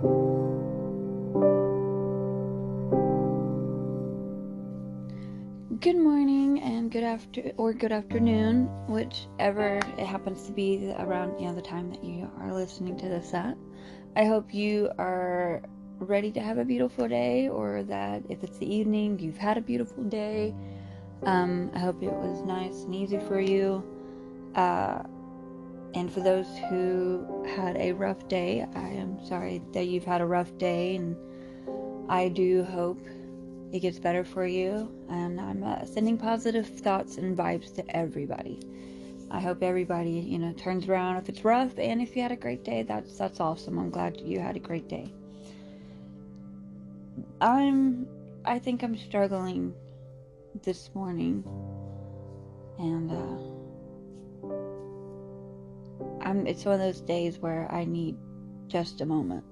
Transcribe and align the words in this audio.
Good 0.00 0.08
morning 5.98 6.62
and 6.62 6.90
good 6.90 7.04
after 7.04 7.52
or 7.58 7.74
good 7.74 7.92
afternoon, 7.92 8.70
whichever 8.88 9.76
it 9.98 10.06
happens 10.06 10.46
to 10.46 10.52
be 10.52 10.90
around 10.98 11.38
you 11.38 11.48
know 11.48 11.54
the 11.54 11.60
time 11.60 11.90
that 11.90 12.02
you 12.02 12.30
are 12.38 12.54
listening 12.54 12.96
to 12.96 13.08
this 13.10 13.34
at. 13.34 13.58
I 14.16 14.24
hope 14.24 14.54
you 14.54 14.90
are 14.98 15.60
ready 15.98 16.32
to 16.32 16.40
have 16.40 16.56
a 16.56 16.64
beautiful 16.64 17.06
day, 17.06 17.50
or 17.50 17.82
that 17.82 18.22
if 18.30 18.42
it's 18.42 18.56
the 18.56 18.74
evening, 18.74 19.18
you've 19.18 19.36
had 19.36 19.58
a 19.58 19.60
beautiful 19.60 20.02
day. 20.04 20.54
Um, 21.24 21.70
I 21.74 21.78
hope 21.78 22.02
it 22.02 22.10
was 22.10 22.40
nice 22.40 22.84
and 22.84 22.94
easy 22.94 23.18
for 23.18 23.38
you. 23.38 23.84
Uh, 24.54 25.02
and 25.94 26.12
for 26.12 26.20
those 26.20 26.46
who 26.68 27.44
had 27.56 27.76
a 27.76 27.92
rough 27.92 28.28
day, 28.28 28.66
I 28.74 28.88
am 28.88 29.24
sorry 29.24 29.62
that 29.72 29.86
you've 29.86 30.04
had 30.04 30.20
a 30.20 30.26
rough 30.26 30.56
day, 30.58 30.96
and 30.96 31.16
I 32.08 32.28
do 32.28 32.64
hope 32.64 33.00
it 33.72 33.80
gets 33.80 33.98
better 33.98 34.24
for 34.24 34.46
you. 34.46 34.92
And 35.08 35.40
I'm 35.40 35.64
uh, 35.64 35.84
sending 35.84 36.16
positive 36.16 36.66
thoughts 36.66 37.16
and 37.16 37.36
vibes 37.36 37.74
to 37.74 37.96
everybody. 37.96 38.60
I 39.32 39.40
hope 39.40 39.62
everybody, 39.62 40.10
you 40.10 40.38
know, 40.38 40.52
turns 40.52 40.88
around 40.88 41.16
if 41.16 41.28
it's 41.28 41.44
rough, 41.44 41.78
and 41.78 42.00
if 42.02 42.16
you 42.16 42.22
had 42.22 42.32
a 42.32 42.36
great 42.36 42.64
day, 42.64 42.82
that's 42.82 43.16
that's 43.16 43.40
awesome. 43.40 43.78
I'm 43.78 43.90
glad 43.90 44.20
you 44.20 44.40
had 44.40 44.56
a 44.56 44.60
great 44.60 44.88
day. 44.88 45.12
I'm, 47.40 48.06
I 48.44 48.58
think 48.58 48.82
I'm 48.82 48.96
struggling 48.96 49.74
this 50.62 50.90
morning, 50.94 51.44
and 52.78 53.10
uh, 53.10 53.59
I'm. 56.30 56.46
It's 56.46 56.64
one 56.64 56.74
of 56.74 56.80
those 56.80 57.00
days 57.00 57.38
where 57.38 57.66
I 57.72 57.84
need 57.84 58.16
just 58.68 59.00
a 59.00 59.06
moment, 59.06 59.44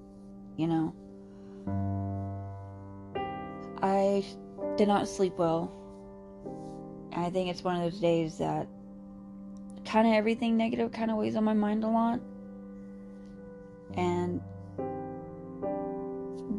you 0.56 0.68
know. 0.68 0.94
I 3.82 4.24
did 4.76 4.86
not 4.86 5.08
sleep 5.08 5.36
well. 5.36 5.72
I 7.12 7.30
think 7.30 7.50
it's 7.50 7.64
one 7.64 7.74
of 7.74 7.82
those 7.82 8.00
days 8.00 8.38
that 8.38 8.68
kind 9.84 10.06
of 10.06 10.14
everything 10.14 10.56
negative 10.56 10.92
kind 10.92 11.10
of 11.10 11.16
weighs 11.16 11.34
on 11.34 11.42
my 11.42 11.52
mind 11.52 11.82
a 11.82 11.88
lot. 11.88 12.20
And 13.96 14.40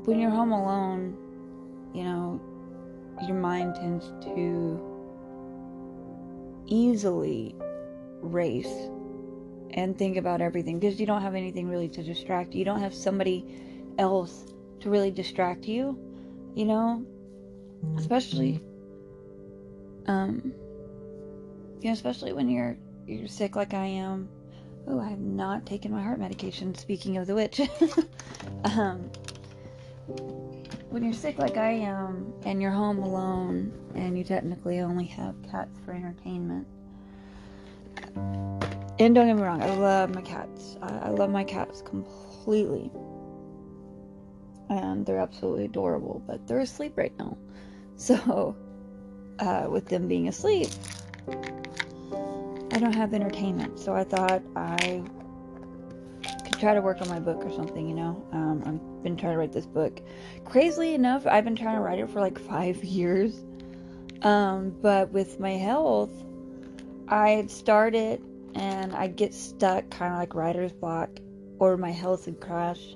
when 0.05 0.19
you're 0.19 0.29
home 0.29 0.51
alone, 0.51 1.15
you 1.93 2.03
know, 2.03 2.41
your 3.25 3.37
mind 3.37 3.75
tends 3.75 4.11
to 4.25 4.85
easily 6.67 7.55
race 8.21 8.89
and 9.79 9.97
think 9.97 10.17
about 10.17 10.41
everything 10.41 10.79
because 10.79 10.99
you 10.99 11.05
don't 11.05 11.21
have 11.21 11.35
anything 11.35 11.69
really 11.69 11.87
to 11.89 12.03
distract 12.03 12.53
you. 12.53 12.59
You 12.59 12.65
don't 12.65 12.81
have 12.81 12.93
somebody 12.93 13.45
else 13.97 14.53
to 14.81 14.89
really 14.89 15.11
distract 15.11 15.65
you, 15.65 15.97
you 16.53 16.65
know, 16.65 17.05
especially 17.97 18.61
um 20.07 20.53
you 21.81 21.87
know, 21.87 21.93
especially 21.93 22.33
when 22.33 22.49
you're 22.49 22.77
you're 23.07 23.27
sick 23.27 23.55
like 23.55 23.73
I 23.73 23.85
am. 23.85 24.29
Oh, 24.87 24.99
I 24.99 25.09
have 25.09 25.19
not 25.19 25.65
taken 25.65 25.91
my 25.91 26.01
heart 26.01 26.19
medication. 26.19 26.75
Speaking 26.75 27.17
of 27.17 27.27
the 27.27 27.35
witch, 27.35 27.61
um, 28.63 29.09
when 30.89 31.03
you're 31.03 31.13
sick 31.13 31.37
like 31.37 31.57
I 31.57 31.71
am, 31.71 32.33
and 32.43 32.61
you're 32.61 32.71
home 32.71 32.99
alone, 32.99 33.71
and 33.95 34.17
you 34.17 34.23
technically 34.23 34.79
only 34.79 35.05
have 35.05 35.35
cats 35.51 35.77
for 35.85 35.91
entertainment. 35.91 36.67
And 38.99 39.15
don't 39.15 39.27
get 39.27 39.37
me 39.37 39.43
wrong, 39.43 39.63
I 39.63 39.73
love 39.75 40.13
my 40.13 40.21
cats. 40.21 40.77
I, 40.81 40.89
I 40.97 41.09
love 41.09 41.29
my 41.29 41.45
cats 41.45 41.81
completely. 41.81 42.91
And 44.69 45.05
they're 45.05 45.19
absolutely 45.19 45.65
adorable, 45.65 46.21
but 46.27 46.45
they're 46.47 46.59
asleep 46.59 46.97
right 46.97 47.17
now. 47.17 47.37
So, 47.99 48.55
uh, 49.39 49.67
with 49.69 49.89
them 49.89 50.07
being 50.07 50.29
asleep, 50.29 50.69
I 52.71 52.79
don't 52.79 52.95
have 52.95 53.13
entertainment. 53.13 53.77
So 53.77 53.93
I 53.93 54.05
thought 54.05 54.41
I 54.55 55.03
could 56.45 56.57
try 56.61 56.73
to 56.73 56.81
work 56.81 57.01
on 57.01 57.09
my 57.09 57.19
book 57.19 57.43
or 57.43 57.51
something, 57.51 57.89
you 57.89 57.95
know? 57.95 58.25
Um, 58.31 58.63
I've 58.65 59.03
been 59.03 59.17
trying 59.17 59.33
to 59.33 59.37
write 59.37 59.51
this 59.51 59.65
book. 59.65 59.99
Crazily 60.45 60.93
enough, 60.93 61.27
I've 61.27 61.43
been 61.43 61.57
trying 61.57 61.75
to 61.75 61.81
write 61.81 61.99
it 61.99 62.09
for 62.09 62.21
like 62.21 62.39
five 62.39 62.81
years. 62.85 63.43
Um, 64.21 64.73
but 64.81 65.11
with 65.11 65.41
my 65.41 65.57
health, 65.57 66.11
I'd 67.09 67.51
started 67.51 68.21
and 68.55 68.93
I'd 68.93 69.15
get 69.15 69.33
stuck, 69.33 69.89
kind 69.89 70.13
of 70.13 70.19
like 70.19 70.35
writer's 70.35 70.71
block, 70.71 71.09
or 71.59 71.77
my 71.77 71.91
health 71.91 72.25
would 72.25 72.39
crash. 72.39 72.95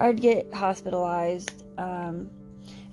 I'd 0.00 0.20
get 0.20 0.52
hospitalized. 0.52 1.64
Um, 1.76 2.30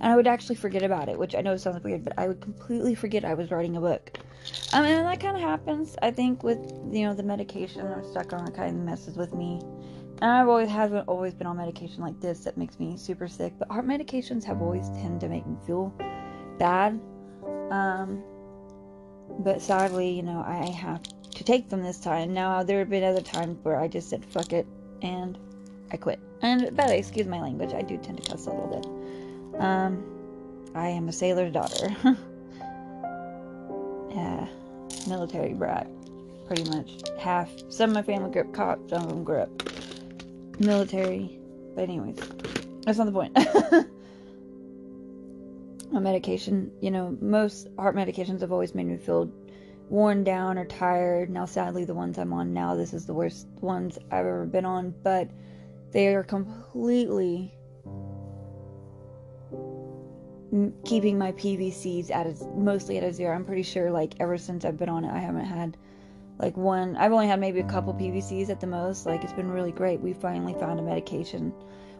and 0.00 0.12
I 0.12 0.16
would 0.16 0.26
actually 0.26 0.56
forget 0.56 0.82
about 0.82 1.08
it, 1.08 1.18
which 1.18 1.34
I 1.34 1.40
know 1.40 1.56
sounds 1.56 1.82
weird, 1.82 2.04
but 2.04 2.14
I 2.18 2.28
would 2.28 2.40
completely 2.40 2.94
forget 2.94 3.24
I 3.24 3.34
was 3.34 3.50
writing 3.50 3.76
a 3.76 3.80
book. 3.80 4.18
Um, 4.72 4.84
and 4.84 5.06
that 5.06 5.20
kind 5.20 5.36
of 5.36 5.42
happens, 5.42 5.96
I 6.02 6.10
think, 6.10 6.42
with 6.42 6.58
you 6.90 7.06
know 7.06 7.14
the 7.14 7.22
medication 7.22 7.86
I'm 7.86 8.04
stuck 8.04 8.32
on. 8.32 8.46
It 8.46 8.54
kind 8.54 8.76
of 8.76 8.84
messes 8.84 9.16
with 9.16 9.32
me. 9.32 9.60
And 10.22 10.30
I've 10.30 10.48
always 10.48 10.70
haven't 10.70 11.08
always 11.08 11.34
been 11.34 11.46
on 11.46 11.56
medication 11.56 12.00
like 12.00 12.18
this 12.20 12.40
that 12.40 12.56
makes 12.56 12.78
me 12.78 12.96
super 12.96 13.28
sick. 13.28 13.52
But 13.58 13.68
heart 13.68 13.86
medications 13.86 14.44
have 14.44 14.62
always 14.62 14.88
tend 14.90 15.20
to 15.20 15.28
make 15.28 15.46
me 15.46 15.56
feel 15.66 15.92
bad. 16.58 17.00
Um, 17.70 18.22
but 19.40 19.60
sadly, 19.60 20.10
you 20.10 20.22
know, 20.22 20.44
I 20.46 20.66
have 20.70 21.02
to 21.36 21.44
take 21.44 21.68
them 21.68 21.82
this 21.82 21.98
time. 21.98 22.32
Now 22.32 22.62
there 22.62 22.78
have 22.78 22.88
been 22.88 23.04
other 23.04 23.20
times 23.20 23.58
where 23.62 23.78
I 23.78 23.88
just 23.88 24.08
said 24.08 24.24
fuck 24.24 24.52
it 24.54 24.66
and 25.02 25.38
I 25.92 25.98
quit. 25.98 26.18
And 26.40 26.74
by 26.76 26.84
the 26.86 26.92
way, 26.92 26.98
excuse 26.98 27.26
my 27.26 27.40
language, 27.40 27.74
I 27.74 27.82
do 27.82 27.98
tend 27.98 28.22
to 28.22 28.30
cuss 28.30 28.46
a 28.46 28.50
little 28.50 28.68
bit. 28.68 29.60
Um, 29.60 30.02
I 30.74 30.88
am 30.88 31.08
a 31.08 31.12
sailor's 31.12 31.52
daughter. 31.52 31.94
yeah, 34.10 34.48
military 35.06 35.52
brat, 35.52 35.86
pretty 36.46 36.64
much. 36.70 37.02
Half. 37.18 37.50
Some 37.68 37.90
of 37.90 37.94
my 37.94 38.02
family 38.02 38.30
grew 38.30 38.42
up 38.42 38.52
cops, 38.54 38.90
some 38.90 39.02
of 39.02 39.08
them 39.08 39.22
grew 39.22 39.40
up 39.40 39.50
military. 40.58 41.38
But 41.74 41.82
anyways, 41.82 42.16
that's 42.84 42.96
not 42.96 43.04
the 43.04 43.12
point. 43.12 43.36
My 45.92 46.00
medication, 46.00 46.72
you 46.80 46.90
know, 46.90 47.16
most 47.20 47.68
heart 47.78 47.94
medications 47.94 48.40
have 48.40 48.50
always 48.50 48.74
made 48.74 48.86
me 48.86 48.96
feel 48.96 49.30
worn 49.88 50.24
down 50.24 50.58
or 50.58 50.64
tired. 50.64 51.30
Now, 51.30 51.46
sadly, 51.46 51.84
the 51.84 51.94
ones 51.94 52.18
I'm 52.18 52.32
on 52.32 52.52
now, 52.52 52.74
this 52.74 52.92
is 52.92 53.06
the 53.06 53.14
worst 53.14 53.46
ones 53.60 53.98
I've 54.10 54.26
ever 54.26 54.46
been 54.46 54.64
on, 54.64 54.94
but 55.02 55.30
they 55.92 56.14
are 56.14 56.24
completely 56.24 57.52
keeping 60.84 61.18
my 61.18 61.32
PVCs 61.32 62.10
at 62.10 62.26
a, 62.26 62.34
mostly 62.54 62.98
at 62.98 63.04
a 63.04 63.12
zero. 63.12 63.34
I'm 63.34 63.44
pretty 63.44 63.62
sure 63.62 63.90
like 63.90 64.14
ever 64.20 64.38
since 64.38 64.64
I've 64.64 64.76
been 64.76 64.88
on 64.88 65.04
it, 65.04 65.12
I 65.12 65.18
haven't 65.18 65.44
had 65.44 65.76
like 66.38 66.56
one. 66.56 66.96
I've 66.96 67.12
only 67.12 67.26
had 67.26 67.40
maybe 67.40 67.60
a 67.60 67.68
couple 67.68 67.94
PVCs 67.94 68.50
at 68.50 68.60
the 68.60 68.66
most. 68.66 69.06
Like 69.06 69.24
it's 69.24 69.32
been 69.32 69.50
really 69.50 69.72
great. 69.72 70.00
We 70.00 70.12
finally 70.12 70.54
found 70.54 70.78
a 70.78 70.82
medication, 70.82 71.52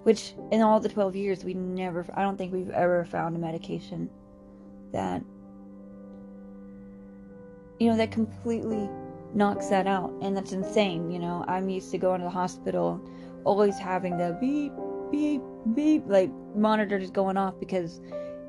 which 0.03 0.35
in 0.51 0.63
all 0.63 0.81
the 0.81 0.89
12 0.89 1.17
years 1.17 1.45
we 1.45 1.55
never. 1.55 2.05
I 2.15 2.23
don't 2.23 2.37
think 2.37 2.53
we've 2.53 2.71
ever 2.71 3.05
found 3.05 3.37
a 3.37 3.39
medication 3.39 4.11
that 4.93 5.23
you 7.79 7.91
know 7.91 7.97
that 7.97 8.11
completely 8.11 8.89
knocks 9.35 9.69
that 9.69 9.87
out, 9.87 10.13
and 10.23 10.37
that's 10.37 10.53
insane. 10.53 11.11
You 11.11 11.19
know, 11.19 11.45
I'm 11.49 11.69
used 11.69 11.91
to 11.93 11.99
going 11.99 12.21
to 12.21 12.25
the 12.25 12.31
hospital, 12.31 13.01
always 13.45 13.79
having 13.79 14.17
the 14.17 14.37
beep 14.41 14.73
beep 15.11 15.43
beep 15.75 16.05
like 16.07 16.31
monitor 16.55 16.97
monitors 16.97 17.11
going 17.11 17.37
off 17.37 17.59
because 17.61 18.01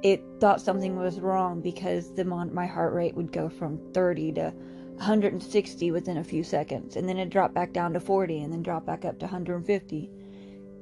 it 0.03 0.23
thought 0.39 0.61
something 0.61 0.95
was 0.95 1.19
wrong 1.19 1.61
because 1.61 2.13
the 2.13 2.23
mon- 2.23 2.53
my 2.53 2.65
heart 2.65 2.93
rate 2.93 3.15
would 3.15 3.31
go 3.31 3.49
from 3.49 3.79
30 3.93 4.31
to 4.33 4.53
160 4.95 5.91
within 5.91 6.17
a 6.17 6.23
few 6.23 6.43
seconds. 6.43 6.95
And 6.95 7.09
then 7.09 7.17
it 7.17 7.29
dropped 7.29 7.55
back 7.55 7.73
down 7.73 7.93
to 7.93 7.99
40 7.99 8.43
and 8.43 8.53
then 8.53 8.61
dropped 8.61 8.85
back 8.85 9.05
up 9.05 9.19
to 9.19 9.25
150 9.25 10.11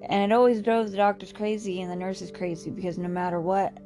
and 0.08 0.32
it 0.32 0.36
always 0.36 0.62
drove 0.62 0.91
the 0.91 0.98
doctors 0.98 1.32
crazy 1.32 1.82
and 1.82 1.91
the 1.91 1.96
nurses 1.96 2.32
crazy 2.32 2.70
because 2.70 2.98
no 2.98 3.08
matter 3.08 3.40
what 3.40 3.78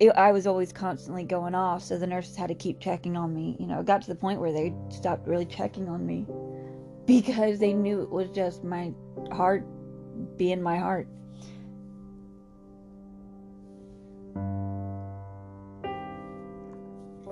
it, 0.00 0.10
I 0.10 0.32
was 0.32 0.46
always 0.46 0.72
constantly 0.72 1.24
going 1.24 1.54
off 1.54 1.82
so 1.82 1.98
the 1.98 2.06
nurses 2.06 2.36
had 2.36 2.48
to 2.48 2.54
keep 2.54 2.80
checking 2.80 3.16
on 3.16 3.34
me 3.34 3.56
you 3.58 3.66
know 3.66 3.80
it 3.80 3.86
got 3.86 4.02
to 4.02 4.08
the 4.08 4.14
point 4.14 4.40
where 4.40 4.52
they 4.52 4.74
stopped 4.88 5.26
really 5.26 5.46
checking 5.46 5.88
on 5.88 6.04
me 6.04 6.26
because 7.06 7.58
they 7.58 7.72
knew 7.72 8.02
it 8.02 8.10
was 8.10 8.30
just 8.30 8.64
my 8.64 8.92
heart 9.32 9.64
being 10.36 10.62
my 10.62 10.78
heart 10.78 11.08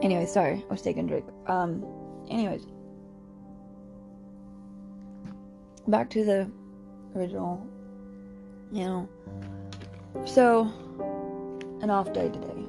Anyway, 0.02 0.26
sorry, 0.26 0.64
I 0.68 0.72
was 0.72 0.82
taking 0.82 1.04
a 1.04 1.08
drink. 1.08 1.24
Um, 1.46 1.84
anyways, 2.28 2.66
back 5.86 6.10
to 6.10 6.24
the 6.24 6.50
original, 7.14 7.64
you 8.72 8.84
know. 8.84 9.08
So, 10.24 10.72
an 11.82 11.90
off 11.90 12.12
day 12.12 12.28
today. 12.28 12.64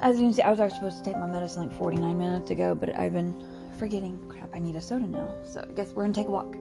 As 0.00 0.18
you 0.18 0.26
can 0.26 0.32
see, 0.32 0.42
I 0.42 0.50
was 0.50 0.60
actually 0.60 0.78
supposed 0.78 0.98
to 0.98 1.04
take 1.04 1.18
my 1.18 1.26
medicine 1.26 1.68
like 1.68 1.76
49 1.76 2.16
minutes 2.16 2.50
ago, 2.50 2.74
but 2.74 2.96
I've 2.96 3.12
been 3.12 3.34
forgetting. 3.78 4.18
Crap, 4.28 4.50
I 4.54 4.58
need 4.58 4.76
a 4.76 4.80
soda 4.80 5.06
now. 5.06 5.34
So, 5.44 5.66
I 5.68 5.72
guess 5.72 5.92
we're 5.92 6.04
gonna 6.04 6.14
take 6.14 6.28
a 6.28 6.30
walk. 6.30 6.54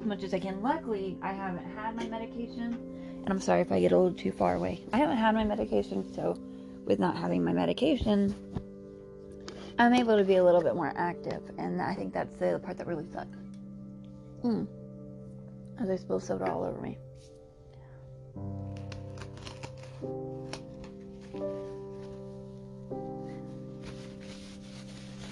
As 0.00 0.06
much 0.06 0.22
as 0.22 0.32
I 0.32 0.38
can. 0.38 0.62
Luckily, 0.62 1.18
I 1.22 1.32
haven't 1.32 1.64
had 1.76 1.96
my 1.96 2.06
medication, 2.06 2.78
and 3.22 3.28
I'm 3.28 3.40
sorry 3.40 3.60
if 3.60 3.72
I 3.72 3.80
get 3.80 3.92
a 3.92 3.98
little 3.98 4.16
too 4.16 4.32
far 4.32 4.54
away. 4.54 4.82
I 4.92 4.98
haven't 4.98 5.18
had 5.18 5.34
my 5.34 5.44
medication, 5.44 6.10
so 6.14 6.38
with 6.86 6.98
not 6.98 7.16
having 7.16 7.44
my 7.44 7.52
medication, 7.52 8.34
I'm 9.78 9.94
able 9.94 10.16
to 10.16 10.24
be 10.24 10.36
a 10.36 10.44
little 10.44 10.62
bit 10.62 10.74
more 10.74 10.92
active, 10.96 11.42
and 11.58 11.80
I 11.80 11.94
think 11.94 12.12
that's 12.12 12.34
the 12.36 12.60
part 12.62 12.78
that 12.78 12.86
really 12.86 13.06
sucks. 13.12 13.38
Mm. 14.44 14.66
As 15.78 15.88
I 15.88 15.96
spill 15.96 16.20
soda 16.20 16.50
all 16.50 16.64
over 16.64 16.80
me. 16.80 16.98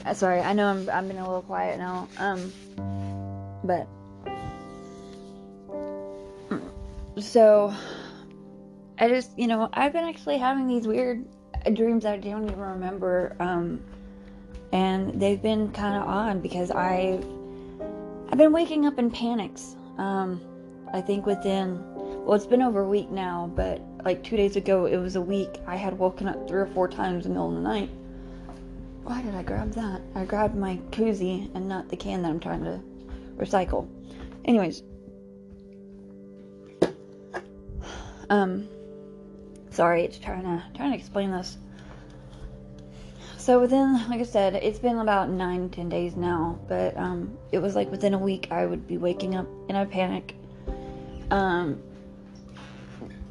Uh, 0.08 0.14
sorry, 0.14 0.40
I 0.40 0.52
know 0.54 0.68
I'm 0.68 0.88
I'm 0.88 1.06
being 1.06 1.20
a 1.20 1.26
little 1.26 1.42
quiet 1.42 1.78
now. 1.78 2.08
Um, 2.18 2.52
but 3.62 3.86
so 7.20 7.74
I 8.98 9.08
just 9.08 9.38
you 9.38 9.46
know 9.46 9.68
I've 9.72 9.92
been 9.92 10.04
actually 10.04 10.38
having 10.38 10.66
these 10.66 10.86
weird 10.86 11.26
dreams 11.74 12.04
that 12.04 12.14
I 12.14 12.16
don't 12.16 12.44
even 12.44 12.58
remember. 12.58 13.36
Um, 13.38 13.82
and 14.72 15.20
they've 15.20 15.40
been 15.40 15.72
kind 15.72 15.96
of 15.96 16.08
odd 16.08 16.42
because 16.42 16.70
I've 16.70 17.24
I've 18.30 18.38
been 18.38 18.52
waking 18.52 18.86
up 18.86 18.98
in 18.98 19.10
panics. 19.10 19.76
Um, 19.98 20.40
I 20.92 21.00
think 21.00 21.26
within 21.26 21.82
well, 22.24 22.34
it's 22.34 22.46
been 22.46 22.62
over 22.62 22.80
a 22.80 22.88
week 22.88 23.10
now, 23.10 23.50
but 23.54 23.80
like 24.04 24.22
two 24.22 24.36
days 24.36 24.56
ago, 24.56 24.86
it 24.86 24.96
was 24.96 25.16
a 25.16 25.20
week. 25.20 25.58
I 25.66 25.76
had 25.76 25.98
woken 25.98 26.28
up 26.28 26.48
three 26.48 26.60
or 26.60 26.66
four 26.66 26.88
times 26.88 27.26
in 27.26 27.32
the 27.32 27.38
middle 27.38 27.50
of 27.50 27.54
the 27.56 27.68
night. 27.68 27.90
Why 29.02 29.22
did 29.22 29.34
I 29.34 29.42
grab 29.42 29.72
that? 29.72 30.02
I 30.14 30.24
grabbed 30.24 30.54
my 30.54 30.78
koozie 30.90 31.54
and 31.54 31.68
not 31.68 31.88
the 31.88 31.96
can 31.96 32.22
that 32.22 32.28
I'm 32.28 32.40
trying 32.40 32.64
to 32.64 32.80
recycle. 33.36 33.88
Anyways, 34.44 34.82
um, 38.30 38.68
sorry, 39.70 40.02
it's 40.04 40.18
trying 40.18 40.42
to 40.42 40.62
trying 40.74 40.92
to 40.92 40.98
explain 40.98 41.30
this. 41.30 41.56
So 43.36 43.60
within, 43.60 43.94
like 44.10 44.20
I 44.20 44.24
said, 44.24 44.56
it's 44.56 44.78
been 44.78 44.98
about 44.98 45.30
nine, 45.30 45.70
ten 45.70 45.88
days 45.88 46.16
now, 46.16 46.58
but 46.68 46.94
um, 46.98 47.38
it 47.50 47.60
was 47.60 47.74
like 47.74 47.90
within 47.90 48.12
a 48.12 48.18
week 48.18 48.48
I 48.50 48.66
would 48.66 48.86
be 48.86 48.98
waking 48.98 49.36
up 49.36 49.46
in 49.70 49.76
a 49.76 49.86
panic, 49.86 50.34
um, 51.30 51.82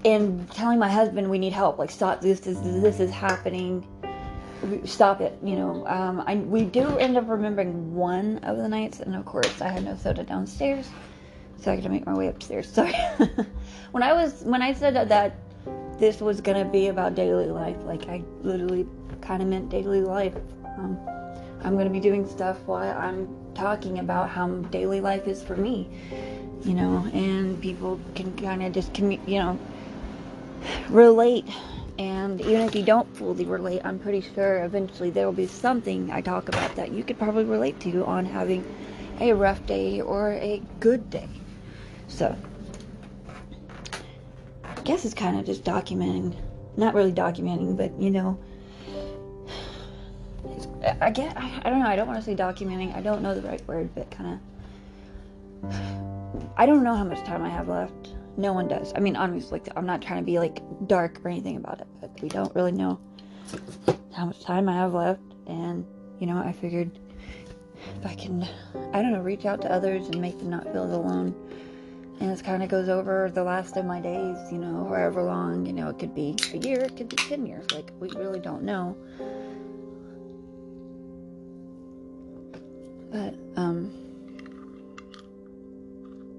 and 0.07 0.49
telling 0.51 0.79
my 0.79 0.89
husband 0.89 1.29
we 1.29 1.37
need 1.37 1.51
help. 1.53 1.77
Like, 1.77 1.91
stop 1.91 2.21
this! 2.21 2.39
This, 2.39 2.57
this 2.59 2.99
is 2.99 3.11
happening. 3.11 3.85
Stop 4.85 5.21
it! 5.21 5.37
You 5.43 5.57
know. 5.57 5.87
Um, 5.87 6.23
I 6.25 6.35
we 6.35 6.63
do 6.63 6.97
end 6.97 7.17
up 7.17 7.27
remembering 7.27 7.93
one 7.93 8.39
of 8.39 8.57
the 8.57 8.67
nights, 8.67 9.01
and 9.01 9.15
of 9.15 9.25
course 9.25 9.61
I 9.61 9.67
had 9.67 9.83
no 9.83 9.95
soda 9.95 10.23
downstairs, 10.23 10.89
so 11.57 11.71
I 11.71 11.75
had 11.75 11.83
to 11.83 11.89
make 11.89 12.05
my 12.05 12.13
way 12.13 12.27
upstairs. 12.27 12.67
Sorry. 12.71 12.95
when 13.91 14.01
I 14.01 14.13
was 14.13 14.43
when 14.43 14.61
I 14.61 14.73
said 14.73 14.95
that, 14.95 15.35
this 15.99 16.21
was 16.21 16.39
gonna 16.39 16.65
be 16.65 16.87
about 16.87 17.15
daily 17.15 17.47
life, 17.47 17.77
like 17.83 18.07
I 18.07 18.23
literally 18.41 18.87
kind 19.21 19.41
of 19.41 19.49
meant 19.49 19.69
daily 19.69 20.01
life. 20.01 20.35
Um, 20.77 20.97
I'm 21.63 21.77
to 21.77 21.89
be 21.89 21.99
doing 21.99 22.25
stuff 22.27 22.59
while 22.65 22.97
I'm 22.97 23.27
talking 23.55 23.99
about 23.99 24.29
how 24.29 24.47
daily 24.47 25.01
life 25.01 25.27
is 25.27 25.43
for 25.43 25.57
me, 25.57 25.89
you 26.63 26.73
know, 26.73 27.05
and 27.13 27.59
people 27.61 27.99
can 28.15 28.35
kind 28.37 28.63
of 28.63 28.71
just, 28.71 28.93
commu- 28.93 29.27
you 29.27 29.39
know, 29.39 29.59
relate. 30.89 31.45
And 31.99 32.39
even 32.41 32.61
if 32.61 32.75
you 32.75 32.83
don't 32.83 33.15
fully 33.15 33.45
relate, 33.45 33.81
I'm 33.83 33.97
pretty 33.97 34.21
sure 34.21 34.63
eventually 34.63 35.09
there 35.09 35.25
will 35.25 35.33
be 35.33 35.47
something 35.47 36.11
I 36.11 36.21
talk 36.21 36.47
about 36.49 36.75
that 36.75 36.91
you 36.91 37.03
could 37.03 37.17
probably 37.17 37.45
relate 37.45 37.79
to 37.81 38.05
on 38.05 38.25
having 38.25 38.63
a 39.19 39.33
rough 39.33 39.65
day 39.65 40.01
or 40.01 40.33
a 40.33 40.61
good 40.79 41.09
day. 41.09 41.27
So, 42.07 42.35
I 44.63 44.81
guess 44.81 45.05
it's 45.05 45.15
kind 45.15 45.39
of 45.39 45.45
just 45.45 45.63
documenting, 45.63 46.35
not 46.77 46.93
really 46.93 47.11
documenting, 47.11 47.75
but 47.75 47.99
you 47.99 48.11
know, 48.11 48.37
I 51.01 51.09
get 51.09 51.35
I, 51.37 51.61
I 51.65 51.69
don't 51.69 51.79
know 51.79 51.87
I 51.87 51.95
don't 51.95 52.07
want 52.07 52.19
to 52.19 52.25
say 52.25 52.35
documenting 52.35 52.95
I 52.95 53.01
don't 53.01 53.21
know 53.21 53.33
the 53.33 53.47
right 53.47 53.65
word 53.67 53.89
but 53.95 54.09
kind 54.11 54.39
of 55.63 55.75
I 56.55 56.65
don't 56.65 56.83
know 56.83 56.95
how 56.95 57.03
much 57.03 57.23
time 57.25 57.43
I 57.43 57.49
have 57.49 57.67
left 57.67 58.09
no 58.37 58.53
one 58.53 58.67
does. 58.67 58.93
I 58.95 58.99
mean 58.99 59.15
honestly 59.15 59.59
like 59.59 59.69
I'm 59.75 59.85
not 59.85 60.01
trying 60.01 60.19
to 60.19 60.25
be 60.25 60.39
like 60.39 60.61
dark 60.87 61.19
or 61.23 61.29
anything 61.29 61.57
about 61.57 61.81
it 61.81 61.87
but 61.99 62.11
we 62.21 62.29
don't 62.29 62.53
really 62.55 62.71
know 62.71 62.99
how 64.15 64.25
much 64.25 64.41
time 64.43 64.69
I 64.69 64.73
have 64.73 64.93
left. 64.93 65.21
And 65.47 65.85
you 66.19 66.27
know 66.27 66.37
I 66.37 66.51
figured 66.51 66.99
if 67.99 68.05
I 68.05 68.15
can 68.15 68.47
I 68.93 69.01
don't 69.01 69.11
know 69.11 69.21
reach 69.21 69.45
out 69.45 69.61
to 69.61 69.71
others 69.71 70.07
and 70.07 70.21
make 70.21 70.37
them 70.37 70.49
not 70.49 70.63
feel 70.71 70.83
alone. 70.83 71.35
And 72.19 72.31
this 72.31 72.41
kind 72.41 72.63
of 72.63 72.69
goes 72.69 72.89
over 72.89 73.29
the 73.31 73.43
last 73.43 73.77
of 73.77 73.85
my 73.85 73.99
days 73.99 74.37
you 74.51 74.57
know 74.57 74.85
however 74.87 75.23
long 75.23 75.65
you 75.65 75.73
know 75.73 75.89
it 75.89 75.99
could 75.99 76.15
be 76.15 76.35
a 76.53 76.57
year 76.57 76.79
it 76.79 76.95
could 76.95 77.09
be 77.09 77.15
10 77.15 77.45
years 77.45 77.69
like 77.71 77.91
we 77.99 78.09
really 78.11 78.39
don't 78.39 78.63
know. 78.63 78.95
But, 83.11 83.35
um, 83.55 83.91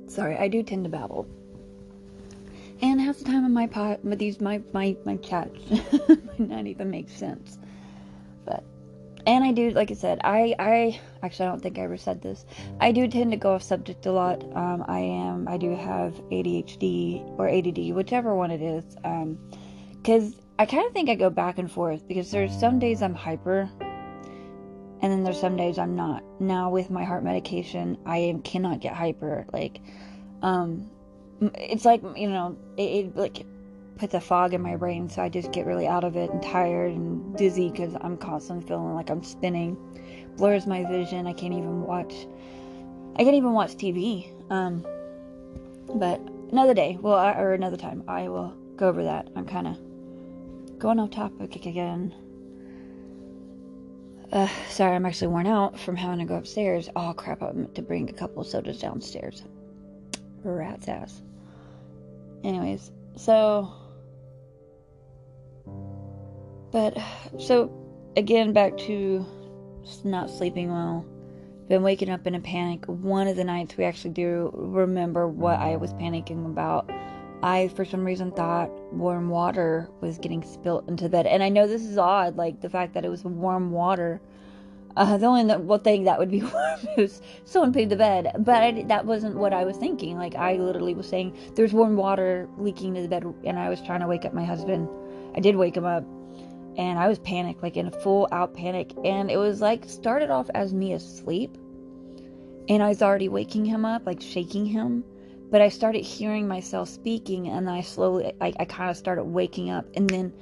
sorry, 0.07 0.37
I 0.37 0.49
do 0.49 0.63
tend 0.63 0.85
to 0.85 0.91
babble. 0.91 1.27
And 2.81 3.01
half 3.01 3.19
the 3.19 3.25
time 3.25 3.45
in 3.45 3.53
my 3.53 3.67
pot, 3.67 4.01
but 4.05 4.19
these, 4.19 4.41
my, 4.41 4.63
my, 4.73 4.97
my 5.05 5.17
chats 5.17 5.59
might 6.09 6.39
not 6.39 6.67
even 6.67 6.91
make 6.91 7.09
sense. 7.09 7.59
But, 8.45 8.63
and 9.27 9.43
I 9.43 9.51
do, 9.51 9.71
like 9.71 9.91
I 9.91 9.95
said, 9.95 10.21
I, 10.23 10.55
I, 10.59 11.01
actually, 11.23 11.47
I 11.47 11.49
don't 11.51 11.63
think 11.63 11.79
I 11.79 11.83
ever 11.83 11.97
said 11.97 12.23
this. 12.23 12.47
I 12.81 12.93
do 12.93 13.09
tend 13.09 13.33
to 13.33 13.37
go 13.37 13.55
off 13.55 13.65
subject 13.65 14.07
a 14.07 14.13
lot. 14.13 14.45
Um, 14.55 14.85
I 14.87 15.01
am, 15.01 15.49
I 15.49 15.57
do 15.57 15.75
have 15.75 16.15
ADHD 16.31 17.23
or 17.37 17.49
ADD, 17.49 17.95
whichever 17.95 18.35
one 18.35 18.53
it 18.53 18.63
is. 18.63 18.97
Um, 19.03 19.39
cause 20.05 20.35
I 20.61 20.67
kind 20.67 20.87
of 20.87 20.93
think 20.93 21.09
I 21.09 21.17
go 21.17 21.31
back 21.31 21.59
and 21.59 21.71
forth 21.71 22.07
because 22.07 22.31
there's 22.31 22.57
some 22.59 22.79
days 22.79 23.03
I'm 23.03 23.15
hyper 23.15 23.69
and 25.01 25.13
then 25.13 25.23
there's 25.23 25.41
some 25.41 25.57
days 25.57 25.79
I'm 25.79 25.95
not. 25.95 26.23
Now 26.41 26.71
with 26.71 26.91
my 26.91 27.05
heart 27.05 27.23
medication, 27.23 27.99
I 28.05 28.41
cannot 28.45 28.81
get 28.81 28.95
hyper. 28.95 29.47
Like, 29.53 29.81
um, 30.43 30.91
it's 31.41 31.85
like 31.85 32.03
you 32.17 32.29
know, 32.29 32.57
it, 32.77 32.83
it 32.83 33.17
like 33.17 33.45
puts 33.99 34.15
a 34.15 34.21
fog 34.21 34.55
in 34.55 34.63
my 34.63 34.77
brain, 34.77 35.09
so 35.09 35.23
I 35.23 35.29
just 35.29 35.53
get 35.53 35.67
really 35.67 35.87
out 35.87 36.05
of 36.05 36.17
it 36.17 36.31
and 36.31 36.43
tired 36.43 36.93
and 36.93 37.37
dizzy 37.37 37.71
because 37.71 37.95
I'm 38.01 38.17
constantly 38.17 38.67
feeling 38.67 38.95
like 38.95 39.11
I'm 39.11 39.23
spinning. 39.23 39.77
Blurs 40.37 40.67
my 40.67 40.85
vision. 40.85 41.27
I 41.27 41.33
can't 41.33 41.53
even 41.53 41.83
watch. 41.83 42.15
I 43.17 43.25
can't 43.25 43.35
even 43.35 43.53
watch 43.53 43.73
TV. 43.73 44.33
Um, 44.51 44.87
but 45.95 46.21
another 46.53 46.75
day, 46.75 46.99
well, 47.01 47.19
or 47.37 47.55
another 47.55 47.77
time, 47.77 48.05
I 48.07 48.29
will 48.29 48.55
go 48.77 48.89
over 48.89 49.03
that. 49.03 49.29
I'm 49.35 49.47
kind 49.47 49.67
of 49.67 50.79
going 50.79 51.01
off 51.01 51.11
topic 51.11 51.67
again. 51.67 52.15
Uh, 54.31 54.49
sorry, 54.69 54.95
I'm 54.95 55.07
actually 55.07 55.29
worn 55.29 55.47
out 55.47 55.79
from 55.79 55.97
having 55.97 56.19
to 56.19 56.25
go 56.25 56.37
upstairs. 56.37 56.89
Oh 56.95 57.15
crap, 57.15 57.43
I 57.43 57.51
meant 57.53 57.75
to 57.75 57.83
bring 57.83 58.09
a 58.09 58.13
couple 58.13 58.43
of 58.43 58.49
sodas 58.49 58.79
downstairs. 58.79 59.43
Rat's 60.45 60.87
ass. 60.87 61.23
Anyways, 62.45 62.91
so. 63.17 63.73
But, 66.71 66.99
so, 67.39 67.73
again, 68.17 68.53
back 68.53 68.77
to 68.79 69.25
not 70.05 70.31
sleeping 70.31 70.71
well. 70.71 71.07
Been 71.69 71.83
waking 71.83 72.11
up 72.11 72.27
in 72.27 72.35
a 72.35 72.41
panic. 72.41 72.85
One 72.87 73.27
of 73.27 73.37
the 73.37 73.45
nights 73.45 73.77
we 73.77 73.85
actually 73.85 74.11
do 74.11 74.51
remember 74.55 75.29
what 75.29 75.59
I 75.59 75.77
was 75.77 75.93
panicking 75.95 76.47
about 76.47 76.91
I, 77.43 77.69
for 77.69 77.85
some 77.85 78.05
reason, 78.05 78.33
thought 78.33 78.71
warm 78.93 79.29
water 79.29 79.89
was 80.01 80.19
getting 80.19 80.43
spilt 80.43 80.89
into 80.89 81.09
bed. 81.09 81.27
And 81.27 81.43
I 81.43 81.49
know 81.49 81.67
this 81.67 81.85
is 81.85 81.97
odd, 81.97 82.37
like 82.37 82.61
the 82.61 82.71
fact 82.71 82.95
that 82.95 83.05
it 83.05 83.09
was 83.09 83.25
warm 83.25 83.71
water. 83.71 84.21
Uh, 84.97 85.17
the 85.17 85.27
only 85.27 85.55
one 85.55 85.81
thing 85.81 86.05
that 86.05 86.19
would 86.19 86.31
be 86.31 86.43
warm 86.55 86.79
is 86.97 87.21
someone 87.45 87.73
paid 87.73 87.91
the 87.91 87.97
bed. 87.97 88.33
But 88.39 88.63
I, 88.63 88.83
that 88.85 89.05
wasn't 89.07 89.37
what 89.37 89.53
I 89.53 89.65
was 89.65 89.77
thinking. 89.77 90.17
Like, 90.17 90.35
I 90.35 90.55
literally 90.55 90.95
was 90.95 91.09
saying, 91.09 91.37
there's 91.55 91.73
warm 91.73 91.97
water 91.97 92.49
leaking 92.59 92.89
into 92.89 93.03
the 93.03 93.09
bed. 93.09 93.25
And 93.45 93.59
I 93.59 93.69
was 93.69 93.81
trying 93.81 94.01
to 94.01 94.07
wake 94.07 94.25
up 94.25 94.35
my 94.35 94.45
husband. 94.45 94.89
I 95.37 95.41
did 95.41 95.57
wake 95.57 95.77
him 95.77 95.85
up. 95.85 96.05
And 96.77 96.99
I 96.99 97.09
was 97.09 97.19
panicked, 97.19 97.63
like 97.63 97.77
in 97.77 97.87
a 97.87 97.91
full 97.91 98.29
out 98.33 98.55
panic. 98.55 98.93
And 99.05 99.31
it 99.31 99.37
was 99.37 99.61
like, 99.61 99.85
started 99.85 100.31
off 100.31 100.49
as 100.55 100.73
me 100.73 100.93
asleep. 100.93 101.57
And 102.69 102.83
I 102.83 102.89
was 102.89 103.03
already 103.03 103.29
waking 103.29 103.65
him 103.65 103.85
up, 103.85 104.07
like 104.07 104.21
shaking 104.21 104.67
him 104.67 105.05
but 105.51 105.63
I 105.63 105.69
started 105.69 106.05
hearing 106.05 106.47
myself 106.47 106.89
speaking, 106.89 107.49
and 107.49 107.71
I 107.71 107.81
slowly, 107.81 108.33
I, 108.41 108.53
I 108.59 108.65
kind 108.65 108.91
of 108.91 108.97
started 108.97 109.25
waking 109.25 109.71
up, 109.71 109.87
and 109.95 110.09
then 110.09 110.33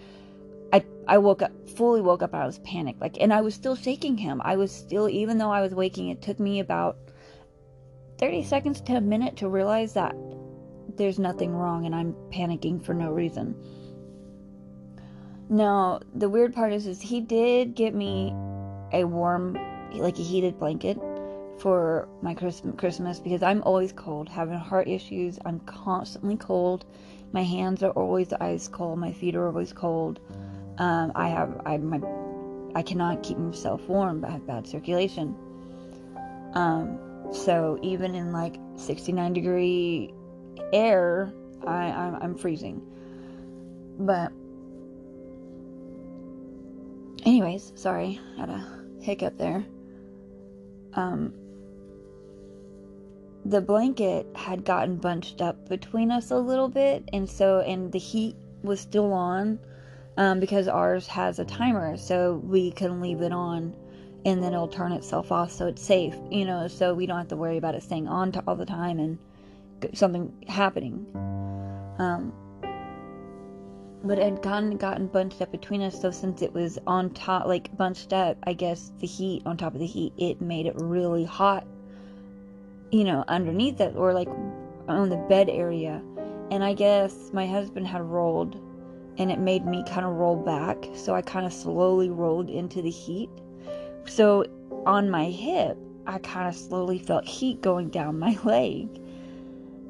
I, 1.07 1.19
woke 1.19 1.43
up, 1.43 1.53
fully 1.71 2.01
woke 2.01 2.23
up. 2.23 2.35
I 2.35 2.47
was 2.47 2.59
panicked, 2.61 3.01
like, 3.01 3.17
and 3.21 3.33
I 3.33 3.41
was 3.41 3.55
still 3.55 3.77
shaking 3.77 4.17
him. 4.17 4.41
I 4.45 4.57
was 4.57 4.73
still, 4.73 5.09
even 5.09 5.39
though 5.39 5.51
I 5.51 5.61
was 5.61 5.75
waking, 5.75 6.09
it 6.09 6.23
took 6.23 6.41
me 6.41 6.61
about 6.61 6.97
thirty 8.19 8.43
seconds 8.43 8.81
to 8.83 8.97
a 8.97 9.01
minute 9.01 9.37
to 9.39 9.49
realize 9.49 9.93
that 9.95 10.15
there's 10.97 11.19
nothing 11.19 11.55
wrong, 11.55 11.87
and 11.87 11.95
I'm 11.95 12.15
panicking 12.31 12.85
for 12.85 12.95
no 12.95 13.11
reason. 13.11 13.55
Now, 15.49 16.01
the 16.15 16.29
weird 16.29 16.55
part 16.55 16.73
is, 16.73 16.87
is 16.87 17.01
he 17.01 17.21
did 17.21 17.75
get 17.75 17.95
me 17.95 18.35
a 18.93 19.05
warm, 19.05 19.59
like 19.93 20.19
a 20.19 20.23
heated 20.23 20.59
blanket 20.59 20.99
for 21.59 22.09
my 22.21 22.35
Christmas 22.35 23.21
because 23.21 23.43
I'm 23.43 23.63
always 23.63 23.93
cold, 23.93 24.29
having 24.29 24.59
heart 24.59 24.89
issues. 24.89 25.39
I'm 25.45 25.61
constantly 25.61 26.37
cold. 26.37 26.85
My 27.33 27.43
hands 27.43 27.83
are 27.83 27.93
always 27.93 28.33
ice 28.33 28.69
cold. 28.69 28.99
My 28.99 29.13
feet 29.13 29.37
are 29.37 29.47
always 29.47 29.73
cold. 29.73 30.21
Um, 30.79 31.13
I 31.15 31.29
have 31.29 31.61
I 31.65 31.79
my 31.79 32.01
I 32.75 32.83
cannot 32.83 33.23
keep 33.23 33.39
myself 33.39 33.89
warm. 33.89 34.25
I 34.25 34.31
have 34.31 34.47
bad 34.47 34.67
circulation. 34.67 35.35
Um, 36.55 36.99
so 37.33 37.79
even 37.83 38.15
in 38.15 38.33
like 38.33 38.57
69 38.77 39.33
degree 39.33 40.15
air, 40.73 41.33
I 41.67 41.91
I'm, 41.91 42.15
I'm 42.17 42.35
freezing. 42.35 42.83
But 43.99 44.31
anyways, 47.25 47.73
sorry, 47.77 48.21
had 48.37 48.51
a 48.51 48.67
hiccup 49.01 49.39
there. 49.39 49.65
Um, 50.93 51.33
the 53.45 53.61
blanket 53.61 54.27
had 54.35 54.65
gotten 54.65 54.97
bunched 54.97 55.41
up 55.41 55.69
between 55.69 56.11
us 56.11 56.31
a 56.31 56.37
little 56.37 56.69
bit, 56.69 57.09
and 57.13 57.29
so 57.29 57.61
and 57.61 57.93
the 57.93 57.99
heat 57.99 58.37
was 58.63 58.81
still 58.81 59.13
on 59.13 59.59
um, 60.17 60.41
because 60.41 60.69
ours 60.69 61.07
has 61.07 61.39
a 61.39 61.45
timer, 61.45 61.97
so 61.97 62.35
we 62.45 62.71
can 62.71 63.01
leave 63.01 63.21
it 63.21 63.33
on 63.33 63.75
and 64.27 64.43
then 64.43 64.53
it'll 64.53 64.67
turn 64.67 64.91
itself 64.91 65.31
off 65.31 65.53
so 65.53 65.69
it's 65.69 65.81
safe, 65.81 66.17
you 66.33 66.45
know, 66.45 66.67
so 66.67 66.93
we 66.93 67.07
don't 67.07 67.17
have 67.17 67.29
to 67.29 67.37
worry 67.37 67.59
about 67.59 67.77
it 67.77 67.83
staying 67.83 68.09
on 68.09 68.33
to 68.33 68.43
all 68.49 68.57
the 68.57 68.67
time 68.67 68.99
and 68.99 69.19
something 69.95 70.33
happening. 70.49 71.07
Um, 72.01 72.33
but 74.03 74.19
it 74.19 74.25
had 74.25 74.43
gotten 74.43 74.77
gotten 74.77 75.07
bunched 75.07 75.41
up 75.41 75.53
between 75.53 75.81
us, 75.81 76.01
so 76.01 76.11
since 76.11 76.43
it 76.43 76.53
was 76.53 76.77
on 76.89 77.11
top, 77.11 77.47
like 77.47 77.75
bunched 77.77 78.13
up, 78.13 78.37
I 78.43 78.53
guess 78.53 78.91
the 78.99 79.07
heat 79.07 79.43
on 79.47 79.57
top 79.57 79.75
of 79.75 79.81
the 79.81 79.87
heat, 79.87 80.13
it 80.19 80.41
made 80.41 80.67
it 80.67 80.75
really 80.77 81.25
hot, 81.25 81.65
you 82.91 83.05
know, 83.05 83.25
underneath 83.29 83.81
it 83.81 83.95
or 83.97 84.13
like 84.13 84.29
on 84.89 85.09
the 85.09 85.25
bed 85.29 85.49
area. 85.49 86.03
And 86.51 86.65
I 86.65 86.75
guess 86.75 87.31
my 87.33 87.47
husband 87.47 87.87
had 87.87 88.03
rolled 88.03 88.61
and 89.19 89.31
it 89.31 89.39
made 89.39 89.65
me 89.67 89.83
kind 89.85 90.05
of 90.07 90.13
roll 90.13 90.37
back. 90.37 90.89
So 90.95 91.15
I 91.15 91.23
kind 91.23 91.47
of 91.47 91.53
slowly 91.53 92.11
rolled 92.11 92.51
into 92.51 92.83
the 92.83 92.91
heat. 92.91 93.31
So 94.07 94.45
on 94.85 95.11
my 95.11 95.27
hip, 95.27 95.79
I 96.07 96.19
kind 96.19 96.49
of 96.49 96.55
slowly 96.55 96.99
felt 96.99 97.25
heat 97.25 97.61
going 97.61 97.89
down 97.89 98.19
my 98.19 98.39
leg. 98.45 98.89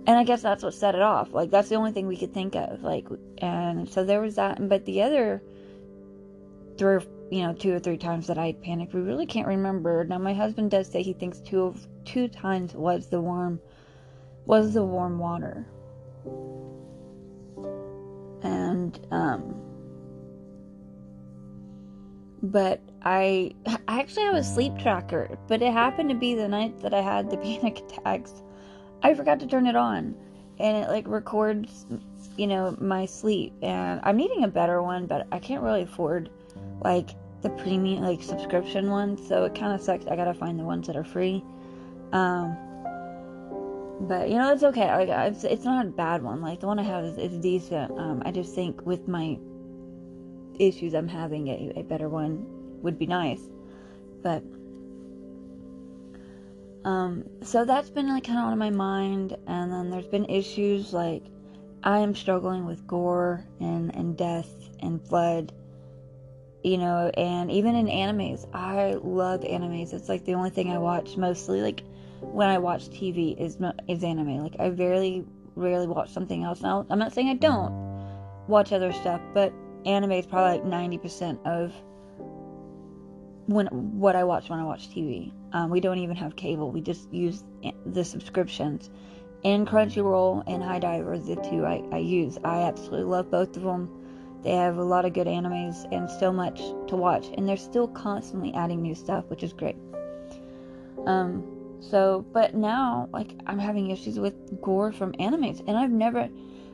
And 0.08 0.16
I 0.16 0.22
guess 0.22 0.42
that's 0.42 0.62
what 0.62 0.74
set 0.74 0.94
it 0.94 1.02
off. 1.02 1.32
Like, 1.32 1.50
that's 1.50 1.68
the 1.68 1.74
only 1.74 1.90
thing 1.90 2.06
we 2.06 2.16
could 2.16 2.32
think 2.32 2.54
of. 2.54 2.82
Like, 2.82 3.06
and 3.38 3.88
so 3.88 4.04
there 4.04 4.20
was 4.20 4.36
that. 4.36 4.68
But 4.68 4.84
the 4.84 5.02
other 5.02 5.42
three 6.78 7.00
you 7.28 7.42
know, 7.42 7.52
two 7.52 7.74
or 7.74 7.80
three 7.80 7.96
times 7.96 8.28
that 8.28 8.38
I 8.38 8.52
panicked, 8.52 8.94
we 8.94 9.00
really 9.00 9.26
can't 9.26 9.48
remember. 9.48 10.04
Now, 10.04 10.18
my 10.18 10.32
husband 10.32 10.70
does 10.70 10.86
say 10.88 11.02
he 11.02 11.12
thinks 11.12 11.40
two 11.40 11.62
of 11.62 11.84
two 12.04 12.28
times 12.28 12.72
was 12.72 13.08
the 13.08 13.20
warm, 13.20 13.60
was 14.44 14.74
the 14.74 14.84
warm 14.84 15.18
water 15.18 15.66
and 18.46 19.06
um 19.10 19.54
but 22.42 22.80
I 23.02 23.52
I 23.88 24.00
actually 24.00 24.24
have 24.24 24.36
a 24.36 24.44
sleep 24.44 24.78
tracker, 24.78 25.36
but 25.48 25.62
it 25.62 25.72
happened 25.72 26.10
to 26.10 26.14
be 26.14 26.34
the 26.34 26.48
night 26.48 26.80
that 26.80 26.94
I 26.94 27.00
had 27.00 27.30
the 27.30 27.36
panic 27.46 27.80
attacks. 27.80 28.42
I 29.02 29.14
forgot 29.14 29.40
to 29.40 29.46
turn 29.46 29.66
it 29.66 29.76
on 29.76 30.14
and 30.58 30.76
it 30.76 30.88
like 30.88 31.06
records 31.06 31.84
you 32.36 32.46
know 32.46 32.76
my 32.80 33.04
sleep 33.04 33.52
and 33.62 34.00
I'm 34.02 34.16
needing 34.16 34.44
a 34.44 34.48
better 34.48 34.82
one, 34.82 35.06
but 35.06 35.26
I 35.32 35.38
can't 35.38 35.62
really 35.62 35.82
afford 35.82 36.30
like 36.82 37.10
the 37.42 37.50
premium 37.50 38.02
like 38.02 38.22
subscription 38.22 38.90
one, 38.90 39.16
so 39.16 39.44
it 39.44 39.54
kind 39.54 39.72
of 39.72 39.80
sucks. 39.80 40.06
I 40.06 40.16
got 40.16 40.24
to 40.24 40.34
find 40.34 40.58
the 40.58 40.64
ones 40.64 40.86
that 40.86 40.96
are 40.96 41.04
free. 41.04 41.42
Um 42.12 42.56
but 44.00 44.28
you 44.28 44.36
know 44.36 44.52
it's 44.52 44.62
okay. 44.62 44.92
Like 44.92 45.08
it's, 45.08 45.44
it's 45.44 45.64
not 45.64 45.86
a 45.86 45.88
bad 45.88 46.22
one. 46.22 46.40
Like 46.40 46.60
the 46.60 46.66
one 46.66 46.78
i 46.78 46.82
have 46.82 47.04
is, 47.04 47.18
is 47.18 47.38
decent. 47.38 47.90
Um, 47.98 48.22
i 48.24 48.30
just 48.30 48.54
think 48.54 48.84
with 48.84 49.08
my 49.08 49.38
issues 50.58 50.94
i'm 50.94 51.08
having 51.08 51.48
a, 51.48 51.72
a 51.76 51.82
better 51.82 52.08
one 52.08 52.46
would 52.82 52.98
be 52.98 53.06
nice. 53.06 53.42
But 54.22 54.42
um 56.84 57.24
so 57.42 57.64
that's 57.64 57.90
been 57.90 58.08
like 58.08 58.24
kind 58.24 58.38
of 58.38 58.44
on 58.44 58.58
my 58.58 58.70
mind. 58.70 59.36
And 59.46 59.72
then 59.72 59.90
there's 59.90 60.06
been 60.06 60.26
issues 60.26 60.92
like 60.92 61.24
i 61.82 61.98
am 61.98 62.14
struggling 62.14 62.66
with 62.66 62.86
gore 62.86 63.44
and 63.60 63.94
and 63.94 64.16
death 64.16 64.50
and 64.80 65.02
blood 65.08 65.52
you 66.62 66.78
know 66.78 67.10
and 67.16 67.50
even 67.50 67.74
in 67.74 67.86
animes. 67.86 68.46
I 68.52 68.94
love 68.94 69.40
animes. 69.40 69.92
It's 69.92 70.08
like 70.08 70.24
the 70.24 70.34
only 70.34 70.50
thing 70.50 70.70
i 70.70 70.78
watch 70.78 71.16
mostly 71.16 71.62
like 71.62 71.82
when 72.20 72.48
I 72.48 72.58
watch 72.58 72.88
TV 72.88 73.38
is 73.38 73.58
is 73.88 74.04
anime. 74.04 74.38
Like 74.38 74.56
I 74.58 74.68
rarely 74.68 75.24
rarely 75.54 75.86
watch 75.86 76.10
something 76.10 76.44
else. 76.44 76.60
Now 76.60 76.86
I'm 76.90 76.98
not 76.98 77.12
saying 77.12 77.28
I 77.28 77.34
don't 77.34 77.72
watch 78.48 78.72
other 78.72 78.92
stuff, 78.92 79.20
but 79.34 79.52
anime 79.84 80.12
is 80.12 80.26
probably 80.26 80.58
like 80.58 80.64
ninety 80.64 80.98
percent 80.98 81.40
of 81.44 81.72
when 83.46 83.66
what 83.68 84.16
I 84.16 84.24
watch 84.24 84.48
when 84.48 84.58
I 84.58 84.64
watch 84.64 84.88
TV. 84.90 85.32
Um, 85.52 85.70
we 85.70 85.80
don't 85.80 85.98
even 85.98 86.16
have 86.16 86.36
cable. 86.36 86.70
We 86.70 86.80
just 86.80 87.12
use 87.12 87.44
the 87.86 88.04
subscriptions. 88.04 88.90
And 89.44 89.66
Crunchyroll 89.66 90.42
and 90.46 90.62
HIDIVE 90.62 91.06
are 91.06 91.18
the 91.18 91.36
two 91.36 91.64
I, 91.64 91.82
I 91.92 91.98
use. 91.98 92.36
I 92.42 92.62
absolutely 92.62 93.04
love 93.04 93.30
both 93.30 93.56
of 93.56 93.62
them. 93.62 93.88
They 94.42 94.52
have 94.52 94.78
a 94.78 94.82
lot 94.82 95.04
of 95.04 95.12
good 95.12 95.26
animes 95.26 95.86
and 95.92 96.10
so 96.10 96.32
much 96.32 96.58
to 96.88 96.96
watch, 96.96 97.26
and 97.36 97.48
they're 97.48 97.56
still 97.56 97.88
constantly 97.88 98.52
adding 98.54 98.82
new 98.82 98.94
stuff, 98.94 99.24
which 99.28 99.42
is 99.42 99.52
great. 99.52 99.76
Um, 101.06 101.44
so, 101.80 102.24
but 102.32 102.54
now, 102.54 103.08
like, 103.12 103.32
I'm 103.46 103.58
having 103.58 103.90
issues 103.90 104.18
with 104.18 104.60
gore 104.60 104.92
from 104.92 105.12
animes, 105.14 105.60
and 105.66 105.76
I've 105.76 105.90
never, 105.90 106.28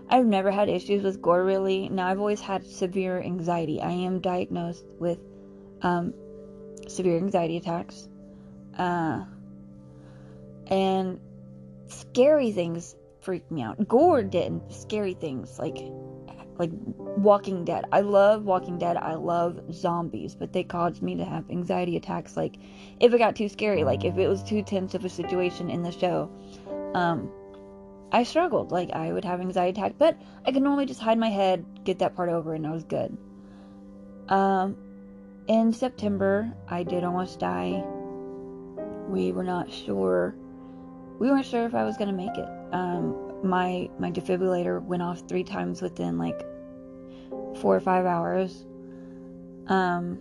I've 0.08 0.26
never 0.26 0.50
had 0.50 0.68
issues 0.68 1.02
with 1.02 1.20
gore 1.20 1.44
really. 1.44 1.88
Now, 1.88 2.08
I've 2.08 2.18
always 2.18 2.40
had 2.40 2.66
severe 2.66 3.20
anxiety. 3.20 3.80
I 3.80 3.90
am 3.90 4.20
diagnosed 4.20 4.84
with 4.98 5.18
um, 5.82 6.14
severe 6.88 7.16
anxiety 7.16 7.56
attacks, 7.56 8.08
uh, 8.78 9.24
and 10.68 11.20
scary 11.88 12.52
things 12.52 12.96
freak 13.20 13.50
me 13.50 13.62
out. 13.62 13.88
Gore 13.88 14.22
didn't. 14.22 14.72
Scary 14.72 15.14
things 15.14 15.58
like 15.58 15.78
like 16.62 16.70
Walking 17.16 17.64
Dead. 17.64 17.84
I 17.90 18.00
love 18.00 18.44
Walking 18.44 18.78
Dead. 18.78 18.96
I 18.96 19.14
love 19.14 19.60
zombies, 19.72 20.36
but 20.36 20.52
they 20.52 20.62
caused 20.62 21.02
me 21.02 21.16
to 21.16 21.24
have 21.24 21.50
anxiety 21.50 21.96
attacks. 21.96 22.36
Like 22.36 22.56
if 23.00 23.12
it 23.12 23.18
got 23.18 23.34
too 23.34 23.48
scary, 23.48 23.82
like 23.82 24.04
if 24.04 24.16
it 24.16 24.28
was 24.28 24.44
too 24.44 24.62
tense 24.62 24.94
of 24.94 25.04
a 25.04 25.08
situation 25.08 25.68
in 25.68 25.82
the 25.82 25.90
show, 25.90 26.30
um, 26.94 27.28
I 28.12 28.22
struggled. 28.22 28.70
Like 28.70 28.90
I 28.92 29.12
would 29.12 29.24
have 29.24 29.40
anxiety 29.40 29.80
attacks, 29.80 29.96
but 29.98 30.16
I 30.46 30.52
could 30.52 30.62
normally 30.62 30.86
just 30.86 31.00
hide 31.00 31.18
my 31.18 31.30
head, 31.30 31.64
get 31.82 31.98
that 31.98 32.14
part 32.14 32.28
over, 32.28 32.54
and 32.54 32.64
I 32.64 32.70
was 32.70 32.84
good. 32.84 33.16
Um, 34.28 34.76
in 35.48 35.72
September, 35.72 36.52
I 36.68 36.84
did 36.84 37.02
almost 37.02 37.40
die. 37.40 37.82
We 39.08 39.32
were 39.32 39.42
not 39.42 39.68
sure. 39.68 40.36
We 41.18 41.28
weren't 41.28 41.44
sure 41.44 41.66
if 41.66 41.74
I 41.74 41.82
was 41.82 41.96
gonna 41.96 42.12
make 42.12 42.38
it. 42.38 42.48
Um, 42.72 43.16
my 43.42 43.90
my 43.98 44.12
defibrillator 44.12 44.80
went 44.80 45.02
off 45.02 45.26
three 45.26 45.42
times 45.42 45.82
within 45.82 46.18
like 46.18 46.46
four 47.58 47.76
or 47.76 47.80
five 47.80 48.06
hours. 48.06 48.64
Um 49.68 50.18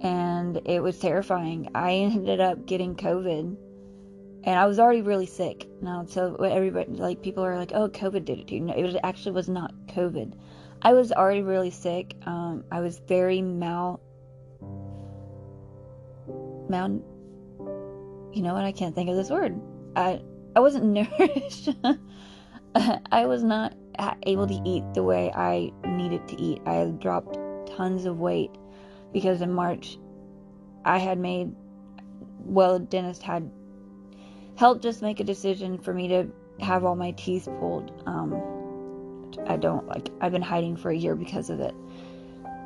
and 0.00 0.60
it 0.64 0.82
was 0.82 0.98
terrifying. 0.98 1.70
I 1.74 1.92
ended 1.94 2.40
up 2.40 2.66
getting 2.66 2.94
covid 2.94 3.56
and 4.46 4.58
i 4.58 4.66
was 4.66 4.78
already 4.78 5.02
really 5.02 5.26
sick. 5.26 5.68
Now 5.80 6.04
so 6.06 6.36
everybody 6.36 6.90
like 6.92 7.22
people 7.22 7.44
are 7.44 7.56
like 7.56 7.72
oh 7.74 7.88
covid 7.88 8.24
did 8.24 8.40
it 8.40 8.48
to 8.48 8.54
you. 8.54 8.60
No, 8.60 8.74
it 8.74 8.96
actually 9.02 9.32
was 9.32 9.48
not 9.48 9.72
covid. 9.86 10.34
I 10.82 10.92
was 10.92 11.12
already 11.12 11.42
really 11.42 11.70
sick. 11.70 12.14
Um 12.26 12.64
i 12.70 12.80
was 12.80 13.00
very 13.06 13.40
mal 13.42 14.00
mal 16.68 17.00
you 18.34 18.42
know 18.42 18.54
what? 18.54 18.64
I 18.64 18.72
can't 18.72 18.94
think 18.94 19.08
of 19.08 19.16
this 19.16 19.30
word. 19.30 19.60
I 19.94 20.20
I 20.56 20.60
wasn't 20.60 20.84
nourished. 21.18 21.68
I 22.74 23.26
was 23.26 23.44
not 23.44 23.74
able 24.24 24.46
to 24.46 24.60
eat 24.64 24.84
the 24.94 25.02
way 25.02 25.30
I 25.34 25.72
needed 25.86 26.26
to 26.28 26.40
eat. 26.40 26.60
I 26.66 26.84
dropped 26.86 27.38
tons 27.76 28.04
of 28.04 28.18
weight 28.18 28.50
because 29.12 29.40
in 29.40 29.52
March 29.52 29.98
I 30.84 30.98
had 30.98 31.18
made, 31.18 31.54
well, 32.40 32.78
dentist 32.78 33.22
had 33.22 33.50
helped 34.56 34.82
just 34.82 35.02
make 35.02 35.20
a 35.20 35.24
decision 35.24 35.78
for 35.78 35.92
me 35.92 36.08
to 36.08 36.28
have 36.60 36.84
all 36.84 36.96
my 36.96 37.12
teeth 37.12 37.48
pulled. 37.58 37.90
Um, 38.06 39.32
I 39.46 39.56
don't 39.56 39.86
like, 39.88 40.10
I've 40.20 40.32
been 40.32 40.42
hiding 40.42 40.76
for 40.76 40.90
a 40.90 40.96
year 40.96 41.16
because 41.16 41.50
of 41.50 41.60
it. 41.60 41.74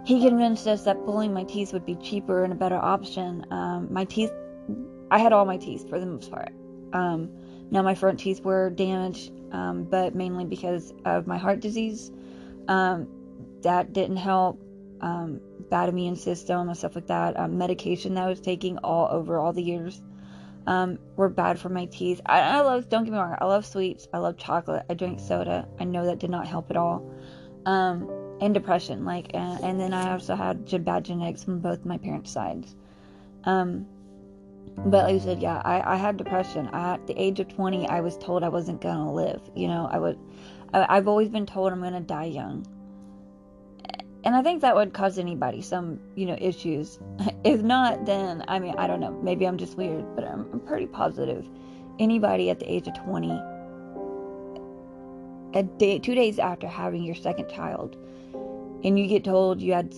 He 0.05 0.27
convinced 0.27 0.67
us 0.67 0.85
that 0.85 1.05
pulling 1.05 1.33
my 1.33 1.45
teeth 1.45 1.73
would 1.73 1.85
be 1.85 1.97
cheaper 1.97 2.45
and 2.45 2.53
a 2.53 2.57
better 2.57 2.77
option. 2.77 3.45
Um, 3.51 3.89
my 3.91 4.05
teeth, 4.05 4.31
I 5.11 5.19
had 5.19 5.33
all 5.33 5.45
my 5.45 5.57
teeth 5.57 5.89
for 5.89 5.99
the 5.99 6.07
most 6.07 6.31
part. 6.31 6.53
Um, 6.93 7.31
now, 7.71 7.83
my 7.83 7.95
front 7.95 8.21
teeth 8.21 8.41
were 8.41 8.71
damaged, 8.71 9.33
um, 9.53 9.85
but 9.85 10.15
mainly 10.15 10.45
because 10.45 10.93
of 11.05 11.27
my 11.27 11.37
heart 11.37 11.61
disease. 11.61 12.11
Um, 12.67 13.09
that 13.63 13.93
didn't 13.93 14.17
help. 14.17 14.63
Um, 15.01 15.41
bad 15.71 15.89
immune 15.89 16.17
system 16.17 16.69
and 16.69 16.77
stuff 16.77 16.95
like 16.95 17.07
that. 17.09 17.39
Um, 17.39 17.59
medication 17.59 18.15
that 18.15 18.25
I 18.25 18.29
was 18.29 18.41
taking 18.41 18.79
all 18.79 19.09
over 19.11 19.39
all 19.39 19.53
the 19.53 19.63
years 19.63 20.01
um, 20.67 20.99
were 21.17 21.29
bad 21.29 21.59
for 21.59 21.69
my 21.69 21.87
teeth. 21.87 22.21
I, 22.27 22.41
I 22.41 22.61
love, 22.61 22.89
don't 22.89 23.05
get 23.05 23.13
me 23.13 23.19
wrong, 23.19 23.37
I 23.39 23.45
love 23.45 23.65
sweets. 23.65 24.09
I 24.13 24.19
love 24.19 24.37
chocolate. 24.37 24.85
I 24.89 24.95
drink 24.95 25.21
soda. 25.21 25.69
I 25.79 25.85
know 25.85 26.07
that 26.07 26.19
did 26.19 26.31
not 26.31 26.47
help 26.47 26.71
at 26.71 26.77
all. 26.77 27.11
Um, 27.67 28.11
and 28.41 28.55
depression, 28.55 29.05
like, 29.05 29.31
and, 29.35 29.63
and 29.63 29.81
then 29.81 29.93
I 29.93 30.13
also 30.13 30.37
had 30.37 30.85
bad 30.85 31.05
genetics 31.05 31.45
from 31.45 31.59
both 31.59 31.85
my 31.85 31.99
parents' 31.99 32.31
sides. 32.31 32.75
Um, 33.45 33.87
but 34.87 35.05
like 35.05 35.15
I 35.15 35.19
said, 35.19 35.43
yeah, 35.43 35.63
I, 35.65 35.95
I 35.95 35.97
had 35.97 36.17
depression. 36.17 36.69
At 36.73 37.07
the 37.07 37.21
age 37.21 37.41
of 37.41 37.49
20, 37.49 37.89
I 37.89 38.01
was 38.01 38.17
told 38.19 38.43
I 38.43 38.49
wasn't 38.49 38.81
gonna 38.81 39.13
live. 39.13 39.41
You 39.55 39.69
know, 39.69 39.89
I 39.91 39.99
would, 39.99 40.19
I, 40.73 40.97
I've 40.97 41.09
always 41.09 41.29
been 41.29 41.47
told 41.47 41.73
I'm 41.73 41.81
gonna 41.81 42.01
die 42.01 42.25
young 42.25 42.67
and 44.25 44.35
I 44.35 44.43
think 44.43 44.63
that 44.63 44.75
would 44.75 44.93
cause 44.93 45.19
anybody 45.19 45.63
some, 45.63 46.01
you 46.15 46.27
know, 46.27 46.37
issues. 46.41 46.99
if 47.45 47.63
not, 47.63 48.05
then 48.05 48.45
I 48.49 48.59
mean, 48.59 48.75
I 48.77 48.87
don't 48.87 49.01
know. 49.01 49.13
Maybe 49.23 49.47
I'm 49.47 49.57
just 49.57 49.77
weird, 49.77 50.05
but 50.15 50.25
I'm, 50.25 50.47
I'm 50.53 50.61
pretty 50.61 50.87
positive. 50.87 51.49
Anybody 51.99 52.51
at 52.51 52.59
the 52.59 52.71
age 52.71 52.89
of 52.89 52.95
20, 53.05 53.31
a 55.55 55.63
day, 55.63 55.99
two 55.99 56.15
days 56.15 56.39
after 56.39 56.67
having 56.67 57.05
your 57.05 57.15
second 57.15 57.49
child, 57.49 57.97
and 58.85 58.99
you 58.99 59.07
get 59.07 59.25
told 59.25 59.61
you 59.61 59.73
had 59.73 59.95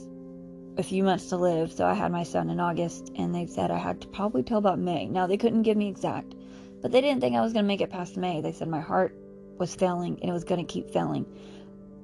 a 0.76 0.82
few 0.82 1.02
months 1.02 1.28
to 1.30 1.36
live. 1.36 1.72
So 1.72 1.86
I 1.86 1.94
had 1.94 2.12
my 2.12 2.22
son 2.22 2.50
in 2.50 2.60
August, 2.60 3.10
and 3.16 3.34
they 3.34 3.46
said 3.46 3.70
I 3.70 3.78
had 3.78 4.00
to 4.02 4.08
probably 4.08 4.42
till 4.42 4.58
about 4.58 4.78
May. 4.78 5.06
Now 5.06 5.26
they 5.26 5.36
couldn't 5.36 5.62
give 5.62 5.76
me 5.76 5.88
exact, 5.88 6.34
but 6.80 6.92
they 6.92 7.00
didn't 7.00 7.20
think 7.20 7.36
I 7.36 7.40
was 7.40 7.52
going 7.52 7.64
to 7.64 7.68
make 7.68 7.80
it 7.80 7.90
past 7.90 8.16
May. 8.16 8.40
They 8.40 8.52
said 8.52 8.68
my 8.68 8.80
heart 8.80 9.16
was 9.58 9.74
failing 9.74 10.18
and 10.20 10.30
it 10.30 10.32
was 10.32 10.44
going 10.44 10.64
to 10.64 10.72
keep 10.72 10.90
failing 10.90 11.26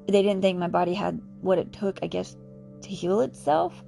they 0.06 0.22
didn't 0.22 0.42
think 0.42 0.58
my 0.58 0.68
body 0.68 0.94
had 0.94 1.20
what 1.40 1.58
it 1.58 1.72
took, 1.72 1.98
I 2.02 2.06
guess, 2.06 2.36
to 2.82 2.88
heal 2.88 3.20
itself. 3.20 3.82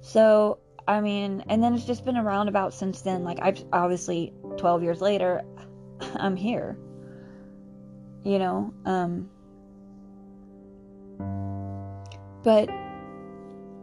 So, 0.00 0.58
I 0.86 1.00
mean, 1.00 1.44
and 1.48 1.62
then 1.62 1.74
it's 1.74 1.84
just 1.84 2.04
been 2.04 2.16
around 2.16 2.48
about 2.48 2.74
since 2.74 3.02
then. 3.02 3.24
Like, 3.24 3.38
I've 3.42 3.62
obviously 3.72 4.32
12 4.56 4.82
years 4.82 5.00
later, 5.00 5.42
I'm 6.16 6.36
here. 6.36 6.76
You 8.24 8.38
know, 8.38 8.72
um, 8.84 9.28
but 12.44 12.70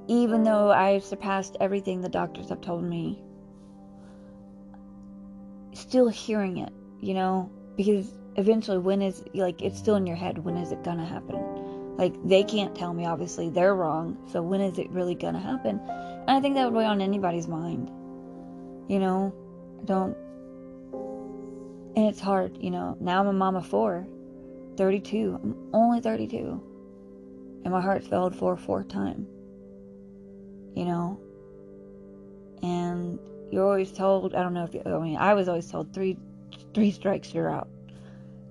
even 0.09 0.41
though 0.43 0.69
mm. 0.69 0.75
I've 0.75 1.05
surpassed 1.05 1.55
everything 1.59 2.01
the 2.01 2.09
doctors 2.09 2.49
have 2.49 2.61
told 2.61 2.83
me, 2.83 3.21
still 5.73 6.09
hearing 6.09 6.57
it, 6.57 6.73
you 6.99 7.13
know, 7.13 7.49
because 7.77 8.11
eventually 8.35 8.79
when 8.79 9.03
is 9.03 9.23
like 9.35 9.61
it's 9.61 9.77
still 9.77 9.95
in 9.95 10.07
your 10.07 10.15
head 10.15 10.39
when 10.39 10.57
is 10.57 10.71
it 10.71 10.83
gonna 10.83 11.05
happen? 11.05 11.95
Like 11.95 12.15
they 12.27 12.43
can't 12.43 12.75
tell 12.75 12.93
me 12.93 13.05
obviously 13.05 13.49
they're 13.49 13.75
wrong 13.75 14.17
so 14.31 14.41
when 14.41 14.61
is 14.61 14.79
it 14.79 14.89
really 14.89 15.15
gonna 15.15 15.39
happen? 15.39 15.79
And 15.79 16.31
i 16.31 16.39
think 16.39 16.55
that 16.55 16.65
would 16.65 16.73
weigh 16.73 16.85
on 16.85 17.01
anybody's 17.01 17.47
mind 17.47 17.89
you 18.87 18.99
know? 18.99 19.33
I 19.81 19.85
don't 19.85 20.15
and 21.95 22.07
it's 22.07 22.19
hard 22.19 22.57
you 22.61 22.71
know? 22.71 22.97
Now 22.99 23.19
i'm 23.19 23.27
a 23.27 23.33
mom 23.33 23.55
of 23.55 23.67
four 23.67 24.07
32 24.77 25.39
i'm 25.43 25.55
only 25.73 25.99
32 25.99 26.61
and 27.65 27.73
my 27.73 27.81
heart 27.81 28.03
failed 28.03 28.35
for 28.35 28.53
a 28.53 28.57
fourth 28.57 28.87
time 28.87 29.27
you 30.79 30.85
know 30.85 31.19
and 32.63 33.19
you're 33.51 33.65
always 33.65 33.91
told 33.91 34.33
i 34.35 34.41
don't 34.41 34.53
know 34.53 34.63
if 34.63 34.73
you, 34.73 34.81
i 34.85 34.99
mean 34.99 35.17
i 35.17 35.33
was 35.33 35.47
always 35.47 35.69
told 35.69 35.93
three 35.93 36.17
three 36.73 36.91
strikes 36.91 37.33
you're 37.33 37.49
out 37.49 37.67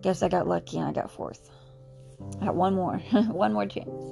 Guess 0.02 0.22
I 0.22 0.28
got 0.28 0.46
lucky 0.46 0.78
and 0.78 0.86
I 0.86 0.92
got 0.92 1.10
fourth. 1.10 1.50
I 2.40 2.46
got 2.46 2.54
one 2.54 2.74
more, 2.74 2.98
one 3.28 3.52
more 3.52 3.66
chance. 3.66 4.02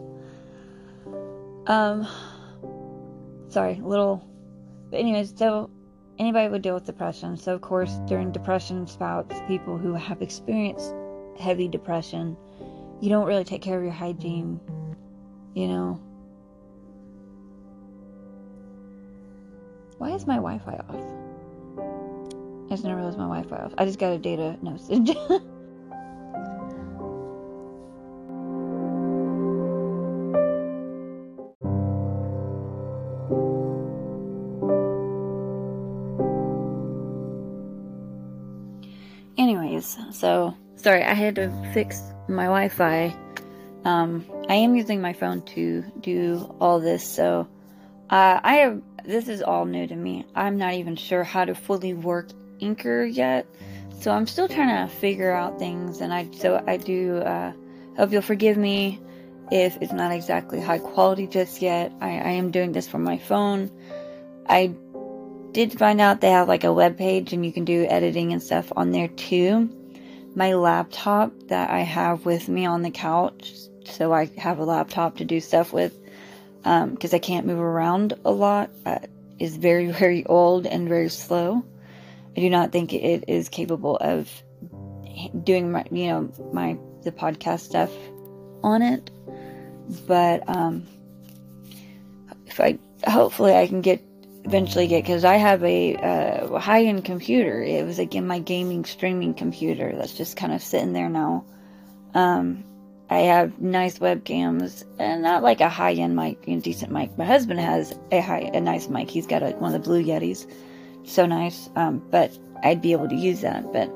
Um, 1.66 2.06
sorry, 3.48 3.76
little. 3.76 4.24
But 4.90 5.00
anyways, 5.00 5.34
so 5.36 5.70
anybody 6.18 6.48
would 6.48 6.62
deal 6.62 6.74
with 6.74 6.86
depression. 6.86 7.36
So 7.36 7.54
of 7.54 7.60
course, 7.60 7.98
during 8.06 8.32
depression 8.32 8.86
spouts, 8.86 9.36
people 9.46 9.78
who 9.78 9.94
have 9.94 10.22
experienced 10.22 10.94
heavy 11.38 11.68
depression, 11.68 12.36
you 13.00 13.10
don't 13.10 13.26
really 13.26 13.44
take 13.44 13.62
care 13.62 13.78
of 13.78 13.84
your 13.84 13.92
hygiene. 13.92 14.60
You 15.54 15.68
know. 15.68 16.00
Why 19.98 20.10
is 20.10 20.26
my 20.26 20.36
Wi-Fi 20.36 20.72
off? 20.72 21.16
I 22.66 22.70
just 22.70 22.82
didn't 22.82 22.96
realize 22.96 23.16
my 23.16 23.24
Wi-Fi 23.24 23.56
off. 23.56 23.72
I 23.78 23.86
just 23.86 23.98
got 23.98 24.12
a 24.12 24.18
data 24.18 24.58
message. 24.62 25.10
Anyways, 39.38 39.96
so, 40.12 40.54
sorry, 40.76 41.04
I 41.04 41.14
had 41.14 41.36
to 41.36 41.50
fix 41.72 42.02
my 42.28 42.44
Wi 42.44 42.68
Fi. 42.68 43.14
Um, 43.84 44.24
I 44.48 44.54
am 44.54 44.74
using 44.74 45.00
my 45.00 45.12
phone 45.12 45.42
to 45.54 45.84
do 46.00 46.54
all 46.60 46.80
this, 46.80 47.04
so 47.04 47.46
uh, 48.10 48.40
I 48.42 48.54
have 48.56 48.82
this 49.06 49.28
is 49.28 49.42
all 49.42 49.64
new 49.64 49.86
to 49.86 49.96
me. 49.96 50.24
I'm 50.34 50.58
not 50.58 50.74
even 50.74 50.96
sure 50.96 51.24
how 51.24 51.44
to 51.44 51.54
fully 51.54 51.94
work 51.94 52.28
Anchor 52.60 53.04
yet, 53.04 53.46
so 54.00 54.10
I'm 54.10 54.26
still 54.26 54.48
trying 54.48 54.86
to 54.86 54.92
figure 54.94 55.32
out 55.32 55.58
things. 55.58 56.00
And 56.00 56.12
I 56.12 56.28
so 56.32 56.62
I 56.66 56.76
do 56.76 57.18
uh, 57.18 57.52
hope 57.96 58.12
you'll 58.12 58.22
forgive 58.22 58.56
me 58.56 59.00
if 59.50 59.76
it's 59.80 59.92
not 59.92 60.12
exactly 60.12 60.60
high 60.60 60.78
quality 60.78 61.26
just 61.26 61.62
yet. 61.62 61.92
I, 62.00 62.08
I 62.08 62.30
am 62.32 62.50
doing 62.50 62.72
this 62.72 62.88
from 62.88 63.04
my 63.04 63.18
phone. 63.18 63.70
I 64.48 64.74
did 65.52 65.78
find 65.78 66.00
out 66.00 66.20
they 66.20 66.30
have 66.30 66.48
like 66.48 66.64
a 66.64 66.72
web 66.72 66.98
page 66.98 67.32
and 67.32 67.44
you 67.44 67.52
can 67.52 67.64
do 67.64 67.86
editing 67.88 68.32
and 68.32 68.42
stuff 68.42 68.72
on 68.76 68.92
there 68.92 69.08
too 69.08 69.70
my 70.36 70.52
laptop 70.52 71.32
that 71.48 71.70
I 71.70 71.80
have 71.80 72.26
with 72.26 72.46
me 72.46 72.66
on 72.66 72.82
the 72.82 72.90
couch. 72.90 73.54
So 73.86 74.12
I 74.12 74.30
have 74.36 74.58
a 74.58 74.64
laptop 74.64 75.16
to 75.16 75.24
do 75.24 75.40
stuff 75.40 75.72
with 75.72 75.98
because 76.66 77.12
um, 77.12 77.16
I 77.16 77.20
can't 77.20 77.46
move 77.46 77.60
around 77.60 78.14
a 78.24 78.32
lot. 78.32 78.70
Uh, 78.84 78.98
is 79.38 79.56
very 79.56 79.90
very 79.92 80.26
old 80.26 80.66
and 80.66 80.88
very 80.88 81.08
slow. 81.08 81.64
I 82.36 82.40
do 82.40 82.50
not 82.50 82.72
think 82.72 82.92
it 82.92 83.24
is 83.28 83.48
capable 83.48 83.96
of 83.96 84.30
doing 85.44 85.70
my 85.70 85.84
you 85.90 86.08
know 86.08 86.32
my 86.52 86.76
the 87.02 87.12
podcast 87.12 87.60
stuff 87.60 87.92
on 88.64 88.82
it. 88.82 89.10
But 90.08 90.48
um, 90.48 90.86
if 92.46 92.60
I 92.60 92.78
hopefully 93.06 93.54
I 93.54 93.68
can 93.68 93.80
get 93.80 94.02
eventually 94.44 94.88
get 94.88 95.04
because 95.04 95.24
I 95.24 95.36
have 95.36 95.62
a 95.62 95.96
uh, 95.96 96.58
high 96.58 96.84
end 96.84 97.04
computer. 97.04 97.62
It 97.62 97.86
was 97.86 98.00
again 98.00 98.26
my 98.26 98.40
gaming 98.40 98.84
streaming 98.84 99.34
computer 99.34 99.94
that's 99.96 100.14
just 100.14 100.36
kind 100.36 100.52
of 100.52 100.62
sitting 100.62 100.92
there 100.92 101.08
now. 101.08 101.44
Um, 102.12 102.64
I 103.08 103.18
have 103.18 103.60
nice 103.60 103.98
webcams 103.98 104.84
and 104.98 105.22
not 105.22 105.42
like 105.42 105.60
a 105.60 105.68
high 105.68 105.94
end 105.94 106.16
mic, 106.16 106.46
you 106.46 106.56
know, 106.56 106.60
decent 106.60 106.90
mic. 106.92 107.16
My 107.16 107.24
husband 107.24 107.60
has 107.60 107.96
a 108.10 108.20
high 108.20 108.50
a 108.52 108.60
nice 108.60 108.88
mic. 108.88 109.10
He's 109.10 109.26
got 109.26 109.42
one 109.60 109.74
of 109.74 109.82
the 109.82 109.86
Blue 109.86 110.02
Yetis, 110.02 110.50
so 111.04 111.26
nice. 111.26 111.70
Um, 111.76 112.02
but 112.10 112.36
I'd 112.64 112.82
be 112.82 112.92
able 112.92 113.08
to 113.08 113.14
use 113.14 113.42
that. 113.42 113.72
But 113.72 113.92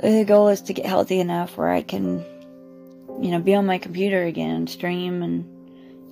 the 0.00 0.24
goal 0.24 0.48
is 0.48 0.60
to 0.62 0.72
get 0.74 0.86
healthy 0.86 1.20
enough 1.20 1.56
where 1.56 1.70
I 1.70 1.82
can, 1.82 2.24
you 3.20 3.30
know, 3.30 3.40
be 3.40 3.54
on 3.54 3.66
my 3.66 3.78
computer 3.78 4.22
again, 4.24 4.66
stream 4.66 5.22
and 5.22 5.48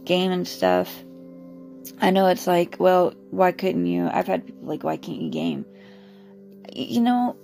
game 0.07 0.33
and 0.33 0.49
stuff 0.49 0.91
I 2.01 2.11
know 2.11 2.27
it's 2.27 2.47
like, 2.47 2.77
well, 2.79 3.15
why 3.31 3.53
couldn't 3.53 3.87
you? 3.87 4.09
I've 4.13 4.27
had 4.27 4.47
people 4.47 4.69
like, 4.69 4.85
why 4.85 4.97
can't 4.97 5.21
you 5.21 5.31
game? 5.31 5.65
You 6.75 7.01
know, 7.01 7.37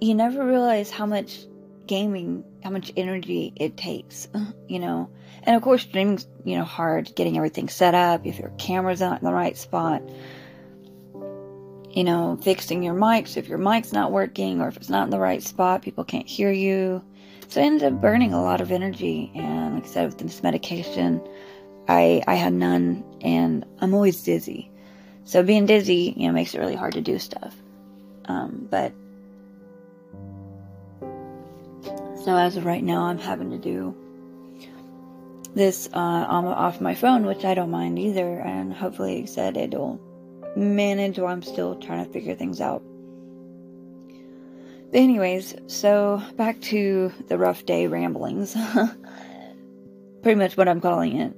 you 0.00 0.14
never 0.14 0.44
realize 0.44 0.90
how 0.90 1.06
much 1.06 1.44
gaming, 1.86 2.44
how 2.62 2.70
much 2.70 2.92
energy 2.96 3.52
it 3.56 3.76
takes, 3.76 4.28
you 4.68 4.78
know. 4.78 5.10
And 5.44 5.56
of 5.56 5.62
course, 5.62 5.82
streaming's, 5.82 6.26
you 6.44 6.56
know, 6.56 6.64
hard 6.64 7.12
getting 7.16 7.36
everything 7.36 7.68
set 7.68 7.94
up, 7.94 8.26
if 8.26 8.38
your 8.38 8.50
camera's 8.58 9.00
not 9.00 9.20
in 9.20 9.24
the 9.24 9.32
right 9.32 9.56
spot, 9.56 10.02
you 11.90 12.04
know, 12.04 12.38
fixing 12.42 12.82
your 12.82 12.94
mics, 12.94 13.36
if 13.36 13.48
your 13.48 13.58
mic's 13.58 13.92
not 13.92 14.12
working 14.12 14.60
or 14.60 14.68
if 14.68 14.76
it's 14.76 14.88
not 14.88 15.04
in 15.04 15.10
the 15.10 15.18
right 15.18 15.42
spot, 15.42 15.82
people 15.82 16.04
can't 16.04 16.28
hear 16.28 16.50
you. 16.50 17.02
So 17.48 17.60
I 17.60 17.64
ended 17.64 17.92
up 17.92 18.00
burning 18.00 18.32
a 18.32 18.42
lot 18.42 18.60
of 18.60 18.72
energy. 18.72 19.30
And 19.34 19.74
like 19.74 19.84
I 19.84 19.88
said, 19.88 20.06
with 20.06 20.18
this 20.18 20.42
medication, 20.42 21.20
I 21.88 22.22
I 22.26 22.34
had 22.34 22.52
none, 22.54 23.04
and 23.20 23.66
I'm 23.80 23.92
always 23.94 24.22
dizzy. 24.22 24.70
So 25.24 25.42
being 25.42 25.66
dizzy, 25.66 26.14
you 26.16 26.26
know, 26.26 26.32
makes 26.32 26.54
it 26.54 26.60
really 26.60 26.76
hard 26.76 26.94
to 26.94 27.00
do 27.00 27.18
stuff. 27.18 27.54
Um, 28.24 28.66
but 28.70 28.92
so 32.24 32.36
as 32.36 32.56
of 32.56 32.64
right 32.64 32.82
now, 32.82 33.04
I'm 33.04 33.18
having 33.18 33.50
to 33.50 33.58
do 33.58 33.96
this 35.54 35.88
uh, 35.92 35.98
off 35.98 36.80
my 36.80 36.94
phone, 36.94 37.26
which 37.26 37.44
I 37.44 37.54
don't 37.54 37.70
mind 37.70 37.98
either, 37.98 38.38
and 38.40 38.72
hopefully, 38.72 39.20
like 39.20 39.28
said 39.28 39.56
it'll 39.56 40.00
manage 40.56 41.18
while 41.18 41.32
I'm 41.32 41.42
still 41.42 41.76
trying 41.76 42.04
to 42.04 42.12
figure 42.12 42.34
things 42.34 42.60
out. 42.60 42.82
But 44.90 45.00
anyways, 45.00 45.54
so 45.66 46.22
back 46.36 46.60
to 46.62 47.12
the 47.28 47.38
rough 47.38 47.64
day 47.64 47.86
ramblings. 47.86 48.56
Pretty 50.22 50.38
much 50.38 50.56
what 50.56 50.68
I'm 50.68 50.80
calling 50.80 51.16
it 51.16 51.36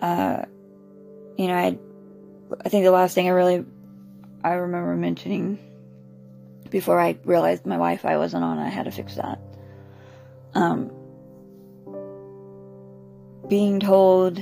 uh, 0.00 0.42
you 1.36 1.48
know, 1.48 1.54
I, 1.54 1.78
I 2.64 2.68
think 2.68 2.84
the 2.84 2.90
last 2.90 3.14
thing 3.14 3.26
I 3.26 3.32
really, 3.32 3.64
I 4.44 4.54
remember 4.54 4.94
mentioning 4.96 5.58
before 6.70 7.00
I 7.00 7.18
realized 7.24 7.66
my 7.66 7.76
Wi-Fi 7.76 8.16
wasn't 8.16 8.44
on, 8.44 8.58
I 8.58 8.68
had 8.68 8.84
to 8.84 8.90
fix 8.90 9.14
that. 9.16 9.40
Um, 10.56 10.90
being 13.46 13.78
told 13.78 14.40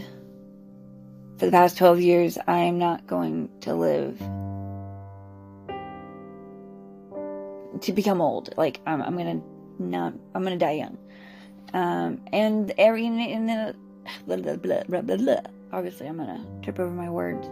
for 1.38 1.46
the 1.46 1.50
past 1.50 1.76
12 1.76 2.00
years 2.00 2.38
I 2.46 2.58
am 2.60 2.78
not 2.78 3.04
going 3.08 3.50
to 3.62 3.74
live 3.74 4.16
to 7.80 7.92
become 7.92 8.20
old. 8.20 8.54
Like 8.56 8.80
I'm, 8.86 9.02
I'm 9.02 9.16
gonna 9.16 9.40
not, 9.80 10.14
I'm 10.36 10.44
gonna 10.44 10.56
die 10.56 10.84
young. 10.84 10.96
Um, 11.72 12.20
and 12.32 12.72
every 12.78 13.06
in 13.06 13.46
the 13.46 13.74
blah, 14.24 14.36
blah, 14.36 14.54
blah, 14.54 14.84
blah, 14.84 15.00
blah, 15.00 15.16
blah. 15.16 15.40
obviously 15.72 16.06
I'm 16.06 16.16
gonna 16.16 16.46
trip 16.62 16.78
over 16.78 16.94
my 16.94 17.10
words. 17.10 17.48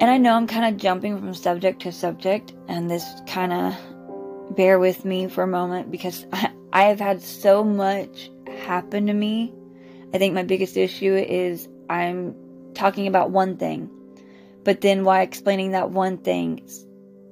And 0.00 0.10
I 0.10 0.18
know 0.18 0.34
I'm 0.34 0.46
kind 0.46 0.66
of 0.66 0.78
jumping 0.78 1.18
from 1.18 1.32
subject 1.32 1.80
to 1.82 1.92
subject, 1.92 2.52
and 2.68 2.90
this 2.90 3.06
kind 3.26 3.54
of 3.54 4.54
bear 4.54 4.78
with 4.78 5.06
me 5.06 5.28
for 5.28 5.44
a 5.44 5.46
moment 5.46 5.90
because 5.90 6.26
I, 6.32 6.50
I 6.74 6.82
have 6.84 6.98
had 6.98 7.22
so 7.22 7.62
much 7.62 8.32
happen 8.64 9.06
to 9.06 9.12
me. 9.14 9.54
I 10.12 10.18
think 10.18 10.34
my 10.34 10.42
biggest 10.42 10.76
issue 10.76 11.14
is 11.14 11.68
I'm 11.88 12.34
talking 12.74 13.06
about 13.06 13.30
one 13.30 13.56
thing, 13.56 13.88
but 14.64 14.80
then 14.80 15.04
while 15.04 15.22
explaining 15.22 15.70
that 15.70 15.92
one 15.92 16.18
thing, 16.18 16.68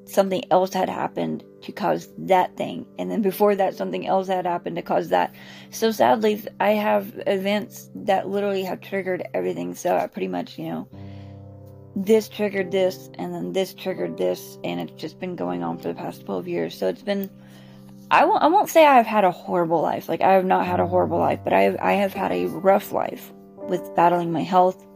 something 0.05 0.45
else 0.53 0.73
had 0.73 0.89
happened 0.89 1.43
to 1.63 1.73
cause 1.73 2.09
that 2.19 2.57
thing. 2.57 2.87
And 3.01 3.11
then 3.11 3.21
before 3.21 3.57
that, 3.57 3.75
something 3.75 4.07
else 4.07 4.29
had 4.29 4.47
happened 4.47 4.77
to 4.77 4.83
cause 4.83 5.09
that. 5.09 5.35
So 5.71 5.91
sadly, 5.91 6.45
I 6.61 6.71
have 6.71 7.13
events 7.27 7.91
that 7.97 8.29
literally 8.29 8.63
have 8.63 8.81
triggered 8.81 9.25
everything. 9.35 9.75
So 9.75 9.97
I 9.97 10.07
pretty 10.07 10.29
much, 10.29 10.57
you 10.57 10.67
know, 10.67 10.89
this 11.97 12.29
triggered 12.29 12.71
this, 12.71 13.11
and 13.19 13.35
then 13.35 13.53
this 13.53 13.75
triggered 13.75 14.17
this, 14.17 14.57
and 14.63 14.81
it's 14.81 15.01
just 15.01 15.19
been 15.19 15.35
going 15.35 15.65
on 15.65 15.79
for 15.79 15.89
the 15.89 15.95
past 15.95 16.25
12 16.27 16.47
years. 16.47 16.79
So 16.79 16.87
it's 16.87 17.03
been. 17.03 17.29
I 18.13 18.27
won't, 18.27 18.43
I 18.43 18.49
won't 18.49 18.69
say 18.69 18.85
I've 18.85 19.07
had 19.07 19.25
a 19.25 19.31
horrible 19.31 19.81
life. 19.81 20.07
Like, 20.07 20.21
I 20.21 20.35
have 20.35 20.45
not 20.45 20.67
had 20.67 20.81
a 20.81 20.87
horrible 20.87 21.19
life, 21.19 21.41
but 21.43 21.55
I 21.55 21.75
I 21.81 21.95
have 21.95 22.13
had 22.13 22.31
a 22.31 22.47
rough 22.47 22.93
life 22.93 23.33
with 23.57 23.97
battling 23.97 24.31
my 24.31 24.43
health 24.43 24.87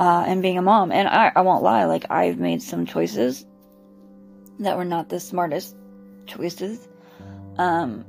uh, 0.00 0.24
and 0.26 0.42
being 0.42 0.58
a 0.58 0.62
mom. 0.62 0.90
And 0.90 1.06
I, 1.06 1.30
I 1.36 1.42
won't 1.42 1.62
lie, 1.62 1.84
like, 1.84 2.10
I've 2.10 2.38
made 2.38 2.60
some 2.60 2.84
choices 2.84 3.46
that 4.58 4.76
were 4.76 4.84
not 4.84 5.08
the 5.08 5.20
smartest 5.20 5.76
choices. 6.26 6.88
Um, 7.58 8.04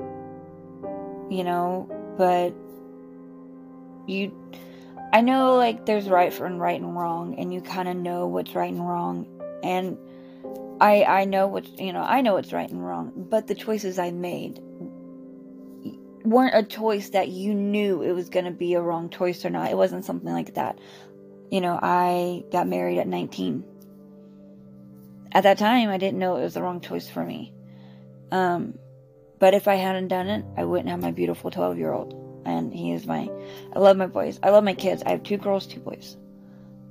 you 1.30 1.44
know, 1.44 1.88
but 2.18 2.56
you, 4.08 4.32
I 5.14 5.22
know 5.22 5.58
like 5.58 5.86
there's 5.86 6.10
right 6.10 6.34
and 6.40 6.60
right 6.60 6.82
and 6.82 6.98
wrong, 6.98 7.36
and 7.38 7.54
you 7.54 7.62
kind 7.62 7.88
of 7.88 7.96
know 7.96 8.26
what's 8.26 8.56
right 8.56 8.74
and 8.74 8.88
wrong, 8.88 9.28
and 9.64 9.96
I 10.84 11.04
I 11.04 11.26
know 11.26 11.48
what's 11.48 11.70
you 11.80 11.94
know 11.94 12.02
I 12.02 12.22
know 12.22 12.34
what's 12.34 12.54
right 12.54 12.70
and 12.70 12.86
wrong, 12.86 13.12
but 13.16 13.48
the 13.48 13.56
choices 13.56 13.98
I 13.98 14.12
made 14.12 14.60
weren't 16.26 16.56
a 16.56 16.64
choice 16.64 17.10
that 17.10 17.30
you 17.30 17.54
knew 17.54 18.02
it 18.02 18.14
was 18.14 18.30
going 18.30 18.46
to 18.46 18.52
be 18.52 18.76
a 18.76 18.82
wrong 18.82 19.10
choice 19.10 19.44
or 19.46 19.50
not. 19.50 19.72
It 19.72 19.78
wasn't 19.78 20.06
something 20.06 20.32
like 20.32 20.54
that. 20.56 20.80
You 21.52 21.62
know, 21.62 21.78
I 21.82 22.44
got 22.52 22.68
married 22.68 22.98
at 23.00 23.08
19 23.08 23.66
at 25.34 25.44
that 25.44 25.58
time, 25.58 25.90
I 25.90 25.98
didn't 25.98 26.20
know 26.20 26.38
it 26.38 26.44
was 26.44 26.54
the 26.54 26.62
wrong 26.62 26.80
choice 26.80 27.10
for 27.10 27.24
me. 27.24 27.54
Um, 28.32 28.78
but 29.40 29.54
if 29.54 29.68
I 29.68 29.76
hadn't 29.76 30.08
done 30.08 30.28
it, 30.28 30.46
I 30.56 30.64
wouldn't 30.64 30.90
have 30.90 31.02
my 31.02 31.12
beautiful 31.12 31.50
12 31.50 31.78
year 31.78 31.92
old. 31.92 32.20
And 32.46 32.74
he 32.74 32.92
is 32.92 33.08
my, 33.08 33.30
I 33.76 33.80
love 33.80 33.98
my 33.98 34.08
boys. 34.08 34.40
I 34.44 34.52
love 34.52 34.64
my 34.64 34.74
kids. 34.76 35.02
I 35.06 35.10
have 35.10 35.24
two 35.24 35.38
girls, 35.38 35.66
two 35.66 35.80
boys. 35.80 36.18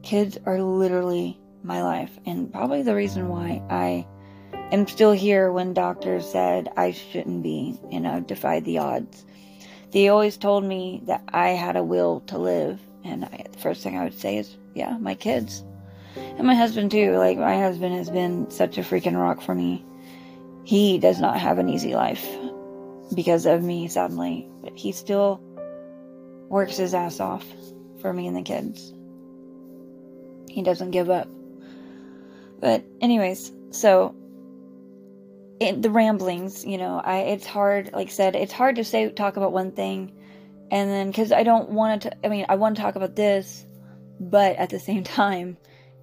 Kids 0.02 0.38
are 0.44 0.60
literally 0.60 1.38
my 1.62 1.82
life. 1.82 2.10
And 2.26 2.52
probably 2.52 2.82
the 2.82 2.94
reason 2.94 3.28
why 3.28 3.62
I 3.70 4.06
am 4.72 4.86
still 4.86 5.12
here 5.12 5.52
when 5.52 5.74
doctors 5.74 6.28
said 6.28 6.70
I 6.76 6.92
shouldn't 6.92 7.42
be, 7.42 7.78
you 7.90 8.00
know, 8.00 8.20
defied 8.20 8.64
the 8.64 8.78
odds. 8.78 9.24
They 9.90 10.08
always 10.08 10.36
told 10.36 10.64
me 10.64 11.02
that 11.04 11.22
I 11.28 11.50
had 11.50 11.76
a 11.76 11.82
will 11.82 12.20
to 12.28 12.38
live. 12.38 12.80
And 13.04 13.24
I, 13.24 13.44
the 13.50 13.58
first 13.58 13.82
thing 13.82 13.98
I 13.98 14.04
would 14.04 14.18
say 14.18 14.38
is, 14.38 14.56
yeah, 14.74 14.96
my 14.98 15.14
kids. 15.14 15.64
And 16.16 16.46
my 16.46 16.54
husband 16.54 16.90
too. 16.90 17.16
Like 17.16 17.38
my 17.38 17.58
husband 17.58 17.94
has 17.94 18.10
been 18.10 18.50
such 18.50 18.78
a 18.78 18.82
freaking 18.82 19.16
rock 19.16 19.42
for 19.42 19.54
me. 19.54 19.84
He 20.64 20.98
does 20.98 21.20
not 21.20 21.38
have 21.38 21.58
an 21.58 21.68
easy 21.68 21.94
life 21.94 22.26
because 23.14 23.46
of 23.46 23.62
me, 23.62 23.88
sadly. 23.88 24.48
But 24.62 24.78
he 24.78 24.92
still 24.92 25.40
works 26.48 26.76
his 26.76 26.94
ass 26.94 27.20
off 27.20 27.44
for 28.00 28.12
me 28.12 28.26
and 28.26 28.36
the 28.36 28.42
kids. 28.42 28.92
He 30.48 30.62
doesn't 30.62 30.90
give 30.90 31.10
up. 31.10 31.28
But 32.62 32.82
anyways, 33.02 33.52
so 33.72 34.14
it, 35.60 35.82
the 35.82 35.90
ramblings, 35.90 36.64
you 36.64 36.78
know, 36.78 37.02
I 37.04 37.18
it's 37.18 37.46
hard. 37.46 37.90
Like 37.92 38.06
I 38.06 38.10
said, 38.10 38.36
it's 38.36 38.52
hard 38.52 38.76
to 38.76 38.84
say 38.84 39.10
talk 39.10 39.36
about 39.36 39.52
one 39.52 39.72
thing, 39.72 40.12
and 40.70 40.88
then 40.88 41.08
because 41.08 41.32
I 41.32 41.42
don't 41.42 41.68
want 41.70 42.02
to. 42.02 42.24
I 42.24 42.30
mean, 42.30 42.46
I 42.48 42.54
want 42.54 42.76
to 42.76 42.82
talk 42.82 42.96
about 42.96 43.16
this, 43.16 43.66
but 44.18 44.56
at 44.56 44.70
the 44.70 44.78
same 44.78 45.04
time, 45.20 45.58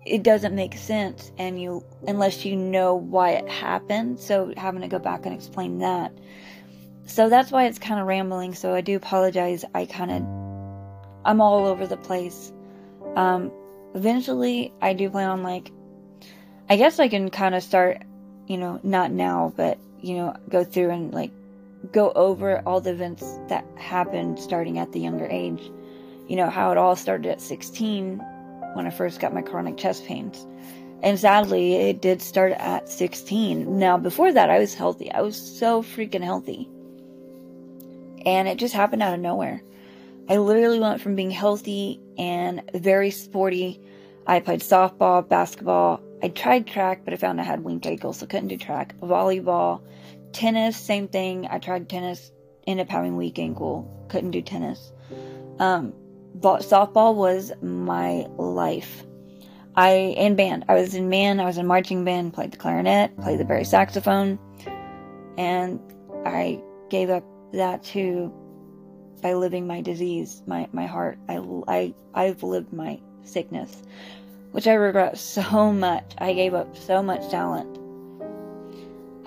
it 0.05 0.23
doesn't 0.23 0.55
make 0.55 0.77
sense 0.77 1.31
and 1.37 1.61
you 1.61 1.83
unless 2.07 2.45
you 2.45 2.55
know 2.55 2.95
why 2.95 3.31
it 3.31 3.49
happened 3.49 4.19
so 4.19 4.53
having 4.57 4.81
to 4.81 4.87
go 4.87 4.99
back 4.99 5.25
and 5.25 5.35
explain 5.35 5.79
that 5.79 6.11
so 7.05 7.29
that's 7.29 7.51
why 7.51 7.65
it's 7.65 7.79
kind 7.79 7.99
of 7.99 8.07
rambling 8.07 8.53
so 8.53 8.73
i 8.73 8.81
do 8.81 8.95
apologize 8.95 9.65
i 9.75 9.85
kind 9.85 10.11
of 10.11 10.21
i'm 11.25 11.41
all 11.41 11.65
over 11.65 11.85
the 11.85 11.97
place 11.97 12.51
um 13.15 13.51
eventually 13.93 14.73
i 14.81 14.93
do 14.93 15.09
plan 15.09 15.29
on 15.29 15.43
like 15.43 15.71
i 16.69 16.75
guess 16.75 16.99
i 16.99 17.07
can 17.07 17.29
kind 17.29 17.55
of 17.55 17.63
start 17.63 18.01
you 18.47 18.57
know 18.57 18.79
not 18.83 19.11
now 19.11 19.53
but 19.55 19.77
you 20.01 20.15
know 20.15 20.35
go 20.49 20.63
through 20.63 20.89
and 20.89 21.13
like 21.13 21.31
go 21.91 22.11
over 22.11 22.61
all 22.65 22.81
the 22.81 22.91
events 22.91 23.23
that 23.47 23.65
happened 23.77 24.39
starting 24.39 24.77
at 24.79 24.91
the 24.91 24.99
younger 24.99 25.27
age 25.29 25.71
you 26.27 26.35
know 26.35 26.49
how 26.49 26.71
it 26.71 26.77
all 26.77 26.95
started 26.95 27.29
at 27.29 27.41
16 27.41 28.21
when 28.73 28.85
I 28.85 28.89
first 28.89 29.19
got 29.19 29.33
my 29.33 29.41
chronic 29.41 29.77
chest 29.77 30.05
pains. 30.05 30.45
And 31.01 31.19
sadly, 31.19 31.75
it 31.75 32.01
did 32.01 32.21
start 32.21 32.51
at 32.53 32.89
16. 32.89 33.79
Now, 33.79 33.97
before 33.97 34.33
that, 34.33 34.49
I 34.49 34.59
was 34.59 34.73
healthy. 34.73 35.11
I 35.11 35.21
was 35.21 35.37
so 35.37 35.81
freaking 35.81 36.23
healthy. 36.23 36.69
And 38.25 38.47
it 38.47 38.57
just 38.57 38.73
happened 38.73 39.01
out 39.01 39.13
of 39.13 39.19
nowhere. 39.19 39.61
I 40.27 40.37
literally 40.37 40.79
went 40.79 41.01
from 41.01 41.15
being 41.15 41.31
healthy 41.31 41.99
and 42.17 42.61
very 42.75 43.11
sporty. 43.11 43.81
I 44.27 44.39
played 44.39 44.61
softball, 44.61 45.27
basketball. 45.27 46.01
I 46.21 46.29
tried 46.29 46.67
track, 46.67 47.01
but 47.03 47.13
I 47.13 47.17
found 47.17 47.39
I 47.39 47.43
had 47.43 47.63
weak 47.63 47.85
ankles, 47.85 48.19
so 48.19 48.25
couldn't 48.25 48.49
do 48.49 48.57
track. 48.57 48.95
Volleyball, 48.99 49.81
tennis, 50.33 50.77
same 50.77 51.07
thing. 51.07 51.47
I 51.49 51.59
tried 51.59 51.89
tennis, 51.89 52.31
ended 52.67 52.87
up 52.87 52.91
having 52.91 53.17
weak 53.17 53.39
ankle, 53.39 54.07
couldn't 54.09 54.31
do 54.31 54.41
tennis. 54.41 54.91
Um, 55.59 55.93
softball 56.37 57.15
was 57.15 57.51
my 57.61 58.27
life. 58.37 59.05
I 59.75 59.91
in 59.91 60.35
band. 60.35 60.65
I 60.67 60.75
was 60.75 60.93
in 60.93 61.09
band. 61.09 61.41
I 61.41 61.45
was 61.45 61.57
in 61.57 61.65
marching 61.65 62.03
band. 62.03 62.33
Played 62.33 62.51
the 62.51 62.57
clarinet. 62.57 63.15
Played 63.17 63.39
the 63.39 63.45
bass 63.45 63.69
saxophone, 63.69 64.37
and 65.37 65.79
I 66.25 66.61
gave 66.89 67.09
up 67.09 67.23
that 67.53 67.83
too 67.83 68.33
by 69.21 69.33
living 69.33 69.67
my 69.67 69.81
disease, 69.81 70.43
my 70.47 70.67
my 70.73 70.85
heart. 70.85 71.17
I 71.29 71.39
I 71.67 71.93
I've 72.13 72.43
lived 72.43 72.73
my 72.73 72.99
sickness, 73.23 73.83
which 74.51 74.67
I 74.67 74.73
regret 74.73 75.17
so 75.17 75.71
much. 75.71 76.13
I 76.17 76.33
gave 76.33 76.53
up 76.53 76.75
so 76.77 77.01
much 77.03 77.29
talent 77.29 77.79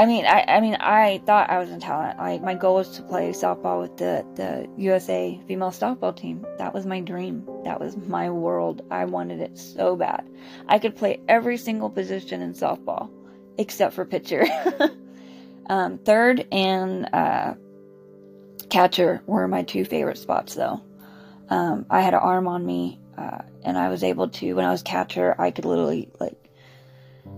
I 0.02 0.06
mean, 0.06 0.24
I, 0.24 0.44
I 0.48 0.60
mean, 0.60 0.76
I 0.80 1.22
thought 1.26 1.50
I 1.50 1.58
was 1.58 1.70
in 1.70 1.78
talent. 1.78 2.18
Like 2.18 2.42
my 2.42 2.54
goal 2.54 2.76
was 2.76 2.96
to 2.96 3.02
play 3.02 3.30
softball 3.30 3.80
with 3.80 3.96
the 3.98 4.26
the 4.34 4.68
USA 4.76 5.40
female 5.46 5.70
softball 5.70 6.16
team. 6.16 6.44
That 6.58 6.72
was 6.72 6.86
my 6.86 7.00
dream. 7.00 7.46
That 7.64 7.78
was 7.78 7.96
my 7.96 8.30
world. 8.30 8.82
I 8.90 9.04
wanted 9.04 9.40
it 9.40 9.56
so 9.58 9.94
bad. 9.94 10.28
I 10.66 10.78
could 10.78 10.96
play 10.96 11.20
every 11.28 11.56
single 11.56 11.90
position 11.90 12.42
in 12.42 12.54
softball 12.54 13.10
except 13.58 13.94
for 13.94 14.04
pitcher. 14.04 14.44
um, 15.66 15.98
third 15.98 16.48
and 16.50 17.08
uh, 17.14 17.54
catcher 18.70 19.22
were 19.26 19.46
my 19.46 19.62
two 19.62 19.84
favorite 19.84 20.18
spots, 20.18 20.54
though. 20.54 20.80
Um, 21.50 21.84
I 21.90 22.00
had 22.00 22.14
an 22.14 22.20
arm 22.20 22.48
on 22.48 22.64
me, 22.64 22.98
uh, 23.22 23.42
and 23.62 23.78
I 23.78 23.88
was 23.88 24.02
able 24.02 24.28
to. 24.28 24.54
When 24.54 24.64
I 24.64 24.70
was 24.70 24.82
catcher, 24.82 25.34
I 25.38 25.52
could 25.52 25.64
literally 25.64 26.10
like 26.18 26.36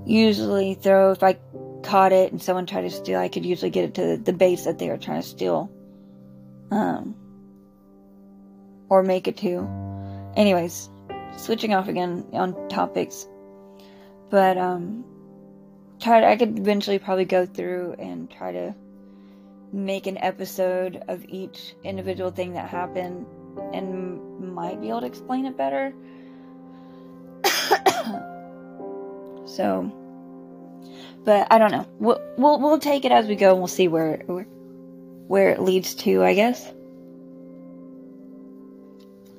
usually 0.06 0.74
throw 0.74 1.12
if 1.12 1.22
I 1.22 1.38
caught 1.82 2.12
it 2.12 2.32
and 2.32 2.42
someone 2.42 2.66
tried 2.66 2.82
to 2.82 2.90
steal, 2.90 3.18
I 3.20 3.28
could 3.28 3.44
usually 3.44 3.70
get 3.70 3.84
it 3.84 3.94
to 3.94 4.16
the 4.16 4.32
base 4.32 4.64
that 4.64 4.78
they 4.78 4.88
were 4.88 4.96
trying 4.96 5.20
to 5.20 5.28
steal. 5.28 5.70
Um, 6.70 7.14
or 8.88 9.02
make 9.02 9.28
it 9.28 9.36
to. 9.38 9.68
Anyways, 10.34 10.88
switching 11.36 11.74
off 11.74 11.88
again 11.88 12.26
on 12.32 12.68
topics. 12.68 13.28
But, 14.30 14.56
um, 14.56 15.04
try 16.00 16.20
to, 16.20 16.26
I 16.26 16.36
could 16.36 16.58
eventually 16.58 16.98
probably 16.98 17.26
go 17.26 17.46
through 17.46 17.96
and 17.98 18.30
try 18.30 18.52
to 18.52 18.74
make 19.72 20.06
an 20.06 20.18
episode 20.18 21.02
of 21.08 21.24
each 21.28 21.74
individual 21.84 22.30
thing 22.30 22.54
that 22.54 22.68
happened 22.68 23.26
and 23.72 24.54
might 24.54 24.80
be 24.80 24.88
able 24.88 25.00
to 25.00 25.06
explain 25.06 25.46
it 25.46 25.56
better. 25.56 25.92
So, 29.46 29.92
but 31.24 31.46
I 31.50 31.58
don't 31.58 31.70
know. 31.70 31.86
We'll 31.98 32.20
we'll, 32.36 32.60
we'll 32.60 32.78
take 32.78 33.04
it 33.04 33.12
as 33.12 33.26
we 33.26 33.36
go, 33.36 33.50
and 33.50 33.58
we'll 33.58 33.68
see 33.68 33.88
where 33.88 34.22
where, 34.26 34.44
where 35.28 35.50
it 35.50 35.60
leads 35.60 35.94
to. 35.96 36.24
I 36.24 36.34
guess. 36.34 36.72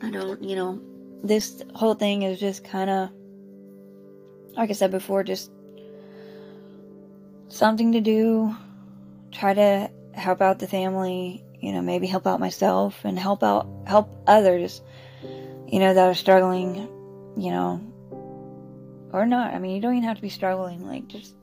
I 0.02 0.12
don't, 0.12 0.44
you 0.44 0.56
know, 0.56 0.80
this 1.24 1.64
whole 1.74 1.96
thing 1.96 2.24
is 2.24 2.40
just 2.40 2.64
kind 2.64 2.90
of, 2.90 3.10
like 4.56 4.70
I 4.70 4.74
said 4.74 4.92
before, 4.92 5.24
just 5.24 5.52
something 7.48 7.94
to 7.94 8.02
do. 8.02 8.56
Try 9.32 9.54
to 9.54 9.90
help 10.14 10.42
out 10.42 10.60
the 10.60 10.68
family, 10.68 11.44
you 11.66 11.72
know, 11.72 11.82
maybe 11.82 12.06
help 12.06 12.28
out 12.28 12.40
myself 12.40 13.04
and 13.06 13.18
help 13.18 13.42
out, 13.42 13.68
help 13.88 14.08
others, 14.28 14.84
you 15.68 15.80
know, 15.80 15.96
that 15.96 16.08
are 16.08 16.14
struggling, 16.14 16.76
you 17.36 17.50
know, 17.50 17.82
or 19.12 19.26
not. 19.26 19.52
I 19.52 19.58
mean, 19.58 19.76
you 19.76 19.82
don't 19.82 19.96
even 19.96 20.08
have 20.08 20.18
to 20.18 20.22
be 20.22 20.30
struggling, 20.30 20.86
like, 20.86 21.08
just, 21.08 21.34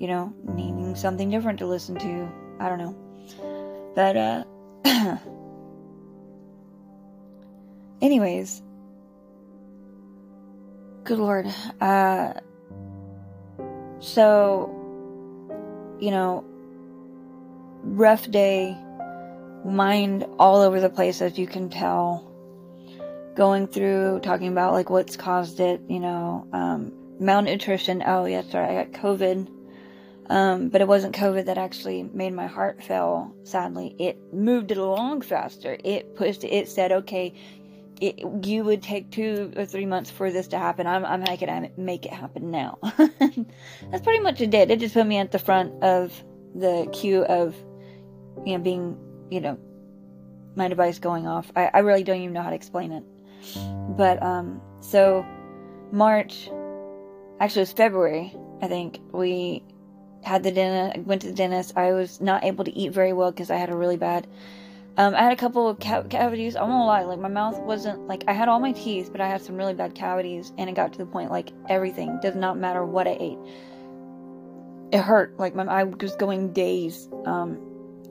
you 0.00 0.08
know, 0.08 0.34
needing 0.42 0.96
something 0.96 1.30
different 1.30 1.60
to 1.60 1.66
listen 1.66 1.94
to. 1.94 2.28
I 2.58 2.68
don't 2.68 2.78
know. 2.78 3.92
But, 3.94 4.16
uh, 4.16 4.44
anyways, 8.02 8.62
good 11.04 11.18
lord. 11.20 11.46
Uh, 11.80 12.32
so, 14.00 14.76
you 16.00 16.10
know, 16.10 16.44
rough 17.82 18.30
day, 18.30 18.76
mind 19.64 20.24
all 20.38 20.60
over 20.62 20.80
the 20.80 20.90
place, 20.90 21.20
as 21.22 21.38
you 21.38 21.46
can 21.46 21.70
tell. 21.70 22.28
Going 23.34 23.66
through, 23.66 24.20
talking 24.20 24.48
about 24.48 24.72
like 24.72 24.90
what's 24.90 25.16
caused 25.16 25.60
it, 25.60 25.80
you 25.88 26.00
know, 26.00 26.46
um, 26.52 26.92
malnutrition. 27.18 28.02
Oh, 28.04 28.26
yeah, 28.26 28.42
sorry, 28.42 28.76
I 28.76 28.84
got 28.84 28.92
COVID. 28.92 29.48
Um, 30.28 30.68
but 30.68 30.80
it 30.80 30.88
wasn't 30.88 31.14
COVID 31.14 31.46
that 31.46 31.58
actually 31.58 32.02
made 32.04 32.32
my 32.32 32.46
heart 32.46 32.82
fail, 32.82 33.34
sadly. 33.44 33.94
It 33.98 34.32
moved 34.32 34.70
it 34.70 34.78
along 34.78 35.22
faster. 35.22 35.76
It 35.82 36.14
pushed, 36.14 36.44
it 36.44 36.68
said, 36.68 36.92
okay, 36.92 37.34
it, 38.00 38.20
you 38.44 38.64
would 38.64 38.82
take 38.82 39.10
two 39.10 39.52
or 39.56 39.64
three 39.64 39.86
months 39.86 40.10
for 40.10 40.30
this 40.30 40.48
to 40.48 40.58
happen. 40.58 40.86
I'm, 40.86 41.04
I'm 41.04 41.20
making 41.20 41.48
it 41.48 41.78
make 41.78 42.04
it 42.06 42.12
happen 42.12 42.50
now. 42.50 42.78
That's 42.98 44.02
pretty 44.02 44.20
much 44.20 44.40
it 44.40 44.50
did. 44.50 44.70
It 44.70 44.80
just 44.80 44.94
put 44.94 45.06
me 45.06 45.18
at 45.18 45.32
the 45.32 45.38
front 45.38 45.82
of 45.82 46.12
the 46.54 46.88
queue 46.92 47.24
of, 47.24 47.54
you 48.44 48.56
know, 48.56 48.62
being, 48.62 48.96
you 49.30 49.40
know, 49.40 49.58
my 50.56 50.68
device 50.68 50.98
going 50.98 51.26
off. 51.26 51.50
I, 51.56 51.70
I 51.72 51.78
really 51.80 52.04
don't 52.04 52.20
even 52.20 52.32
know 52.32 52.42
how 52.42 52.50
to 52.50 52.56
explain 52.56 52.92
it. 52.92 53.04
But, 53.96 54.22
um, 54.22 54.60
so 54.80 55.24
March, 55.90 56.50
actually 57.40 57.60
it 57.60 57.68
was 57.68 57.72
February, 57.72 58.34
I 58.60 58.68
think, 58.68 59.00
we 59.12 59.64
had 60.22 60.42
the 60.42 60.52
dentist, 60.52 61.06
went 61.06 61.22
to 61.22 61.28
the 61.28 61.34
dentist. 61.34 61.72
I 61.76 61.92
was 61.92 62.20
not 62.20 62.44
able 62.44 62.64
to 62.64 62.72
eat 62.72 62.92
very 62.92 63.12
well 63.12 63.32
because 63.32 63.50
I 63.50 63.56
had 63.56 63.70
a 63.70 63.76
really 63.76 63.96
bad 63.96 64.26
um, 64.98 65.14
I 65.14 65.22
had 65.22 65.32
a 65.32 65.36
couple 65.36 65.68
of 65.68 65.80
ca- 65.80 66.02
cavities. 66.02 66.54
I 66.54 66.62
won't 66.64 66.86
lie, 66.86 67.02
like 67.02 67.18
my 67.18 67.28
mouth 67.28 67.58
wasn't 67.60 68.06
like 68.06 68.24
I 68.28 68.32
had 68.32 68.48
all 68.48 68.60
my 68.60 68.72
teeth, 68.72 69.10
but 69.10 69.22
I 69.22 69.28
had 69.28 69.40
some 69.40 69.56
really 69.56 69.72
bad 69.72 69.94
cavities, 69.94 70.52
and 70.58 70.68
it 70.68 70.74
got 70.74 70.92
to 70.92 70.98
the 70.98 71.06
point 71.06 71.30
like 71.30 71.50
everything 71.68 72.18
does 72.20 72.34
not 72.34 72.58
matter 72.58 72.84
what 72.84 73.06
I 73.06 73.16
ate. 73.18 73.38
It 74.92 75.00
hurt. 75.00 75.38
Like 75.38 75.54
my 75.54 75.64
I 75.64 75.84
was 75.84 76.14
going 76.16 76.52
days. 76.52 77.08
Um, 77.24 77.58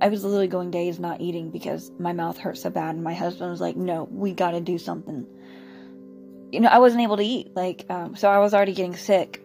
I 0.01 0.09
was 0.09 0.23
literally 0.23 0.47
going 0.47 0.71
days 0.71 0.99
not 0.99 1.21
eating 1.21 1.51
because 1.51 1.91
my 1.99 2.11
mouth 2.11 2.37
hurt 2.37 2.57
so 2.57 2.69
bad, 2.69 2.95
and 2.95 3.03
my 3.03 3.13
husband 3.13 3.51
was 3.51 3.61
like, 3.61 3.77
"No, 3.77 4.09
we 4.11 4.33
got 4.33 4.51
to 4.51 4.59
do 4.59 4.77
something." 4.77 5.27
You 6.51 6.59
know, 6.59 6.69
I 6.69 6.79
wasn't 6.79 7.03
able 7.03 7.17
to 7.17 7.23
eat. 7.23 7.55
Like, 7.55 7.85
um, 7.89 8.15
so 8.15 8.29
I 8.29 8.39
was 8.39 8.53
already 8.53 8.73
getting 8.73 8.95
sick. 8.95 9.41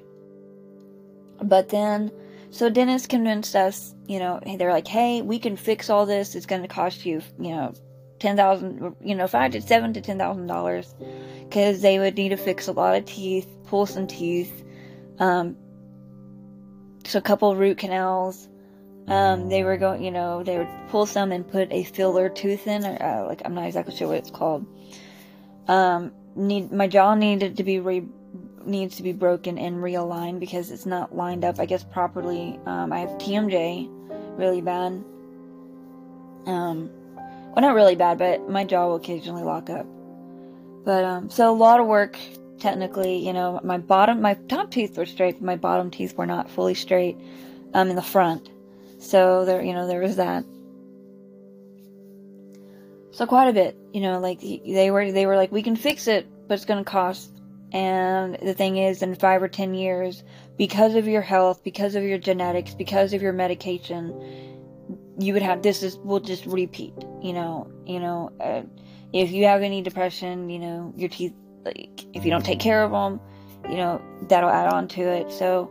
But 1.43 1.69
then 1.69 2.11
so 2.51 2.71
dentist 2.71 3.09
convinced 3.11 3.55
us, 3.55 3.95
you 4.07 4.19
know, 4.19 4.41
they're 4.57 4.73
like, 4.73 4.89
hey, 4.89 5.21
we 5.21 5.39
can 5.39 5.57
fix 5.57 5.91
all 5.91 6.07
this. 6.07 6.35
It's 6.35 6.47
going 6.47 6.63
to 6.63 6.69
cost 6.69 7.05
you, 7.05 7.21
you 7.39 7.51
know, 7.51 7.75
ten 8.19 8.37
thousand, 8.37 8.97
you 9.03 9.15
know, 9.15 9.27
five 9.27 9.53
to 9.53 9.61
seven 9.61 9.93
to 9.93 10.01
ten 10.01 10.17
thousand 10.17 10.47
dollars, 10.47 10.95
because 11.45 11.83
they 11.83 11.99
would 11.99 12.17
need 12.17 12.31
to 12.31 12.37
fix 12.37 12.67
a 12.67 12.73
lot 12.73 12.97
of 12.97 13.05
teeth, 13.05 13.49
pull 13.67 13.85
some 13.85 14.07
teeth, 14.07 14.65
um, 15.19 15.57
so 17.05 17.19
a 17.19 17.23
couple 17.23 17.55
root 17.55 17.79
canals. 17.79 18.49
Um, 19.09 19.49
they 19.49 19.63
were 19.63 19.77
going, 19.77 20.03
you 20.03 20.11
know, 20.11 20.43
they 20.43 20.59
would 20.59 20.69
pull 20.89 21.07
some 21.07 21.31
and 21.31 21.47
put 21.47 21.73
a 21.73 21.85
filler 21.85 22.29
tooth 22.29 22.67
in, 22.67 22.85
or 22.85 23.03
uh, 23.03 23.27
like 23.27 23.43
I'm 23.45 23.55
not 23.55 23.67
exactly 23.67 23.95
sure 23.95 24.09
what 24.09 24.19
it's 24.19 24.31
called. 24.31 24.67
Um, 25.69 26.13
need 26.35 26.73
my 26.73 26.87
jaw 26.87 27.15
needed 27.15 27.57
to 27.57 27.65
be 27.65 27.79
re 27.81 28.05
needs 28.65 28.97
to 28.97 29.03
be 29.03 29.13
broken 29.13 29.59
and 29.59 29.77
realigned 29.77 30.41
because 30.41 30.71
it's 30.71 30.87
not 30.87 31.15
lined 31.15 31.45
up, 31.45 31.61
I 31.61 31.67
guess, 31.67 31.85
properly. 31.85 32.59
Um, 32.67 32.93
I 32.93 32.99
have 32.99 33.11
TMJ 33.11 33.89
really 34.37 34.61
bad. 34.61 35.05
Um, 36.47 36.91
well, 37.17 37.63
not 37.63 37.75
really 37.75 37.97
bad, 37.97 38.19
but 38.19 38.49
my 38.49 38.65
jaw 38.65 38.89
will 38.89 38.97
occasionally 38.97 39.43
lock 39.43 39.71
up. 39.71 39.87
But, 40.85 41.05
um, 41.05 41.31
so 41.31 41.51
a 41.51 41.55
lot 41.55 41.81
of 41.81 41.87
work, 41.87 42.19
technically, 42.59 43.25
you 43.25 43.33
know, 43.33 43.61
my 43.65 43.79
bottom, 43.79 44.21
my 44.21 44.35
top 44.35 44.71
teeth 44.71 44.97
were 44.97 45.07
straight, 45.07 45.37
but 45.37 45.43
my 45.43 45.57
bottom 45.57 45.91
teeth 45.91 46.17
were 46.17 46.27
not 46.27 46.51
fully 46.51 46.75
straight, 46.75 47.17
um, 47.75 47.89
in 47.89 47.97
the 47.97 48.03
front. 48.03 48.51
So 49.07 49.45
there, 49.45 49.63
you 49.63 49.73
know, 49.73 49.87
there 49.87 50.01
was 50.01 50.17
that. 50.17 50.45
So 53.13 53.27
quite 53.27 53.49
a 53.49 53.53
bit, 53.53 53.77
you 53.95 54.03
know, 54.03 54.19
like 54.19 54.41
they 54.41 54.91
were, 54.91 55.11
they 55.11 55.27
were 55.27 55.37
like, 55.37 55.51
we 55.53 55.63
can 55.63 55.77
fix 55.77 56.07
it, 56.07 56.27
but 56.49 56.55
it's 56.55 56.67
going 56.67 56.85
to 56.85 56.91
cost 56.91 57.37
and 57.73 58.39
the 58.43 58.55
thing 58.55 58.77
is, 58.77 59.03
in 59.03 59.15
five 59.17 59.43
or 59.43 59.49
ten 59.49 59.75
years, 59.75 60.23
because 60.57 60.95
of 60.95 61.07
your 61.09 61.23
health, 61.23 61.63
because 61.65 61.95
of 61.95 62.05
your 62.05 62.19
genetics, 62.19 62.75
because 62.75 63.13
of 63.13 63.23
your 63.23 63.33
medication, 63.33 64.15
you 65.19 65.33
would 65.33 65.43
have 65.43 65.63
this 65.63 65.83
is 65.83 65.97
will 65.99 66.21
just 66.21 66.47
repeat. 66.47 66.95
You 67.21 67.33
know, 67.33 67.71
you 67.85 67.99
know, 67.99 68.33
uh, 68.41 68.63
if 69.13 69.31
you 69.31 69.47
have 69.47 69.63
any 69.63 69.83
depression, 69.83 70.49
you 70.49 70.59
know, 70.59 70.93
your 70.97 71.09
teeth, 71.09 71.35
like 71.65 72.05
if 72.15 72.25
you 72.25 72.31
don't 72.31 72.45
take 72.45 72.61
care 72.61 72.83
of 72.85 72.93
them, 72.93 73.21
you 73.69 73.77
know, 73.77 74.01
that'll 74.29 74.51
add 74.51 74.73
on 74.73 74.87
to 74.89 75.03
it. 75.03 75.33
So, 75.33 75.71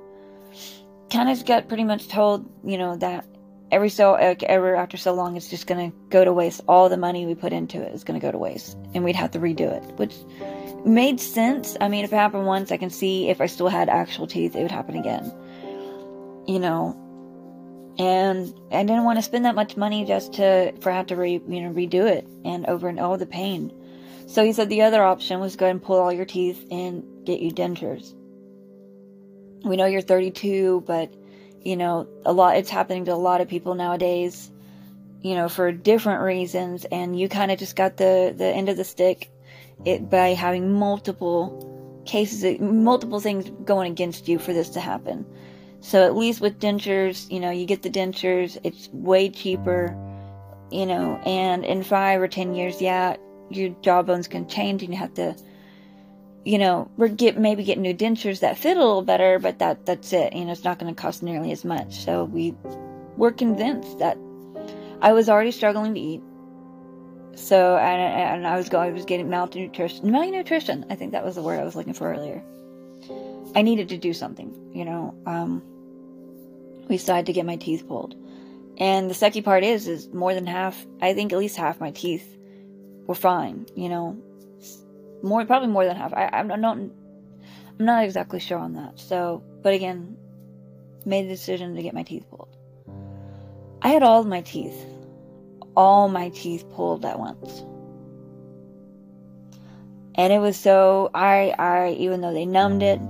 kind 1.12 1.30
of 1.30 1.46
got 1.46 1.68
pretty 1.68 1.84
much 1.84 2.08
told, 2.08 2.50
you 2.64 2.78
know, 2.78 2.96
that 2.98 3.26
every 3.72 3.90
so 3.90 4.14
like, 4.14 4.44
ever 4.44 4.76
after 4.76 4.98
so 4.98 5.14
long, 5.14 5.38
it's 5.38 5.50
just 5.50 5.68
gonna 5.68 5.92
go 6.10 6.24
to 6.24 6.34
waste. 6.34 6.62
All 6.68 6.90
the 6.90 6.98
money 6.98 7.26
we 7.26 7.36
put 7.36 7.54
into 7.54 7.82
it 7.82 7.94
is 7.94 8.04
gonna 8.04 8.20
go 8.20 8.32
to 8.32 8.38
waste, 8.38 8.78
and 8.94 9.04
we'd 9.04 9.16
have 9.16 9.32
to 9.32 9.40
redo 9.40 9.72
it, 9.72 9.84
which 9.98 10.16
made 10.86 11.20
sense. 11.20 11.76
I 11.82 11.88
mean, 11.88 12.06
if 12.06 12.14
it 12.14 12.16
happened 12.16 12.46
once, 12.46 12.72
I 12.72 12.78
can 12.78 12.90
see 12.90 13.30
if 13.30 13.42
I 13.42 13.48
still 13.48 13.70
had 13.70 13.90
actual 13.90 14.28
teeth, 14.28 14.56
it 14.56 14.62
would 14.62 14.72
happen 14.72 14.98
again. 14.98 15.32
You 16.48 16.60
know, 16.60 16.96
and 17.98 18.54
I 18.72 18.84
didn't 18.84 19.04
want 19.04 19.18
to 19.18 19.24
spend 19.24 19.46
that 19.46 19.56
much 19.56 19.78
money 19.78 20.06
just 20.06 20.34
to 20.34 20.74
for 20.82 20.92
have 20.92 21.08
to 21.08 21.16
re, 21.16 21.42
you 21.48 21.62
know 21.62 21.72
redo 21.72 22.08
it 22.08 22.28
and 22.44 22.66
over 22.68 22.88
and 22.88 23.00
all 23.00 23.18
the 23.18 23.26
pain. 23.26 23.72
So 24.28 24.44
he 24.44 24.54
said 24.54 24.70
the 24.70 24.82
other 24.82 25.04
option 25.04 25.40
was 25.40 25.56
go 25.56 25.68
and 25.68 25.82
pull 25.82 26.00
all 26.00 26.12
your 26.12 26.26
teeth 26.26 26.66
and 26.72 27.04
get 27.26 27.40
you 27.40 27.52
dentures. 27.52 28.14
We 29.64 29.78
know 29.78 29.86
you're 29.86 30.02
32, 30.02 30.84
but 30.86 31.14
you 31.64 31.76
know 31.76 32.08
a 32.26 32.34
lot. 32.34 32.58
It's 32.58 32.70
happening 32.70 33.06
to 33.06 33.14
a 33.14 33.16
lot 33.16 33.42
of 33.42 33.48
people 33.48 33.76
nowadays. 33.76 34.52
You 35.22 35.34
know, 35.36 35.50
for 35.50 35.72
different 35.72 36.22
reasons, 36.22 36.86
and 36.86 37.20
you 37.20 37.28
kind 37.28 37.52
of 37.52 37.58
just 37.58 37.76
got 37.76 37.98
the 37.98 38.34
the 38.36 38.46
end 38.46 38.70
of 38.70 38.78
the 38.78 38.84
stick 38.84 39.32
it 39.84 40.10
by 40.10 40.30
having 40.30 40.72
multiple 40.72 42.04
cases, 42.06 42.60
multiple 42.60 43.20
things 43.20 43.50
going 43.66 43.92
against 43.92 44.28
you 44.28 44.40
for 44.40 44.54
this 44.54 44.70
to 44.70 44.80
happen. 44.80 45.26
So 45.82 46.04
at 46.04 46.16
least 46.16 46.42
with 46.42 46.60
dentures, 46.60 47.30
you 47.32 47.40
know, 47.40 47.52
you 47.52 47.66
get 47.66 47.84
the 47.84 47.90
dentures, 47.90 48.58
it's 48.64 48.90
way 48.90 49.30
cheaper, 49.30 49.96
you 50.72 50.86
know, 50.86 51.22
and 51.26 51.66
in 51.66 51.84
five 51.84 52.22
or 52.22 52.28
ten 52.28 52.56
years, 52.56 52.82
yeah, 52.82 53.18
your 53.50 53.70
jawbones 53.82 54.28
can 54.28 54.48
change 54.48 54.82
and 54.84 54.94
you 54.94 55.00
have 55.00 55.14
to, 55.16 55.36
you 56.46 56.60
know, 56.60 56.90
we're 56.96 57.08
get 57.08 57.38
maybe 57.38 57.64
get 57.64 57.80
new 57.80 57.94
dentures 57.94 58.42
that 58.42 58.58
fit 58.58 58.78
a 58.78 58.80
little 58.80 59.02
better, 59.02 59.40
but 59.40 59.60
that 59.60 59.86
that's 59.86 60.14
it. 60.14 60.34
You 60.34 60.46
know, 60.46 60.52
it's 60.52 60.64
not 60.64 60.78
going 60.78 60.94
to 60.94 61.02
cost 61.02 61.24
nearly 61.24 61.52
as 61.52 61.66
much. 61.66 62.06
So 62.06 62.24
we 62.24 62.54
were 63.18 63.32
convinced 63.32 63.98
that 63.98 64.18
I 65.02 65.14
was 65.14 65.28
already 65.28 65.52
struggling 65.52 65.96
to 65.96 66.00
eat. 66.00 66.22
So 67.34 67.76
and, 67.78 68.46
and 68.46 68.48
I 68.48 68.58
was 68.58 68.70
going, 68.70 68.92
I 68.92 68.94
was 68.94 69.06
getting 69.06 69.28
malnutrition. 69.28 70.10
Malnutrition, 70.12 70.86
I 70.92 70.96
think 70.96 71.14
that 71.14 71.26
was 71.26 71.34
the 71.34 71.42
word 71.42 71.60
I 71.60 71.64
was 71.64 71.76
looking 71.76 71.94
for 71.94 72.14
earlier. 72.14 72.44
I 73.56 73.64
needed 73.64 73.90
to 73.90 73.98
do 73.98 74.14
something, 74.14 74.72
you 74.72 74.86
know. 74.86 75.16
Um, 75.26 75.64
we 76.88 76.98
decided 76.98 77.26
to 77.26 77.34
get 77.34 77.48
my 77.48 77.56
teeth 77.56 77.88
pulled, 77.88 78.16
and 78.78 79.10
the 79.10 79.16
sucky 79.16 79.44
part 79.44 79.64
is, 79.64 79.88
is 79.88 80.08
more 80.10 80.36
than 80.36 80.46
half. 80.46 80.86
I 81.02 81.16
think 81.16 81.34
at 81.34 81.40
least 81.40 81.58
half 81.58 81.80
my 81.80 81.90
teeth 81.90 82.38
were 83.08 83.16
fine, 83.16 83.66
you 83.76 83.90
know. 83.90 84.22
More, 85.26 85.46
probably 85.46 85.68
more 85.68 85.86
than 85.86 85.98
half. 85.98 86.14
I, 86.14 86.30
I'm 86.32 86.48
not, 86.48 86.78
I'm 86.78 86.92
not 87.80 88.06
exactly 88.06 88.40
sure 88.40 88.60
on 88.60 88.74
that. 88.76 89.00
So, 89.00 89.44
but 89.62 89.74
again, 89.74 90.16
made 91.06 91.26
the 91.26 91.30
decision 91.30 91.76
to 91.76 91.82
get 91.82 91.94
my 91.94 92.04
teeth 92.04 92.26
pulled. 92.30 92.56
I 93.82 93.90
had 93.90 94.04
all 94.04 94.24
my 94.24 94.42
teeth 94.42 94.86
all 95.76 96.08
my 96.08 96.30
teeth 96.30 96.66
pulled 96.74 97.06
at 97.06 97.20
once. 97.20 97.66
And 100.16 100.32
it 100.32 100.40
was 100.40 100.56
so 100.58 101.10
I 101.14 101.54
I 101.60 101.90
even 102.00 102.22
though 102.22 102.34
they 102.34 102.46
numbed 102.46 102.84
it, 102.84 103.02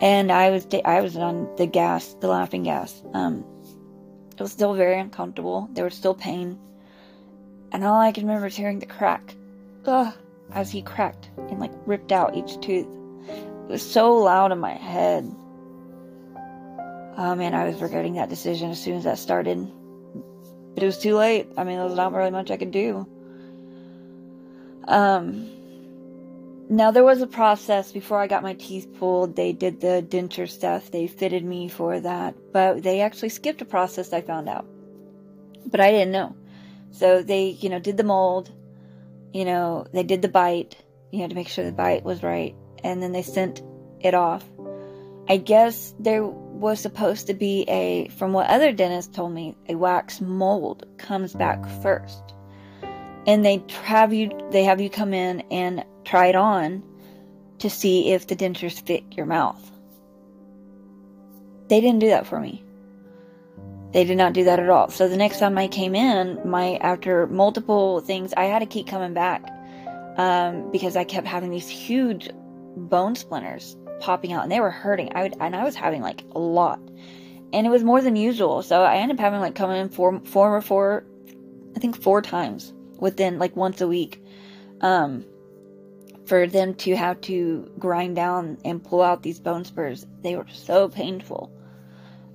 and 0.00 0.30
I 0.30 0.50
was 0.50 0.66
I 0.84 1.00
was 1.00 1.16
on 1.16 1.48
the 1.56 1.66
gas, 1.66 2.14
the 2.20 2.28
laughing 2.28 2.64
gas. 2.64 3.02
Um, 3.14 3.44
it 4.32 4.40
was 4.40 4.52
still 4.52 4.74
very 4.74 5.00
uncomfortable. 5.00 5.68
There 5.72 5.84
was 5.84 5.94
still 5.94 6.14
pain, 6.14 6.58
and 7.72 7.82
all 7.82 7.98
I 7.98 8.12
can 8.12 8.26
remember 8.26 8.48
is 8.48 8.56
hearing 8.56 8.78
the 8.78 8.86
crack, 8.86 9.34
ugh, 9.86 10.12
as 10.52 10.70
he 10.70 10.82
cracked 10.82 11.30
and 11.36 11.58
like 11.60 11.72
ripped 11.86 12.12
out 12.12 12.36
each 12.36 12.60
tooth. 12.60 12.86
It 13.28 13.68
was 13.68 13.88
so 13.88 14.16
loud 14.16 14.52
in 14.52 14.58
my 14.58 14.74
head. 14.74 15.24
Oh 17.16 17.34
man, 17.34 17.54
I 17.54 17.64
was 17.64 17.80
regretting 17.80 18.14
that 18.14 18.28
decision 18.28 18.70
as 18.70 18.82
soon 18.82 18.96
as 18.96 19.04
that 19.04 19.18
started. 19.18 19.70
But 20.74 20.82
it 20.82 20.86
was 20.86 20.98
too 20.98 21.16
late. 21.16 21.48
I 21.56 21.64
mean, 21.64 21.76
there 21.76 21.86
was 21.86 21.96
not 21.96 22.12
really 22.12 22.30
much 22.30 22.50
I 22.50 22.56
could 22.56 22.70
do. 22.70 23.06
Um, 24.88 25.50
now 26.68 26.90
there 26.90 27.04
was 27.04 27.20
a 27.20 27.26
process 27.26 27.92
before 27.92 28.20
I 28.20 28.26
got 28.26 28.42
my 28.42 28.54
teeth 28.54 28.88
pulled. 28.98 29.36
They 29.36 29.52
did 29.52 29.80
the 29.80 30.04
denture 30.08 30.48
stuff. 30.48 30.90
They 30.90 31.06
fitted 31.06 31.44
me 31.44 31.68
for 31.68 32.00
that, 32.00 32.34
but 32.52 32.82
they 32.82 33.00
actually 33.00 33.30
skipped 33.30 33.60
a 33.60 33.64
process 33.64 34.12
I 34.12 34.20
found 34.20 34.48
out. 34.48 34.66
But 35.66 35.80
I 35.80 35.90
didn't 35.90 36.12
know. 36.12 36.34
So 36.92 37.22
they, 37.22 37.48
you 37.48 37.68
know, 37.68 37.78
did 37.78 37.96
the 37.96 38.04
mold, 38.04 38.50
you 39.32 39.44
know, 39.44 39.86
they 39.92 40.02
did 40.02 40.22
the 40.22 40.28
bite, 40.28 40.76
you 41.10 41.20
know, 41.20 41.28
to 41.28 41.34
make 41.34 41.48
sure 41.48 41.64
the 41.64 41.72
bite 41.72 42.04
was 42.04 42.22
right, 42.22 42.54
and 42.82 43.02
then 43.02 43.12
they 43.12 43.22
sent 43.22 43.62
it 44.00 44.14
off. 44.14 44.44
I 45.28 45.36
guess 45.36 45.94
there 45.98 46.24
was 46.24 46.80
supposed 46.80 47.28
to 47.28 47.34
be 47.34 47.64
a, 47.68 48.08
from 48.08 48.32
what 48.32 48.48
other 48.48 48.72
dentists 48.72 49.14
told 49.14 49.32
me, 49.32 49.56
a 49.68 49.74
wax 49.74 50.20
mold 50.20 50.86
comes 50.98 51.32
back 51.32 51.66
first. 51.82 52.34
And 53.26 53.44
they 53.44 53.62
have 53.84 54.12
you, 54.12 54.30
they 54.50 54.64
have 54.64 54.80
you 54.80 54.90
come 54.90 55.14
in 55.14 55.40
and 55.50 55.84
try 56.04 56.26
it 56.26 56.36
on 56.36 56.82
to 57.58 57.70
see 57.70 58.12
if 58.12 58.26
the 58.26 58.36
dentures 58.36 58.84
fit 58.84 59.04
your 59.12 59.26
mouth. 59.26 59.70
They 61.68 61.80
didn't 61.80 62.00
do 62.00 62.08
that 62.08 62.26
for 62.26 62.40
me. 62.40 62.64
They 63.92 64.04
did 64.04 64.16
not 64.16 64.32
do 64.32 64.44
that 64.44 64.60
at 64.60 64.68
all. 64.68 64.90
So 64.90 65.08
the 65.08 65.16
next 65.16 65.40
time 65.40 65.58
I 65.58 65.66
came 65.66 65.94
in, 65.94 66.40
my 66.48 66.76
after 66.76 67.26
multiple 67.26 68.00
things, 68.00 68.32
I 68.36 68.44
had 68.44 68.60
to 68.60 68.66
keep 68.66 68.86
coming 68.86 69.14
back 69.14 69.42
um, 70.16 70.70
because 70.70 70.96
I 70.96 71.04
kept 71.04 71.26
having 71.26 71.50
these 71.50 71.68
huge 71.68 72.28
bone 72.76 73.16
splinters 73.16 73.76
popping 74.00 74.32
out, 74.32 74.44
and 74.44 74.52
they 74.52 74.60
were 74.60 74.70
hurting. 74.70 75.12
I 75.14 75.22
would, 75.22 75.34
and 75.40 75.56
I 75.56 75.64
was 75.64 75.74
having 75.74 76.02
like 76.02 76.22
a 76.34 76.38
lot, 76.38 76.78
and 77.52 77.66
it 77.66 77.70
was 77.70 77.82
more 77.82 78.00
than 78.00 78.16
usual. 78.16 78.62
So 78.62 78.82
I 78.82 78.96
ended 78.96 79.16
up 79.18 79.20
having 79.20 79.40
like 79.40 79.54
coming 79.56 79.80
in 79.80 79.88
four, 79.88 80.20
four 80.24 80.56
or 80.56 80.62
four, 80.62 81.04
I 81.74 81.80
think 81.80 82.00
four 82.00 82.22
times 82.22 82.72
within 82.98 83.38
like 83.38 83.56
once 83.56 83.80
a 83.80 83.88
week. 83.88 84.22
Um, 84.80 85.24
for 86.26 86.46
them 86.46 86.74
to 86.74 86.94
have 86.94 87.20
to 87.22 87.68
grind 87.76 88.14
down 88.14 88.58
and 88.64 88.84
pull 88.84 89.02
out 89.02 89.22
these 89.22 89.40
bone 89.40 89.64
spurs, 89.64 90.06
they 90.22 90.36
were 90.36 90.46
so 90.52 90.88
painful. 90.88 91.52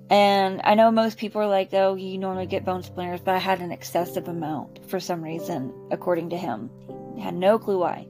And 0.09 0.61
I 0.63 0.75
know 0.75 0.91
most 0.91 1.17
people 1.17 1.41
are 1.41 1.47
like, 1.47 1.69
oh, 1.73 1.95
you 1.95 2.17
normally 2.17 2.45
get 2.45 2.65
bone 2.65 2.83
splinters, 2.83 3.21
but 3.21 3.33
I 3.33 3.39
had 3.39 3.61
an 3.61 3.71
excessive 3.71 4.27
amount 4.27 4.89
for 4.89 4.99
some 4.99 5.23
reason, 5.23 5.73
according 5.91 6.29
to 6.29 6.37
him. 6.37 6.69
He 7.15 7.21
had 7.21 7.33
no 7.33 7.57
clue 7.57 7.79
why. 7.79 8.07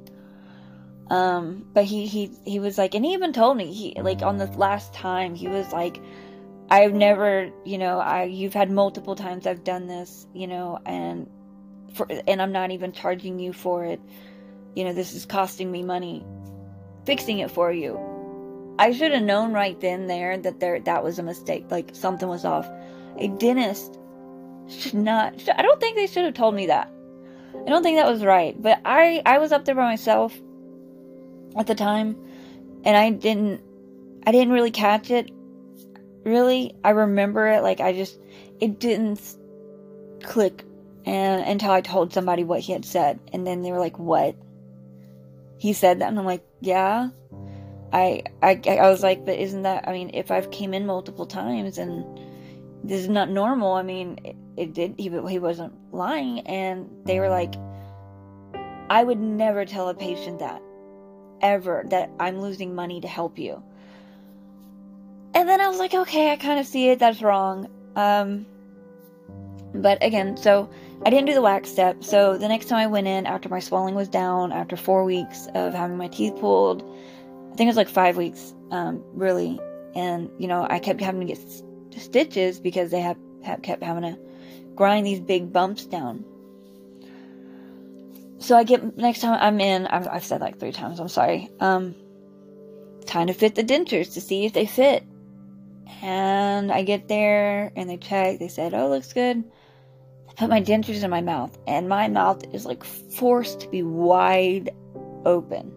Um, 1.10 1.65
but 1.73 1.86
he, 1.86 2.08
he, 2.08 2.31
he 2.45 2.60
was 2.60 2.77
like, 2.77 2.95
and 2.95 3.05
he 3.05 3.13
even 3.13 3.31
told 3.31 3.55
me, 3.55 3.71
he, 3.71 4.01
like, 4.01 4.21
on 4.23 4.38
the 4.38 4.47
last 4.47 4.93
time, 4.93 5.36
he 5.36 5.47
was 5.47 5.71
like, 5.71 6.01
I've 6.69 6.93
never, 6.93 7.51
you 7.63 7.77
know, 7.77 7.99
I, 7.99 8.23
you've 8.23 8.55
had 8.55 8.71
multiple 8.71 9.15
times 9.15 9.45
I've 9.45 9.63
done 9.63 9.88
this, 9.88 10.25
you 10.34 10.47
know, 10.47 10.79
and 10.86 11.29
for, 11.93 12.08
and 12.27 12.41
I'm 12.41 12.51
not 12.51 12.71
even 12.71 12.91
charging 12.91 13.39
you 13.39 13.53
for 13.53 13.86
it 13.86 14.01
you 14.75 14.84
know, 14.84 14.93
this 14.93 15.13
is 15.13 15.25
costing 15.25 15.71
me 15.71 15.84
money 15.84 16.23
fixing 17.05 17.39
it 17.39 17.51
for 17.51 17.71
you. 17.71 17.99
I 18.77 18.91
should 18.91 19.11
have 19.11 19.23
known 19.23 19.53
right 19.53 19.79
then 19.79 20.07
there 20.07 20.38
that 20.38 20.59
there 20.59 20.79
that 20.81 21.03
was 21.03 21.19
a 21.19 21.23
mistake, 21.23 21.65
like 21.69 21.91
something 21.93 22.27
was 22.27 22.45
off. 22.45 22.69
A 23.17 23.27
dentist 23.27 23.97
should 24.67 24.95
not 24.95 25.33
I 25.55 25.61
don't 25.61 25.79
think 25.79 25.95
they 25.95 26.07
should 26.07 26.25
have 26.25 26.33
told 26.33 26.55
me 26.55 26.67
that. 26.67 26.91
I 27.65 27.69
don't 27.69 27.83
think 27.83 27.97
that 27.97 28.11
was 28.11 28.23
right, 28.23 28.59
but 28.61 28.79
I 28.83 29.21
I 29.25 29.38
was 29.38 29.51
up 29.51 29.65
there 29.65 29.75
by 29.75 29.85
myself 29.85 30.33
at 31.57 31.67
the 31.67 31.75
time 31.75 32.17
and 32.83 32.97
I 32.97 33.09
didn't 33.11 33.61
I 34.27 34.31
didn't 34.31 34.53
really 34.53 34.71
catch 34.71 35.11
it. 35.11 35.31
Really, 36.23 36.75
I 36.83 36.89
remember 36.89 37.47
it 37.47 37.61
like 37.61 37.79
I 37.79 37.93
just 37.93 38.19
it 38.59 38.79
didn't 38.79 39.21
click 40.23 40.65
and 41.05 41.43
until 41.43 41.71
I 41.71 41.81
told 41.81 42.13
somebody 42.13 42.43
what 42.43 42.61
he 42.61 42.73
had 42.73 42.83
said 42.83 43.19
and 43.31 43.45
then 43.45 43.61
they 43.61 43.71
were 43.71 43.79
like, 43.79 43.99
"What?" 43.99 44.35
he 45.57 45.73
said 45.73 45.99
that 45.99 46.09
and 46.09 46.19
i'm 46.19 46.25
like 46.25 46.43
yeah 46.61 47.09
I, 47.95 48.23
I 48.43 48.62
i 48.67 48.89
was 48.89 49.01
like 49.01 49.25
but 49.25 49.39
isn't 49.39 49.63
that 49.63 49.88
i 49.88 49.93
mean 49.93 50.12
if 50.13 50.29
i've 50.29 50.51
came 50.51 50.73
in 50.73 50.86
multiple 50.86 51.25
times 51.25 51.77
and 51.77 52.03
this 52.84 52.99
is 52.99 53.08
not 53.08 53.29
normal 53.29 53.71
i 53.71 53.84
mean 53.84 54.19
it, 54.25 54.36
it 54.58 54.73
did 54.73 54.95
he, 54.97 55.10
he 55.10 55.39
wasn't 55.39 55.73
lying. 55.93 56.41
And 56.41 56.89
they 57.05 57.19
were 57.19 57.29
like 57.29 57.55
i 58.89 59.01
would 59.01 59.19
never 59.19 59.63
tell 59.63 59.88
a 59.88 59.93
patient 59.93 60.39
that 60.39 60.62
ever 61.41 61.86
that 61.88 62.12
i'm 62.19 62.41
losing 62.41 62.75
money 62.75 62.99
to 62.99 63.08
help 63.08 63.39
you. 63.39 63.63
And 65.34 65.47
then 65.47 65.62
i 65.62 65.67
was 65.69 65.79
like 65.79 65.93
okay 65.93 66.31
i 66.34 66.36
kind 66.36 66.60
of 66.60 66.67
see 66.67 66.89
it 66.89 66.99
that's 66.99 67.21
wrong. 67.21 67.69
Um 67.95 68.45
but 69.73 70.03
again 70.03 70.36
so 70.36 70.69
I 71.05 71.10
didn't 71.10 71.27
do 71.27 71.34
the 71.34 71.41
wax 71.41 71.69
step, 71.69 72.03
so 72.03 72.38
the 72.38 72.47
next 72.47 72.67
time 72.67 72.79
I 72.79 72.88
went 72.88 73.05
in 73.05 73.25
after 73.25 73.49
my 73.49 73.60
swelling 73.60 73.95
was 73.95 74.08
down, 74.08 74.53
after 74.53 74.77
four 74.77 75.03
weeks 75.03 75.47
of 75.53 75.73
having 75.73 75.97
my 75.97 76.08
teeth 76.08 76.38
pulled, 76.39 76.84
I 77.55 77.57
think 77.57 77.67
it 77.67 77.69
was 77.69 77.77
like 77.77 77.87
five 77.87 78.17
weeks, 78.17 78.53
um, 78.71 79.01
really, 79.13 79.57
and 79.95 80.29
you 80.37 80.45
know 80.45 80.67
I 80.69 80.77
kept 80.77 80.99
having 80.99 81.21
to 81.21 81.25
get 81.25 81.37
st- 81.37 81.93
stitches 81.95 82.59
because 82.59 82.91
they 82.91 82.99
have, 82.99 83.15
have 83.45 83.61
kept 83.61 83.81
having 83.81 84.03
to 84.03 84.19
grind 84.75 85.07
these 85.07 85.21
big 85.21 85.53
bumps 85.53 85.85
down. 85.85 86.25
So 88.39 88.57
I 88.57 88.65
get 88.65 88.97
next 88.97 89.21
time 89.21 89.37
I'm 89.39 89.61
in, 89.61 89.87
I've, 89.87 90.05
I've 90.05 90.25
said 90.25 90.41
like 90.41 90.59
three 90.59 90.73
times. 90.73 90.99
I'm 90.99 91.07
sorry. 91.07 91.49
Um, 91.61 91.95
time 93.05 93.27
to 93.27 93.33
fit 93.33 93.55
the 93.55 93.63
dentures 93.63 94.15
to 94.15 94.19
see 94.19 94.45
if 94.45 94.51
they 94.51 94.65
fit, 94.65 95.05
and 96.01 96.73
I 96.73 96.83
get 96.83 97.07
there 97.07 97.71
and 97.77 97.89
they 97.89 97.95
check. 97.95 98.37
They 98.37 98.49
said, 98.49 98.73
"Oh, 98.73 98.89
looks 98.89 99.13
good." 99.13 99.45
I 100.27 100.33
put 100.33 100.49
my 100.49 100.61
dentures 100.61 101.03
in 101.05 101.09
my 101.09 101.21
mouth, 101.21 101.57
and 101.67 101.87
my 101.87 102.09
mouth 102.09 102.43
is 102.53 102.65
like 102.65 102.83
forced 102.83 103.61
to 103.61 103.69
be 103.69 103.81
wide 103.81 104.71
open. 105.23 105.71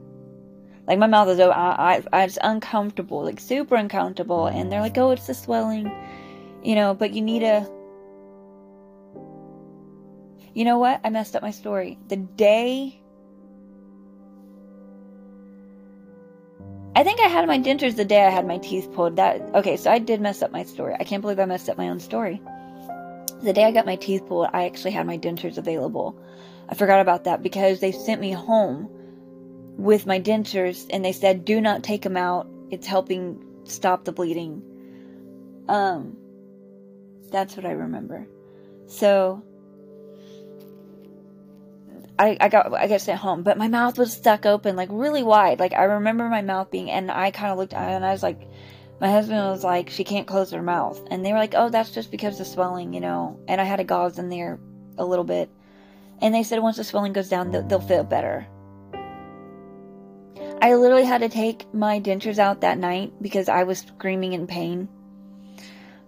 Like 0.89 0.99
my 0.99 1.07
mouth 1.07 1.29
is 1.29 1.39
open. 1.39 1.55
I, 1.55 1.97
I, 1.97 2.03
I 2.15 2.25
it's 2.25 2.39
uncomfortable, 2.43 3.23
like 3.23 3.39
super 3.39 3.77
uncomfortable. 3.77 4.47
And 4.47 4.73
they're 4.73 4.81
like, 4.81 4.97
"Oh, 4.97 5.11
it's 5.11 5.27
the 5.27 5.35
swelling," 5.35 5.93
you 6.65 6.75
know. 6.75 6.95
But 6.95 7.13
you 7.13 7.21
need 7.21 7.43
a. 7.43 7.69
You 10.55 10.65
know 10.65 10.79
what? 10.79 11.01
I 11.05 11.11
messed 11.11 11.37
up 11.37 11.43
my 11.43 11.51
story. 11.51 11.99
The 12.09 12.17
day. 12.17 13.03
I 16.97 17.05
think 17.05 17.21
I 17.21 17.29
had 17.29 17.47
my 17.47 17.59
dentures 17.59 17.95
the 17.95 18.05
day 18.05 18.25
I 18.25 18.31
had 18.31 18.47
my 18.47 18.57
teeth 18.57 18.91
pulled. 18.95 19.17
That 19.17 19.43
okay, 19.55 19.77
so 19.77 19.91
I 19.91 19.99
did 19.99 20.23
mess 20.23 20.41
up 20.41 20.53
my 20.53 20.65
story. 20.65 20.97
I 20.99 21.05
can't 21.05 21.21
believe 21.21 21.39
I 21.39 21.45
messed 21.45 21.69
up 21.69 21.77
my 21.77 21.91
own 21.91 22.01
story. 22.01 22.41
The 23.43 23.53
day 23.53 23.65
I 23.65 23.73
got 23.73 23.85
my 23.85 23.97
teeth 23.97 24.27
pulled, 24.27 24.49
I 24.55 24.65
actually 24.65 24.93
had 24.93 25.07
my 25.07 25.19
dentures 25.19 25.59
available. 25.59 26.19
I 26.71 26.75
forgot 26.75 27.01
about 27.01 27.25
that 27.25 27.43
because 27.43 27.81
they 27.81 27.93
sent 27.93 28.23
me 28.23 28.33
home 28.33 28.89
with 29.79 30.07
my 30.07 30.21
dentures 30.21 30.87
and 30.91 31.03
they 31.05 31.13
said, 31.13 31.45
do 31.45 31.61
not 31.61 31.83
take 31.83 32.03
them 32.03 32.17
out. 32.17 32.49
It's 32.71 32.87
helping 32.87 33.43
stop 33.65 34.05
the 34.05 34.13
bleeding. 34.13 34.63
Um, 35.69 36.17
that's 37.31 37.57
what 37.57 37.65
I 37.65 37.71
remember. 37.71 38.27
So, 38.87 39.43
I, 42.19 42.37
I 42.41 42.49
got 42.49 42.75
I 42.75 42.89
got 42.89 43.01
sent 43.01 43.21
home, 43.21 43.45
but 43.45 43.57
my 43.57 43.69
mouth 43.69 43.97
was 43.97 44.13
stuck 44.13 44.45
open, 44.45 44.75
like 44.75 44.89
really 44.91 45.23
wide. 45.23 45.61
Like 45.61 45.73
I 45.73 45.85
remember 45.85 46.29
my 46.29 46.43
mouth 46.43 46.69
being, 46.69 46.91
and 46.91 47.13
I 47.13 47.31
kind 47.31 47.53
of 47.53 47.59
looked 47.59 47.75
and 47.75 48.05
I 48.05 48.11
was 48.11 48.25
like, 48.25 48.41
my 49.01 49.09
husband 49.11 49.39
was 49.39 49.63
like, 49.63 49.91
she 49.91 50.03
can't 50.03 50.27
close 50.27 50.51
her 50.51 50.63
mouth. 50.63 51.01
And 51.11 51.25
they 51.25 51.33
were 51.33 51.39
like, 51.39 51.55
oh, 51.57 51.69
that's 51.69 51.93
just 51.93 52.11
because 52.11 52.41
of 52.41 52.49
swelling, 52.49 52.93
you 52.93 53.01
know. 53.01 53.39
And 53.47 53.61
I 53.61 53.65
had 53.65 53.79
a 53.79 53.85
gauze 53.85 54.19
in 54.19 54.29
there 54.31 54.59
a 54.97 55.05
little 55.05 55.25
bit. 55.25 55.49
And 56.21 56.35
they 56.35 56.43
said 56.43 56.61
once 56.61 56.79
the 56.79 56.85
swelling 56.85 57.13
goes 57.13 57.29
down, 57.29 57.53
they'll, 57.53 57.63
they'll 57.63 57.81
feel 57.81 58.03
better. 58.03 58.49
I 60.61 60.75
literally 60.75 61.05
had 61.05 61.21
to 61.21 61.29
take 61.29 61.73
my 61.73 62.01
dentures 62.01 62.39
out 62.39 62.63
that 62.63 62.79
night 62.79 63.13
because 63.23 63.49
I 63.49 63.63
was 63.65 63.79
screaming 63.79 64.33
in 64.33 64.47
pain 64.47 64.89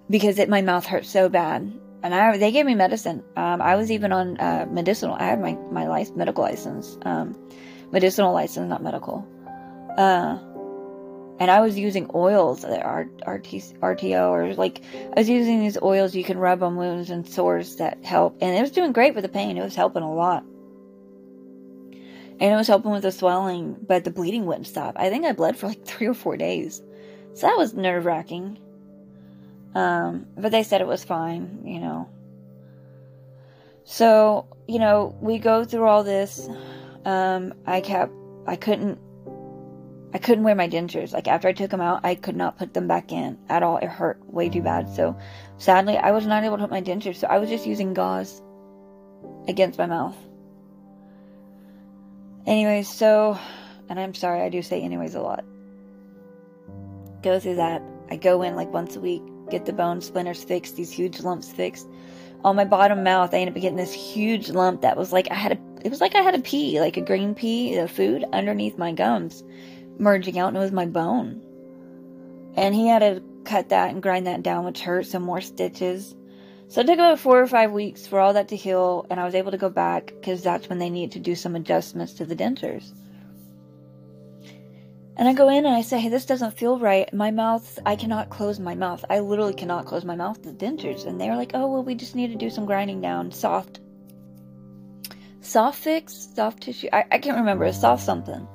because 0.09 0.39
it, 0.39 0.49
my 0.49 0.61
mouth 0.61 0.87
hurt 0.87 1.07
so 1.07 1.29
bad. 1.29 1.73
And 2.03 2.15
I, 2.15 2.37
they 2.37 2.51
gave 2.51 2.67
me 2.67 2.75
medicine. 2.75 3.23
Um, 3.37 3.61
I 3.63 3.77
was 3.77 3.91
even 3.91 4.13
on 4.13 4.39
uh, 4.39 4.67
medicinal. 4.71 5.15
I 5.15 5.25
had 5.25 5.41
my 5.41 5.53
my 5.71 5.87
license, 5.87 6.17
medical 6.17 6.43
license, 6.43 6.99
um, 7.03 7.37
medicinal 7.93 8.33
license, 8.33 8.69
not 8.69 8.83
medical. 8.83 9.27
Uh, 9.97 10.39
and 11.41 11.51
I 11.51 11.61
was 11.61 11.79
using 11.79 12.11
oils 12.15 12.63
that 12.63 12.85
are 12.85 13.09
RT, 13.27 13.47
RTO 13.81 14.31
or 14.31 14.55
like 14.55 14.83
I 14.95 15.21
was 15.21 15.29
using 15.29 15.61
these 15.61 15.79
oils 15.83 16.15
you 16.15 16.23
can 16.23 16.39
rub 16.39 16.63
on 16.63 16.77
wounds 16.77 17.11
and 17.11 17.27
sores 17.27 17.77
that 17.77 18.05
help, 18.05 18.37
and 18.41 18.57
it 18.57 18.61
was 18.61 18.71
doing 18.71 18.93
great 18.93 19.15
with 19.15 19.23
the 19.23 19.29
pain. 19.29 19.57
It 19.57 19.63
was 19.63 19.75
helping 19.75 20.03
a 20.03 20.13
lot, 20.13 20.45
and 22.41 22.53
it 22.53 22.57
was 22.57 22.67
helping 22.67 22.91
with 22.91 23.03
the 23.03 23.13
swelling, 23.13 23.77
but 23.87 24.05
the 24.05 24.11
bleeding 24.11 24.47
wouldn't 24.47 24.67
stop. 24.67 24.97
I 24.99 25.11
think 25.11 25.27
I 25.27 25.33
bled 25.33 25.59
for 25.59 25.69
like 25.69 25.85
three 25.85 26.07
or 26.07 26.15
four 26.15 26.37
days. 26.37 26.83
So 27.35 27.47
that 27.47 27.57
was 27.57 27.75
nerve 27.75 28.07
wracking. 28.07 28.59
Um, 29.75 30.27
but 30.37 30.51
they 30.51 30.63
said 30.63 30.81
it 30.81 30.87
was 30.87 31.05
fine, 31.05 31.61
you 31.65 31.79
know. 31.79 32.09
So, 33.85 34.47
you 34.67 34.79
know, 34.79 35.15
we 35.21 35.39
go 35.39 35.65
through 35.65 35.87
all 35.87 36.03
this. 36.03 36.49
Um, 37.05 37.55
I 37.67 37.81
kept, 37.81 38.13
I 38.47 38.57
couldn't, 38.57 38.99
I 40.13 40.19
couldn't 40.19 40.45
wear 40.45 40.55
my 40.55 40.69
dentures. 40.69 41.13
Like 41.13 41.29
after 41.29 41.47
I 41.47 41.53
took 41.53 41.71
them 41.71 41.81
out, 41.81 42.01
I 42.05 42.15
could 42.15 42.37
not 42.37 42.59
put 42.59 42.73
them 42.73 42.89
back 42.89 43.13
in 43.13 43.39
at 43.49 43.63
all. 43.63 43.77
It 43.77 43.89
hurt 43.89 44.19
way 44.33 44.49
too 44.49 44.63
bad. 44.63 44.89
So 44.89 45.17
sadly, 45.59 45.99
I 45.99 46.11
was 46.11 46.27
not 46.27 46.43
able 46.43 46.57
to 46.57 46.63
put 46.65 46.71
my 46.71 46.83
dentures. 46.83 47.17
So 47.17 47.29
I 47.29 47.39
was 47.39 47.49
just 47.49 47.67
using 47.67 47.95
gauze 47.95 48.43
against 49.47 49.79
my 49.79 49.87
mouth. 49.87 50.17
Anyways, 52.47 52.89
so, 52.89 53.39
and 53.89 54.01
I'm 54.01 54.15
sorry, 54.15 54.41
I 54.43 54.49
do 54.49 54.63
say 54.63 54.81
anyways 54.81 55.15
a 55.15 55.21
lot. 55.21 55.45
Go 57.23 57.39
through 57.39 57.57
that. 57.57 57.83
I 58.11 58.17
go 58.17 58.43
in 58.43 58.57
like 58.57 58.73
once 58.73 58.97
a 58.97 59.01
week, 59.01 59.23
get 59.51 59.67
the 59.67 59.73
bone 59.73 60.01
splinters 60.01 60.43
fixed, 60.43 60.77
these 60.77 60.91
huge 60.91 61.21
lumps 61.21 61.53
fixed. 61.53 61.89
On 62.43 62.57
my 62.57 62.65
bottom 62.65 63.03
mouth, 63.03 63.35
I 63.35 63.39
ended 63.39 63.57
up 63.57 63.61
getting 63.61 63.77
this 63.77 63.93
huge 63.93 64.49
lump 64.49 64.81
that 64.81 64.97
was 64.97 65.13
like 65.13 65.31
I 65.31 65.35
had 65.35 65.53
a, 65.53 65.59
it 65.85 65.91
was 65.91 66.01
like 66.01 66.15
I 66.15 66.23
had 66.23 66.35
a 66.35 66.41
pea, 66.41 66.81
like 66.81 66.97
a 66.97 67.03
green 67.03 67.35
pea, 67.35 67.79
the 67.79 67.87
food 67.87 68.25
underneath 68.33 68.79
my 68.79 68.93
gums, 68.93 69.45
merging 69.99 70.39
out, 70.39 70.49
and 70.49 70.57
it 70.57 70.61
was 70.61 70.73
my 70.73 70.87
bone. 70.87 71.43
And 72.57 72.75
he 72.75 72.89
had 72.89 73.01
to 73.01 73.23
cut 73.45 73.69
that 73.69 73.91
and 73.91 74.03
grind 74.03 74.27
that 74.27 74.43
down, 74.43 74.65
which 74.65 74.81
hurt. 74.81 75.07
Some 75.07 75.23
more 75.23 75.41
stitches. 75.41 76.15
So 76.71 76.83
it 76.83 76.87
took 76.87 77.01
about 77.01 77.19
four 77.19 77.41
or 77.41 77.49
five 77.49 77.73
weeks 77.73 78.07
for 78.07 78.21
all 78.21 78.35
that 78.35 78.47
to 78.49 78.57
heal, 78.57 79.05
and 79.11 79.19
I 79.19 79.25
was 79.25 79.35
able 79.35 79.51
to 79.51 79.59
go 79.59 79.69
back 79.69 80.07
because 80.07 80.41
that's 80.41 80.69
when 80.69 80.79
they 80.79 80.89
needed 80.89 81.15
to 81.15 81.19
do 81.19 81.35
some 81.35 81.57
adjustments 81.57 82.13
to 82.15 82.25
the 82.25 82.37
dentures. 82.37 82.93
And 85.17 85.29
I 85.29 85.33
go 85.33 85.49
in 85.49 85.67
and 85.67 85.75
I 85.75 85.83
say, 85.83 85.99
hey, 85.99 86.11
this 86.11 86.27
doesn't 86.27 86.57
feel 86.57 86.79
right. 86.79 87.13
My 87.13 87.33
mouth, 87.33 87.77
I 87.85 87.97
cannot 87.97 88.31
close 88.31 88.61
my 88.61 88.77
mouth. 88.77 89.05
I 89.11 89.19
literally 89.19 89.53
cannot 89.53 89.87
close 89.87 90.05
my 90.05 90.15
mouth 90.15 90.39
with 90.39 90.61
the 90.61 90.65
dentures. 90.65 91.07
And 91.07 91.21
they're 91.21 91.35
like, 91.35 91.51
oh, 91.55 91.67
well, 91.67 91.83
we 91.83 91.97
just 91.97 92.15
need 92.15 92.29
to 92.29 92.37
do 92.37 92.49
some 92.49 92.67
grinding 92.67 93.01
down. 93.01 93.33
Soft. 93.33 93.81
Soft 95.41 95.77
fix? 95.77 96.29
Soft 96.37 96.63
tissue? 96.63 96.89
I, 96.93 97.05
I 97.11 97.19
can't 97.19 97.39
remember. 97.39 97.71
Soft 97.73 98.05
something. 98.05 98.47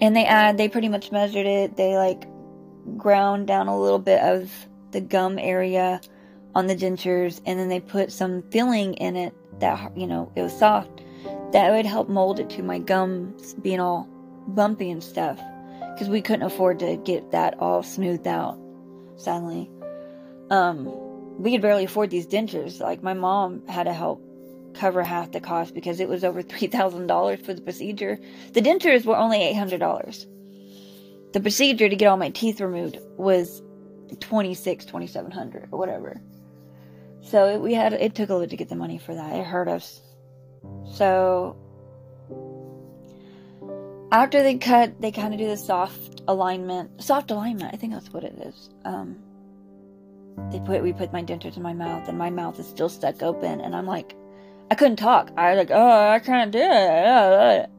And 0.00 0.14
they 0.14 0.24
add, 0.24 0.58
they 0.58 0.68
pretty 0.68 0.88
much 0.88 1.10
measured 1.10 1.46
it. 1.46 1.76
They 1.76 1.96
like 1.96 2.28
ground 2.96 3.48
down 3.48 3.66
a 3.66 3.78
little 3.78 3.98
bit 3.98 4.22
of 4.22 4.48
the 4.92 5.00
gum 5.00 5.40
area 5.40 6.00
on 6.56 6.66
the 6.66 6.74
dentures 6.74 7.42
and 7.44 7.60
then 7.60 7.68
they 7.68 7.80
put 7.80 8.10
some 8.10 8.42
filling 8.50 8.94
in 8.94 9.14
it 9.14 9.34
that 9.60 9.94
you 9.94 10.06
know 10.06 10.32
it 10.34 10.40
was 10.40 10.58
soft. 10.58 11.02
That 11.52 11.70
would 11.70 11.84
help 11.84 12.08
mold 12.08 12.40
it 12.40 12.48
to 12.50 12.62
my 12.62 12.78
gums 12.78 13.52
being 13.54 13.78
all 13.78 14.08
bumpy 14.48 14.90
and 14.90 15.04
stuff 15.04 15.38
because 15.92 16.08
we 16.08 16.22
couldn't 16.22 16.46
afford 16.46 16.78
to 16.78 16.96
get 16.96 17.30
that 17.32 17.58
all 17.58 17.82
smoothed 17.82 18.26
out 18.26 18.58
sadly 19.16 19.70
um 20.50 20.90
we 21.38 21.50
could 21.52 21.60
barely 21.60 21.84
afford 21.84 22.08
these 22.08 22.26
dentures. 22.26 22.80
Like 22.80 23.02
my 23.02 23.12
mom 23.12 23.66
had 23.66 23.82
to 23.84 23.92
help 23.92 24.22
cover 24.72 25.02
half 25.02 25.32
the 25.32 25.40
cost 25.40 25.74
because 25.74 26.00
it 26.00 26.08
was 26.08 26.24
over 26.24 26.42
$3000 26.54 27.44
for 27.44 27.52
the 27.52 27.60
procedure. 27.60 28.18
The 28.54 28.62
dentures 28.62 29.04
were 29.04 29.18
only 29.18 29.40
$800 29.40 30.26
the 31.36 31.40
procedure 31.42 31.86
to 31.86 31.96
get 31.96 32.06
all 32.06 32.16
my 32.16 32.30
teeth 32.30 32.62
removed 32.62 32.98
was 33.18 33.60
26 34.20 34.86
2700 34.86 35.68
or 35.70 35.78
whatever 35.78 36.18
so 37.26 37.48
it, 37.48 37.60
we 37.60 37.74
had 37.74 37.92
it 37.92 38.14
took 38.14 38.30
a 38.30 38.32
little 38.32 38.48
to 38.48 38.56
get 38.56 38.68
the 38.68 38.76
money 38.76 38.98
for 38.98 39.14
that. 39.14 39.34
It 39.34 39.44
hurt 39.44 39.68
us. 39.68 40.00
So 40.94 41.56
after 44.12 44.42
they 44.42 44.56
cut, 44.56 45.00
they 45.00 45.10
kind 45.10 45.34
of 45.34 45.40
do 45.40 45.48
the 45.48 45.56
soft 45.56 46.22
alignment. 46.28 47.02
Soft 47.02 47.30
alignment, 47.30 47.74
I 47.74 47.76
think 47.76 47.92
that's 47.92 48.12
what 48.12 48.24
it 48.24 48.34
is. 48.38 48.70
Um, 48.84 49.16
they 50.52 50.60
put 50.60 50.82
we 50.82 50.92
put 50.92 51.12
my 51.12 51.22
dentures 51.22 51.56
in 51.56 51.62
my 51.62 51.72
mouth, 51.72 52.08
and 52.08 52.16
my 52.16 52.30
mouth 52.30 52.60
is 52.60 52.66
still 52.68 52.88
stuck 52.88 53.22
open, 53.22 53.60
and 53.60 53.74
I'm 53.74 53.86
like, 53.86 54.14
I 54.70 54.76
couldn't 54.76 54.96
talk. 54.96 55.32
I 55.36 55.50
was 55.50 55.58
like, 55.58 55.70
oh, 55.72 56.08
I 56.10 56.20
can't 56.20 56.52
do 56.52 56.58
it, 56.60 57.70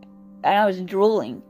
and 0.44 0.56
I 0.56 0.66
was 0.66 0.82
drooling. 0.82 1.42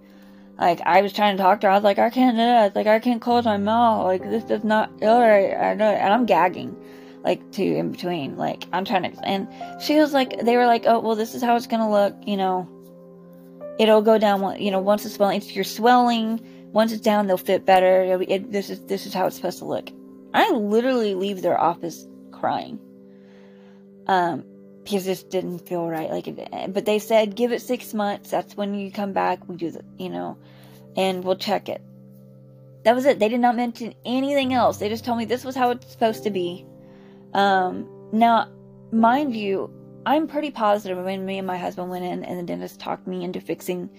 Like 0.59 0.81
I 0.85 1.01
was 1.01 1.13
trying 1.13 1.37
to 1.37 1.43
talk 1.43 1.61
to 1.61 1.67
her, 1.67 1.71
I 1.71 1.75
was 1.75 1.83
like, 1.83 1.99
I 1.99 2.09
can't 2.09 2.37
do 2.37 2.41
it. 2.41 2.75
Like 2.75 2.87
I 2.87 2.99
can't 2.99 3.21
close 3.21 3.45
my 3.45 3.57
mouth. 3.57 4.05
Like 4.05 4.23
this 4.23 4.43
does 4.43 4.63
not. 4.63 4.91
All 5.01 5.21
right, 5.21 5.55
I 5.55 5.73
know, 5.73 5.89
and 5.89 6.13
I'm 6.13 6.27
gagging 6.27 6.75
like 7.23 7.51
two 7.51 7.63
in 7.63 7.91
between. 7.91 8.37
Like 8.37 8.65
I'm 8.73 8.85
trying 8.85 9.11
to, 9.11 9.27
and 9.27 9.47
she 9.81 9.97
was 9.97 10.13
like, 10.13 10.39
they 10.41 10.57
were 10.57 10.65
like, 10.65 10.85
oh 10.85 10.99
well, 10.99 11.15
this 11.15 11.35
is 11.35 11.41
how 11.41 11.55
it's 11.55 11.67
gonna 11.67 11.89
look. 11.89 12.15
You 12.25 12.37
know, 12.37 12.69
it'll 13.79 14.01
go 14.01 14.17
down. 14.17 14.61
You 14.61 14.71
know, 14.71 14.79
once 14.79 15.05
it's 15.05 15.15
swelling, 15.15 15.37
if 15.37 15.55
you're 15.55 15.63
swelling, 15.63 16.39
once 16.71 16.91
it's 16.91 17.01
down, 17.01 17.27
they'll 17.27 17.37
fit 17.37 17.65
better. 17.65 18.17
Be, 18.17 18.31
it, 18.31 18.51
this 18.51 18.69
is 18.69 18.81
this 18.85 19.05
is 19.05 19.13
how 19.13 19.27
it's 19.27 19.35
supposed 19.35 19.59
to 19.59 19.65
look. 19.65 19.89
I 20.33 20.51
literally 20.51 21.15
leave 21.15 21.41
their 21.41 21.59
office 21.59 22.07
crying. 22.31 22.79
Um, 24.07 24.45
because 24.87 25.03
this 25.03 25.21
didn't 25.23 25.67
feel 25.67 25.85
right. 25.85 26.09
Like, 26.09 26.29
it, 26.29 26.73
but 26.73 26.85
they 26.85 26.99
said 26.99 27.35
give 27.35 27.51
it 27.51 27.61
six 27.61 27.93
months. 27.93 28.29
That's 28.31 28.55
when 28.55 28.73
you 28.73 28.89
come 28.89 29.11
back. 29.11 29.47
We 29.49 29.57
do 29.57 29.69
the, 29.69 29.83
you 29.97 30.09
know, 30.09 30.37
and 30.95 31.25
we'll 31.25 31.35
check 31.35 31.67
it. 31.67 31.81
That 32.83 32.95
was 32.95 33.05
it. 33.05 33.19
They 33.19 33.27
did 33.27 33.41
not 33.41 33.57
mention 33.57 33.93
anything 34.05 34.53
else. 34.53 34.77
They 34.77 34.87
just 34.87 35.03
told 35.03 35.17
me 35.17 35.25
this 35.25 35.43
was 35.43 35.55
how 35.55 35.71
it's 35.71 35.91
supposed 35.91 36.23
to 36.23 36.29
be. 36.29 36.65
Um, 37.37 37.87
now, 38.11 38.49
mind 38.91 39.35
you, 39.35 39.71
I'm 40.07 40.27
pretty 40.27 40.49
positive 40.49 40.97
when 40.97 41.23
me 41.23 41.37
and 41.37 41.45
my 41.45 41.57
husband 41.57 41.89
went 41.89 42.03
in 42.03 42.23
and 42.23 42.39
the 42.39 42.43
dentist 42.43 42.79
talked 42.79 43.05
me 43.05 43.23
into 43.23 43.39
fixing, 43.39 43.89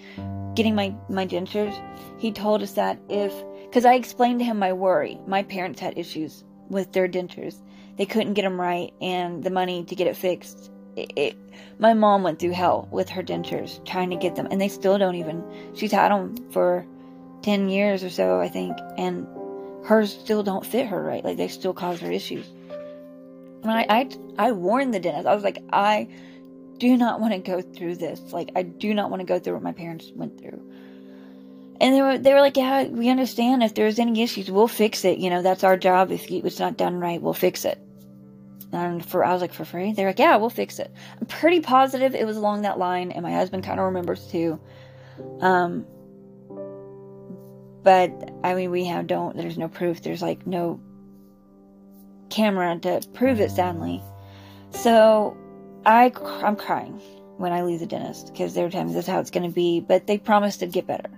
getting 0.55 0.75
my, 0.75 0.95
my 1.09 1.25
dentures. 1.25 1.79
He 2.19 2.33
told 2.33 2.63
us 2.63 2.73
that 2.73 2.99
if, 3.09 3.33
because 3.65 3.85
I 3.85 3.95
explained 3.95 4.41
to 4.41 4.45
him 4.45 4.59
my 4.59 4.73
worry. 4.73 5.19
My 5.27 5.45
parents 5.45 5.81
had 5.81 5.97
issues 5.97 6.43
with 6.69 6.93
their 6.93 7.09
dentures. 7.09 7.63
They 7.97 8.07
couldn't 8.07 8.35
get 8.35 8.43
them 8.43 8.61
right, 8.61 8.93
and 9.01 9.43
the 9.43 9.51
money 9.51 9.85
to 9.85 9.95
get 9.95 10.07
it 10.09 10.17
fixed. 10.17 10.71
It, 10.97 11.13
it, 11.15 11.37
my 11.79 11.95
mom 11.95 12.25
went 12.25 12.41
through 12.41 12.53
hell 12.53 12.89
with 12.91 13.09
her 13.11 13.23
dentures 13.23 13.85
trying 13.85 14.11
to 14.11 14.17
get 14.17 14.35
them, 14.35 14.49
and 14.51 14.61
they 14.61 14.69
still 14.69 14.99
don't 14.99 15.15
even. 15.15 15.45
She's 15.75 15.93
had 15.93 16.11
them 16.11 16.37
for 16.51 16.87
10 17.43 17.69
years 17.69 18.03
or 18.03 18.11
so, 18.11 18.41
I 18.41 18.49
think, 18.49 18.77
and 18.97 19.27
hers 19.85 20.13
still 20.13 20.43
don't 20.43 20.67
fit 20.67 20.87
her 20.87 21.01
right. 21.01 21.25
Like, 21.25 21.37
they 21.37 21.49
still 21.49 21.73
cause 21.73 22.01
her 22.01 22.11
issues. 22.11 22.47
And 23.63 23.71
I, 23.71 23.87
I, 23.89 24.09
I 24.39 24.53
warned 24.53 24.95
the 24.95 25.01
dentist. 25.01 25.27
I 25.27 25.35
was 25.35 25.45
like, 25.45 25.63
I 25.73 26.09
do 26.79 26.97
not 26.97 27.21
want 27.21 27.33
to 27.33 27.39
go 27.39 27.61
through 27.61 27.97
this. 27.97 28.21
Like, 28.33 28.51
I 28.55 28.63
do 28.63 28.95
not 28.95 29.11
want 29.11 29.21
to 29.21 29.27
go 29.27 29.39
through 29.39 29.55
what 29.55 29.63
my 29.63 29.73
parents 29.73 30.11
went 30.15 30.41
through. 30.41 30.63
And 31.81 31.95
they 31.95 32.03
were, 32.03 32.19
they 32.19 32.35
were 32.35 32.41
like, 32.41 32.57
yeah, 32.57 32.85
we 32.85 33.09
understand. 33.09 33.63
If 33.63 33.75
there's 33.75 33.99
any 33.99 34.23
issues, 34.23 34.51
we'll 34.51 34.69
fix 34.69 35.05
it. 35.05 35.19
You 35.19 35.31
know, 35.31 35.43
that's 35.43 35.65
our 35.65 35.77
job. 35.77 36.11
If 36.11 36.31
it's 36.31 36.59
not 36.59 36.77
done 36.77 36.99
right, 36.99 37.21
we'll 37.21 37.35
fix 37.35 37.65
it. 37.65 37.79
And 38.73 39.05
for, 39.05 39.25
I 39.25 39.33
was 39.33 39.41
like, 39.41 39.53
for 39.53 39.65
free? 39.65 39.93
They're 39.93 40.09
like, 40.09 40.19
yeah, 40.19 40.37
we'll 40.37 40.51
fix 40.51 40.79
it. 40.79 40.93
I'm 41.21 41.27
pretty 41.27 41.61
positive 41.61 42.15
it 42.15 42.27
was 42.27 42.37
along 42.37 42.63
that 42.63 42.79
line. 42.79 43.13
And 43.13 43.23
my 43.23 43.33
husband 43.33 43.65
kind 43.65 43.79
of 43.79 43.87
remembers 43.87 44.27
too. 44.27 44.61
Um, 45.41 45.87
but 47.83 48.31
I 48.45 48.55
mean, 48.55 48.71
we 48.71 48.85
have 48.87 49.07
don't, 49.07 49.37
there's 49.37 49.57
no 49.57 49.69
proof. 49.69 50.03
There's 50.03 50.21
like 50.21 50.47
no 50.47 50.81
camera 52.31 52.79
to 52.81 53.01
prove 53.15 53.41
it 53.41 53.51
soundly. 53.51 54.03
So 54.71 55.37
I, 55.85 56.13
I'm 56.43 56.57
crying 56.57 57.01
when 57.37 57.53
I 57.53 57.63
leave 57.63 57.81
the 57.81 57.87
dentist 57.87 58.33
because 58.33 58.55
they're 58.55 58.71
telling 58.71 58.89
me 58.89 58.95
this 58.95 59.05
is 59.05 59.09
how 59.09 59.21
it's 59.21 59.31
going 59.31 59.49
to 59.49 59.55
be, 59.55 59.81
but 59.81 60.07
they 60.07 60.19
promised 60.19 60.63
it'd 60.63 60.75
get 60.75 60.87
better. 60.87 61.11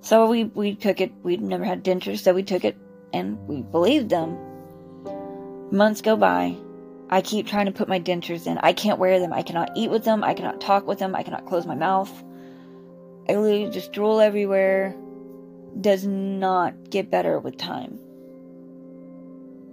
So 0.00 0.26
we, 0.26 0.44
we 0.44 0.74
took 0.74 1.00
it. 1.00 1.12
We'd 1.22 1.40
never 1.40 1.64
had 1.64 1.84
dentures, 1.84 2.20
so 2.20 2.34
we 2.34 2.42
took 2.42 2.64
it 2.64 2.76
and 3.12 3.38
we 3.46 3.62
believed 3.62 4.10
them. 4.10 4.36
Months 5.70 6.02
go 6.02 6.16
by. 6.16 6.56
I 7.08 7.20
keep 7.20 7.46
trying 7.46 7.66
to 7.66 7.72
put 7.72 7.88
my 7.88 8.00
dentures 8.00 8.46
in. 8.46 8.58
I 8.58 8.72
can't 8.72 8.98
wear 8.98 9.20
them. 9.20 9.32
I 9.32 9.42
cannot 9.42 9.70
eat 9.76 9.90
with 9.90 10.04
them. 10.04 10.24
I 10.24 10.34
cannot 10.34 10.60
talk 10.60 10.86
with 10.86 10.98
them. 10.98 11.14
I 11.14 11.22
cannot 11.22 11.46
close 11.46 11.66
my 11.66 11.74
mouth. 11.74 12.10
I 13.28 13.36
literally 13.36 13.70
just 13.70 13.92
drool 13.92 14.20
everywhere. 14.20 14.96
Does 15.80 16.04
not 16.04 16.90
get 16.90 17.10
better 17.10 17.38
with 17.38 17.56
time 17.56 17.98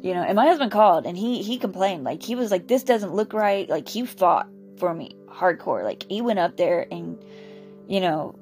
you 0.02 0.14
know 0.14 0.22
and 0.22 0.36
my 0.36 0.45
husband 0.45 0.72
called 0.72 1.06
and 1.06 1.18
he 1.18 1.41
he 1.43 1.58
complained 1.58 2.04
like 2.04 2.24
he 2.24 2.36
was 2.36 2.52
like 2.52 2.68
this 2.68 2.84
doesn't 2.84 3.14
look 3.14 3.34
right. 3.34 3.70
Like 3.70 3.88
he 3.88 4.06
fought 4.06 4.47
for 4.78 4.93
me 4.93 5.16
hardcore. 5.28 5.84
Like 5.84 6.06
he 6.10 6.22
went 6.22 6.39
up 6.39 6.58
there 6.58 6.88
and 6.91 7.24
you 7.88 8.00
know 8.00 8.36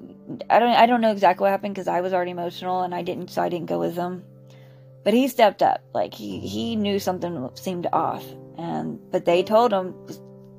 i 0.50 0.58
don't 0.58 0.74
i 0.74 0.84
don't 0.84 1.00
know 1.00 1.10
exactly 1.10 1.42
what 1.42 1.50
happened 1.50 1.74
because 1.74 1.88
i 1.88 2.02
was 2.02 2.12
already 2.12 2.32
emotional 2.32 2.82
and 2.82 2.94
i 2.94 3.00
didn't 3.00 3.30
so 3.30 3.40
i 3.40 3.48
didn't 3.48 3.66
go 3.66 3.78
with 3.78 3.94
him. 3.94 4.22
But 5.04 5.14
he 5.14 5.28
stepped 5.28 5.62
up. 5.62 5.82
Like 5.94 6.12
he 6.12 6.40
he 6.40 6.76
knew 6.76 6.98
something 6.98 7.48
seemed 7.54 7.86
off. 7.92 8.24
And 8.58 8.98
but 9.10 9.24
they 9.24 9.42
told 9.42 9.72
him 9.72 9.94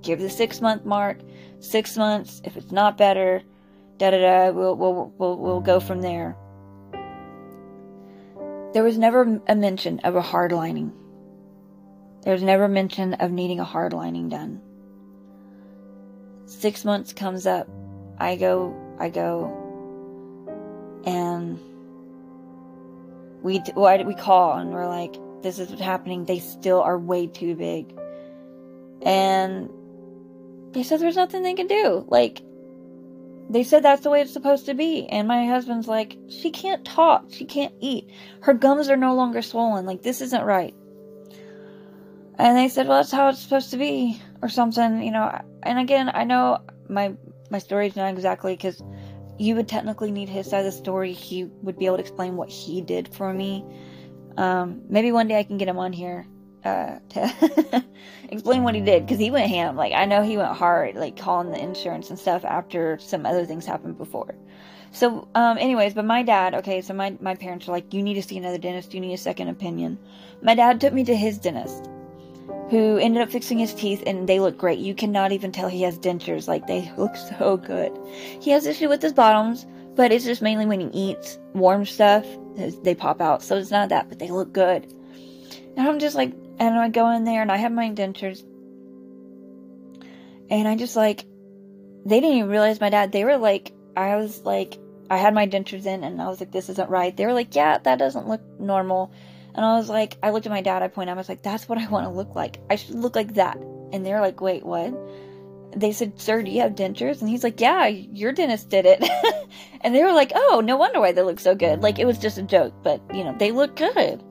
give 0.02 0.20
the 0.20 0.30
six 0.30 0.62
month 0.62 0.86
mark 0.86 1.20
six 1.60 1.98
months. 1.98 2.42
If 2.44 2.58
it's 2.58 2.72
not 2.72 2.98
better 2.98 3.44
da 4.00 4.12
da 4.12 4.18
da 4.18 4.52
we'll 4.52 4.76
we'll 4.76 5.14
we'll, 5.18 5.38
we'll 5.38 5.62
go 5.62 5.80
from 5.80 6.02
there 6.02 6.36
there 8.74 8.84
was 8.84 8.98
never 8.98 9.42
a 9.48 9.56
mention 9.56 10.00
of 10.00 10.16
a 10.16 10.22
hard 10.22 10.52
lining. 10.52 10.92
There 12.22 12.34
was 12.34 12.44
never 12.44 12.68
mention 12.68 13.14
of 13.16 13.32
needing 13.32 13.60
a 13.60 13.64
hard 13.64 13.94
lining 13.94 14.30
done. 14.30 14.62
Six 16.46 16.84
months 16.84 17.14
comes 17.14 17.46
up. 17.48 17.68
I 18.18 18.36
go, 18.36 18.76
I 19.00 19.10
go, 19.10 19.56
and 21.06 21.60
we 23.42 23.62
we 23.78 24.14
call 24.16 24.58
and 24.58 24.72
we're 24.72 24.88
like, 24.88 25.16
this 25.42 25.60
is 25.60 25.70
what's 25.70 25.82
happening. 25.82 26.26
They 26.26 26.40
still 26.40 26.82
are 26.82 26.98
way 26.98 27.28
too 27.28 27.56
big, 27.56 27.98
and 29.02 29.70
they 30.74 30.84
said 30.84 31.00
there's 31.00 31.16
nothing 31.16 31.44
they 31.44 31.54
can 31.54 31.68
do. 31.68 32.06
Like 32.10 32.42
they 33.50 33.64
said 33.64 33.84
that's 33.84 34.04
the 34.04 34.10
way 34.10 34.22
it's 34.22 34.34
supposed 34.34 34.68
to 34.68 34.76
be. 34.76 35.08
And 35.08 35.28
my 35.28 35.48
husband's 35.48 35.88
like, 35.88 36.18
she 36.30 36.52
can't 36.52 36.86
talk. 36.86 37.26
She 37.32 37.46
can't 37.46 37.74
eat. 37.80 38.10
Her 38.42 38.54
gums 38.54 38.90
are 38.90 38.96
no 38.96 39.16
longer 39.16 39.42
swollen. 39.42 39.86
Like, 39.86 40.04
this 40.04 40.22
isn't 40.22 40.44
right. 40.44 40.76
And 42.38 42.56
they 42.56 42.70
said, 42.70 42.88
well, 42.88 42.98
that's 42.98 43.12
how 43.12 43.30
it's 43.30 43.40
supposed 43.40 43.72
to 43.72 43.78
be, 43.78 44.22
or 44.42 44.50
something, 44.50 45.04
you 45.04 45.12
know. 45.12 45.42
And 45.64 45.80
again, 45.80 46.10
I 46.14 46.24
know 46.24 46.60
my 46.88 47.16
my 47.50 47.60
story's 47.60 47.96
not 47.96 48.14
exactly 48.14 48.56
because 48.56 48.82
you 49.38 49.56
would 49.56 49.68
technically 49.68 50.12
need 50.12 50.30
his 50.30 50.50
side 50.50 50.60
of 50.60 50.66
the 50.66 50.72
story. 50.72 51.12
He 51.12 51.46
would 51.46 51.78
be 51.78 51.88
able 51.88 51.98
to 51.98 52.02
explain 52.02 52.38
what 52.38 52.50
he 52.50 52.82
did 52.82 53.14
for 53.14 53.34
me. 53.34 53.66
Um, 54.38 54.84
maybe 54.88 55.12
one 55.12 55.28
day 55.28 55.38
I 55.38 55.44
can 55.44 55.58
get 55.58 55.68
him 55.68 55.80
on 55.80 55.92
here 55.92 56.26
uh, 56.64 57.00
to 57.10 57.86
explain 58.30 58.64
what 58.64 58.76
he 58.76 58.82
did 58.82 59.06
because 59.06 59.20
he 59.20 59.32
went 59.32 59.50
ham. 59.50 59.76
Like 59.76 59.94
I 59.94 60.06
know 60.06 60.24
he 60.24 60.38
went 60.38 60.56
hard, 60.56 60.96
like 60.96 61.18
calling 61.18 61.52
the 61.52 61.62
insurance 61.62 62.10
and 62.10 62.20
stuff 62.20 62.44
after 62.46 62.98
some 63.00 63.26
other 63.26 63.46
things 63.46 63.66
happened 63.66 63.98
before. 63.98 64.36
So, 64.92 65.28
um, 65.36 65.58
anyways, 65.60 65.94
but 65.94 66.06
my 66.06 66.24
dad, 66.24 66.56
okay, 66.56 66.82
so 66.82 66.94
my 66.94 67.16
my 67.22 67.36
parents 67.36 67.68
were 67.68 67.74
like, 67.74 67.94
you 67.94 68.02
need 68.02 68.16
to 68.16 68.24
see 68.24 68.38
another 68.38 68.58
dentist. 68.58 68.94
You 68.94 69.00
need 69.00 69.14
a 69.14 69.18
second 69.18 69.50
opinion. 69.50 69.98
My 70.42 70.56
dad 70.56 70.82
took 70.82 70.94
me 70.94 71.04
to 71.06 71.16
his 71.16 71.38
dentist, 71.38 71.90
who 72.70 72.98
ended 72.98 73.22
up 73.22 73.30
fixing 73.30 73.60
his 73.60 73.74
teeth, 73.74 74.04
and 74.08 74.28
they 74.28 74.40
look 74.40 74.58
great. 74.58 74.80
You 74.80 74.96
cannot 74.96 75.32
even 75.32 75.52
tell 75.52 75.70
he 75.70 75.84
has 75.84 76.00
dentures. 76.00 76.48
Like 76.48 76.68
they 76.68 76.92
look 76.98 77.16
so 77.16 77.58
good. 77.58 77.98
He 78.42 78.52
has 78.52 78.66
issue 78.66 78.90
with 78.90 79.02
his 79.02 79.14
bottoms. 79.14 79.66
But 80.00 80.14
it's 80.14 80.24
just 80.24 80.42
mainly 80.42 80.66
when 80.66 80.80
he 80.80 80.88
eats 80.94 81.38
warm 81.54 81.86
stuff, 81.86 82.26
they 82.84 82.96
pop 82.96 83.20
out. 83.20 83.44
So 83.44 83.58
it's 83.58 83.70
not 83.70 83.90
that, 83.90 84.08
but 84.08 84.18
they 84.18 84.30
look 84.30 84.54
good. 84.54 84.86
And 85.76 85.86
I'm 85.86 86.00
just 86.00 86.16
like, 86.16 86.34
and 86.60 86.78
I 86.78 86.90
go 86.90 87.10
in 87.12 87.24
there 87.24 87.42
and 87.42 87.52
I 87.52 87.58
have 87.58 87.72
my 87.72 87.90
dentures. 87.90 88.44
And 90.50 90.68
I 90.68 90.76
just 90.76 90.96
like, 90.96 91.26
they 92.06 92.20
didn't 92.20 92.38
even 92.38 92.50
realize 92.50 92.82
my 92.82 92.90
dad. 92.90 93.12
They 93.12 93.24
were 93.24 93.38
like, 93.38 93.72
I 93.96 94.16
was 94.18 94.42
like, 94.42 94.78
I 95.10 95.18
had 95.18 95.34
my 95.34 95.48
dentures 95.48 95.86
in 95.86 96.04
and 96.04 96.22
I 96.22 96.28
was 96.28 96.40
like, 96.40 96.52
this 96.52 96.70
isn't 96.70 96.90
right. 96.90 97.16
They 97.16 97.26
were 97.26 97.34
like, 97.34 97.56
yeah, 97.56 97.78
that 97.78 98.00
doesn't 98.00 98.28
look 98.28 98.42
normal. 98.60 99.12
And 99.56 99.66
I 99.66 99.78
was 99.78 99.90
like, 99.90 100.18
I 100.22 100.30
looked 100.30 100.46
at 100.46 100.52
my 100.52 100.62
dad, 100.62 100.84
I 100.84 100.88
pointed, 100.88 101.12
out, 101.12 101.18
I 101.18 101.20
was 101.20 101.30
like, 101.30 101.42
that's 101.42 101.68
what 101.68 101.80
I 101.80 101.88
want 101.88 102.06
to 102.06 102.12
look 102.12 102.36
like. 102.36 102.60
I 102.70 102.76
should 102.76 102.96
look 102.96 103.16
like 103.16 103.36
that. 103.36 103.58
And 103.92 104.06
they're 104.06 104.22
like, 104.22 104.42
wait, 104.42 104.64
what? 104.64 104.94
They 105.76 105.92
said, 105.92 106.20
sir, 106.20 106.42
do 106.44 106.52
you 106.52 106.62
have 106.62 106.74
dentures? 106.74 107.22
And 107.22 107.30
he's 107.30 107.44
like, 107.44 107.60
yeah, 107.60 107.88
your 107.88 108.32
dentist 108.32 108.70
did 108.70 108.86
it. 108.86 109.04
and 109.82 109.94
they 109.94 110.04
were 110.04 110.14
like, 110.14 110.32
oh, 110.36 110.62
no 110.64 110.78
wonder 110.78 111.00
why 111.00 111.12
they 111.12 111.22
look 111.22 111.40
so 111.40 111.56
good. 111.56 111.82
Like, 111.82 112.00
it 112.00 112.06
was 112.06 112.18
just 112.18 112.38
a 112.38 112.44
joke, 112.44 112.74
but, 112.84 113.02
you 113.14 113.24
know, 113.24 113.36
they 113.38 113.52
look 113.52 113.76
good. 113.76 114.24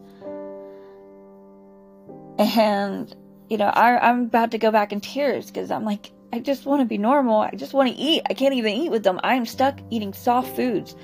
And, 2.39 3.15
you 3.49 3.59
know, 3.59 3.67
I, 3.67 3.99
I'm 4.09 4.23
about 4.23 4.53
to 4.53 4.59
go 4.59 4.71
back 4.71 4.93
in 4.93 5.01
tears 5.01 5.47
because 5.47 5.71
I'm 5.71 5.85
like, 5.85 6.13
I 6.33 6.39
just 6.41 6.67
want 6.67 6.81
to 6.81 6.87
be 6.87 6.99
normal. 6.99 7.41
I 7.41 7.53
just 7.53 7.73
want 7.73 7.91
to 7.91 7.97
eat. 7.97 8.23
I 8.29 8.35
can't 8.35 8.55
even 8.55 8.73
eat 8.73 8.91
with 8.91 9.03
them. 9.03 9.19
I'm 9.25 9.47
stuck 9.47 9.81
eating 9.91 10.13
soft 10.13 10.55
foods. 10.55 10.95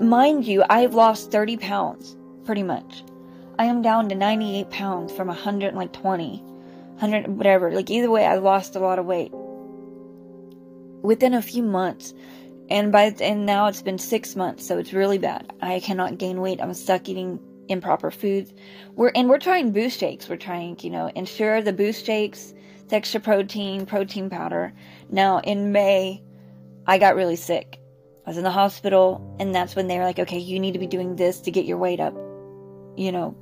Mind 0.00 0.44
you, 0.44 0.64
I've 0.68 0.94
lost 0.94 1.30
30 1.30 1.56
pounds, 1.56 2.16
pretty 2.44 2.62
much. 2.62 3.04
I 3.58 3.66
am 3.66 3.82
down 3.82 4.08
to 4.08 4.14
98 4.14 4.70
pounds 4.70 5.12
from 5.12 5.28
120, 5.28 6.38
100, 6.38 7.28
whatever. 7.28 7.70
Like, 7.70 7.88
either 7.88 8.10
way, 8.10 8.26
I 8.26 8.36
lost 8.36 8.74
a 8.74 8.80
lot 8.80 8.98
of 8.98 9.06
weight 9.06 9.32
within 11.02 11.34
a 11.34 11.42
few 11.42 11.62
months. 11.62 12.12
And 12.68 12.90
by 12.90 13.14
and 13.20 13.44
now 13.44 13.66
it's 13.66 13.82
been 13.82 13.98
six 13.98 14.34
months, 14.34 14.66
so 14.66 14.78
it's 14.78 14.92
really 14.92 15.18
bad. 15.18 15.52
I 15.60 15.80
cannot 15.80 16.18
gain 16.18 16.40
weight. 16.40 16.62
I'm 16.62 16.72
stuck 16.72 17.08
eating 17.08 17.38
improper 17.68 18.10
foods. 18.10 18.52
We're 18.94 19.12
and 19.14 19.28
we're 19.28 19.38
trying 19.38 19.72
boost 19.72 19.98
shakes. 19.98 20.28
We're 20.28 20.36
trying, 20.36 20.78
you 20.80 20.90
know, 20.90 21.10
ensure 21.14 21.62
the 21.62 21.72
boost 21.72 22.04
shakes, 22.04 22.54
extra 22.90 23.20
protein, 23.20 23.86
protein 23.86 24.30
powder. 24.30 24.72
Now 25.10 25.38
in 25.38 25.72
May, 25.72 26.22
I 26.86 26.98
got 26.98 27.16
really 27.16 27.36
sick. 27.36 27.80
I 28.26 28.30
was 28.30 28.38
in 28.38 28.44
the 28.44 28.50
hospital, 28.50 29.36
and 29.38 29.54
that's 29.54 29.76
when 29.76 29.86
they 29.86 29.98
were 29.98 30.04
like, 30.04 30.18
"Okay, 30.18 30.38
you 30.38 30.58
need 30.58 30.72
to 30.72 30.78
be 30.78 30.86
doing 30.86 31.16
this 31.16 31.40
to 31.42 31.50
get 31.50 31.66
your 31.66 31.78
weight 31.78 32.00
up," 32.00 32.14
you 32.96 33.12
know. 33.12 33.34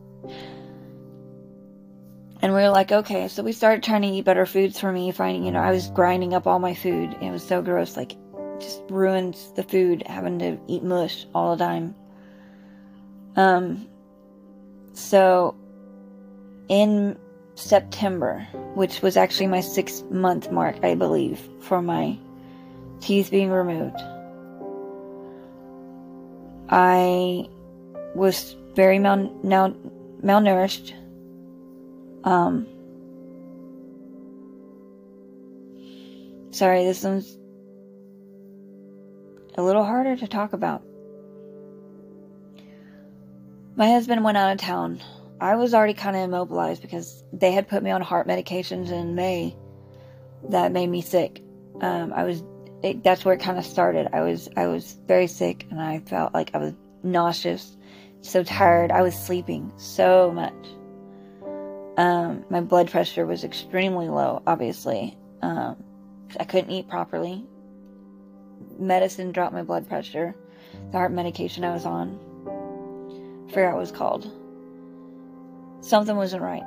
And 2.43 2.53
we 2.53 2.61
were 2.61 2.71
like, 2.71 2.91
okay, 2.91 3.29
so 3.29 3.45
we 3.45 3.53
started 3.53 3.85
trying 3.85 4.03
to 4.03 4.09
eat 4.09 4.25
better 4.25 4.47
foods 4.47 4.81
for 4.81 4.91
me. 4.91 5.13
Finding, 5.13 5.45
you 5.45 5.53
know, 5.53 5.61
I 5.61 5.71
was 5.71 5.91
grinding 5.91 6.35
up 6.35 6.49
all 6.49 6.59
my 6.59 6.75
food. 6.75 7.17
It 7.21 7.31
was 7.31 7.45
so 7.45 7.63
gross, 7.63 7.97
like, 7.97 8.17
just 8.59 8.83
ruins 8.91 9.53
the 9.55 9.63
food 9.63 10.03
having 10.07 10.41
to 10.41 10.59
eat 10.67 10.83
mush 10.83 11.25
all 11.37 11.57
the 11.57 11.65
time. 11.65 11.95
Um, 13.37 13.87
so, 14.95 15.55
in 16.69 17.19
September, 17.55 18.47
which 18.75 19.03
was 19.03 19.17
actually 19.17 19.47
my 19.47 19.61
six 19.61 20.03
month 20.11 20.51
mark, 20.51 20.85
I 20.85 20.95
believe, 20.95 21.41
for 21.61 21.83
my 21.83 22.19
teeth 23.01 23.31
being 23.31 23.51
removed, 23.51 24.01
I 26.69 27.49
was 28.15 28.57
very 28.75 28.99
mal- 28.99 29.33
mal- 29.43 29.77
malnourished. 30.23 30.93
Um, 32.25 32.67
sorry, 36.51 36.85
this 36.85 37.03
one's 37.03 37.39
a 39.57 39.63
little 39.63 39.85
harder 39.85 40.17
to 40.17 40.27
talk 40.27 40.53
about. 40.53 40.83
My 43.75 43.89
husband 43.89 44.23
went 44.23 44.37
out 44.37 44.53
of 44.53 44.59
town. 44.59 45.01
I 45.41 45.57
was 45.57 45.73
already 45.73 45.95
kind 45.95 46.15
of 46.15 46.23
immobilized 46.23 46.83
because 46.83 47.25
they 47.33 47.53
had 47.53 47.69
put 47.69 47.83
me 47.83 47.91
on 47.91 48.03
heart 48.03 48.29
medications 48.29 48.91
in 48.91 49.15
May 49.15 49.57
that 50.51 50.73
made 50.73 50.89
me 50.89 51.01
sick. 51.01 51.43
Um, 51.81 52.13
I 52.13 52.25
was 52.25 52.43
it, 52.83 53.03
that's 53.03 53.25
where 53.25 53.35
it 53.35 53.41
kind 53.41 53.59
of 53.59 53.65
started. 53.65 54.09
I 54.13 54.21
was 54.21 54.49
I 54.57 54.67
was 54.67 54.99
very 55.07 55.27
sick 55.27 55.67
and 55.71 55.81
I 55.81 56.01
felt 56.01 56.35
like 56.35 56.51
I 56.55 56.59
was 56.59 56.75
nauseous, 57.03 57.77
so 58.21 58.45
tired. 58.45 58.93
I 58.93 59.03
was 59.03 59.15
sleeping 59.19 59.73
so 59.77 60.31
much. 60.31 60.55
Um, 61.97 62.45
my 62.51 62.61
blood 62.61 62.91
pressure 62.91 63.27
was 63.27 63.43
extremely 63.43 64.09
low. 64.09 64.43
Obviously, 64.47 65.17
um, 65.41 65.83
I 66.39 66.45
couldn't 66.45 66.71
eat 66.71 66.89
properly. 66.89 67.47
Medicine 68.79 69.33
dropped 69.33 69.55
my 69.55 69.63
blood 69.63 69.89
pressure. 69.89 70.35
The 70.91 70.99
heart 70.99 71.13
medication 71.13 71.65
I 71.65 71.73
was 71.73 71.87
on 71.87 72.19
forgot 73.53 73.73
what 73.73 73.79
it 73.79 73.81
was 73.81 73.93
called. 73.93 74.31
Something 75.83 76.17
wasn't 76.17 76.43
right. 76.43 76.63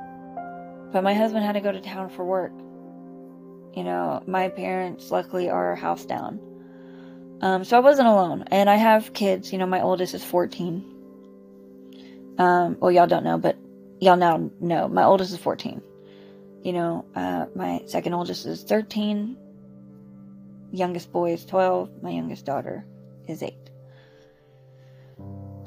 But 0.92 1.02
my 1.02 1.14
husband 1.14 1.44
had 1.44 1.52
to 1.52 1.60
go 1.60 1.72
to 1.72 1.80
town 1.80 2.10
for 2.10 2.24
work. 2.24 2.52
You 3.74 3.84
know, 3.84 4.22
my 4.26 4.48
parents 4.48 5.10
luckily 5.10 5.50
are 5.50 5.74
house 5.74 6.04
down. 6.04 6.40
Um, 7.40 7.64
so 7.64 7.76
I 7.76 7.80
wasn't 7.80 8.08
alone. 8.08 8.44
And 8.50 8.70
I 8.70 8.76
have 8.76 9.12
kids. 9.12 9.52
You 9.52 9.58
know, 9.58 9.66
my 9.66 9.82
oldest 9.82 10.14
is 10.14 10.24
14. 10.24 10.94
Um, 12.38 12.76
well, 12.80 12.90
y'all 12.90 13.06
don't 13.06 13.24
know, 13.24 13.38
but 13.38 13.56
y'all 14.00 14.16
now 14.16 14.50
know. 14.60 14.88
My 14.88 15.04
oldest 15.04 15.32
is 15.32 15.38
14. 15.38 15.82
You 16.62 16.72
know, 16.72 17.04
uh, 17.14 17.46
my 17.54 17.82
second 17.86 18.14
oldest 18.14 18.46
is 18.46 18.62
13. 18.62 19.36
Youngest 20.72 21.12
boy 21.12 21.32
is 21.32 21.44
12. 21.44 22.02
My 22.02 22.10
youngest 22.10 22.44
daughter 22.44 22.84
is 23.28 23.42
8. 23.42 23.65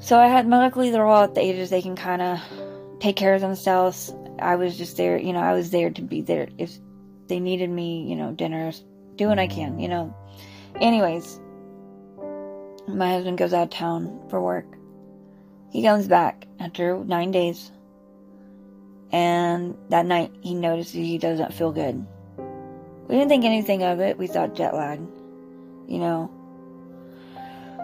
So 0.00 0.18
I 0.18 0.28
had 0.28 0.48
luckily 0.48 0.90
they're 0.90 1.06
all 1.06 1.24
at 1.24 1.34
the 1.34 1.42
ages 1.42 1.68
they 1.68 1.82
can 1.82 1.94
kind 1.94 2.22
of 2.22 2.40
take 3.00 3.16
care 3.16 3.34
of 3.34 3.42
themselves. 3.42 4.12
I 4.38 4.56
was 4.56 4.76
just 4.76 4.96
there, 4.96 5.18
you 5.18 5.34
know, 5.34 5.40
I 5.40 5.52
was 5.52 5.70
there 5.70 5.90
to 5.90 6.02
be 6.02 6.22
there 6.22 6.48
if 6.56 6.72
they 7.28 7.38
needed 7.38 7.68
me, 7.68 8.08
you 8.08 8.16
know, 8.16 8.32
dinners, 8.32 8.82
do 9.16 9.28
what 9.28 9.38
I 9.38 9.46
can, 9.46 9.78
you 9.78 9.88
know. 9.88 10.16
Anyways, 10.80 11.38
my 12.88 13.10
husband 13.12 13.36
goes 13.36 13.52
out 13.52 13.64
of 13.64 13.70
town 13.70 14.22
for 14.30 14.40
work. 14.40 14.66
He 15.70 15.82
comes 15.82 16.08
back 16.08 16.46
after 16.58 17.04
nine 17.04 17.30
days, 17.30 17.70
and 19.12 19.76
that 19.90 20.06
night 20.06 20.32
he 20.40 20.54
notices 20.54 20.94
he 20.94 21.18
doesn't 21.18 21.52
feel 21.52 21.72
good. 21.72 22.06
We 23.06 23.16
didn't 23.16 23.28
think 23.28 23.44
anything 23.44 23.82
of 23.82 24.00
it. 24.00 24.16
We 24.16 24.26
thought 24.26 24.54
jet 24.54 24.74
lag, 24.74 25.00
you 25.86 25.98
know, 25.98 26.30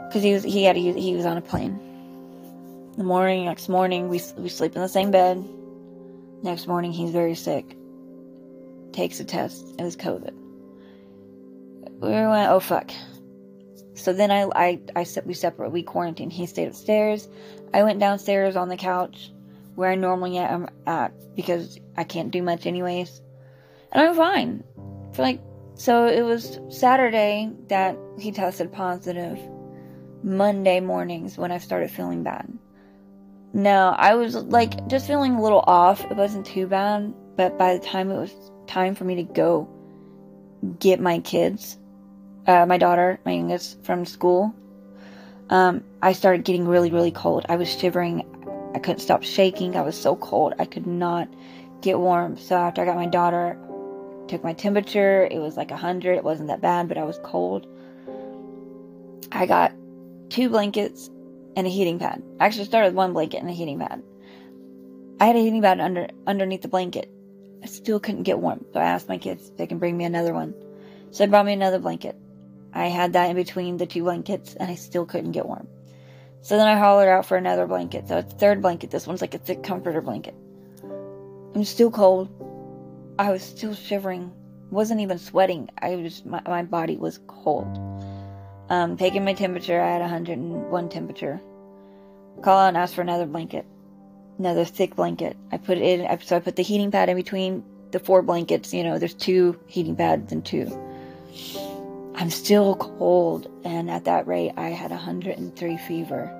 because 0.08 0.22
he 0.22 0.32
was 0.32 0.42
he 0.42 0.64
had 0.64 0.76
he 0.76 1.14
was 1.14 1.26
on 1.26 1.36
a 1.36 1.42
plane. 1.42 1.78
The 2.96 3.04
morning, 3.04 3.44
next 3.44 3.68
morning, 3.68 4.08
we, 4.08 4.22
we 4.38 4.48
sleep 4.48 4.74
in 4.74 4.80
the 4.80 4.88
same 4.88 5.10
bed. 5.10 5.46
Next 6.42 6.66
morning, 6.66 6.92
he's 6.92 7.10
very 7.10 7.34
sick. 7.34 7.76
Takes 8.92 9.20
a 9.20 9.24
test. 9.24 9.74
It 9.78 9.82
was 9.82 9.96
COVID. 9.96 10.32
We 12.00 12.08
went, 12.08 12.50
oh 12.50 12.60
fuck. 12.60 12.90
So 13.94 14.14
then 14.14 14.30
I, 14.30 14.48
I, 14.54 14.80
I 14.94 15.06
we 15.26 15.34
separate. 15.34 15.72
We 15.72 15.82
quarantined. 15.82 16.32
He 16.32 16.46
stayed 16.46 16.68
upstairs. 16.68 17.28
I 17.74 17.82
went 17.82 17.98
downstairs 18.00 18.56
on 18.56 18.70
the 18.70 18.78
couch 18.78 19.30
where 19.74 19.90
I 19.90 19.94
normally 19.94 20.38
am 20.38 20.64
um, 20.64 20.70
at 20.86 21.12
because 21.34 21.78
I 21.98 22.04
can't 22.04 22.30
do 22.30 22.42
much 22.42 22.64
anyways. 22.64 23.20
And 23.92 24.08
I'm 24.08 24.16
fine. 24.16 24.64
For 25.12 25.20
like, 25.20 25.40
so 25.74 26.06
it 26.06 26.22
was 26.22 26.60
Saturday 26.70 27.52
that 27.68 27.98
he 28.18 28.32
tested 28.32 28.72
positive. 28.72 29.38
Monday 30.22 30.80
mornings 30.80 31.36
when 31.36 31.52
I 31.52 31.58
started 31.58 31.90
feeling 31.90 32.22
bad. 32.22 32.50
No, 33.52 33.94
I 33.96 34.14
was 34.14 34.34
like 34.34 34.86
just 34.88 35.06
feeling 35.06 35.36
a 35.36 35.42
little 35.42 35.64
off. 35.66 36.04
It 36.04 36.16
wasn't 36.16 36.46
too 36.46 36.66
bad, 36.66 37.14
but 37.36 37.58
by 37.58 37.76
the 37.76 37.84
time 37.84 38.10
it 38.10 38.16
was 38.16 38.34
time 38.66 38.94
for 38.94 39.04
me 39.04 39.14
to 39.16 39.22
go 39.22 39.68
get 40.78 41.00
my 41.00 41.20
kids, 41.20 41.78
uh, 42.46 42.66
my 42.66 42.78
daughter, 42.78 43.18
my 43.24 43.32
youngest, 43.32 43.82
from 43.84 44.04
school, 44.04 44.54
um, 45.50 45.84
I 46.02 46.12
started 46.12 46.44
getting 46.44 46.66
really, 46.66 46.90
really 46.90 47.12
cold. 47.12 47.46
I 47.48 47.56
was 47.56 47.68
shivering. 47.68 48.24
I 48.74 48.78
couldn't 48.78 49.00
stop 49.00 49.22
shaking. 49.22 49.76
I 49.76 49.82
was 49.82 50.00
so 50.00 50.16
cold. 50.16 50.54
I 50.58 50.64
could 50.64 50.86
not 50.86 51.28
get 51.80 51.98
warm. 51.98 52.36
So 52.36 52.56
after 52.56 52.82
I 52.82 52.84
got 52.84 52.96
my 52.96 53.06
daughter, 53.06 53.58
took 54.28 54.42
my 54.42 54.52
temperature. 54.52 55.26
It 55.30 55.38
was 55.38 55.56
like 55.56 55.70
100. 55.70 56.16
It 56.16 56.24
wasn't 56.24 56.48
that 56.48 56.60
bad, 56.60 56.88
but 56.88 56.98
I 56.98 57.04
was 57.04 57.18
cold. 57.22 57.66
I 59.32 59.46
got 59.46 59.72
two 60.28 60.48
blankets 60.48 61.10
and 61.56 61.66
a 61.66 61.70
heating 61.70 61.98
pad. 61.98 62.22
I 62.38 62.46
actually 62.46 62.66
started 62.66 62.88
with 62.88 62.96
one 62.96 63.14
blanket 63.14 63.40
and 63.40 63.50
a 63.50 63.52
heating 63.52 63.80
pad. 63.80 64.02
I 65.18 65.26
had 65.26 65.36
a 65.36 65.40
heating 65.40 65.62
pad 65.62 65.80
under 65.80 66.08
underneath 66.26 66.62
the 66.62 66.68
blanket. 66.68 67.10
I 67.62 67.66
still 67.66 67.98
couldn't 67.98 68.24
get 68.24 68.38
warm, 68.38 68.64
so 68.72 68.78
I 68.78 68.84
asked 68.84 69.08
my 69.08 69.18
kids 69.18 69.48
if 69.48 69.56
they 69.56 69.66
can 69.66 69.78
bring 69.78 69.96
me 69.96 70.04
another 70.04 70.34
one. 70.34 70.54
So 71.10 71.24
they 71.24 71.30
brought 71.30 71.46
me 71.46 71.54
another 71.54 71.78
blanket. 71.78 72.16
I 72.74 72.88
had 72.88 73.14
that 73.14 73.30
in 73.30 73.36
between 73.36 73.78
the 73.78 73.86
two 73.86 74.02
blankets, 74.02 74.54
and 74.54 74.70
I 74.70 74.74
still 74.74 75.06
couldn't 75.06 75.32
get 75.32 75.46
warm. 75.46 75.66
So 76.42 76.58
then 76.58 76.68
I 76.68 76.78
hollered 76.78 77.08
out 77.08 77.24
for 77.24 77.36
another 77.36 77.66
blanket. 77.66 78.06
So 78.06 78.18
it's 78.18 78.34
third 78.34 78.60
blanket. 78.60 78.90
This 78.90 79.06
one's 79.06 79.22
like 79.22 79.34
a 79.34 79.38
thick 79.38 79.62
comforter 79.62 80.02
blanket. 80.02 80.34
I'm 81.54 81.64
still 81.64 81.90
cold. 81.90 82.28
I 83.18 83.32
was 83.32 83.42
still 83.42 83.74
shivering. 83.74 84.30
Wasn't 84.70 85.00
even 85.00 85.18
sweating. 85.18 85.70
I 85.80 85.96
was 85.96 86.24
my, 86.24 86.42
my 86.46 86.62
body 86.62 86.96
was 86.98 87.18
cold. 87.26 87.66
Um, 88.68 88.96
taking 88.96 89.24
my 89.24 89.32
temperature, 89.32 89.80
I 89.80 89.92
had 89.92 90.00
101 90.00 90.88
temperature. 90.88 91.40
Call 92.42 92.58
out 92.58 92.68
and 92.68 92.76
ask 92.76 92.94
for 92.94 93.00
another 93.00 93.26
blanket, 93.26 93.64
another 94.38 94.64
thick 94.64 94.96
blanket. 94.96 95.36
I 95.52 95.58
put 95.58 95.78
it 95.78 95.82
in, 95.82 96.20
so 96.22 96.36
I 96.36 96.40
put 96.40 96.56
the 96.56 96.62
heating 96.62 96.90
pad 96.90 97.08
in 97.08 97.16
between 97.16 97.64
the 97.92 98.00
four 98.00 98.22
blankets. 98.22 98.74
You 98.74 98.82
know, 98.82 98.98
there's 98.98 99.14
two 99.14 99.58
heating 99.66 99.96
pads 99.96 100.32
and 100.32 100.44
two. 100.44 100.66
I'm 102.16 102.30
still 102.30 102.74
cold, 102.76 103.48
and 103.64 103.90
at 103.90 104.04
that 104.04 104.26
rate, 104.26 104.52
I 104.56 104.70
had 104.70 104.90
103 104.90 105.76
fever, 105.78 106.32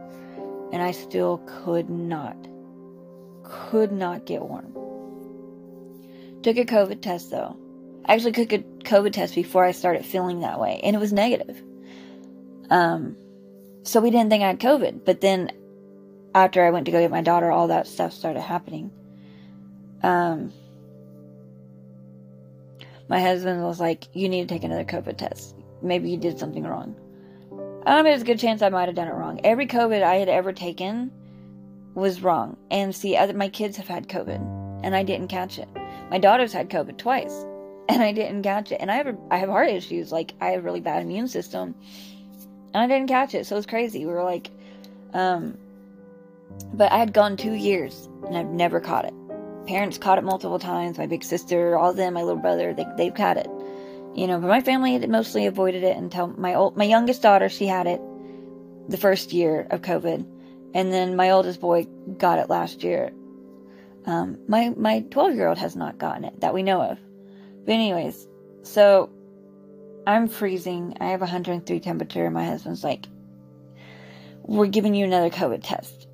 and 0.73 0.83
I 0.83 0.91
still 0.91 1.43
could 1.47 1.89
not, 1.89 2.37
could 3.45 3.93
not 3.93 4.27
get 4.27 4.43
warm. 4.43 4.73
Took 6.43 6.57
a 6.57 6.65
COVID 6.65 7.03
test 7.03 7.31
though. 7.31 7.57
I 8.05 8.15
actually 8.15 8.33
took 8.33 8.53
a 8.53 8.59
COVID 8.59 9.13
test 9.13 9.35
before 9.35 9.65
I 9.65 9.73
started 9.73 10.05
feeling 10.05 10.41
that 10.41 10.61
way, 10.61 10.81
and 10.83 10.97
it 10.97 10.99
was 10.99 11.13
negative. 11.13 11.63
Um, 12.71 13.17
so 13.83 14.01
we 14.01 14.11
didn't 14.11 14.31
think 14.31 14.43
I 14.43 14.49
had 14.49 14.61
COVID. 14.61 15.05
But 15.05 15.21
then 15.21 15.53
after 16.35 16.65
I 16.65 16.71
went 16.71 16.87
to 16.87 16.93
go 16.93 17.01
get 17.01 17.11
my 17.11 17.23
daughter, 17.23 17.51
all 17.51 17.69
that 17.69 17.87
stuff 17.87 18.13
started 18.13 18.41
happening. 18.41 18.91
Um, 20.03 20.53
my 23.09 23.21
husband 23.21 23.63
was 23.63 23.81
like, 23.81 24.09
You 24.13 24.29
need 24.29 24.49
to 24.49 24.55
take 24.55 24.65
another 24.65 24.85
COVID 24.85 25.17
test. 25.17 25.55
Maybe 25.83 26.11
you 26.11 26.17
did 26.17 26.39
something 26.39 26.65
wrong. 26.65 26.97
I 27.87 27.97
mean, 27.97 28.05
there's 28.05 28.23
a 28.23 28.27
good 28.27 28.41
chance 28.41 28.63
I 28.63 28.69
might 28.69 28.87
have 28.89 28.97
done 28.97 29.09
it 29.09 29.15
wrong. 29.15 29.41
Every 29.45 29.67
COVID 29.67 30.03
I 30.03 30.17
had 30.17 30.29
ever 30.29 30.53
taken 30.53 31.13
was 31.95 32.21
wrong. 32.21 32.57
And 32.71 32.95
see, 32.95 33.17
other, 33.17 33.33
my 33.33 33.49
kids 33.49 33.77
have 33.77 33.87
had 33.87 34.09
COVID, 34.09 34.81
and 34.83 34.97
I 34.97 35.05
didn't 35.05 35.29
catch 35.29 35.59
it. 35.59 35.69
My 36.11 36.19
daughter's 36.19 36.53
had 36.53 36.69
COVID 36.69 36.99
twice, 36.99 37.47
and 37.89 38.03
I 38.03 38.13
didn't 38.13 38.43
catch 38.43 38.73
it. 38.73 38.81
And 38.81 38.91
I 38.91 38.97
have, 38.97 39.17
I 39.31 39.37
have 39.37 39.49
heart 39.49 39.71
issues. 39.71 40.11
Like, 40.11 40.35
I 40.41 40.49
have 40.49 40.61
a 40.61 40.63
really 40.63 40.81
bad 40.81 41.03
immune 41.03 41.29
system 41.29 41.77
and 42.77 42.93
I 42.93 42.95
didn't 42.95 43.09
catch 43.09 43.35
it, 43.35 43.47
so 43.47 43.55
it 43.55 43.59
was 43.59 43.67
crazy. 43.67 44.05
We 44.05 44.13
were 44.13 44.23
like, 44.23 44.51
um, 45.15 45.57
but 46.75 46.93
I 46.93 46.99
had 46.99 47.15
gone 47.15 47.39
two 47.39 47.55
years 47.55 48.07
and 48.27 48.37
I've 48.37 48.49
never 48.51 48.81
caught 48.81 49.07
it. 49.07 49.15
Parents 49.67 49.97
caught 49.97 50.19
it 50.19 50.25
multiple 50.25 50.59
times. 50.59 50.99
My 50.99 51.07
big 51.07 51.25
sister, 51.25 51.79
all 51.79 51.93
of 51.93 51.97
them, 51.97 52.13
my 52.13 52.23
little 52.23 52.41
brother, 52.41 52.75
they 52.75 52.85
they've 52.99 53.15
caught 53.15 53.39
it. 53.39 53.49
You 54.15 54.27
know, 54.27 54.39
but 54.39 54.49
my 54.49 54.61
family 54.61 54.93
had 54.93 55.09
mostly 55.09 55.47
avoided 55.47 55.85
it 55.85 55.97
until 55.97 56.27
my 56.27 56.55
old 56.55 56.77
my 56.77 56.85
youngest 56.85 57.23
daughter 57.23 57.49
she 57.49 57.67
had 57.67 57.87
it 57.87 58.01
the 58.91 58.99
first 58.99 59.33
year 59.33 59.67
of 59.71 59.81
COVID, 59.81 60.27
and 60.75 60.93
then 60.93 61.17
my 61.17 61.31
oldest 61.31 61.61
boy 61.61 61.87
got 62.19 62.39
it 62.39 62.51
last 62.51 62.85
year. 62.85 63.11
Um, 64.05 64.39
my 64.49 64.75
my 64.77 65.01
twelve 65.11 65.35
year 65.35 65.49
old 65.49 65.59
has 65.59 65.77
not 65.77 65.97
gotten 65.97 66.25
it 66.25 66.41
that 66.43 66.53
we 66.53 66.63
know 66.63 66.83
of. 66.83 66.99
But 67.65 67.73
anyways, 67.73 68.29
so 68.65 69.09
I'm 70.07 70.29
freezing. 70.29 70.97
I 71.01 71.07
have 71.07 71.21
103 71.21 71.81
temperature. 71.81 72.31
My 72.31 72.45
husband's 72.45 72.85
like, 72.85 73.07
we're 74.43 74.69
giving 74.69 74.95
you 74.95 75.05
another 75.05 75.31
COVID 75.31 75.63
test. 75.65 76.07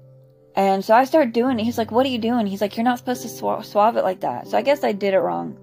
And 0.57 0.83
so 0.83 0.95
I 0.95 1.05
start 1.05 1.33
doing 1.33 1.61
it. 1.61 1.65
He's 1.65 1.77
like, 1.77 1.91
what 1.91 2.07
are 2.07 2.11
you 2.11 2.19
doing? 2.19 2.47
He's 2.47 2.63
like, 2.63 2.77
you're 2.77 2.85
not 2.85 2.99
supposed 2.99 3.23
to 3.23 3.29
sw- 3.29 3.67
swab 3.67 3.97
it 3.97 4.03
like 4.03 4.21
that. 4.21 4.49
So 4.49 4.57
I 4.57 4.63
guess 4.63 4.83
I 4.83 4.93
did 4.93 5.13
it 5.13 5.19
wrong. 5.19 5.59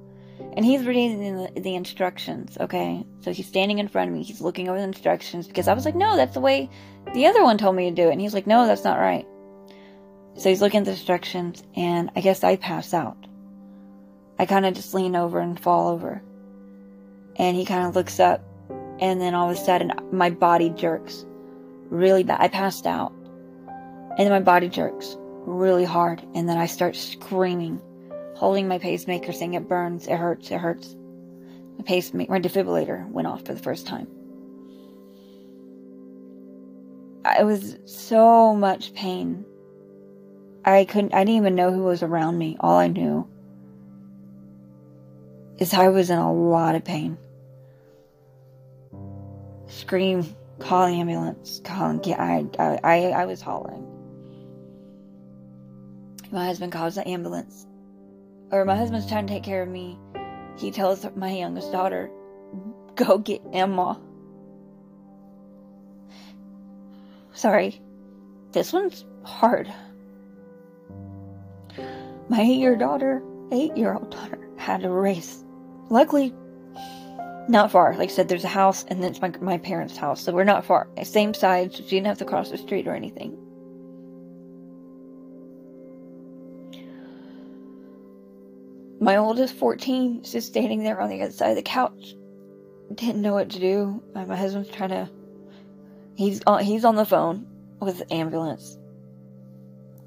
And 0.55 0.63
he's 0.63 0.85
reading 0.85 1.35
the, 1.35 1.61
the 1.61 1.75
instructions, 1.75 2.57
okay? 2.59 3.05
So 3.21 3.31
he's 3.31 3.47
standing 3.47 3.79
in 3.79 3.87
front 3.87 4.09
of 4.09 4.15
me. 4.15 4.23
He's 4.23 4.41
looking 4.41 4.69
over 4.69 4.77
the 4.77 4.83
instructions 4.83 5.47
because 5.47 5.67
I 5.67 5.73
was 5.73 5.85
like, 5.85 5.95
no, 5.95 6.15
that's 6.15 6.33
the 6.33 6.39
way 6.39 6.69
the 7.13 7.25
other 7.25 7.43
one 7.43 7.57
told 7.57 7.75
me 7.75 7.89
to 7.89 7.95
do 7.95 8.09
it. 8.09 8.11
And 8.11 8.21
he's 8.21 8.33
like, 8.33 8.47
no, 8.47 8.65
that's 8.67 8.83
not 8.83 8.99
right. 8.99 9.27
So 10.35 10.49
he's 10.49 10.61
looking 10.61 10.79
at 10.79 10.85
the 10.85 10.91
instructions, 10.91 11.63
and 11.75 12.11
I 12.15 12.21
guess 12.21 12.43
I 12.43 12.55
pass 12.55 12.93
out. 12.93 13.17
I 14.37 14.45
kind 14.45 14.65
of 14.65 14.73
just 14.73 14.93
lean 14.93 15.15
over 15.15 15.39
and 15.39 15.59
fall 15.59 15.89
over 15.89 16.21
and 17.39 17.55
he 17.55 17.65
kind 17.65 17.87
of 17.87 17.95
looks 17.95 18.19
up 18.19 18.43
and 18.99 19.19
then 19.19 19.33
all 19.33 19.49
of 19.49 19.57
a 19.57 19.59
sudden 19.59 19.91
my 20.11 20.29
body 20.29 20.69
jerks 20.69 21.25
really 21.89 22.23
bad. 22.23 22.39
I 22.41 22.49
passed 22.49 22.85
out 22.85 23.13
and 24.17 24.19
then 24.19 24.29
my 24.29 24.41
body 24.41 24.67
jerks 24.67 25.17
really 25.45 25.85
hard 25.85 26.21
and 26.35 26.47
then 26.47 26.57
I 26.57 26.65
start 26.65 26.95
screaming, 26.95 27.81
holding 28.35 28.67
my 28.67 28.77
pacemaker 28.77 29.31
saying 29.31 29.53
it 29.53 29.67
burns, 29.67 30.05
it 30.07 30.17
hurts, 30.17 30.51
it 30.51 30.59
hurts. 30.59 30.95
My 31.77 31.85
pacemaker, 31.85 32.31
my 32.31 32.41
defibrillator 32.41 33.07
went 33.09 33.27
off 33.27 33.45
for 33.45 33.53
the 33.53 33.61
first 33.61 33.87
time. 33.87 34.07
It 37.39 37.45
was 37.45 37.77
so 37.85 38.53
much 38.53 38.93
pain. 38.93 39.45
I 40.65 40.83
couldn't, 40.83 41.13
I 41.13 41.19
didn't 41.23 41.37
even 41.37 41.55
know 41.55 41.71
who 41.71 41.83
was 41.83 42.03
around 42.03 42.37
me. 42.37 42.57
All 42.59 42.77
I 42.77 42.87
knew 42.87 43.27
is 45.57 45.73
I 45.73 45.87
was 45.87 46.09
in 46.09 46.17
a 46.17 46.33
lot 46.33 46.75
of 46.75 46.83
pain 46.83 47.17
scream, 49.69 50.35
call 50.59 50.85
ambulance, 50.85 51.61
call 51.63 51.89
and 51.89 52.03
get, 52.03 52.19
I, 52.19 52.45
I, 52.59 53.11
I 53.11 53.25
was 53.25 53.41
hollering. 53.41 53.85
My 56.31 56.45
husband 56.45 56.71
calls 56.71 56.95
the 56.95 57.07
ambulance. 57.07 57.65
Or 58.51 58.65
my 58.65 58.75
husband's 58.75 59.07
trying 59.07 59.27
to 59.27 59.33
take 59.33 59.43
care 59.43 59.61
of 59.61 59.69
me. 59.69 59.97
He 60.57 60.71
tells 60.71 61.05
my 61.15 61.31
youngest 61.31 61.71
daughter, 61.71 62.09
go 62.95 63.17
get 63.17 63.41
Emma. 63.53 63.99
Sorry. 67.33 67.81
This 68.51 68.73
one's 68.73 69.05
hard. 69.23 69.71
My 72.27 72.41
eight 72.41 72.59
year 72.59 72.75
daughter, 72.75 73.23
eight 73.51 73.77
year 73.77 73.93
old 73.93 74.11
daughter, 74.11 74.39
had 74.57 74.83
a 74.83 74.89
race. 74.89 75.43
Luckily, 75.89 76.33
not 77.49 77.71
far. 77.71 77.95
Like 77.97 78.09
I 78.09 78.13
said, 78.13 78.29
there's 78.29 78.43
a 78.43 78.49
house, 78.49 78.85
and 78.87 79.01
then 79.01 79.11
it's 79.11 79.21
my, 79.21 79.31
my 79.41 79.57
parents' 79.57 79.97
house, 79.97 80.21
so 80.21 80.31
we're 80.31 80.43
not 80.43 80.65
far. 80.65 80.87
Same 81.03 81.33
side, 81.33 81.73
so 81.73 81.83
she 81.83 81.89
didn't 81.89 82.07
have 82.07 82.19
to 82.19 82.25
cross 82.25 82.51
the 82.51 82.57
street 82.57 82.87
or 82.87 82.95
anything. 82.95 83.37
My 89.01 89.17
oldest, 89.17 89.55
14, 89.55 90.21
is 90.23 90.31
just 90.31 90.47
standing 90.47 90.83
there 90.83 90.99
on 91.01 91.09
the 91.09 91.21
other 91.21 91.31
side 91.31 91.51
of 91.51 91.55
the 91.55 91.61
couch. 91.61 92.15
Didn't 92.93 93.21
know 93.21 93.33
what 93.33 93.49
to 93.51 93.59
do. 93.59 94.03
My 94.13 94.35
husband's 94.35 94.69
trying 94.69 94.89
to. 94.89 95.09
He's 96.15 96.41
on, 96.45 96.63
he's 96.63 96.85
on 96.85 96.95
the 96.95 97.05
phone 97.05 97.47
with 97.79 97.99
the 97.99 98.13
ambulance. 98.13 98.77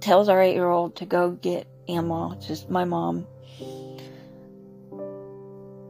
Tells 0.01 0.29
our 0.29 0.43
eight 0.43 0.55
year 0.55 0.69
old 0.69 0.97
to 0.97 1.07
go 1.07 1.31
get 1.31 1.67
Emma, 1.89 2.37
just 2.41 2.69
my 2.69 2.85
mom, 2.85 3.27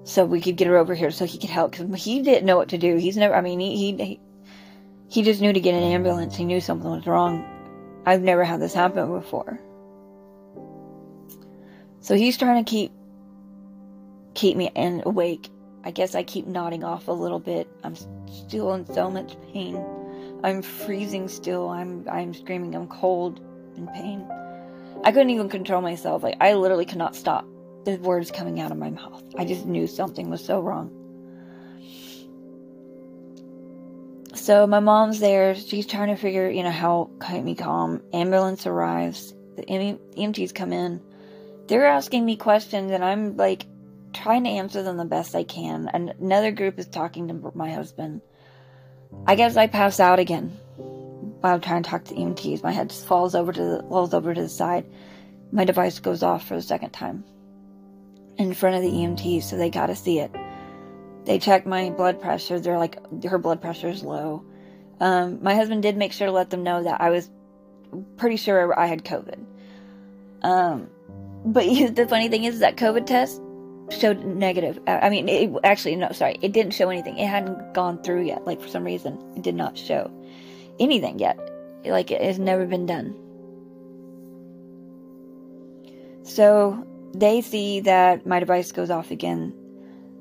so 0.04 0.24
we 0.24 0.40
could 0.40 0.56
get 0.56 0.66
her 0.66 0.76
over 0.76 0.94
here 0.94 1.10
so 1.10 1.24
he 1.24 1.38
could 1.38 1.50
help 1.50 1.72
because 1.72 2.02
he 2.02 2.22
didn't 2.22 2.46
know 2.46 2.56
what 2.56 2.70
to 2.70 2.78
do. 2.78 2.96
He's 2.96 3.16
never. 3.16 3.34
I 3.34 3.40
mean, 3.40 3.60
he, 3.60 3.96
he 3.96 4.20
he 5.08 5.22
just 5.22 5.40
knew 5.40 5.52
to 5.52 5.60
get 5.60 5.74
an 5.74 5.82
ambulance. 5.82 6.34
He 6.34 6.44
knew 6.44 6.60
something 6.60 6.90
was 6.90 7.06
wrong. 7.06 7.44
I've 8.04 8.22
never 8.22 8.44
had 8.44 8.60
this 8.60 8.74
happen 8.74 9.12
before. 9.12 9.60
So 12.00 12.16
he's 12.16 12.36
trying 12.36 12.64
to 12.64 12.68
keep 12.68 12.92
keep 14.34 14.56
me 14.56 14.70
and 14.74 15.02
awake. 15.06 15.50
I 15.84 15.90
guess 15.92 16.14
I 16.14 16.22
keep 16.24 16.46
nodding 16.46 16.82
off 16.82 17.08
a 17.08 17.12
little 17.12 17.38
bit. 17.38 17.68
I'm 17.84 17.94
still 18.26 18.74
in 18.74 18.86
so 18.92 19.10
much 19.10 19.36
pain. 19.52 19.84
I'm 20.42 20.62
freezing 20.62 21.28
still. 21.28 21.68
I'm 21.68 22.08
I'm 22.08 22.34
screaming. 22.34 22.74
I'm 22.74 22.88
cold 22.88 23.40
in 23.76 23.86
pain. 23.88 24.26
I 25.04 25.12
couldn't 25.12 25.30
even 25.30 25.48
control 25.48 25.80
myself. 25.80 26.24
Like 26.24 26.36
I 26.40 26.54
literally 26.54 26.86
could 26.86 26.98
not 26.98 27.14
stop 27.14 27.46
the 27.84 27.96
words 27.96 28.30
coming 28.30 28.60
out 28.60 28.70
of 28.70 28.78
my 28.78 28.90
mouth. 28.90 29.22
I 29.36 29.44
just 29.44 29.66
knew 29.66 29.86
something 29.86 30.30
was 30.30 30.44
so 30.44 30.60
wrong. 30.60 30.98
So 34.34 34.66
my 34.66 34.80
mom's 34.80 35.20
there. 35.20 35.54
She's 35.54 35.86
trying 35.86 36.08
to 36.08 36.16
figure, 36.16 36.48
you 36.50 36.62
know, 36.62 36.70
how 36.70 37.10
keep 37.26 37.44
me 37.44 37.54
calm. 37.54 38.02
Ambulance 38.12 38.66
arrives. 38.66 39.34
The 39.56 39.62
EMTs 39.62 40.54
come 40.54 40.72
in. 40.72 41.00
They're 41.66 41.86
asking 41.86 42.24
me 42.24 42.36
questions, 42.36 42.90
and 42.90 43.04
I'm 43.04 43.36
like 43.36 43.66
trying 44.12 44.44
to 44.44 44.50
answer 44.50 44.82
them 44.82 44.96
the 44.96 45.04
best 45.04 45.34
I 45.34 45.44
can. 45.44 45.88
Another 45.92 46.50
group 46.50 46.78
is 46.78 46.86
talking 46.86 47.28
to 47.28 47.52
my 47.54 47.70
husband. 47.70 48.22
I 49.26 49.34
guess 49.34 49.56
I 49.56 49.66
pass 49.66 50.00
out 50.00 50.18
again 50.18 50.48
while 50.76 51.54
I'm 51.54 51.60
trying 51.60 51.82
to 51.82 51.90
talk 51.90 52.04
to 52.04 52.14
EMTs. 52.14 52.62
My 52.62 52.72
head 52.72 52.90
just 52.90 53.06
falls 53.06 53.34
over 53.34 53.52
to 53.52 53.60
the 53.60 53.86
falls 53.88 54.14
over 54.14 54.32
to 54.32 54.42
the 54.42 54.48
side. 54.48 54.86
My 55.52 55.64
device 55.64 55.98
goes 55.98 56.22
off 56.22 56.48
for 56.48 56.56
the 56.56 56.62
second 56.62 56.90
time 56.90 57.24
in 58.38 58.54
front 58.54 58.76
of 58.76 58.82
the 58.82 58.90
EMTs, 58.90 59.44
so 59.44 59.56
they 59.56 59.70
got 59.70 59.86
to 59.86 59.96
see 59.96 60.18
it. 60.18 60.34
They 61.24 61.38
checked 61.38 61.66
my 61.66 61.90
blood 61.90 62.20
pressure. 62.20 62.58
They're 62.58 62.78
like, 62.78 62.98
her 63.24 63.38
blood 63.38 63.60
pressure 63.60 63.88
is 63.88 64.02
low. 64.02 64.44
Um, 65.00 65.42
my 65.42 65.54
husband 65.54 65.82
did 65.82 65.96
make 65.96 66.12
sure 66.12 66.26
to 66.26 66.32
let 66.32 66.50
them 66.50 66.62
know 66.62 66.82
that 66.82 67.00
I 67.00 67.10
was 67.10 67.30
pretty 68.16 68.36
sure 68.36 68.78
I 68.78 68.86
had 68.86 69.04
COVID. 69.04 69.44
Um, 70.42 70.88
but 71.44 71.64
the 71.94 72.06
funny 72.08 72.28
thing 72.28 72.44
is 72.44 72.60
that 72.60 72.76
COVID 72.76 73.06
test 73.06 73.40
showed 73.90 74.24
negative. 74.24 74.78
I 74.86 75.10
mean, 75.10 75.28
it, 75.28 75.50
actually, 75.64 75.96
no, 75.96 76.10
sorry, 76.12 76.38
it 76.40 76.52
didn't 76.52 76.72
show 76.72 76.88
anything. 76.88 77.18
It 77.18 77.26
hadn't 77.26 77.74
gone 77.74 78.02
through 78.02 78.22
yet. 78.22 78.46
Like 78.46 78.60
for 78.60 78.68
some 78.68 78.84
reason, 78.84 79.18
it 79.36 79.42
did 79.42 79.54
not 79.54 79.76
show 79.76 80.10
anything 80.78 81.18
yet. 81.18 81.38
Like 81.84 82.10
it 82.10 82.22
has 82.22 82.38
never 82.38 82.64
been 82.66 82.86
done. 82.86 83.16
So 86.24 86.86
they 87.14 87.40
see 87.42 87.80
that 87.80 88.26
my 88.26 88.40
device 88.40 88.72
goes 88.72 88.90
off 88.90 89.10
again. 89.10 89.54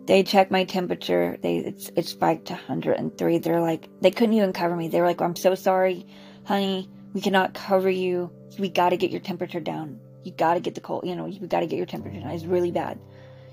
They 0.06 0.24
check 0.24 0.52
my 0.52 0.66
temperature. 0.66 1.38
They 1.42 1.58
it's 1.58 1.92
it 1.96 2.06
spiked 2.06 2.48
to 2.48 2.54
103. 2.54 3.38
They're 3.38 3.62
like 3.62 3.88
they 4.02 4.12
couldn't 4.12 4.36
even 4.36 4.54
cover 4.54 4.76
me. 4.76 4.88
They 4.88 5.00
were 5.00 5.08
like, 5.08 5.22
"I'm 5.22 5.36
so 5.36 5.56
sorry, 5.56 6.06
honey. 6.44 6.90
We 7.14 7.22
cannot 7.22 7.54
cover 7.54 7.90
you. 7.90 8.32
We 8.58 8.70
got 8.70 8.90
to 8.90 8.98
get 8.98 9.12
your 9.12 9.22
temperature 9.22 9.60
down. 9.60 10.00
You 10.24 10.32
got 10.32 10.56
to 10.56 10.60
get 10.60 10.76
the 10.76 10.82
cold. 10.82 11.06
You 11.06 11.16
know, 11.16 11.28
you 11.28 11.46
got 11.48 11.62
to 11.62 11.68
get 11.68 11.78
your 11.78 11.86
temperature 11.86 12.20
down. 12.20 12.32
It's 12.32 12.46
really 12.46 12.72
bad. 12.72 13.00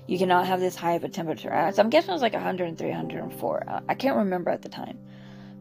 You 0.07 0.17
cannot 0.17 0.47
have 0.47 0.59
this 0.59 0.75
high 0.75 0.93
of 0.93 1.03
a 1.03 1.09
temperature." 1.09 1.53
Uh, 1.53 1.71
so 1.71 1.81
I'm 1.81 1.89
guessing 1.89 2.09
it 2.09 2.13
was 2.13 2.21
like 2.21 2.33
103, 2.33 2.89
104. 2.89 3.63
Uh, 3.69 3.79
I 3.87 3.93
can't 3.93 4.17
remember 4.17 4.49
at 4.49 4.63
the 4.63 4.69
time, 4.69 4.97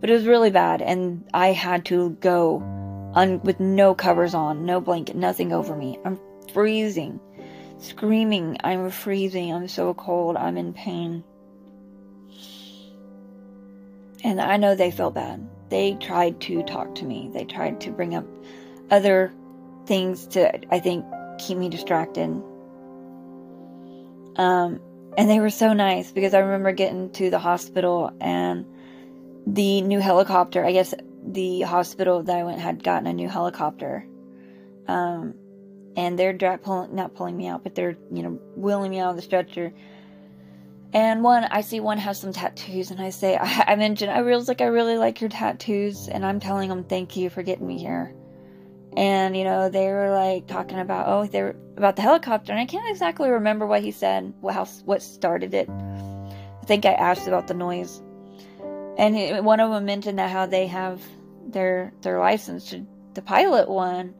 but 0.00 0.10
it 0.10 0.14
was 0.14 0.26
really 0.26 0.50
bad, 0.50 0.82
and 0.82 1.24
I 1.34 1.52
had 1.52 1.84
to 1.86 2.10
go 2.20 2.62
un- 3.14 3.40
with 3.42 3.60
no 3.60 3.94
covers 3.94 4.34
on, 4.34 4.64
no 4.64 4.80
blanket, 4.80 5.16
nothing 5.16 5.52
over 5.52 5.76
me. 5.76 5.98
I'm 6.04 6.18
freezing 6.52 7.20
screaming, 7.78 8.56
I'm 8.62 8.90
freezing, 8.90 9.52
I'm 9.52 9.68
so 9.68 9.94
cold, 9.94 10.36
I'm 10.36 10.56
in 10.56 10.72
pain. 10.72 11.24
And 14.24 14.40
I 14.40 14.56
know 14.56 14.74
they 14.74 14.90
felt 14.90 15.14
bad. 15.14 15.48
They 15.70 15.94
tried 15.94 16.40
to 16.42 16.62
talk 16.62 16.96
to 16.96 17.04
me, 17.04 17.30
they 17.32 17.44
tried 17.44 17.80
to 17.82 17.90
bring 17.90 18.14
up 18.14 18.26
other 18.90 19.32
things 19.86 20.26
to, 20.28 20.74
I 20.74 20.80
think, 20.80 21.04
keep 21.38 21.56
me 21.56 21.68
distracted. 21.68 22.42
Um, 24.36 24.80
and 25.16 25.28
they 25.28 25.40
were 25.40 25.50
so 25.50 25.72
nice 25.72 26.12
because 26.12 26.34
I 26.34 26.40
remember 26.40 26.72
getting 26.72 27.10
to 27.12 27.30
the 27.30 27.38
hospital 27.38 28.12
and 28.20 28.66
the 29.46 29.80
new 29.82 30.00
helicopter, 30.00 30.64
I 30.64 30.72
guess 30.72 30.94
the 31.24 31.62
hospital 31.62 32.22
that 32.22 32.36
I 32.36 32.44
went 32.44 32.60
had 32.60 32.82
gotten 32.82 33.06
a 33.06 33.12
new 33.12 33.28
helicopter. 33.28 34.06
Um, 34.86 35.34
and 35.98 36.16
they're 36.16 36.58
pulling, 36.58 36.94
not 36.94 37.16
pulling 37.16 37.36
me 37.36 37.48
out, 37.48 37.64
but 37.64 37.74
they're, 37.74 37.96
you 38.12 38.22
know, 38.22 38.40
wheeling 38.54 38.92
me 38.92 39.00
out 39.00 39.10
of 39.10 39.16
the 39.16 39.22
stretcher. 39.22 39.72
And 40.92 41.24
one, 41.24 41.42
I 41.42 41.60
see 41.60 41.80
one 41.80 41.98
has 41.98 42.20
some 42.20 42.32
tattoos, 42.32 42.92
and 42.92 43.00
I 43.00 43.10
say, 43.10 43.36
I, 43.40 43.64
I 43.66 43.74
mentioned, 43.74 44.12
I 44.12 44.22
was 44.22 44.46
like, 44.46 44.60
I 44.60 44.66
really 44.66 44.96
like 44.96 45.20
your 45.20 45.28
tattoos, 45.28 46.06
and 46.06 46.24
I'm 46.24 46.38
telling 46.38 46.68
them, 46.68 46.84
thank 46.84 47.16
you 47.16 47.28
for 47.30 47.42
getting 47.42 47.66
me 47.66 47.78
here. 47.78 48.14
And, 48.96 49.36
you 49.36 49.42
know, 49.42 49.70
they 49.70 49.88
were 49.88 50.12
like 50.12 50.46
talking 50.46 50.78
about, 50.78 51.08
oh, 51.08 51.26
they're 51.26 51.56
about 51.76 51.96
the 51.96 52.02
helicopter, 52.02 52.52
and 52.52 52.60
I 52.60 52.66
can't 52.66 52.88
exactly 52.88 53.28
remember 53.28 53.66
what 53.66 53.82
he 53.82 53.90
said, 53.90 54.32
what 54.40 54.54
how, 54.54 54.66
what 54.84 55.02
started 55.02 55.52
it. 55.52 55.68
I 55.68 56.64
think 56.64 56.86
I 56.86 56.92
asked 56.92 57.26
about 57.26 57.48
the 57.48 57.54
noise. 57.54 58.00
And 58.98 59.16
he, 59.16 59.32
one 59.40 59.58
of 59.58 59.72
them 59.72 59.84
mentioned 59.84 60.20
that 60.20 60.30
how 60.30 60.46
they 60.46 60.68
have 60.68 61.02
their, 61.44 61.92
their 62.02 62.20
license 62.20 62.70
to, 62.70 62.86
to 63.14 63.20
pilot 63.22 63.68
one 63.68 64.14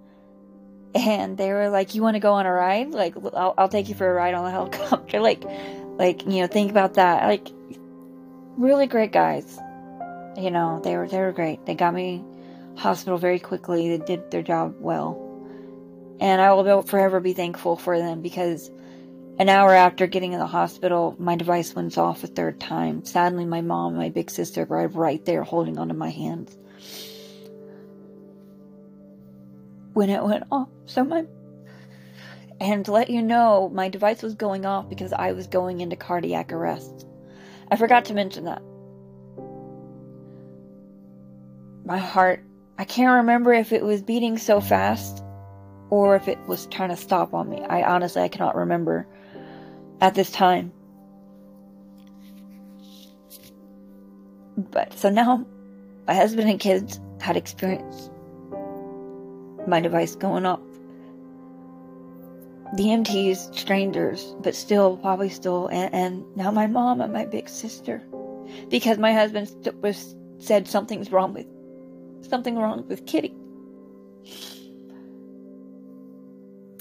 and 0.99 1.39
they 1.39 1.53
were 1.53 1.69
like, 1.69 1.95
"You 1.95 2.03
want 2.03 2.15
to 2.15 2.21
go 2.21 2.33
on 2.35 2.47
a 2.47 2.53
ride? 2.53 2.91
Like, 2.91 3.15
I'll, 3.35 3.55
I'll 3.57 3.69
take 3.69 3.89
you 3.89 3.95
for 3.95 4.11
a 4.11 4.13
ride 4.13 4.35
on 4.35 4.45
the 4.45 4.51
helicopter." 4.59 5.21
like, 5.21 5.45
like 5.97 6.25
you 6.27 6.41
know, 6.41 6.47
think 6.47 6.71
about 6.71 6.95
that. 6.95 7.27
Like, 7.27 7.49
really 8.57 8.87
great 8.87 9.13
guys. 9.13 9.59
You 10.37 10.51
know, 10.51 10.81
they 10.83 10.97
were 10.97 11.09
they 11.09 11.21
were 11.21 11.33
great. 11.33 11.65
They 11.67 11.75
got 11.75 11.95
me 11.95 12.25
hospital 12.77 13.19
very 13.19 13.39
quickly. 13.39 13.97
They 13.97 14.05
did 14.05 14.31
their 14.31 14.43
job 14.43 14.77
well, 14.81 15.17
and 16.21 16.41
I 16.41 16.53
will 16.53 16.83
forever 16.83 17.21
be 17.21 17.33
thankful 17.33 17.77
for 17.77 17.99
them 17.99 18.21
because 18.21 18.71
an 19.39 19.49
hour 19.49 19.73
after 19.73 20.09
getting 20.09 20.33
in 20.33 20.41
the 20.41 20.47
hospital, 20.47 21.15
my 21.19 21.37
device 21.37 21.75
went 21.75 21.97
off 21.97 22.25
a 22.25 22.27
third 22.27 22.59
time. 22.59 23.05
Sadly, 23.05 23.45
my 23.45 23.61
mom 23.61 23.93
and 23.93 23.99
my 23.99 24.09
big 24.09 24.31
sister 24.31 24.65
were 24.65 24.89
right 24.89 25.25
there 25.25 25.45
holding 25.45 25.79
onto 25.79 25.95
my 25.95 26.11
hands. 26.11 26.57
When 29.99 30.11
it 30.11 30.23
went 30.23 30.45
off. 30.53 30.69
So 30.87 31.03
my 31.03 31.25
and 32.61 32.85
to 32.85 32.93
let 32.93 33.11
you 33.11 33.21
know, 33.21 33.69
my 33.69 33.89
device 33.89 34.23
was 34.23 34.37
going 34.37 34.65
off 34.65 34.89
because 34.89 35.13
I 35.13 35.33
was 35.33 35.49
going 35.49 35.81
into 35.81 35.97
cardiac 35.97 36.53
arrest. 36.53 37.05
I 37.69 37.75
forgot 37.75 38.05
to 38.05 38.15
mention 38.15 38.45
that. 38.45 38.63
My 41.85 41.99
heart, 41.99 42.45
I 42.79 42.85
can't 42.85 43.17
remember 43.17 43.53
if 43.53 43.73
it 43.73 43.83
was 43.83 44.01
beating 44.01 44.39
so 44.39 44.61
fast 44.61 45.25
or 45.91 46.15
if 46.15 46.29
it 46.29 46.39
was 46.47 46.67
trying 46.67 46.91
to 46.91 46.97
stop 46.97 47.35
on 47.35 47.49
me. 47.49 47.61
I 47.69 47.83
honestly 47.83 48.23
I 48.23 48.29
cannot 48.29 48.55
remember 48.55 49.05
at 50.01 50.15
this 50.15 50.31
time. 50.31 50.71
But 54.57 54.97
so 54.97 55.11
now 55.11 55.45
my 56.07 56.15
husband 56.15 56.49
and 56.49 56.61
kids 56.61 57.01
had 57.21 57.37
experience 57.37 58.11
my 59.69 59.81
device 59.81 60.15
going 60.17 60.47
off. 60.47 60.61
The 62.75 62.85
EMTs, 62.85 63.55
strangers, 63.57 64.35
but 64.41 64.55
still, 64.55 64.99
probably 64.99 65.31
still, 65.31 65.69
and, 65.69 65.95
and 65.95 66.37
now 66.37 66.51
my 66.51 66.67
mom 66.67 67.01
and 67.01 67.13
my 67.13 67.25
big 67.25 67.49
sister, 67.49 68.03
because 68.69 68.99
my 68.99 69.13
husband 69.13 69.49
st- 69.49 69.81
was 69.81 70.15
said 70.39 70.69
something's 70.69 71.11
wrong 71.11 71.33
with 71.33 71.47
something 72.29 72.57
wrong 72.57 72.87
with 72.89 73.07
Kitty. 73.07 73.35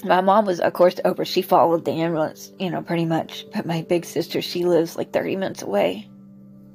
My 0.04 0.20
mom 0.20 0.46
was, 0.46 0.60
of 0.60 0.72
course, 0.74 1.00
over. 1.04 1.24
She 1.24 1.42
followed 1.42 1.84
the 1.84 1.92
ambulance, 1.92 2.52
you 2.58 2.70
know, 2.70 2.82
pretty 2.82 3.04
much. 3.04 3.46
But 3.52 3.66
my 3.66 3.82
big 3.82 4.04
sister, 4.04 4.40
she 4.40 4.64
lives 4.64 4.96
like 4.96 5.12
30 5.12 5.36
minutes 5.36 5.62
away. 5.62 6.08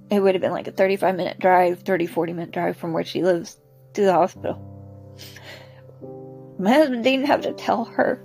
It 0.10 0.20
would 0.20 0.36
have 0.36 0.42
been 0.42 0.52
like 0.52 0.68
a 0.68 0.72
35 0.72 1.16
minute 1.16 1.40
drive, 1.40 1.80
30, 1.80 2.08
40 2.08 2.34
minute 2.34 2.52
drive 2.52 2.78
from 2.78 2.92
where 2.94 3.06
she 3.06 3.24
lives 3.24 3.58
to 3.94 4.02
the 4.02 4.14
hospital. 4.14 4.70
My 6.60 6.72
husband 6.72 7.04
didn't 7.04 7.26
have 7.26 7.42
to 7.42 7.54
tell 7.54 7.86
her. 7.86 8.24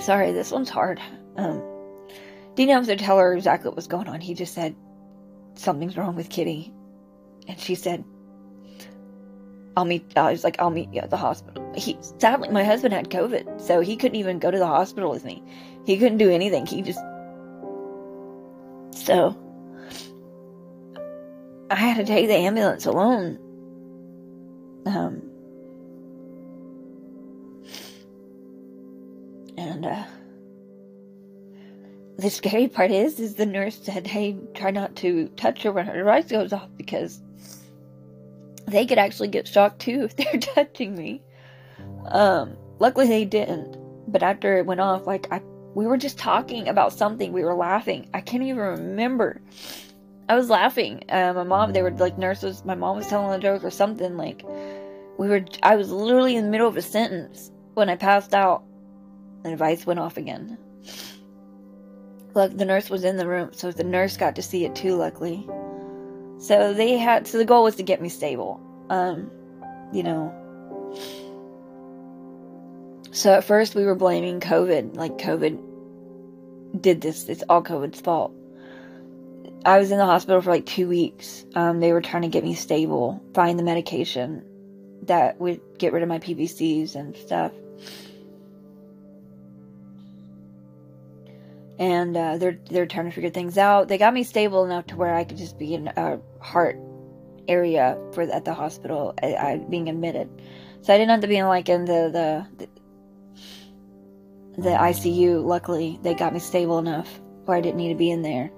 Sorry, 0.00 0.32
this 0.32 0.50
one's 0.50 0.70
hard. 0.70 1.00
Um, 1.36 1.62
didn't 2.54 2.74
have 2.74 2.86
to 2.86 2.96
tell 2.96 3.18
her 3.18 3.34
exactly 3.34 3.68
what 3.68 3.76
was 3.76 3.86
going 3.86 4.08
on. 4.08 4.20
He 4.20 4.34
just 4.34 4.54
said, 4.54 4.74
something's 5.54 5.96
wrong 5.96 6.16
with 6.16 6.30
Kitty. 6.30 6.72
And 7.46 7.58
she 7.58 7.74
said, 7.74 8.04
I'll 9.76 9.84
meet, 9.84 10.16
I 10.16 10.32
was 10.32 10.44
like, 10.44 10.58
I'll 10.58 10.70
meet 10.70 10.92
you 10.92 11.00
at 11.00 11.10
the 11.10 11.16
hospital. 11.16 11.72
He, 11.76 11.98
sadly, 12.18 12.48
my 12.48 12.64
husband 12.64 12.94
had 12.94 13.10
COVID, 13.10 13.60
so 13.60 13.80
he 13.80 13.96
couldn't 13.96 14.16
even 14.16 14.38
go 14.38 14.50
to 14.50 14.58
the 14.58 14.66
hospital 14.66 15.10
with 15.10 15.24
me. 15.24 15.42
He 15.84 15.98
couldn't 15.98 16.18
do 16.18 16.30
anything. 16.30 16.66
He 16.66 16.82
just, 16.82 17.00
so, 18.90 19.36
I 21.70 21.74
had 21.76 21.96
to 21.98 22.04
take 22.04 22.28
the 22.28 22.34
ambulance 22.34 22.86
alone. 22.86 23.38
Um, 24.86 25.22
and 29.58 29.84
uh, 29.84 30.04
the 32.16 32.30
scary 32.30 32.68
part 32.68 32.90
is, 32.90 33.20
is 33.20 33.34
the 33.34 33.44
nurse 33.44 33.78
said, 33.82 34.06
"Hey, 34.06 34.38
try 34.54 34.70
not 34.70 34.96
to 34.96 35.28
touch 35.36 35.62
her 35.62 35.72
when 35.72 35.86
her 35.86 35.98
device 35.98 36.26
goes 36.26 36.52
off 36.52 36.70
because 36.76 37.20
they 38.66 38.86
could 38.86 38.98
actually 38.98 39.28
get 39.28 39.46
shocked 39.46 39.80
too 39.80 40.04
if 40.04 40.16
they're 40.16 40.40
touching 40.40 40.96
me." 40.96 41.22
Um, 42.06 42.56
luckily 42.78 43.08
they 43.08 43.24
didn't. 43.26 43.76
But 44.10 44.22
after 44.22 44.56
it 44.56 44.64
went 44.64 44.80
off, 44.80 45.06
like 45.06 45.30
I, 45.30 45.42
we 45.74 45.86
were 45.86 45.98
just 45.98 46.18
talking 46.18 46.68
about 46.68 46.94
something. 46.94 47.30
We 47.30 47.44
were 47.44 47.54
laughing. 47.54 48.08
I 48.14 48.22
can't 48.22 48.42
even 48.42 48.56
remember 48.56 49.42
I 50.28 50.36
was 50.36 50.50
laughing. 50.50 51.04
Uh, 51.08 51.32
my 51.32 51.44
mom, 51.44 51.72
they 51.72 51.82
were 51.82 51.90
like 51.90 52.18
nurses. 52.18 52.64
My 52.64 52.74
mom 52.74 52.96
was 52.96 53.06
telling 53.06 53.32
a 53.32 53.42
joke 53.42 53.64
or 53.64 53.70
something. 53.70 54.16
Like 54.16 54.44
we 55.18 55.28
were, 55.28 55.44
I 55.62 55.76
was 55.76 55.90
literally 55.90 56.36
in 56.36 56.44
the 56.44 56.50
middle 56.50 56.68
of 56.68 56.76
a 56.76 56.82
sentence 56.82 57.50
when 57.74 57.88
I 57.88 57.96
passed 57.96 58.34
out. 58.34 58.64
And 59.44 59.46
the 59.46 59.50
device 59.50 59.86
went 59.86 60.00
off 60.00 60.16
again. 60.16 60.58
Look, 62.34 62.56
the 62.56 62.64
nurse 62.64 62.90
was 62.90 63.04
in 63.04 63.16
the 63.16 63.26
room, 63.26 63.50
so 63.52 63.72
the 63.72 63.84
nurse 63.84 64.16
got 64.16 64.36
to 64.36 64.42
see 64.42 64.64
it 64.64 64.74
too, 64.74 64.96
luckily. 64.96 65.48
So 66.38 66.74
they 66.74 66.98
had, 66.98 67.26
so 67.26 67.38
the 67.38 67.44
goal 67.44 67.64
was 67.64 67.76
to 67.76 67.82
get 67.82 68.02
me 68.02 68.08
stable. 68.08 68.60
Um, 68.90 69.30
you 69.92 70.02
know. 70.02 70.34
So 73.10 73.32
at 73.32 73.44
first 73.44 73.74
we 73.74 73.84
were 73.84 73.94
blaming 73.94 74.40
COVID, 74.40 74.96
like 74.96 75.18
COVID 75.18 75.62
did 76.80 77.00
this, 77.00 77.28
it's 77.28 77.42
all 77.48 77.62
COVID's 77.62 78.00
fault. 78.00 78.32
I 79.64 79.78
was 79.78 79.90
in 79.90 79.98
the 79.98 80.06
hospital 80.06 80.40
for 80.40 80.50
like 80.50 80.66
two 80.66 80.88
weeks. 80.88 81.44
Um, 81.54 81.80
they 81.80 81.92
were 81.92 82.00
trying 82.00 82.22
to 82.22 82.28
get 82.28 82.44
me 82.44 82.54
stable, 82.54 83.22
find 83.34 83.58
the 83.58 83.62
medication 83.62 84.44
that 85.02 85.40
would 85.40 85.60
get 85.78 85.92
rid 85.92 86.02
of 86.02 86.08
my 86.08 86.18
PVCs 86.18 86.94
and 86.94 87.16
stuff. 87.16 87.52
And 91.78 92.16
uh, 92.16 92.38
they're 92.38 92.58
they're 92.70 92.86
trying 92.86 93.06
to 93.06 93.12
figure 93.12 93.30
things 93.30 93.56
out. 93.56 93.88
They 93.88 93.98
got 93.98 94.12
me 94.12 94.24
stable 94.24 94.64
enough 94.64 94.86
to 94.88 94.96
where 94.96 95.14
I 95.14 95.24
could 95.24 95.36
just 95.36 95.58
be 95.58 95.74
in 95.74 95.88
a 95.88 96.18
heart 96.40 96.78
area 97.46 97.98
for 98.12 98.22
at 98.22 98.44
the 98.44 98.54
hospital, 98.54 99.14
I, 99.22 99.34
I 99.34 99.56
being 99.58 99.88
admitted. 99.88 100.28
So 100.82 100.92
I 100.92 100.98
didn't 100.98 101.10
have 101.10 101.20
to 101.20 101.28
be 101.28 101.36
in 101.36 101.46
like 101.46 101.68
in 101.68 101.84
the 101.84 102.46
the 102.58 102.66
the, 104.56 104.62
the 104.62 104.70
ICU. 104.70 105.44
Luckily, 105.44 105.98
they 106.02 106.14
got 106.14 106.32
me 106.32 106.40
stable 106.40 106.78
enough 106.78 107.20
where 107.44 107.56
I 107.56 107.60
didn't 107.60 107.76
need 107.76 107.90
to 107.90 107.98
be 107.98 108.10
in 108.10 108.22
there 108.22 108.50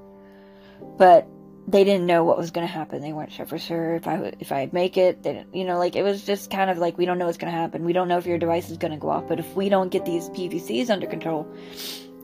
but 0.99 1.27
they 1.69 1.85
didn't 1.85 2.07
know 2.07 2.25
what 2.25 2.37
was 2.37 2.51
going 2.51 2.67
to 2.67 2.73
happen. 2.73 3.01
They 3.01 3.13
weren't 3.13 3.33
sure 3.33 3.47
for 3.47 3.59
sure 3.59 3.95
if 3.95 4.07
I 4.07 4.33
if 4.41 4.51
I'd 4.53 4.73
make 4.73 4.97
it. 4.97 5.23
They 5.23 5.35
didn't, 5.35 5.55
you 5.55 5.65
know, 5.65 5.79
like 5.79 5.97
it 5.97 6.03
was 6.03 6.25
just 6.25 6.51
kind 6.51 6.71
of 6.71 6.79
like 6.79 6.99
we 6.99 7.07
don't 7.07 7.19
know 7.19 7.27
what's 7.27 7.39
going 7.39 7.53
to 7.53 7.59
happen. 7.59 7.85
We 7.85 7.93
don't 7.93 8.09
know 8.09 8.19
if 8.19 8.27
your 8.27 8.39
device 8.39 8.71
is 8.71 8.79
going 8.79 8.93
to 8.93 8.99
go 8.99 9.11
off, 9.11 9.29
but 9.29 9.39
if 9.39 9.55
we 9.55 9.69
don't 9.69 9.91
get 9.91 10.05
these 10.05 10.29
PVCs 10.31 10.91
under 10.91 11.07
control, 11.07 11.47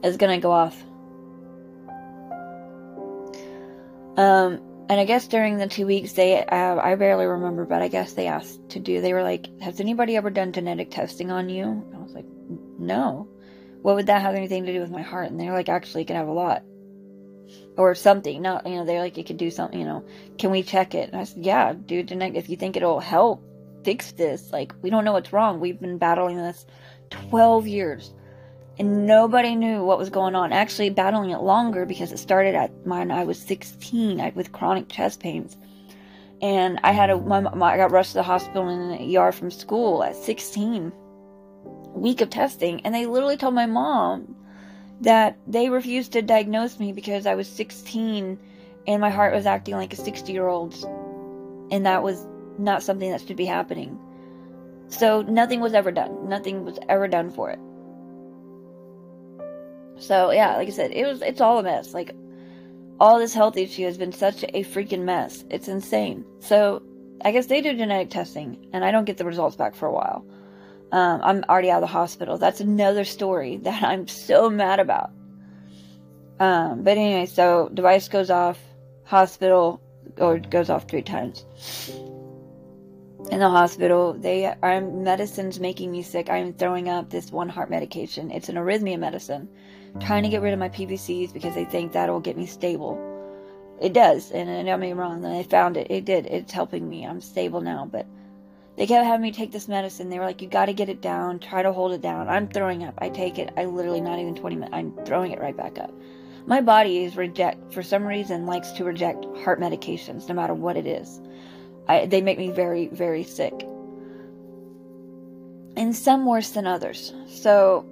it's 0.02 0.16
going 0.16 0.38
to 0.38 0.42
go 0.42 0.50
off. 0.50 0.82
Um, 4.16 4.60
and 4.88 5.00
I 5.00 5.04
guess 5.04 5.26
during 5.28 5.58
the 5.58 5.66
two 5.66 5.86
weeks, 5.86 6.12
they 6.12 6.44
uh, 6.44 6.76
I 6.76 6.94
barely 6.94 7.26
remember, 7.26 7.64
but 7.64 7.82
I 7.82 7.88
guess 7.88 8.14
they 8.14 8.26
asked 8.26 8.68
to 8.70 8.80
do. 8.80 9.00
They 9.00 9.12
were 9.12 9.22
like, 9.22 9.48
"Has 9.60 9.80
anybody 9.80 10.16
ever 10.16 10.30
done 10.30 10.52
genetic 10.52 10.90
testing 10.90 11.30
on 11.30 11.48
you?" 11.48 11.84
I 11.94 11.98
was 11.98 12.14
like, 12.14 12.26
"No." 12.78 13.28
What 13.82 13.94
would 13.94 14.06
that 14.06 14.22
have 14.22 14.34
anything 14.34 14.64
to 14.66 14.72
do 14.72 14.80
with 14.80 14.90
my 14.90 15.02
heart? 15.02 15.30
And 15.30 15.38
they're 15.38 15.52
like, 15.52 15.68
"Actually, 15.68 16.02
it 16.02 16.06
can 16.06 16.16
have 16.16 16.28
a 16.28 16.32
lot." 16.32 16.62
Or 17.76 17.94
something. 17.94 18.42
Not, 18.42 18.66
you 18.66 18.76
know, 18.76 18.84
they're 18.84 19.00
like, 19.00 19.16
you 19.16 19.24
could 19.24 19.36
do 19.36 19.50
something, 19.50 19.78
you 19.78 19.86
know, 19.86 20.04
can 20.38 20.50
we 20.50 20.62
check 20.62 20.94
it? 20.94 21.10
And 21.10 21.20
I 21.20 21.24
said, 21.24 21.44
yeah, 21.44 21.72
dude, 21.72 22.10
if 22.10 22.48
you 22.48 22.56
think 22.56 22.76
it'll 22.76 23.00
help 23.00 23.42
fix 23.84 24.12
this, 24.12 24.52
like, 24.52 24.74
we 24.82 24.90
don't 24.90 25.04
know 25.04 25.12
what's 25.12 25.32
wrong. 25.32 25.60
We've 25.60 25.80
been 25.80 25.98
battling 25.98 26.36
this 26.36 26.66
12 27.10 27.66
years 27.66 28.12
and 28.78 29.06
nobody 29.06 29.54
knew 29.54 29.82
what 29.82 29.98
was 29.98 30.10
going 30.10 30.34
on. 30.34 30.52
Actually, 30.52 30.90
battling 30.90 31.30
it 31.30 31.40
longer 31.40 31.86
because 31.86 32.12
it 32.12 32.18
started 32.18 32.54
at 32.54 32.86
mine. 32.86 33.10
I 33.10 33.24
was 33.24 33.38
16 33.38 34.32
with 34.34 34.52
chronic 34.52 34.88
chest 34.88 35.20
pains. 35.20 35.56
And 36.42 36.78
I 36.82 36.92
had 36.92 37.08
a, 37.08 37.16
my, 37.16 37.40
my, 37.40 37.72
I 37.72 37.76
got 37.78 37.90
rushed 37.90 38.10
to 38.10 38.18
the 38.18 38.22
hospital 38.22 38.68
in 38.68 38.90
the 38.90 39.16
ER 39.16 39.32
from 39.32 39.50
school 39.50 40.04
at 40.04 40.14
16, 40.14 40.92
week 41.94 42.20
of 42.20 42.28
testing. 42.28 42.84
And 42.84 42.94
they 42.94 43.06
literally 43.06 43.38
told 43.38 43.54
my 43.54 43.64
mom, 43.64 44.35
that 45.00 45.38
they 45.46 45.68
refused 45.68 46.12
to 46.12 46.22
diagnose 46.22 46.78
me 46.78 46.92
because 46.92 47.26
I 47.26 47.34
was 47.34 47.48
16 47.48 48.38
and 48.86 49.00
my 49.00 49.10
heart 49.10 49.34
was 49.34 49.46
acting 49.46 49.74
like 49.74 49.92
a 49.92 49.96
60 49.96 50.32
year 50.32 50.46
old's. 50.46 50.84
And 51.70 51.84
that 51.84 52.02
was 52.02 52.26
not 52.58 52.82
something 52.82 53.10
that 53.10 53.20
should 53.20 53.36
be 53.36 53.46
happening. 53.46 53.98
So 54.88 55.22
nothing 55.22 55.60
was 55.60 55.74
ever 55.74 55.90
done. 55.90 56.28
Nothing 56.28 56.64
was 56.64 56.78
ever 56.88 57.08
done 57.08 57.30
for 57.30 57.50
it. 57.50 57.58
So 59.98 60.30
yeah, 60.30 60.56
like 60.56 60.68
I 60.68 60.72
said, 60.72 60.92
it 60.92 61.06
was 61.06 61.22
it's 61.22 61.40
all 61.40 61.58
a 61.58 61.62
mess. 61.62 61.92
Like 61.94 62.14
all 63.00 63.18
this 63.18 63.34
health 63.34 63.56
issue 63.56 63.84
has 63.84 63.98
been 63.98 64.12
such 64.12 64.44
a 64.44 64.64
freaking 64.64 65.02
mess. 65.02 65.44
It's 65.50 65.68
insane. 65.68 66.24
So 66.38 66.82
I 67.24 67.32
guess 67.32 67.46
they 67.46 67.60
do 67.60 67.74
genetic 67.74 68.10
testing 68.10 68.68
and 68.72 68.84
I 68.84 68.90
don't 68.90 69.04
get 69.04 69.16
the 69.16 69.24
results 69.24 69.56
back 69.56 69.74
for 69.74 69.86
a 69.86 69.92
while. 69.92 70.24
Um, 70.92 71.20
I'm 71.22 71.44
already 71.48 71.70
out 71.70 71.82
of 71.82 71.88
the 71.88 71.92
hospital. 71.92 72.38
That's 72.38 72.60
another 72.60 73.04
story 73.04 73.56
that 73.62 73.82
I'm 73.82 74.06
so 74.08 74.48
mad 74.50 74.80
about. 74.80 75.10
Um, 76.38 76.82
but 76.82 76.98
anyway, 76.98 77.26
so 77.26 77.70
device 77.72 78.08
goes 78.08 78.30
off, 78.30 78.58
hospital, 79.04 79.80
or 80.18 80.38
goes 80.38 80.70
off 80.70 80.88
three 80.88 81.02
times. 81.02 81.44
In 83.30 83.40
the 83.40 83.48
hospital, 83.48 84.12
they 84.12 84.54
are 84.62 84.80
medicines 84.80 85.58
making 85.58 85.90
me 85.90 86.02
sick. 86.02 86.30
I'm 86.30 86.52
throwing 86.52 86.88
up 86.88 87.10
this 87.10 87.32
one 87.32 87.48
heart 87.48 87.70
medication. 87.70 88.30
It's 88.30 88.48
an 88.48 88.54
arrhythmia 88.54 88.98
medicine, 88.98 89.48
trying 90.00 90.22
to 90.22 90.28
get 90.28 90.42
rid 90.42 90.52
of 90.52 90.60
my 90.60 90.68
PVCs 90.68 91.32
because 91.32 91.54
they 91.54 91.64
think 91.64 91.92
that'll 91.92 92.20
get 92.20 92.36
me 92.36 92.46
stable. 92.46 93.00
It 93.80 93.92
does, 93.92 94.30
and 94.30 94.48
I 94.48 94.56
don't 94.56 94.66
get 94.66 94.80
me 94.80 94.92
wrong. 94.92 95.24
I 95.24 95.42
found 95.42 95.76
it. 95.76 95.90
It 95.90 96.04
did. 96.04 96.26
It's 96.26 96.52
helping 96.52 96.88
me. 96.88 97.04
I'm 97.04 97.20
stable 97.20 97.60
now, 97.60 97.88
but 97.90 98.06
they 98.76 98.86
kept 98.86 99.06
having 99.06 99.22
me 99.22 99.32
take 99.32 99.52
this 99.52 99.68
medicine. 99.68 100.10
They 100.10 100.18
were 100.18 100.24
like, 100.24 100.42
you 100.42 100.48
got 100.48 100.66
to 100.66 100.74
get 100.74 100.88
it 100.88 101.00
down. 101.00 101.38
Try 101.38 101.62
to 101.62 101.72
hold 101.72 101.92
it 101.92 102.02
down. 102.02 102.28
I'm 102.28 102.46
throwing 102.48 102.84
up. 102.84 102.94
I 102.98 103.08
take 103.08 103.38
it. 103.38 103.52
I 103.56 103.64
literally, 103.64 104.02
not 104.02 104.18
even 104.18 104.34
20 104.34 104.56
minutes, 104.56 104.74
I'm 104.74 104.92
throwing 105.06 105.32
it 105.32 105.40
right 105.40 105.56
back 105.56 105.78
up. 105.78 105.92
My 106.46 106.60
body 106.60 107.04
is 107.04 107.16
reject, 107.16 107.72
for 107.72 107.82
some 107.82 108.04
reason, 108.04 108.46
likes 108.46 108.70
to 108.72 108.84
reject 108.84 109.24
heart 109.38 109.58
medications, 109.60 110.28
no 110.28 110.34
matter 110.34 110.54
what 110.54 110.76
it 110.76 110.86
is. 110.86 111.20
I, 111.88 112.06
they 112.06 112.20
make 112.20 112.38
me 112.38 112.50
very, 112.50 112.88
very 112.88 113.24
sick. 113.24 113.54
And 115.76 115.96
some 115.96 116.26
worse 116.26 116.50
than 116.50 116.66
others. 116.66 117.12
So, 117.28 117.86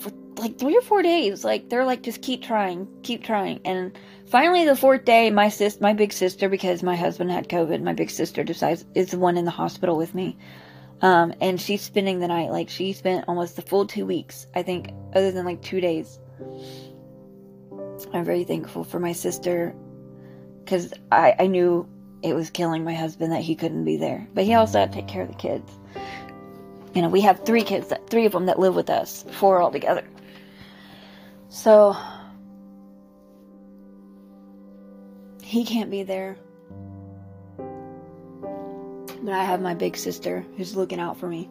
for 0.00 0.12
like 0.36 0.58
three 0.58 0.76
or 0.76 0.82
four 0.82 1.02
days, 1.02 1.44
like, 1.44 1.68
they're 1.68 1.84
like, 1.84 2.02
just 2.02 2.22
keep 2.22 2.42
trying, 2.42 2.86
keep 3.02 3.24
trying. 3.24 3.60
And 3.64 3.98
Finally, 4.30 4.64
the 4.64 4.76
fourth 4.76 5.04
day, 5.04 5.28
my 5.28 5.48
sis, 5.48 5.80
my 5.80 5.92
big 5.92 6.12
sister, 6.12 6.48
because 6.48 6.84
my 6.84 6.94
husband 6.94 7.32
had 7.32 7.48
COVID, 7.48 7.82
my 7.82 7.92
big 7.92 8.10
sister 8.10 8.44
decides 8.44 8.84
is 8.94 9.10
the 9.10 9.18
one 9.18 9.36
in 9.36 9.44
the 9.44 9.50
hospital 9.50 9.96
with 9.96 10.14
me, 10.14 10.38
um, 11.02 11.34
and 11.40 11.60
she's 11.60 11.82
spending 11.82 12.20
the 12.20 12.28
night. 12.28 12.50
Like 12.50 12.70
she 12.70 12.92
spent 12.92 13.24
almost 13.26 13.56
the 13.56 13.62
full 13.62 13.88
two 13.88 14.06
weeks, 14.06 14.46
I 14.54 14.62
think, 14.62 14.92
other 15.16 15.32
than 15.32 15.44
like 15.44 15.60
two 15.62 15.80
days. 15.80 16.20
I'm 18.14 18.24
very 18.24 18.44
thankful 18.44 18.84
for 18.84 19.00
my 19.00 19.10
sister, 19.10 19.74
because 20.64 20.94
I, 21.10 21.34
I 21.36 21.46
knew 21.48 21.88
it 22.22 22.34
was 22.34 22.50
killing 22.50 22.84
my 22.84 22.94
husband 22.94 23.32
that 23.32 23.42
he 23.42 23.56
couldn't 23.56 23.84
be 23.84 23.96
there, 23.96 24.28
but 24.32 24.44
he 24.44 24.54
also 24.54 24.78
had 24.78 24.92
to 24.92 24.98
take 25.00 25.08
care 25.08 25.22
of 25.22 25.28
the 25.28 25.34
kids. 25.34 25.72
You 26.94 27.02
know, 27.02 27.08
we 27.08 27.22
have 27.22 27.44
three 27.44 27.64
kids, 27.64 27.88
that, 27.88 28.08
three 28.08 28.26
of 28.26 28.32
them 28.32 28.46
that 28.46 28.60
live 28.60 28.76
with 28.76 28.90
us, 28.90 29.24
four 29.32 29.60
altogether. 29.60 30.06
So 31.48 31.96
he 35.50 35.64
can't 35.64 35.90
be 35.90 36.04
there. 36.04 36.38
But 39.22 39.34
I 39.34 39.42
have 39.42 39.60
my 39.60 39.74
big 39.74 39.96
sister 39.96 40.46
who's 40.56 40.76
looking 40.76 41.00
out 41.00 41.18
for 41.18 41.26
me. 41.26 41.50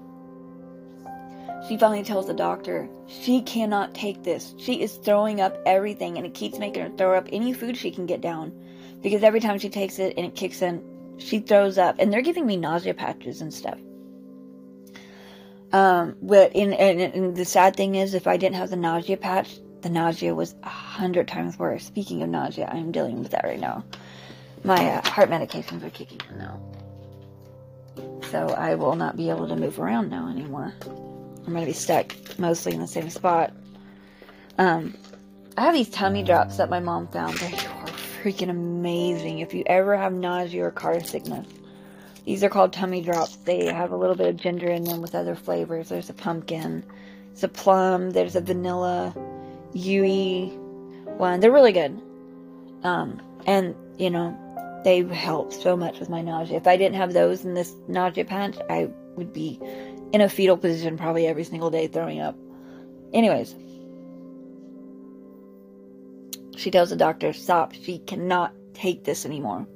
She 1.68 1.78
finally 1.78 2.04
tells 2.04 2.26
the 2.26 2.34
doctor 2.34 2.88
she 3.08 3.42
cannot 3.42 3.94
take 3.94 4.24
this. 4.24 4.56
She 4.58 4.82
is 4.82 4.96
throwing 4.96 5.42
up 5.42 5.58
everything 5.66 6.16
and 6.16 6.26
it 6.26 6.34
keeps 6.34 6.58
making 6.58 6.82
her 6.82 6.98
throw 6.98 7.18
up 7.18 7.28
any 7.34 7.52
food 7.52 7.76
she 7.76 7.92
can 7.92 8.06
get 8.06 8.22
down. 8.22 8.54
Because 9.02 9.22
every 9.22 9.42
time 9.42 9.60
she 9.60 9.70
takes 9.70 10.00
it 10.00 10.14
and 10.16 10.26
it 10.26 10.34
kicks 10.34 10.62
in, 10.62 10.82
she 11.18 11.40
throws 11.40 11.78
up. 11.78 11.98
And 12.00 12.12
they're 12.12 12.22
giving 12.22 12.46
me 12.46 12.56
nausea 12.56 12.94
patches 12.94 13.42
and 13.42 13.54
stuff. 13.54 13.78
Um, 15.74 16.16
but 16.22 16.56
in, 16.56 16.72
and, 16.72 17.02
and 17.02 17.36
the 17.36 17.44
sad 17.44 17.76
thing 17.76 17.96
is, 17.96 18.14
if 18.14 18.28
I 18.28 18.38
didn't 18.38 18.56
have 18.56 18.70
the 18.70 18.78
nausea 18.78 19.18
patch, 19.18 19.60
the 19.82 19.90
nausea 19.90 20.34
was 20.36 20.56
a 20.64 20.70
hundred 20.70 21.28
times 21.28 21.58
worse. 21.58 21.86
Speaking 21.86 22.22
of 22.22 22.30
nausea, 22.30 22.70
I 22.72 22.78
am 22.78 22.92
dealing 22.92 23.20
with 23.20 23.32
that 23.32 23.44
right 23.44 23.60
now. 23.60 23.84
My 24.64 24.94
uh, 24.94 25.10
heart 25.10 25.30
medications 25.30 25.84
are 25.84 25.90
kicking 25.90 26.20
in 26.30 26.38
now. 26.38 26.60
So 28.32 28.50
I 28.50 28.76
will 28.76 28.96
not 28.96 29.18
be 29.18 29.30
able 29.30 29.48
to 29.48 29.56
move 29.56 29.80
around 29.80 30.10
now 30.10 30.30
anymore. 30.30 30.74
I'm 30.82 31.54
going 31.54 31.62
to 31.62 31.66
be 31.66 31.74
stuck 31.74 32.14
mostly 32.38 32.74
in 32.74 32.82
the 32.82 32.88
same 32.88 33.10
spot. 33.10 33.54
Um, 34.58 34.96
I 35.58 35.62
have 35.62 35.74
these 35.74 35.90
tummy 35.90 36.24
drops 36.24 36.58
that 36.58 36.70
my 36.70 36.80
mom 36.80 37.08
found. 37.08 37.38
They 37.38 37.54
are 37.54 37.88
freaking 38.22 38.50
amazing. 38.50 39.40
If 39.40 39.54
you 39.54 39.64
ever 39.66 39.98
have 39.98 40.14
nausea 40.14 40.66
or 40.66 40.72
car 40.72 41.02
sickness, 41.02 41.48
these 42.26 42.44
are 42.44 42.50
called 42.50 42.74
tummy 42.74 43.02
drops. 43.02 43.38
They 43.38 43.66
have 43.66 43.92
a 43.92 43.98
little 43.98 44.16
bit 44.16 44.28
of 44.28 44.38
ginger 44.38 44.70
in 44.70 44.84
them 44.84 45.02
with 45.02 45.16
other 45.16 45.36
flavors. 45.36 45.90
There's 45.90 46.10
a 46.10 46.14
pumpkin, 46.14 46.84
there's 47.30 47.44
a 47.44 47.48
plum, 47.48 48.12
there's 48.12 48.36
a 48.36 48.42
vanilla, 48.42 49.16
UE 49.74 50.50
one. 51.18 51.40
They're 51.40 51.52
really 51.52 51.72
good. 51.72 52.02
Um, 52.84 53.22
and, 53.46 53.76
you 53.98 54.10
know, 54.10 54.38
they 54.84 55.04
help 55.04 55.52
so 55.52 55.76
much 55.76 56.00
with 56.00 56.10
my 56.10 56.22
nausea. 56.22 56.58
If 56.58 56.68
I 56.68 56.78
didn't 56.78 56.96
have 56.96 57.14
those 57.14 57.44
in 57.44 57.54
this 57.54 57.74
nausea 57.88 58.26
patch, 58.26 58.58
I 58.70 58.90
would 59.16 59.34
be 59.34 59.60
in 60.14 60.22
a 60.22 60.30
fetal 60.30 60.58
position 60.58 60.98
probably 60.98 61.28
every 61.28 61.44
single 61.44 61.70
day 61.70 61.88
throwing 61.88 62.22
up. 62.22 62.36
Anyways, 63.14 63.56
she 66.56 66.72
tells 66.72 66.90
the 66.90 66.96
doctor, 66.96 67.34
stop, 67.34 67.74
she 67.74 68.00
cannot 68.00 68.54
take 68.74 69.04
this 69.04 69.26
anymore. 69.26 69.68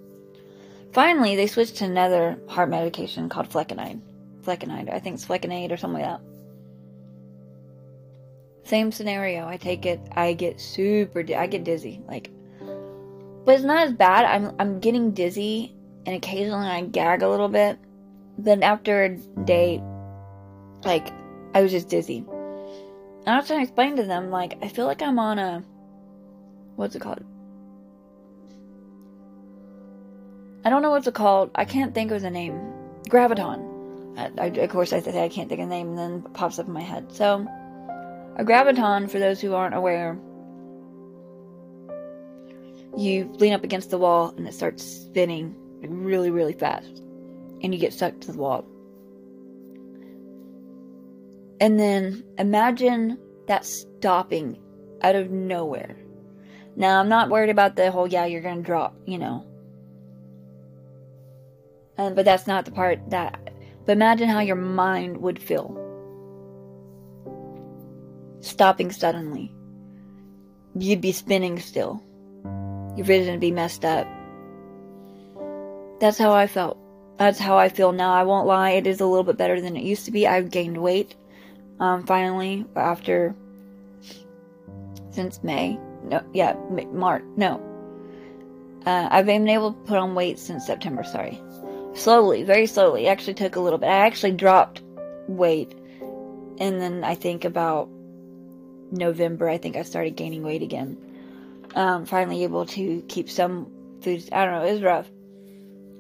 Finally, 0.94 1.36
they 1.36 1.48
switched 1.48 1.78
to 1.78 1.86
another 1.86 2.39
heart 2.48 2.70
medication 2.70 3.28
called 3.28 3.50
flecainide. 3.50 4.00
Flecainide, 4.44 4.94
I 4.94 5.00
think 5.00 5.16
it's 5.16 5.26
flecainide 5.26 5.72
or 5.72 5.78
something 5.78 6.02
like 6.02 6.20
that. 6.20 6.33
Same 8.64 8.91
scenario. 8.91 9.47
I 9.47 9.57
take 9.57 9.86
it. 9.86 9.99
I 10.11 10.34
get 10.34 10.59
super. 10.59 11.24
I 11.36 11.47
get 11.47 11.64
dizzy. 11.64 12.01
Like, 12.07 12.32
but 13.45 13.55
it's 13.55 13.64
not 13.64 13.88
as 13.88 13.93
bad. 13.93 14.26
I'm 14.26 14.55
I'm 14.59 14.80
getting 14.80 15.11
dizzy, 15.11 15.76
and 16.05 16.16
occasionally 16.16 16.68
I 16.68 16.82
gag 16.82 17.22
a 17.22 17.30
little 17.30 17.49
bit. 17.49 17.78
Then 18.38 18.64
after 18.64 19.03
a 19.03 19.18
day, 19.45 19.84
like 20.86 21.09
I 21.53 21.61
was 21.61 21.72
just 21.72 21.89
dizzy. 21.89 22.26
And 23.26 23.30
I 23.30 23.38
was 23.38 23.47
trying 23.47 23.59
to 23.59 23.64
explain 23.64 23.95
to 23.97 24.03
them, 24.03 24.32
like, 24.32 24.57
I 24.61 24.68
feel 24.68 24.86
like 24.86 25.01
I'm 25.01 25.18
on 25.20 25.39
a 25.39 25.64
what's 26.76 26.95
it 26.95 27.01
called? 27.01 27.24
I 30.66 30.70
don't 30.70 30.82
know 30.82 30.91
what's 30.91 31.07
it 31.07 31.14
called. 31.14 31.51
I 31.55 31.66
can't 31.66 31.93
think 31.93 32.11
of 32.11 32.22
the 32.22 32.30
name. 32.30 32.59
Gravitron. 33.09 34.18
I, 34.18 34.32
I, 34.41 34.45
of 34.47 34.70
course, 34.70 34.93
I 34.93 35.01
say 35.01 35.24
I 35.24 35.30
can't 35.30 35.49
think 35.49 35.59
of 35.61 35.68
the 35.68 35.76
name, 35.76 35.89
and 35.89 35.97
then 35.97 36.22
pops 36.34 36.59
up 36.59 36.68
in 36.68 36.74
my 36.74 36.82
head. 36.82 37.11
So, 37.11 37.45
a 38.36 38.44
Gravitron, 38.44 39.10
for 39.10 39.20
those 39.20 39.40
who 39.40 39.54
aren't 39.54 39.76
aware, 39.76 40.18
you 42.98 43.26
lean 43.34 43.54
up 43.54 43.64
against 43.64 43.90
the 43.90 43.98
wall 43.98 44.34
and 44.38 44.48
it 44.48 44.54
starts 44.54 44.84
spinning 44.84 45.56
really, 45.82 46.32
really 46.32 46.54
fast, 46.54 47.02
and 47.62 47.74
you 47.74 47.80
get 47.80 47.94
stuck 47.94 48.20
to 48.22 48.32
the 48.32 48.38
wall. 48.38 48.66
And 51.60 51.80
then 51.80 52.24
imagine 52.38 53.18
that 53.48 53.66
stopping 53.66 54.60
out 55.02 55.16
of 55.16 55.32
nowhere. 55.32 55.96
Now, 56.76 57.00
I'm 57.00 57.10
not 57.10 57.30
worried 57.30 57.50
about 57.50 57.76
the 57.76 57.92
whole, 57.92 58.08
yeah, 58.08 58.26
you're 58.26 58.42
going 58.42 58.58
to 58.58 58.64
drop, 58.64 58.96
you 59.06 59.18
know. 59.18 59.46
And, 61.98 62.16
but 62.16 62.26
that's 62.26 62.48
not 62.48 62.66
the 62.66 62.72
part 62.72 63.10
that. 63.10 63.52
But 63.86 63.92
imagine 63.92 64.30
how 64.30 64.40
your 64.40 64.56
mind 64.56 65.18
would 65.18 65.40
feel. 65.40 65.83
Stopping 68.44 68.91
suddenly. 68.91 69.54
You'd 70.76 71.00
be 71.00 71.14
spinning 71.14 71.60
still. 71.60 72.04
Your 72.98 73.06
vision 73.06 73.32
would 73.32 73.39
be 73.39 73.52
messed 73.52 73.86
up. 73.86 74.06
That's 76.02 76.18
how 76.18 76.34
I 76.34 76.48
felt. 76.48 76.78
That's 77.18 77.39
how 77.39 77.58
I 77.58 77.70
feel 77.70 77.94
now. 77.94 78.14
I 78.14 78.24
won't 78.24 78.46
lie, 78.46 78.72
it 78.72 78.86
is 78.86 79.00
a 79.00 79.06
little 79.06 79.24
bit 79.24 79.38
better 79.38 79.62
than 79.62 79.78
it 79.78 79.86
used 79.86 80.06
to 80.06 80.12
be. 80.12 80.28
I've 80.28 80.52
gained 80.52 80.78
weight. 80.78 81.16
Um, 81.80 82.06
finally, 82.06 82.66
after 82.76 83.34
since 85.12 85.41
May. 85.41 85.80
No, 86.04 86.22
yeah, 86.34 86.56
March. 86.91 87.24
No, 87.38 87.62
uh, 88.86 89.08
I've 89.10 89.26
been 89.26 89.48
able 89.48 89.72
to 89.72 89.80
put 89.84 89.98
on 89.98 90.16
weight 90.16 90.38
since 90.38 90.66
September. 90.66 91.06
Sorry, 91.06 91.41
slowly, 91.94 92.44
very 92.44 92.66
slowly. 92.66 93.06
It 93.06 93.10
actually 93.10 93.36
took 93.36 93.56
a 93.56 93.62
little 93.62 93.80
bit. 93.80 93.88
I 93.88 94.06
actually 94.06 94.34
dropped 94.34 94.82
weight, 95.30 95.74
and 96.58 96.82
then 96.82 97.06
I 97.06 97.16
think 97.16 97.46
about 97.46 97.88
November, 98.94 99.50
I 99.50 99.58
think 99.58 99.76
I 99.76 99.82
started 99.82 100.16
gaining 100.16 100.44
weight 100.44 100.62
again. 100.62 100.98
Um, 101.76 102.06
finally 102.06 102.44
able 102.44 102.66
to 102.68 103.04
keep 103.08 103.30
some 103.30 103.72
foods. 104.02 104.30
I 104.32 104.46
don't 104.46 104.54
know. 104.54 104.66
It 104.66 104.74
was 104.74 104.82
rough. 104.84 105.10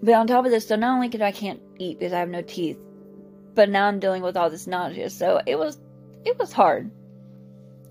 But 0.01 0.13
on 0.13 0.27
top 0.27 0.45
of 0.45 0.51
this, 0.51 0.67
so 0.67 0.75
not 0.75 0.93
only 0.93 1.09
could 1.09 1.21
I 1.21 1.31
can't 1.31 1.61
eat 1.79 1.99
because 1.99 2.13
I 2.13 2.19
have 2.19 2.29
no 2.29 2.41
teeth, 2.41 2.77
but 3.55 3.69
now 3.69 3.87
I'm 3.87 3.99
dealing 3.99 4.21
with 4.21 4.37
all 4.37 4.49
this 4.49 4.67
nausea. 4.67 5.09
So 5.09 5.41
it 5.45 5.55
was, 5.55 5.77
it 6.25 6.37
was 6.37 6.51
hard. 6.51 6.91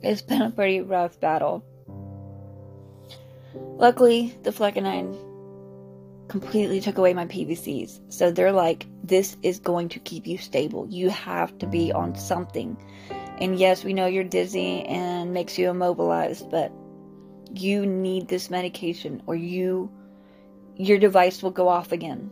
It's 0.03 0.23
been 0.23 0.43
a 0.43 0.51
pretty 0.51 0.81
rough 0.81 1.19
battle. 1.21 1.65
Luckily, 3.55 4.35
the 4.43 4.51
flecainide 4.51 5.19
completely 6.29 6.81
took 6.81 6.99
away 6.99 7.15
my 7.15 7.27
PVCs. 7.27 8.01
So 8.09 8.31
they're 8.31 8.53
like, 8.53 8.87
this 9.05 9.37
is 9.43 9.59
going 9.59 9.91
to 9.91 9.99
keep 9.99 10.27
you 10.27 10.39
stable. 10.39 10.87
You 10.89 11.11
have 11.11 11.57
to 11.59 11.67
be 11.67 11.93
on 11.93 12.17
something. 12.17 12.77
And 13.39 13.59
yes, 13.59 13.85
we 13.85 13.93
know 13.93 14.07
you're 14.07 14.25
dizzy 14.25 14.83
and 14.83 15.33
makes 15.33 15.59
you 15.59 15.71
immobilized, 15.71 16.51
but 16.51 16.73
you 17.55 17.85
need 17.87 18.29
this 18.29 18.51
medication 18.51 19.23
or 19.27 19.35
you 19.35 19.91
your 20.77 20.99
device 20.99 21.43
will 21.43 21.51
go 21.51 21.69
off 21.69 21.93
again. 21.93 22.31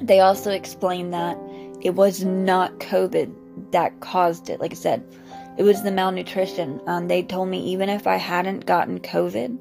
They 0.00 0.20
also 0.20 0.50
explained 0.50 1.12
that 1.12 1.36
it 1.82 1.94
was 1.94 2.24
not 2.24 2.80
COVID 2.80 3.72
that 3.72 4.00
caused 4.00 4.48
it. 4.48 4.60
Like 4.60 4.72
I 4.72 4.76
said, 4.76 5.04
it 5.58 5.62
was 5.62 5.82
the 5.82 5.92
malnutrition. 5.92 6.80
Um, 6.86 7.08
they 7.08 7.22
told 7.22 7.48
me 7.48 7.60
even 7.72 7.88
if 7.88 8.06
I 8.06 8.16
hadn't 8.16 8.66
gotten 8.66 8.98
COVID 8.98 9.58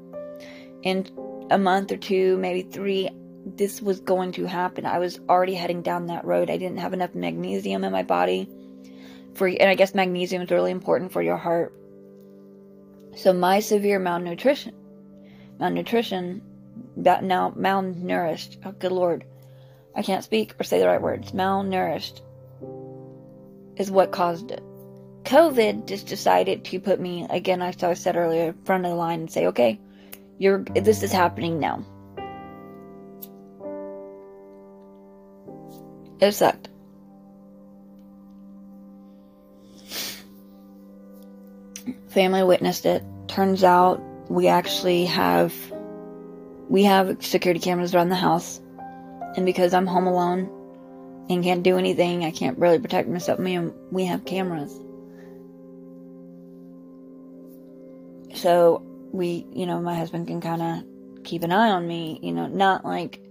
in 0.83 1.07
a 1.51 1.57
month 1.57 1.91
or 1.91 1.97
two, 1.97 2.37
maybe 2.37 2.61
three, 2.61 3.09
this 3.45 3.81
was 3.81 3.99
going 3.99 4.31
to 4.33 4.45
happen. 4.45 4.85
I 4.85 4.99
was 4.99 5.19
already 5.27 5.55
heading 5.55 5.81
down 5.81 6.05
that 6.05 6.25
road. 6.25 6.49
I 6.49 6.57
didn't 6.57 6.77
have 6.77 6.93
enough 6.93 7.13
magnesium 7.13 7.83
in 7.83 7.91
my 7.91 8.03
body 8.03 8.49
for, 9.33 9.47
and 9.47 9.69
I 9.69 9.75
guess 9.75 9.95
magnesium 9.95 10.41
is 10.41 10.51
really 10.51 10.71
important 10.71 11.11
for 11.11 11.21
your 11.21 11.37
heart. 11.37 11.73
So 13.15 13.33
my 13.33 13.59
severe 13.59 13.99
malnutrition, 13.99 14.73
malnutrition, 15.59 16.41
that 16.97 17.23
now 17.23 17.51
malnourished. 17.51 18.57
Oh, 18.65 18.71
good 18.71 18.91
lord, 18.91 19.25
I 19.95 20.01
can't 20.01 20.23
speak 20.23 20.55
or 20.59 20.63
say 20.63 20.79
the 20.79 20.87
right 20.87 21.01
words. 21.01 21.31
Malnourished 21.31 22.21
is 23.77 23.91
what 23.91 24.11
caused 24.11 24.51
it. 24.51 24.63
COVID 25.23 25.87
just 25.87 26.07
decided 26.07 26.65
to 26.65 26.79
put 26.79 26.99
me 26.99 27.27
again. 27.29 27.61
I 27.61 27.71
said 27.71 28.15
earlier, 28.15 28.55
front 28.65 28.85
of 28.85 28.91
the 28.91 28.95
line, 28.95 29.19
and 29.21 29.31
say, 29.31 29.47
"Okay, 29.47 29.79
you're. 30.39 30.59
This 30.59 31.03
is 31.03 31.11
happening 31.11 31.59
now." 31.59 31.85
It 36.19 36.31
sucked. 36.33 36.69
Family 42.09 42.43
witnessed 42.43 42.85
it. 42.85 43.03
Turns 43.27 43.63
out 43.63 44.01
we 44.29 44.47
actually 44.47 45.05
have 45.05 45.53
we 46.69 46.83
have 46.83 47.23
security 47.23 47.59
cameras 47.59 47.93
around 47.93 48.09
the 48.09 48.15
house, 48.15 48.61
and 49.35 49.45
because 49.45 49.73
I'm 49.73 49.87
home 49.87 50.07
alone 50.07 50.49
and 51.29 51.43
can't 51.43 51.63
do 51.63 51.77
anything, 51.77 52.23
I 52.23 52.31
can't 52.31 52.57
really 52.57 52.79
protect 52.79 53.09
myself. 53.09 53.39
Me 53.39 53.55
and 53.55 53.73
we 53.91 54.05
have 54.05 54.25
cameras. 54.25 54.73
So 58.35 58.83
we, 59.11 59.45
you 59.51 59.65
know, 59.65 59.81
my 59.81 59.95
husband 59.95 60.27
can 60.27 60.41
kind 60.41 60.61
of 60.61 61.23
keep 61.23 61.43
an 61.43 61.51
eye 61.51 61.71
on 61.71 61.87
me, 61.87 62.19
you 62.21 62.31
know, 62.31 62.47
not 62.47 62.85
like 62.85 63.21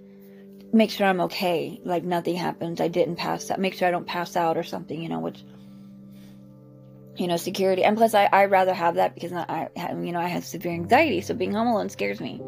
make 0.72 0.90
sure 0.90 1.06
I'm 1.06 1.20
okay, 1.22 1.80
like 1.84 2.04
nothing 2.04 2.36
happens, 2.36 2.80
I 2.80 2.88
didn't 2.88 3.16
pass 3.16 3.50
out, 3.50 3.58
make 3.58 3.74
sure 3.74 3.88
I 3.88 3.90
don't 3.90 4.06
pass 4.06 4.36
out 4.36 4.56
or 4.56 4.62
something, 4.62 5.02
you 5.02 5.08
know, 5.08 5.18
which, 5.18 5.42
you 7.16 7.26
know, 7.26 7.36
security. 7.36 7.84
And 7.84 7.96
plus, 7.96 8.14
I, 8.14 8.28
I 8.32 8.46
rather 8.46 8.74
have 8.74 8.96
that 8.96 9.14
because 9.14 9.32
I, 9.32 9.68
you 9.76 10.12
know, 10.12 10.20
I 10.20 10.28
have 10.28 10.44
severe 10.44 10.72
anxiety, 10.72 11.20
so 11.20 11.34
being 11.34 11.54
home 11.54 11.68
alone 11.68 11.88
scares 11.88 12.20
me. 12.20 12.40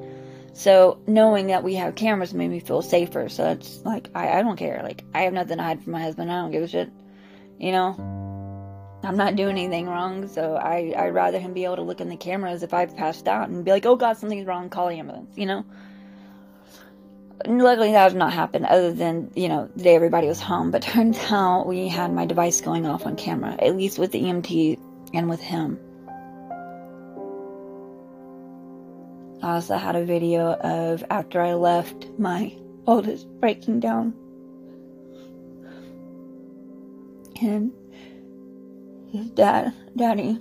So 0.55 1.01
knowing 1.07 1.47
that 1.49 1.65
we 1.65 1.75
have 1.77 1.95
cameras 1.95 2.35
made 2.35 2.49
me 2.49 2.61
feel 2.61 2.83
safer. 2.83 3.29
So 3.29 3.51
it's 3.51 3.83
like, 3.85 4.11
I, 4.15 4.39
I 4.39 4.43
don't 4.43 4.57
care. 4.57 4.81
Like, 4.83 5.05
I 5.15 5.23
have 5.23 5.33
nothing 5.33 5.57
to 5.57 5.63
hide 5.63 5.83
from 5.83 5.93
my 5.93 6.03
husband. 6.03 6.31
I 6.31 6.43
don't 6.43 6.51
give 6.51 6.63
a 6.63 6.69
shit. 6.69 6.91
You 7.59 7.73
know? 7.73 7.97
I'm 9.05 9.17
not 9.17 9.35
doing 9.35 9.59
anything 9.59 9.89
wrong, 9.89 10.29
so 10.29 10.55
I, 10.55 10.95
I'd 10.97 11.15
rather 11.15 11.41
him 11.41 11.55
be 11.55 11.65
able 11.65 11.77
to 11.77 11.83
look 11.83 12.01
in 12.01 12.09
the 12.09 12.17
cameras 12.17 12.63
if 12.63 12.73
I've 12.73 12.97
passed 12.97 13.27
out 13.27 13.49
and 13.49 13.65
be 13.65 13.73
like, 13.73 13.85
oh 13.85 13.97
god, 13.97 14.17
something's 14.17 14.47
wrong, 14.47 14.69
call 14.69 14.89
the 14.89 14.95
ambulance, 14.95 15.37
you 15.37 15.47
know? 15.47 15.65
Luckily 17.47 17.93
that 17.93 18.03
has 18.03 18.14
not 18.14 18.32
happened 18.32 18.66
other 18.66 18.93
than, 18.93 19.30
you 19.34 19.49
know, 19.49 19.68
the 19.76 19.84
day 19.84 19.95
everybody 19.95 20.26
was 20.26 20.40
home, 20.40 20.70
but 20.70 20.82
turns 20.82 21.18
out 21.30 21.66
we 21.66 21.88
had 21.88 22.12
my 22.12 22.26
device 22.26 22.61
going 22.61 22.86
off 22.86 23.07
on 23.07 23.16
camera, 23.16 23.57
at 23.59 23.76
least 23.76 23.99
with 23.99 24.12
the 24.12 24.22
EMT 24.22 24.78
and 25.14 25.28
with 25.28 25.40
him. 25.40 25.78
I 29.43 29.55
also 29.55 29.76
had 29.76 29.97
a 29.97 30.05
video 30.05 30.53
of 30.53 31.05
after 31.11 31.40
I 31.40 31.55
left 31.55 32.09
my 32.18 32.57
oldest 32.86 33.28
breaking 33.40 33.80
down. 33.80 34.14
And 37.40 37.72
his 39.11 39.30
dad, 39.30 39.74
daddy, 39.97 40.40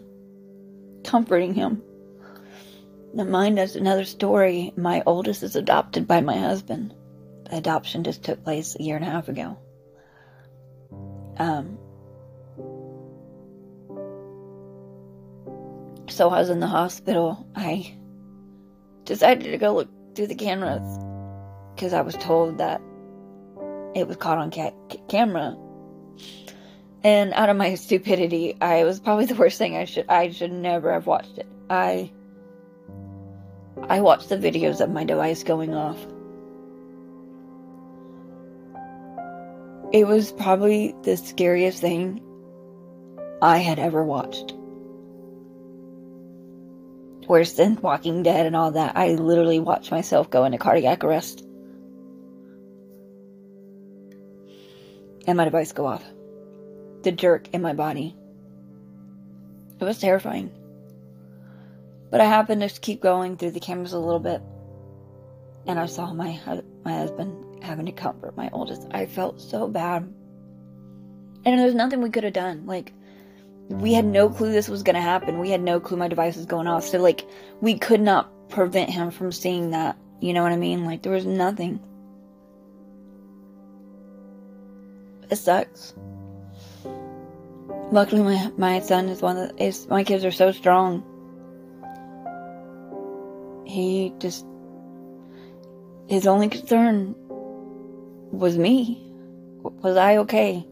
comforting 1.04 1.56
him. 1.56 1.82
Now, 3.14 3.26
mine 3.26 3.57
is 3.57 3.76
another 3.76 4.05
story. 4.05 4.74
My 4.76 5.03
oldest 5.05 5.43
is 5.43 5.55
adopted 5.55 6.07
by 6.07 6.22
my 6.22 6.38
husband. 6.38 6.93
The 7.49 7.57
adoption 7.57 8.03
just 8.03 8.24
took 8.24 8.43
place 8.43 8.76
a 8.76 8.84
year 8.84 8.95
and 8.95 9.05
a 9.05 9.09
half 9.09 9.28
ago. 9.28 9.57
Um, 11.38 11.78
so 16.07 16.30
I 16.30 16.39
was 16.39 16.49
in 16.49 16.59
the 16.59 16.68
hospital. 16.68 17.45
I 17.55 17.97
decided 19.05 19.51
to 19.51 19.57
go 19.57 19.76
look 19.76 19.89
through 20.16 20.28
the 20.28 20.36
cameras 20.36 20.82
because 21.76 21.93
I 21.93 22.01
was 22.01 22.16
told 22.16 22.59
that 22.59 22.82
it 23.93 24.07
was 24.07 24.18
caught 24.18 24.38
on 24.38 24.51
ca- 24.51 24.74
camera 25.09 25.57
and 27.03 27.34
out 27.34 27.49
of 27.49 27.57
my 27.57 27.76
stupidity, 27.76 28.55
I 28.62 28.84
was 28.84 28.99
probably 28.99 29.26
the 29.26 29.36
worst 29.36 29.57
thing 29.57 29.76
I 29.76 29.86
should 29.86 30.05
I 30.07 30.30
should 30.30 30.51
never 30.51 30.93
have 30.93 31.07
watched 31.07 31.38
it. 31.38 31.47
I 31.70 32.12
I 33.90 34.02
watched 34.02 34.30
the 34.30 34.38
videos 34.38 34.80
of 34.82 34.90
my 34.90 35.04
device 35.04 35.44
going 35.44 35.74
off. 35.74 35.98
It 39.92 40.08
was 40.08 40.32
probably 40.32 40.96
the 41.04 41.18
scariest 41.18 41.82
thing 41.82 42.22
I 43.42 43.58
had 43.58 43.80
ever 43.80 44.04
watched. 44.04 44.54
Worse 47.28 47.54
than 47.54 47.80
Walking 47.82 48.24
Dead 48.24 48.46
and 48.46 48.56
all 48.56 48.72
that. 48.72 48.96
I 48.96 49.16
literally 49.16 49.60
watched 49.60 49.92
myself 49.92 50.30
go 50.30 50.46
into 50.46 50.58
cardiac 50.58 51.04
arrest. 51.04 51.46
And 55.28 55.38
my 55.38 55.46
device 55.46 55.72
go 55.72 55.86
off. 55.86 56.04
The 57.04 57.12
jerk 57.12 57.50
in 57.54 57.62
my 57.62 57.74
body. 57.74 58.16
It 59.80 59.84
was 59.84 60.00
terrifying. 60.00 60.52
But 62.12 62.22
I 62.22 62.26
happened 62.26 62.62
to 62.62 62.82
keep 62.82 63.01
going 63.01 63.38
through 63.38 63.51
the 63.51 63.59
cameras 63.59 63.93
a 63.93 63.99
little 63.99 64.20
bit. 64.20 64.41
And 65.66 65.80
I 65.80 65.86
saw 65.86 66.14
my 66.14 66.39
my 66.84 66.93
husband 66.93 67.64
having 67.64 67.86
to 67.86 67.91
comfort 67.91 68.36
my 68.36 68.49
oldest. 68.51 68.88
I 68.91 69.05
felt 69.05 69.39
so 69.39 69.68
bad. 69.68 70.03
And 71.45 71.59
there's 71.59 71.74
nothing 71.74 72.01
we 72.01 72.09
could 72.09 72.24
have 72.24 72.34
done. 72.34 72.66
Like, 72.66 72.93
we 73.70 73.93
had 73.93 74.05
no 74.05 74.30
clue 74.30 74.51
this 74.51 74.68
was 74.68 74.84
to 74.84 74.93
happen. 74.93 75.39
We 75.39 75.49
had 75.49 75.62
no 75.62 75.80
clue 75.80 75.97
my 75.97 76.07
device 76.07 76.36
was 76.36 76.45
going 76.45 76.68
off. 76.68 76.86
So, 76.86 76.99
like, 76.99 77.26
we 77.62 77.78
could 77.78 78.01
not 78.01 78.49
prevent 78.49 78.89
him 78.89 79.12
from 79.12 79.32
seeing 79.32 79.72
that. 79.72 79.97
You 80.20 80.34
know 80.34 80.43
what 80.43 80.51
I 80.51 80.57
mean? 80.57 80.86
Like, 80.86 81.01
there 81.01 81.12
was 81.12 81.26
nothing. 81.26 81.80
It 85.30 85.38
sucks. 85.38 85.93
Luckily, 87.91 88.22
my, 88.22 88.51
my 88.57 88.80
son 88.82 89.09
is 89.09 89.22
one 89.22 89.38
of 89.38 89.49
the, 89.49 89.64
is, 89.64 89.88
my 89.88 90.03
kids 90.03 90.26
are 90.26 90.32
so 90.32 90.51
strong. 90.51 91.03
He 93.72 94.14
just, 94.20 94.46
his 96.08 96.28
only 96.28 96.50
concern 96.50 97.16
was 98.30 98.58
me. 98.58 99.02
Was 99.62 99.96
I 99.96 100.18
okay? 100.18 100.68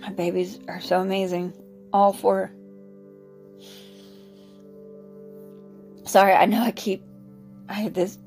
My 0.00 0.08
babies 0.08 0.58
are 0.68 0.80
so 0.80 1.00
amazing. 1.00 1.52
All 1.92 2.14
four. 2.14 2.50
Sorry, 6.04 6.32
I 6.32 6.46
know 6.46 6.62
I 6.62 6.70
keep. 6.70 7.04
I 7.68 7.74
have 7.74 7.92
this. 7.92 8.18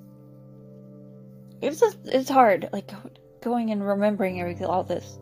It's 1.64 1.80
just, 1.80 1.98
it's 2.06 2.30
hard, 2.30 2.70
like 2.72 2.91
going 3.41 3.72
and 3.72 3.84
remembering 3.84 4.39
everything, 4.39 4.68
all 4.68 4.84
this. 4.84 5.18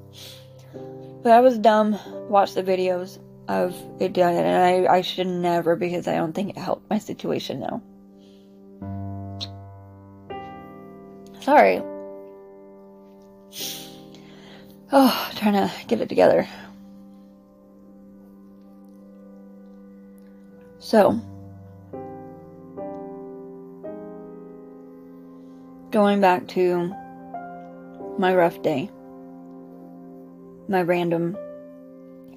But 1.24 1.32
I 1.32 1.40
was 1.40 1.58
dumb. 1.58 1.98
Watched 2.28 2.56
the 2.56 2.64
videos 2.64 3.20
of 3.52 3.76
it 3.99 4.14
done, 4.14 4.34
and 4.34 4.88
I, 4.88 4.95
I 4.95 5.02
should 5.02 5.28
never 5.28 5.76
because 5.76 6.08
I 6.08 6.16
don't 6.16 6.34
think 6.34 6.52
it 6.52 6.58
helped 6.58 6.89
my 6.89 6.97
situation 6.97 7.60
now. 7.60 7.82
Sorry. 11.41 11.82
Oh, 14.93 15.32
trying 15.36 15.54
to 15.54 15.72
get 15.88 16.02
it 16.02 16.10
together. 16.10 16.47
So, 20.80 21.20
going 25.91 26.22
back 26.22 26.47
to 26.49 26.93
my 28.18 28.34
rough 28.36 28.62
day, 28.62 28.89
my 30.68 30.82
random, 30.82 31.38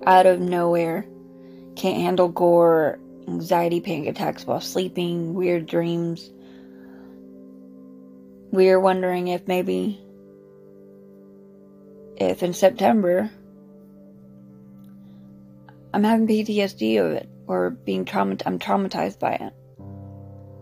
out 0.07 0.27
of 0.27 0.41
nowhere, 0.41 1.07
can't 1.77 2.01
handle 2.01 2.29
gore, 2.29 2.99
anxiety, 3.29 3.81
panic 3.81 4.09
attacks 4.09 4.47
while 4.47 4.61
sleeping, 4.61 5.35
weird 5.35 5.67
dreams. 5.67 6.31
We 8.51 8.71
are 8.71 8.81
wondering 8.81 9.29
if 9.29 9.49
maybe 9.49 10.01
if 12.17 12.43
in 12.43 12.55
September 12.55 13.31
I'm 15.93 16.05
having 16.05 16.27
PTSD 16.27 17.05
of 17.05 17.13
it 17.13 17.29
or 17.47 17.71
being 17.71 18.05
traumatized, 18.05 18.43
I'm 18.47 18.59
traumatized 18.59 19.19
by 19.19 19.33
it. 19.35 19.53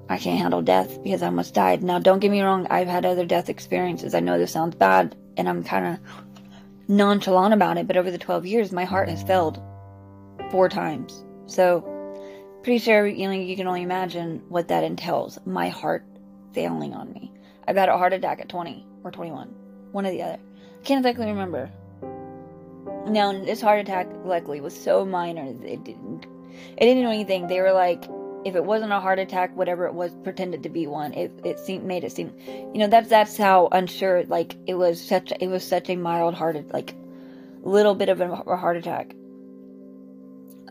I 0.09 0.19
can't 0.19 0.39
handle 0.39 0.63
death 0.63 1.03
because 1.03 1.23
I 1.23 1.27
almost 1.27 1.55
died. 1.55 1.83
Now, 1.83 1.99
don't 1.99 2.19
get 2.19 2.31
me 2.31 2.43
wrong, 2.43 2.67
I've 2.69 2.89
had 2.89 3.07
other 3.07 3.25
death 3.25 3.49
experiences. 3.49 4.15
I 4.15 4.21
know 4.21 4.39
this 4.39 4.53
sounds 4.53 4.75
bad 4.75 5.17
and 5.37 5.49
I'm 5.49 5.65
kind 5.65 5.87
of 5.87 6.32
nonchalant 6.93 7.55
about 7.55 7.79
it, 7.79 7.87
but 7.87 7.97
over 7.97 8.11
the 8.11 8.19
12 8.19 8.47
years, 8.47 8.71
my 8.71 8.85
heart 8.85 9.09
has 9.09 9.23
failed 9.23 9.61
four 10.51 10.69
times. 10.69 11.25
So, 11.47 11.81
pretty 12.63 12.79
sure 12.79 13.07
you 13.07 13.27
know 13.27 13.33
you 13.33 13.57
can 13.57 13.67
only 13.67 13.83
imagine 13.83 14.43
what 14.49 14.69
that 14.69 14.85
entails. 14.85 15.39
My 15.47 15.69
heart 15.69 16.05
failing 16.53 16.95
on 16.95 17.13
me. 17.13 17.33
I've 17.67 17.77
had 17.77 17.89
a 17.89 17.97
heart 17.97 18.13
attack 18.13 18.41
at 18.41 18.49
20 18.49 18.87
or 19.05 19.11
21, 19.11 19.49
one 19.93 20.07
or 20.07 20.11
the 20.11 20.23
other. 20.23 20.39
I 20.39 20.85
can't 20.85 20.99
exactly 20.99 21.27
remember. 21.27 21.71
Now, 23.07 23.33
this 23.33 23.61
heart 23.61 23.81
attack, 23.81 24.09
luckily, 24.25 24.61
was 24.61 24.79
so 24.79 25.05
minor. 25.05 25.45
It 25.65 25.85
didn't. 25.85 26.27
It 26.77 26.85
didn't 26.85 27.03
do 27.03 27.09
anything. 27.09 27.47
They 27.47 27.61
were 27.61 27.73
like, 27.73 28.05
if 28.45 28.55
it 28.55 28.65
wasn't 28.65 28.93
a 28.93 29.01
heart 29.01 29.19
attack, 29.19 29.57
whatever 29.57 29.87
it 29.87 29.95
was, 29.95 30.15
pretended 30.25 30.63
to 30.63 30.69
be 30.69 30.87
one. 30.87 31.13
It 31.15 31.33
it 31.45 31.59
seemed 31.59 31.85
made 31.85 32.05
it 32.05 32.13
seem, 32.13 32.33
you 32.47 32.79
know, 32.79 32.89
that's 32.89 33.09
that's 33.09 33.37
how 33.37 33.69
unsure. 33.73 34.25
Like 34.25 34.57
it 34.67 34.75
was 34.75 35.01
such 35.01 35.33
it 35.41 35.49
was 35.49 35.65
such 35.65 35.89
a 35.91 35.97
mild 35.97 36.35
hearted 36.35 36.73
like 36.73 36.95
little 37.63 37.95
bit 37.95 38.09
of 38.09 38.21
a, 38.21 38.31
a 38.31 38.57
heart 38.57 38.77
attack. 38.77 39.15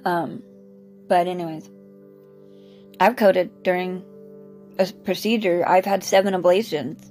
Um, 0.03 0.43
but 1.07 1.27
anyways, 1.27 1.69
I've 2.99 3.15
coded 3.15 3.63
during 3.63 4.03
a 4.79 4.91
procedure. 5.03 5.63
I've 5.67 5.85
had 5.85 6.03
seven 6.03 6.33
ablations. 6.33 7.09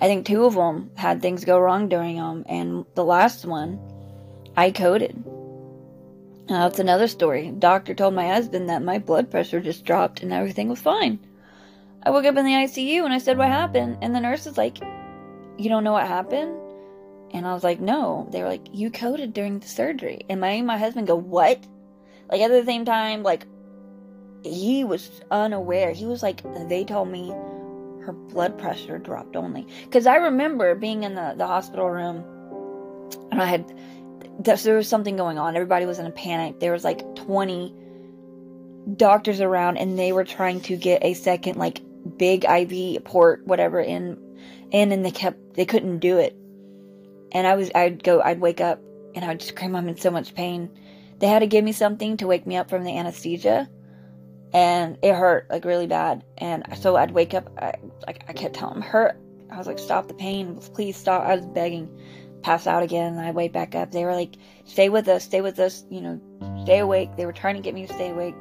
I 0.00 0.06
think 0.06 0.26
two 0.26 0.44
of 0.44 0.54
them 0.54 0.90
had 0.94 1.22
things 1.22 1.44
go 1.44 1.58
wrong 1.58 1.88
during 1.88 2.16
them, 2.16 2.44
and 2.48 2.84
the 2.94 3.04
last 3.04 3.46
one, 3.46 3.80
I 4.56 4.70
coded. 4.70 5.24
Now, 6.48 6.68
that's 6.68 6.78
another 6.78 7.08
story. 7.08 7.50
Doctor 7.50 7.94
told 7.94 8.14
my 8.14 8.28
husband 8.28 8.68
that 8.68 8.82
my 8.82 8.98
blood 8.98 9.30
pressure 9.30 9.60
just 9.60 9.84
dropped 9.84 10.22
and 10.22 10.32
everything 10.32 10.68
was 10.68 10.80
fine. 10.80 11.18
I 12.04 12.10
woke 12.10 12.24
up 12.24 12.36
in 12.36 12.44
the 12.44 12.52
ICU 12.52 13.04
and 13.04 13.12
I 13.12 13.18
said, 13.18 13.36
What 13.36 13.48
happened? 13.48 13.98
And 14.00 14.14
the 14.14 14.20
nurse 14.20 14.46
was 14.46 14.56
like, 14.56 14.78
You 15.58 15.68
don't 15.68 15.82
know 15.82 15.92
what 15.92 16.06
happened? 16.06 16.56
And 17.32 17.44
I 17.44 17.52
was 17.52 17.64
like, 17.64 17.80
No. 17.80 18.28
They 18.30 18.42
were 18.42 18.48
like, 18.48 18.68
You 18.72 18.92
coded 18.92 19.32
during 19.32 19.58
the 19.58 19.66
surgery. 19.66 20.20
And 20.28 20.40
my 20.40 20.60
my 20.62 20.78
husband 20.78 21.08
go, 21.08 21.16
What? 21.16 21.66
Like 22.30 22.40
at 22.40 22.50
the 22.50 22.64
same 22.64 22.84
time, 22.84 23.24
like 23.24 23.44
he 24.44 24.84
was 24.84 25.20
unaware. 25.32 25.92
He 25.92 26.06
was 26.06 26.22
like, 26.22 26.42
They 26.68 26.84
told 26.84 27.08
me 27.08 27.30
her 28.04 28.12
blood 28.12 28.56
pressure 28.56 28.98
dropped 28.98 29.34
only. 29.34 29.66
Because 29.82 30.06
I 30.06 30.14
remember 30.16 30.76
being 30.76 31.02
in 31.02 31.16
the, 31.16 31.34
the 31.36 31.46
hospital 31.46 31.90
room 31.90 32.24
and 33.32 33.42
I 33.42 33.46
had, 33.46 33.74
there 34.40 34.76
was 34.76 34.88
something 34.88 35.16
going 35.16 35.38
on. 35.38 35.56
Everybody 35.56 35.86
was 35.86 35.98
in 35.98 36.06
a 36.06 36.10
panic. 36.10 36.60
There 36.60 36.72
was 36.72 36.84
like 36.84 37.14
20 37.16 37.74
doctors 38.96 39.40
around 39.40 39.78
and 39.78 39.98
they 39.98 40.12
were 40.12 40.24
trying 40.24 40.60
to 40.62 40.76
get 40.76 41.04
a 41.04 41.14
second, 41.14 41.56
like, 41.56 41.80
big 42.16 42.44
IV 42.44 43.04
port, 43.04 43.46
whatever, 43.46 43.80
in, 43.80 44.18
and 44.72 45.04
they 45.04 45.10
kept, 45.10 45.54
they 45.54 45.64
couldn't 45.64 45.98
do 45.98 46.18
it. 46.18 46.36
And 47.32 47.46
I 47.46 47.54
was, 47.56 47.70
I'd 47.74 48.02
go, 48.02 48.20
I'd 48.20 48.40
wake 48.40 48.60
up 48.60 48.80
and 49.14 49.24
I 49.24 49.28
would 49.28 49.42
scream, 49.42 49.74
I'm 49.74 49.88
in 49.88 49.96
so 49.96 50.10
much 50.10 50.34
pain. 50.34 50.70
They 51.18 51.26
had 51.26 51.40
to 51.40 51.46
give 51.46 51.64
me 51.64 51.72
something 51.72 52.16
to 52.18 52.26
wake 52.26 52.46
me 52.46 52.56
up 52.56 52.70
from 52.70 52.84
the 52.84 52.96
anesthesia 52.96 53.68
and 54.52 54.98
it 55.02 55.14
hurt 55.14 55.50
like 55.50 55.64
really 55.64 55.86
bad. 55.86 56.24
And 56.38 56.64
so 56.80 56.96
I'd 56.96 57.10
wake 57.10 57.34
up, 57.34 57.50
I, 57.58 57.74
like 58.06 58.24
I 58.28 58.32
kept 58.32 58.54
telling 58.54 58.76
him, 58.76 58.82
hurt. 58.82 59.18
I 59.50 59.58
was 59.58 59.66
like, 59.66 59.78
stop 59.78 60.08
the 60.08 60.14
pain, 60.14 60.56
please 60.74 60.96
stop. 60.96 61.22
I 61.22 61.36
was 61.36 61.46
begging, 61.46 61.88
pass 62.46 62.68
out 62.68 62.84
again. 62.84 63.14
And 63.14 63.26
I 63.26 63.32
wake 63.32 63.52
back 63.52 63.74
up. 63.74 63.90
They 63.90 64.04
were 64.04 64.14
like, 64.14 64.36
stay 64.64 64.88
with 64.88 65.08
us, 65.08 65.24
stay 65.24 65.40
with 65.40 65.58
us, 65.58 65.84
you 65.90 66.00
know, 66.00 66.20
stay 66.62 66.78
awake. 66.78 67.16
They 67.16 67.26
were 67.26 67.32
trying 67.32 67.56
to 67.56 67.60
get 67.60 67.74
me 67.74 67.84
to 67.84 67.92
stay 67.92 68.10
awake. 68.10 68.36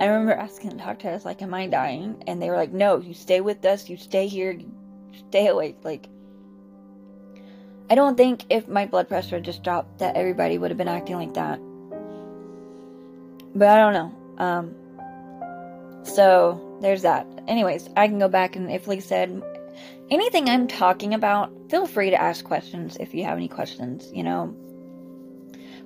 I 0.00 0.06
remember 0.06 0.32
asking 0.32 0.70
the 0.70 0.76
doctor, 0.76 1.08
I 1.10 1.12
was 1.12 1.24
like, 1.24 1.42
am 1.42 1.52
I 1.52 1.66
dying? 1.66 2.22
And 2.28 2.40
they 2.40 2.48
were 2.50 2.56
like, 2.56 2.72
no, 2.72 2.98
you 2.98 3.12
stay 3.12 3.40
with 3.40 3.64
us, 3.64 3.90
you 3.90 3.96
stay 3.96 4.28
here, 4.28 4.56
stay 5.28 5.48
awake. 5.48 5.78
Like, 5.82 6.06
I 7.90 7.96
don't 7.96 8.16
think 8.16 8.44
if 8.48 8.68
my 8.68 8.86
blood 8.86 9.08
pressure 9.08 9.40
just 9.40 9.64
dropped 9.64 9.98
that 9.98 10.14
everybody 10.14 10.56
would 10.56 10.70
have 10.70 10.78
been 10.78 10.86
acting 10.86 11.16
like 11.16 11.34
that. 11.34 11.58
But 13.56 13.68
I 13.68 13.76
don't 13.76 13.92
know. 13.92 14.44
Um, 14.44 16.04
so 16.04 16.78
there's 16.80 17.02
that. 17.02 17.26
Anyways, 17.48 17.88
I 17.96 18.06
can 18.06 18.20
go 18.20 18.28
back 18.28 18.54
and 18.54 18.70
if 18.70 18.86
Lee 18.86 19.00
said 19.00 19.42
anything 20.10 20.48
I'm 20.48 20.68
talking 20.68 21.14
about, 21.14 21.52
feel 21.70 21.86
free 21.86 22.10
to 22.10 22.20
ask 22.20 22.44
questions 22.44 22.96
if 23.00 23.14
you 23.14 23.24
have 23.24 23.36
any 23.36 23.48
questions, 23.48 24.10
you 24.12 24.22
know. 24.22 24.54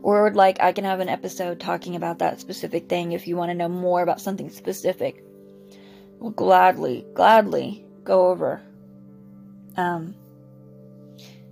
Or 0.03 0.33
like 0.33 0.61
I 0.61 0.73
can 0.73 0.85
have 0.85 1.01
an 1.01 1.09
episode 1.09 1.61
talking 1.61 1.97
about 1.97 2.19
that 2.21 2.41
specific 2.41 2.89
thing 2.89 3.13
if 3.13 3.27
you 3.27 3.37
want 3.37 3.51
to 3.51 3.55
know 3.55 3.69
more 3.69 4.03
about 4.03 4.21
something 4.21 4.51
specific. 4.51 5.25
We'll 6.19 6.31
gladly, 6.31 7.07
gladly 7.15 7.85
go 8.05 8.29
over 8.29 8.63
um 9.77 10.15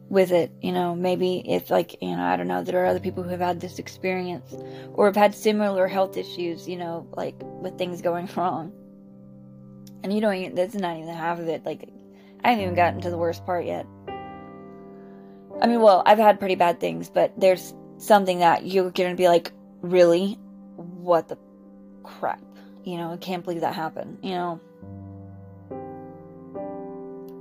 with 0.08 0.30
it, 0.30 0.52
you 0.62 0.72
know, 0.72 0.94
maybe 0.94 1.42
if 1.44 1.70
like, 1.70 2.00
you 2.00 2.16
know, 2.16 2.22
I 2.22 2.36
don't 2.36 2.46
know, 2.46 2.62
there 2.62 2.82
are 2.82 2.86
other 2.86 3.00
people 3.00 3.22
who 3.22 3.30
have 3.30 3.40
had 3.40 3.60
this 3.60 3.78
experience 3.78 4.54
or 4.94 5.06
have 5.06 5.16
had 5.16 5.34
similar 5.34 5.88
health 5.88 6.16
issues, 6.16 6.68
you 6.68 6.76
know, 6.76 7.06
like 7.16 7.34
with 7.40 7.76
things 7.76 8.02
going 8.02 8.28
wrong. 8.36 8.72
And 10.02 10.12
you 10.12 10.20
don't 10.20 10.34
even, 10.34 10.54
that's 10.54 10.74
not 10.74 10.96
even 10.96 11.12
half 11.12 11.40
of 11.40 11.48
it. 11.48 11.64
Like, 11.64 11.88
I 12.46 12.50
haven't 12.50 12.62
even 12.62 12.74
gotten 12.76 13.00
to 13.00 13.10
the 13.10 13.18
worst 13.18 13.44
part 13.44 13.66
yet. 13.66 13.86
I 15.60 15.66
mean, 15.66 15.80
well, 15.80 16.04
I've 16.06 16.18
had 16.18 16.38
pretty 16.38 16.54
bad 16.54 16.78
things, 16.78 17.10
but 17.10 17.32
there's 17.36 17.74
something 17.98 18.38
that 18.38 18.64
you're 18.64 18.92
going 18.92 19.10
to 19.10 19.16
be 19.16 19.26
like, 19.26 19.50
really? 19.82 20.34
What 20.76 21.26
the 21.26 21.38
crap? 22.04 22.40
You 22.84 22.98
know, 22.98 23.10
I 23.10 23.16
can't 23.16 23.42
believe 23.42 23.62
that 23.62 23.74
happened. 23.74 24.18
You 24.22 24.30
know, 24.30 24.60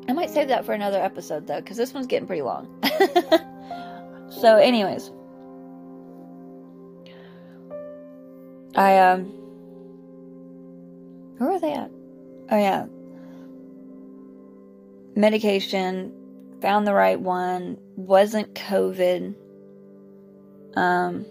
I 0.09 0.13
might 0.13 0.31
save 0.31 0.47
that 0.47 0.65
for 0.65 0.73
another 0.73 0.99
episode 0.99 1.45
though, 1.45 1.61
because 1.61 1.77
this 1.77 1.93
one's 1.93 2.07
getting 2.07 2.25
pretty 2.25 2.41
long. 2.41 2.67
so, 4.41 4.57
anyways, 4.57 5.11
I 8.73 8.97
um, 8.97 9.25
where 11.37 11.51
are 11.51 11.59
they 11.59 11.73
at? 11.73 11.91
Oh 12.49 12.57
yeah, 12.57 12.87
medication. 15.15 16.13
Found 16.61 16.87
the 16.87 16.93
right 16.93 17.19
one. 17.19 17.77
Wasn't 17.95 18.53
COVID. 18.53 19.35
Um, 20.75 21.25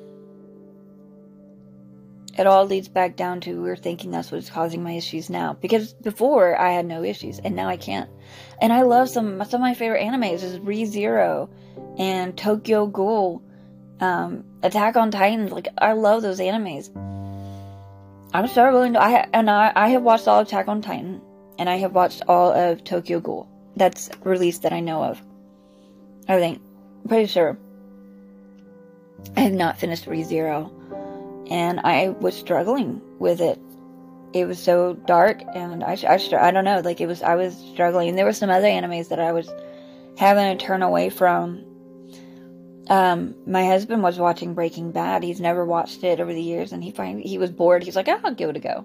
it 2.36 2.46
all 2.46 2.66
leads 2.66 2.88
back 2.88 3.16
down 3.16 3.40
to 3.42 3.62
we're 3.62 3.76
thinking 3.76 4.10
that's 4.10 4.32
what's 4.32 4.50
causing 4.50 4.82
my 4.82 4.92
issues 4.92 5.30
now. 5.30 5.54
Because 5.54 5.92
before 5.94 6.58
I 6.60 6.72
had 6.72 6.86
no 6.86 7.04
issues, 7.04 7.38
and 7.38 7.54
now 7.54 7.68
I 7.68 7.76
can't. 7.76 8.10
And 8.60 8.72
I 8.72 8.82
love 8.82 9.08
some 9.08 9.42
some 9.44 9.60
of 9.60 9.60
my 9.60 9.74
favorite 9.74 10.02
animes 10.02 10.42
is 10.42 10.58
Re 10.58 10.84
Zero 10.84 11.48
and 11.98 12.36
Tokyo 12.36 12.86
Ghoul, 12.86 13.42
um, 14.00 14.44
Attack 14.62 14.96
on 14.96 15.10
Titans. 15.10 15.52
Like 15.52 15.68
I 15.78 15.92
love 15.92 16.22
those 16.22 16.40
animes. 16.40 16.90
I'm 18.32 18.48
struggling. 18.48 18.94
To, 18.94 19.02
I 19.02 19.28
and 19.32 19.48
I 19.48 19.72
I 19.74 19.88
have 19.90 20.02
watched 20.02 20.26
all 20.26 20.40
of 20.40 20.48
Attack 20.48 20.66
on 20.66 20.82
Titan, 20.82 21.20
and 21.58 21.68
I 21.68 21.76
have 21.76 21.92
watched 21.92 22.22
all 22.26 22.52
of 22.52 22.82
Tokyo 22.82 23.20
Ghoul. 23.20 23.48
That's 23.76 24.10
released 24.22 24.62
that 24.62 24.72
I 24.72 24.80
know 24.80 25.02
of. 25.02 25.20
I 26.28 26.38
think, 26.38 26.62
pretty 27.08 27.26
sure. 27.26 27.58
I 29.36 29.40
have 29.40 29.52
not 29.52 29.78
finished 29.78 30.06
Re 30.06 30.22
Zero 30.22 30.70
and 31.50 31.80
I 31.80 32.08
was 32.08 32.34
struggling 32.34 33.00
with 33.18 33.40
it. 33.40 33.58
It 34.32 34.46
was 34.46 34.58
so 34.58 34.94
dark, 34.94 35.42
and 35.54 35.84
I, 35.84 35.96
I, 36.08 36.18
I 36.40 36.50
don't 36.50 36.64
know, 36.64 36.80
like 36.80 37.00
it 37.00 37.06
was, 37.06 37.22
I 37.22 37.36
was 37.36 37.54
struggling. 37.72 38.08
And 38.08 38.18
there 38.18 38.24
were 38.24 38.32
some 38.32 38.50
other 38.50 38.66
animes 38.66 39.08
that 39.08 39.20
I 39.20 39.32
was 39.32 39.48
having 40.18 40.56
to 40.56 40.64
turn 40.64 40.82
away 40.82 41.10
from. 41.10 41.64
Um, 42.88 43.34
my 43.46 43.64
husband 43.64 44.02
was 44.02 44.18
watching 44.18 44.54
Breaking 44.54 44.90
Bad. 44.90 45.22
He's 45.22 45.40
never 45.40 45.64
watched 45.64 46.02
it 46.04 46.20
over 46.20 46.32
the 46.32 46.42
years, 46.42 46.72
and 46.72 46.82
he 46.82 46.90
find 46.90 47.20
he 47.20 47.38
was 47.38 47.50
bored. 47.50 47.84
He's 47.84 47.96
like, 47.96 48.08
oh, 48.08 48.20
"I'll 48.24 48.34
give 48.34 48.50
it 48.50 48.56
a 48.56 48.60
go." 48.60 48.84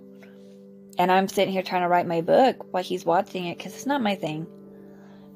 And 0.97 1.11
I'm 1.11 1.27
sitting 1.27 1.53
here 1.53 1.63
trying 1.63 1.81
to 1.81 1.87
write 1.87 2.07
my 2.07 2.21
book 2.21 2.71
while 2.71 2.83
he's 2.83 3.05
watching 3.05 3.45
it 3.45 3.57
because 3.57 3.73
it's 3.73 3.85
not 3.85 4.01
my 4.01 4.15
thing. 4.15 4.45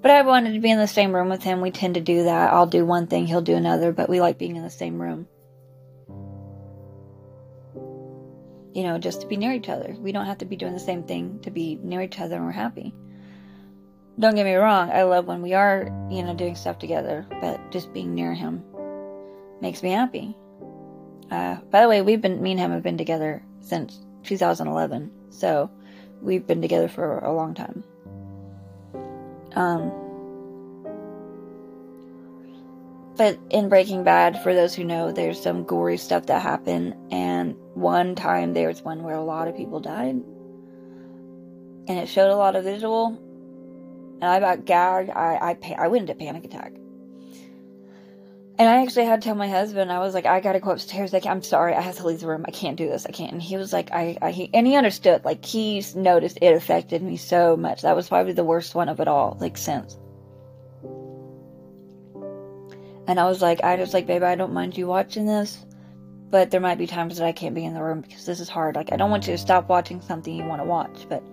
But 0.03 0.11
I 0.11 0.21
wanted 0.21 0.53
to 0.53 0.59
be 0.59 0.69
in 0.69 0.77
the 0.77 0.87
same 0.87 1.15
room 1.15 1.29
with 1.29 1.41
him. 1.41 1.61
We 1.61 1.71
tend 1.71 1.95
to 1.95 2.01
do 2.01 2.25
that. 2.25 2.53
I'll 2.53 2.67
do 2.67 2.85
one 2.85 3.07
thing, 3.07 3.25
he'll 3.25 3.41
do 3.41 3.55
another, 3.55 3.91
but 3.91 4.09
we 4.09 4.21
like 4.21 4.37
being 4.37 4.55
in 4.55 4.63
the 4.63 4.69
same 4.69 5.01
room. 5.01 5.27
you 8.73 8.83
know, 8.83 8.97
just 8.97 9.21
to 9.21 9.27
be 9.27 9.37
near 9.37 9.53
each 9.53 9.69
other. 9.69 9.95
We 9.99 10.11
don't 10.11 10.25
have 10.25 10.39
to 10.39 10.45
be 10.45 10.55
doing 10.55 10.73
the 10.73 10.79
same 10.79 11.03
thing 11.03 11.39
to 11.41 11.51
be 11.51 11.79
near 11.81 12.01
each 12.01 12.19
other 12.19 12.35
and 12.35 12.45
we're 12.45 12.51
happy. 12.51 12.93
Don't 14.19 14.35
get 14.35 14.45
me 14.45 14.53
wrong, 14.53 14.91
I 14.91 15.03
love 15.03 15.25
when 15.25 15.41
we 15.41 15.53
are, 15.53 15.85
you 16.09 16.23
know, 16.23 16.35
doing 16.35 16.55
stuff 16.55 16.77
together, 16.77 17.25
but 17.41 17.71
just 17.71 17.93
being 17.93 18.13
near 18.13 18.33
him 18.33 18.63
makes 19.59 19.81
me 19.81 19.91
happy. 19.91 20.35
Uh, 21.31 21.55
by 21.71 21.81
the 21.81 21.89
way, 21.89 22.01
we've 22.01 22.21
been, 22.21 22.41
me 22.41 22.51
and 22.51 22.59
him 22.59 22.71
have 22.71 22.83
been 22.83 22.97
together 22.97 23.43
since 23.61 23.99
2011, 24.23 25.11
so 25.31 25.69
we've 26.21 26.45
been 26.45 26.61
together 26.61 26.87
for 26.87 27.19
a 27.19 27.33
long 27.33 27.55
time. 27.55 27.83
Um, 29.55 29.91
but 33.15 33.39
in 33.49 33.69
Breaking 33.69 34.03
Bad, 34.03 34.41
for 34.41 34.53
those 34.53 34.73
who 34.73 34.83
know, 34.83 35.11
there's 35.11 35.41
some 35.41 35.63
gory 35.63 35.97
stuff 35.97 36.25
that 36.27 36.41
happened, 36.41 36.95
and 37.11 37.55
one 37.75 38.15
time 38.15 38.53
there 38.53 38.67
was 38.67 38.81
one 38.81 39.03
where 39.03 39.15
a 39.15 39.23
lot 39.23 39.47
of 39.47 39.55
people 39.55 39.79
died, 39.79 40.15
and 41.87 41.99
it 41.99 42.07
showed 42.07 42.31
a 42.31 42.35
lot 42.35 42.55
of 42.55 42.63
visual, 42.63 43.19
and 44.21 44.25
I 44.25 44.39
got 44.39 44.65
gagged. 44.65 45.11
I 45.11 45.55
I 45.61 45.75
I 45.77 45.87
went 45.89 46.09
into 46.09 46.15
panic 46.15 46.45
attack, 46.45 46.73
and 48.59 48.69
I 48.69 48.83
actually 48.83 49.05
had 49.05 49.21
to 49.21 49.25
tell 49.25 49.35
my 49.35 49.49
husband. 49.49 49.91
I 49.91 49.99
was 49.99 50.13
like, 50.13 50.25
I 50.25 50.39
gotta 50.39 50.59
go 50.59 50.71
upstairs. 50.71 51.11
Like, 51.11 51.25
I'm 51.25 51.41
sorry, 51.41 51.73
I 51.73 51.81
have 51.81 51.97
to 51.97 52.07
leave 52.07 52.19
the 52.19 52.27
room. 52.27 52.45
I 52.47 52.51
can't 52.51 52.77
do 52.77 52.87
this. 52.87 53.05
I 53.05 53.11
can't. 53.11 53.31
And 53.31 53.41
he 53.41 53.57
was 53.57 53.73
like, 53.73 53.91
I, 53.91 54.17
I 54.21 54.31
he, 54.31 54.49
and 54.53 54.67
he 54.67 54.75
understood. 54.75 55.25
Like, 55.25 55.43
he's 55.43 55.95
noticed 55.95 56.37
it 56.41 56.55
affected 56.55 57.01
me 57.01 57.17
so 57.17 57.57
much. 57.57 57.81
That 57.81 57.95
was 57.95 58.09
probably 58.09 58.33
the 58.33 58.43
worst 58.43 58.75
one 58.75 58.89
of 58.89 58.99
it 58.99 59.07
all. 59.07 59.37
Like 59.39 59.57
since. 59.57 59.97
And 63.07 63.19
I 63.19 63.25
was 63.25 63.41
like, 63.41 63.63
I 63.63 63.75
just 63.75 63.93
like, 63.93 64.07
babe, 64.07 64.23
I 64.23 64.35
don't 64.35 64.53
mind 64.53 64.77
you 64.77 64.87
watching 64.87 65.25
this, 65.25 65.65
but 66.29 66.51
there 66.51 66.61
might 66.61 66.77
be 66.77 66.87
times 66.87 67.17
that 67.17 67.27
I 67.27 67.31
can't 67.31 67.55
be 67.55 67.65
in 67.65 67.73
the 67.73 67.83
room 67.83 68.01
because 68.01 68.25
this 68.25 68.39
is 68.39 68.49
hard. 68.49 68.75
Like, 68.75 68.93
I 68.93 68.97
don't 68.97 69.09
want 69.09 69.27
you 69.27 69.33
to 69.33 69.37
stop 69.37 69.67
watching 69.67 69.99
something 69.99 70.33
you 70.33 70.45
want 70.45 70.61
to 70.61 70.65
watch, 70.65 71.05
but 71.09 71.23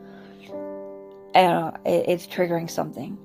I 1.34 1.42
don't 1.42 1.60
know, 1.60 1.76
it, 1.84 2.06
it's 2.08 2.26
triggering 2.26 2.68
something. 2.68 3.18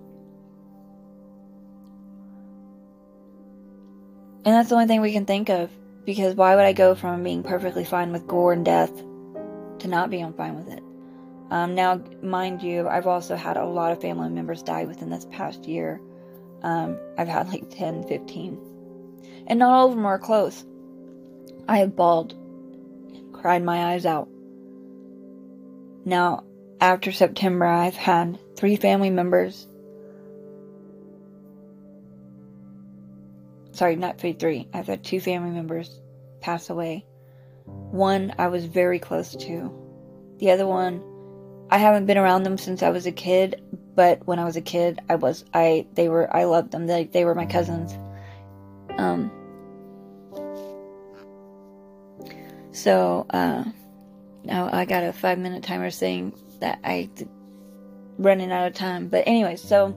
And 4.46 4.54
that's 4.54 4.70
the 4.70 4.76
only 4.76 4.88
thing 4.88 5.02
we 5.02 5.12
can 5.12 5.26
think 5.26 5.50
of 5.50 5.72
because 6.06 6.36
why 6.36 6.56
would 6.56 6.66
I 6.66 6.74
go 6.74 6.94
from 6.94 7.24
being 7.24 7.42
perfectly 7.42 7.84
fine 7.84 8.12
with 8.12 8.28
gore 8.28 8.54
and 8.54 8.64
death 8.64 8.96
to 9.80 9.88
not 9.88 10.12
being 10.12 10.32
fine 10.34 10.56
with 10.56 10.72
it? 10.72 10.84
Um, 11.50 11.76
now, 11.76 12.02
mind 12.22 12.62
you, 12.62 12.88
I've 12.88 13.08
also 13.08 13.36
had 13.36 13.58
a 13.58 13.66
lot 13.66 13.92
of 13.92 14.02
family 14.02 14.30
members 14.30 14.64
die 14.64 14.86
within 14.86 15.10
this 15.10 15.26
past 15.32 15.66
year. 15.66 16.00
Um, 16.62 16.98
I've 17.18 17.28
had 17.28 17.50
like 17.50 17.70
10, 17.70 18.08
15. 18.08 18.60
And 19.48 19.60
not 19.60 19.72
all 19.72 19.90
of 19.90 19.96
them 19.96 20.06
are 20.06 20.20
close. 20.20 20.64
I 21.68 21.78
have 21.80 21.96
bawled, 21.96 22.36
cried 23.34 23.64
my 23.64 23.94
eyes 23.94 24.06
out. 24.06 24.28
Now, 26.04 26.44
after 26.80 27.12
September, 27.12 27.66
I've 27.66 27.96
had 27.96 28.40
three 28.56 28.76
family 28.76 29.10
members. 29.10 29.68
Sorry, 33.76 33.98
not 33.98 34.18
three, 34.18 34.32
three. 34.32 34.70
I've 34.74 34.88
had 34.88 35.04
two 35.04 35.20
family 35.20 35.52
members 35.52 36.00
pass 36.40 36.70
away. 36.70 37.06
One 37.66 38.34
I 38.40 38.48
was 38.48 38.66
very 38.66 39.00
close 39.00 39.36
to. 39.36 39.70
The 40.38 40.52
other 40.52 40.66
one, 40.66 41.04
I 41.70 41.78
haven't 41.78 42.06
been 42.06 42.18
around 42.18 42.44
them 42.44 42.58
since 42.58 42.82
I 42.82 42.92
was 42.92 43.06
a 43.06 43.12
kid, 43.12 43.62
but 43.94 44.26
when 44.26 44.40
I 44.40 44.46
was 44.46 44.56
a 44.56 44.62
kid, 44.62 45.02
I 45.10 45.16
was 45.16 45.44
I 45.54 45.88
they 45.94 46.08
were 46.08 46.34
I 46.34 46.46
loved 46.46 46.72
them. 46.72 46.88
They 46.88 47.04
they 47.04 47.26
were 47.26 47.36
my 47.36 47.46
cousins. 47.46 47.94
Um. 48.98 49.30
So 52.72 53.26
uh, 53.30 53.66
now 54.46 54.70
I 54.72 54.86
got 54.86 55.04
a 55.04 55.12
five 55.12 55.38
minute 55.38 55.64
timer 55.64 55.92
saying 55.92 56.34
that 56.62 56.80
I 56.82 57.10
running 58.18 58.54
out 58.54 58.68
of 58.68 58.74
time. 58.74 59.10
But 59.10 59.26
anyway, 59.28 59.58
so 59.58 59.94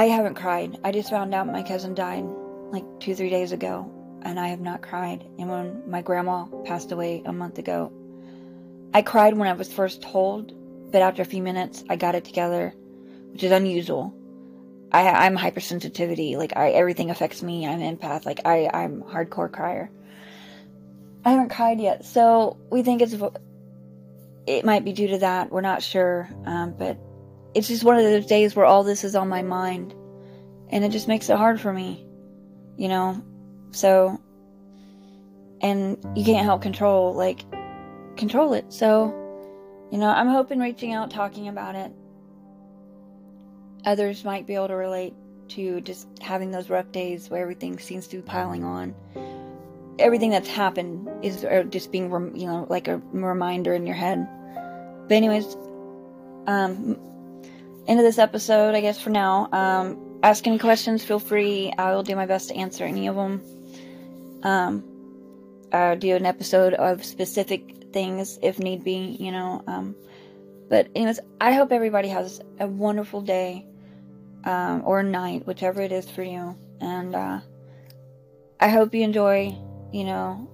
I 0.00 0.04
haven't 0.04 0.36
cried. 0.36 0.78
I 0.82 0.92
just 0.92 1.10
found 1.10 1.34
out 1.34 1.46
my 1.46 1.62
cousin 1.62 1.94
died 1.94 2.24
like 2.72 2.86
two 3.00 3.14
three 3.14 3.28
days 3.28 3.52
ago, 3.52 3.92
and 4.22 4.40
I 4.40 4.48
have 4.48 4.58
not 4.58 4.80
cried. 4.80 5.26
And 5.38 5.50
when 5.50 5.82
my 5.90 6.00
grandma 6.00 6.46
passed 6.64 6.90
away 6.90 7.22
a 7.26 7.34
month 7.34 7.58
ago, 7.58 7.92
I 8.94 9.02
cried 9.02 9.36
when 9.36 9.46
I 9.46 9.52
was 9.52 9.70
first 9.70 10.00
told, 10.00 10.54
but 10.90 11.02
after 11.02 11.20
a 11.20 11.26
few 11.26 11.42
minutes, 11.42 11.84
I 11.90 11.96
got 11.96 12.14
it 12.14 12.24
together, 12.24 12.72
which 13.32 13.42
is 13.42 13.52
unusual. 13.52 14.14
I, 14.90 15.06
I'm 15.06 15.36
hypersensitivity. 15.36 16.38
Like 16.38 16.56
I, 16.56 16.70
everything 16.70 17.10
affects 17.10 17.42
me. 17.42 17.66
I'm 17.66 17.80
empath. 17.80 18.24
Like 18.24 18.40
I, 18.46 18.70
I'm 18.72 19.02
hardcore 19.02 19.52
crier. 19.52 19.90
I 21.26 21.32
haven't 21.32 21.50
cried 21.50 21.78
yet, 21.78 22.06
so 22.06 22.56
we 22.70 22.80
think 22.82 23.02
it's 23.02 23.14
it 24.46 24.64
might 24.64 24.82
be 24.82 24.94
due 24.94 25.08
to 25.08 25.18
that. 25.18 25.52
We're 25.52 25.60
not 25.60 25.82
sure, 25.82 26.26
um, 26.46 26.72
but 26.78 26.96
it's 27.54 27.68
just 27.68 27.84
one 27.84 27.96
of 27.96 28.04
those 28.04 28.26
days 28.26 28.54
where 28.54 28.66
all 28.66 28.84
this 28.84 29.04
is 29.04 29.14
on 29.14 29.28
my 29.28 29.42
mind, 29.42 29.94
and 30.68 30.84
it 30.84 30.90
just 30.90 31.08
makes 31.08 31.28
it 31.28 31.36
hard 31.36 31.60
for 31.60 31.72
me, 31.72 32.06
you 32.76 32.88
know. 32.88 33.22
So, 33.72 34.20
and 35.60 35.96
you 36.14 36.24
can't 36.24 36.44
help 36.44 36.62
control 36.62 37.14
like 37.14 37.44
control 38.16 38.52
it. 38.54 38.72
So, 38.72 39.14
you 39.90 39.98
know, 39.98 40.08
I'm 40.08 40.28
hoping 40.28 40.58
reaching 40.58 40.92
out, 40.92 41.10
talking 41.10 41.48
about 41.48 41.74
it, 41.74 41.92
others 43.84 44.24
might 44.24 44.46
be 44.46 44.54
able 44.54 44.68
to 44.68 44.76
relate 44.76 45.14
to 45.48 45.80
just 45.80 46.06
having 46.20 46.50
those 46.50 46.70
rough 46.70 46.92
days 46.92 47.28
where 47.28 47.42
everything 47.42 47.78
seems 47.78 48.06
to 48.08 48.16
be 48.16 48.22
piling 48.22 48.62
on. 48.62 48.94
Everything 49.98 50.30
that's 50.30 50.48
happened 50.48 51.08
is 51.22 51.44
just 51.70 51.90
being, 51.90 52.10
you 52.34 52.46
know, 52.46 52.66
like 52.70 52.88
a 52.88 52.98
reminder 53.12 53.74
in 53.74 53.86
your 53.86 53.96
head. 53.96 54.28
But 55.08 55.14
anyways, 55.14 55.56
um, 56.46 56.96
end 57.86 57.98
of 58.00 58.04
this 58.04 58.18
episode, 58.18 58.74
I 58.74 58.80
guess 58.80 59.00
for 59.00 59.10
now. 59.10 59.48
Um, 59.52 60.18
ask 60.22 60.46
any 60.46 60.58
questions, 60.58 61.04
feel 61.04 61.18
free. 61.18 61.72
I 61.76 61.94
will 61.94 62.02
do 62.02 62.16
my 62.16 62.26
best 62.26 62.48
to 62.48 62.54
answer 62.54 62.84
any 62.84 63.08
of 63.08 63.16
them. 63.16 63.42
Um, 64.42 64.84
I'll 65.72 65.96
do 65.96 66.16
an 66.16 66.26
episode 66.26 66.74
of 66.74 67.04
specific 67.04 67.92
things 67.92 68.38
if 68.42 68.58
need 68.58 68.84
be, 68.84 69.16
you 69.18 69.32
know. 69.32 69.62
Um, 69.66 69.96
But 70.70 70.86
anyways, 70.94 71.18
I 71.40 71.52
hope 71.52 71.72
everybody 71.72 72.08
has 72.08 72.40
a 72.60 72.66
wonderful 72.66 73.22
day 73.22 73.66
um, 74.44 74.82
or 74.84 75.02
night, 75.02 75.46
whichever 75.46 75.82
it 75.82 75.90
is 75.90 76.08
for 76.08 76.22
you. 76.22 76.54
And 76.80 77.14
uh, 77.14 77.40
I 78.60 78.68
hope 78.68 78.94
you 78.94 79.02
enjoy, 79.02 79.56
you 79.92 80.04
know, 80.04 80.48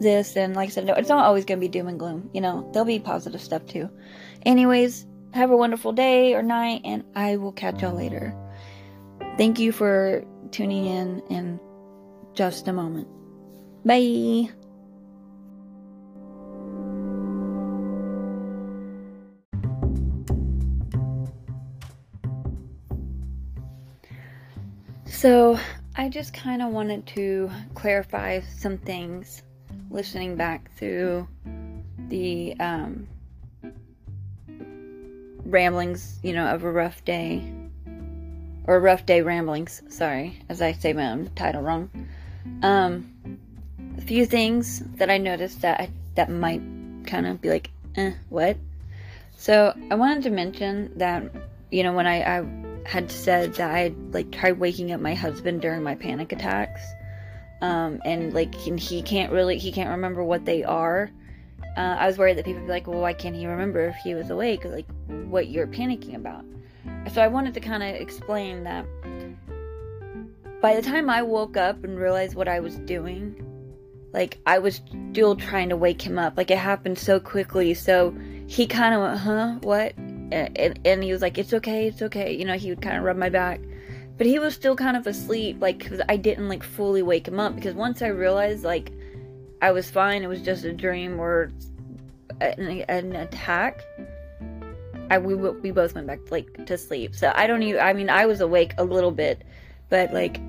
this. 0.00 0.36
And 0.36 0.56
like 0.56 0.70
I 0.70 0.72
said, 0.72 0.86
no, 0.86 0.94
it's 0.94 1.08
not 1.08 1.24
always 1.24 1.44
going 1.44 1.60
to 1.60 1.64
be 1.64 1.68
doom 1.68 1.86
and 1.86 1.98
gloom. 1.98 2.28
You 2.34 2.40
know, 2.40 2.68
there'll 2.72 2.86
be 2.86 2.98
positive 2.98 3.40
stuff 3.40 3.64
too. 3.66 3.88
Anyways, 4.44 5.06
have 5.32 5.50
a 5.50 5.56
wonderful 5.56 5.92
day 5.92 6.34
or 6.34 6.42
night, 6.42 6.82
and 6.84 7.04
I 7.14 7.36
will 7.36 7.52
catch 7.52 7.82
y'all 7.82 7.94
later. 7.94 8.34
Thank 9.36 9.58
you 9.58 9.72
for 9.72 10.24
tuning 10.50 10.86
in 10.86 11.22
in 11.30 11.60
just 12.34 12.68
a 12.68 12.72
moment. 12.72 13.08
Bye. 13.84 14.50
So, 25.06 25.58
I 25.96 26.08
just 26.08 26.32
kind 26.32 26.62
of 26.62 26.70
wanted 26.72 27.06
to 27.08 27.50
clarify 27.74 28.40
some 28.40 28.78
things 28.78 29.42
listening 29.90 30.36
back 30.36 30.74
through 30.76 31.28
the 32.08 32.56
um, 32.58 33.06
ramblings, 35.44 36.18
you 36.22 36.32
know, 36.32 36.46
of 36.46 36.64
a 36.64 36.70
rough 36.70 37.04
day. 37.04 37.52
Or 38.64 38.78
rough 38.78 39.06
day 39.06 39.22
ramblings, 39.22 39.82
sorry, 39.88 40.38
as 40.48 40.62
I 40.62 40.72
say 40.72 40.92
my 40.92 41.10
own 41.10 41.30
title 41.34 41.62
wrong. 41.62 41.90
Um, 42.62 43.38
a 43.98 44.00
few 44.00 44.26
things 44.26 44.80
that 44.96 45.10
I 45.10 45.18
noticed 45.18 45.62
that 45.62 45.80
I, 45.80 45.90
that 46.14 46.30
might 46.30 46.62
kind 47.06 47.26
of 47.26 47.40
be 47.40 47.48
like, 47.48 47.70
eh, 47.96 48.12
what? 48.28 48.56
So 49.36 49.74
I 49.90 49.94
wanted 49.94 50.24
to 50.24 50.30
mention 50.30 50.92
that, 50.98 51.24
you 51.70 51.82
know, 51.82 51.92
when 51.94 52.06
I, 52.06 52.38
I 52.38 52.46
had 52.84 53.10
said 53.10 53.54
that 53.54 53.70
I 53.70 53.94
like 54.10 54.30
tried 54.30 54.58
waking 54.58 54.92
up 54.92 55.00
my 55.00 55.14
husband 55.14 55.62
during 55.62 55.82
my 55.82 55.94
panic 55.94 56.32
attacks. 56.32 56.82
Um, 57.62 58.00
and 58.04 58.32
like 58.32 58.66
and 58.66 58.80
he 58.80 59.02
can't 59.02 59.32
really 59.32 59.58
he 59.58 59.70
can't 59.70 59.90
remember 59.90 60.24
what 60.24 60.44
they 60.44 60.64
are. 60.64 61.10
Uh, 61.76 61.96
I 61.98 62.06
was 62.06 62.18
worried 62.18 62.36
that 62.38 62.44
people 62.44 62.60
would 62.60 62.66
be 62.66 62.72
like, 62.72 62.86
well, 62.86 63.00
why 63.00 63.12
can't 63.12 63.34
he 63.34 63.46
remember 63.46 63.86
if 63.86 63.96
he 63.96 64.14
was 64.14 64.30
awake? 64.30 64.64
Like 64.64 64.86
what 65.06 65.48
you're 65.48 65.66
panicking 65.66 66.14
about. 66.14 66.44
So 67.12 67.22
I 67.22 67.28
wanted 67.28 67.54
to 67.54 67.60
kind 67.60 67.82
of 67.82 67.90
explain 67.90 68.64
that 68.64 68.86
by 70.60 70.74
the 70.74 70.82
time 70.82 71.08
I 71.08 71.22
woke 71.22 71.56
up 71.56 71.84
and 71.84 71.98
realized 71.98 72.34
what 72.34 72.48
I 72.48 72.60
was 72.60 72.76
doing, 72.80 73.46
like 74.12 74.38
I 74.46 74.58
was 74.58 74.80
still 75.12 75.36
trying 75.36 75.68
to 75.68 75.76
wake 75.76 76.02
him 76.02 76.18
up. 76.18 76.36
Like 76.36 76.50
it 76.50 76.58
happened 76.58 76.98
so 76.98 77.20
quickly. 77.20 77.74
So 77.74 78.14
he 78.46 78.66
kind 78.66 78.94
of 78.94 79.00
went, 79.00 79.18
huh, 79.18 79.58
what? 79.62 79.94
and, 80.32 80.78
and 80.84 81.02
he 81.02 81.12
was 81.12 81.22
like, 81.22 81.38
"It's 81.38 81.52
okay, 81.52 81.88
it's 81.88 82.02
okay." 82.02 82.32
You 82.32 82.44
know, 82.44 82.56
he 82.56 82.70
would 82.70 82.82
kind 82.82 82.96
of 82.96 83.04
rub 83.04 83.16
my 83.16 83.28
back, 83.28 83.60
but 84.16 84.26
he 84.26 84.38
was 84.38 84.54
still 84.54 84.76
kind 84.76 84.96
of 84.96 85.06
asleep, 85.06 85.58
like 85.60 85.78
because 85.78 86.00
I 86.08 86.16
didn't 86.16 86.48
like 86.48 86.62
fully 86.62 87.02
wake 87.02 87.28
him 87.28 87.40
up. 87.40 87.54
Because 87.54 87.74
once 87.74 88.02
I 88.02 88.08
realized 88.08 88.64
like 88.64 88.92
I 89.62 89.72
was 89.72 89.90
fine, 89.90 90.22
it 90.22 90.28
was 90.28 90.42
just 90.42 90.64
a 90.64 90.72
dream 90.72 91.18
or 91.20 91.50
an, 92.40 92.84
an 92.88 93.16
attack. 93.16 93.82
I 95.10 95.18
we 95.18 95.34
we 95.34 95.70
both 95.72 95.94
went 95.94 96.06
back 96.06 96.20
like 96.30 96.66
to 96.66 96.78
sleep. 96.78 97.16
So 97.16 97.32
I 97.34 97.46
don't 97.46 97.62
even. 97.64 97.80
I 97.80 97.92
mean, 97.92 98.08
I 98.08 98.26
was 98.26 98.40
awake 98.40 98.74
a 98.78 98.84
little 98.84 99.10
bit, 99.10 99.42
but 99.88 100.12
like 100.12 100.40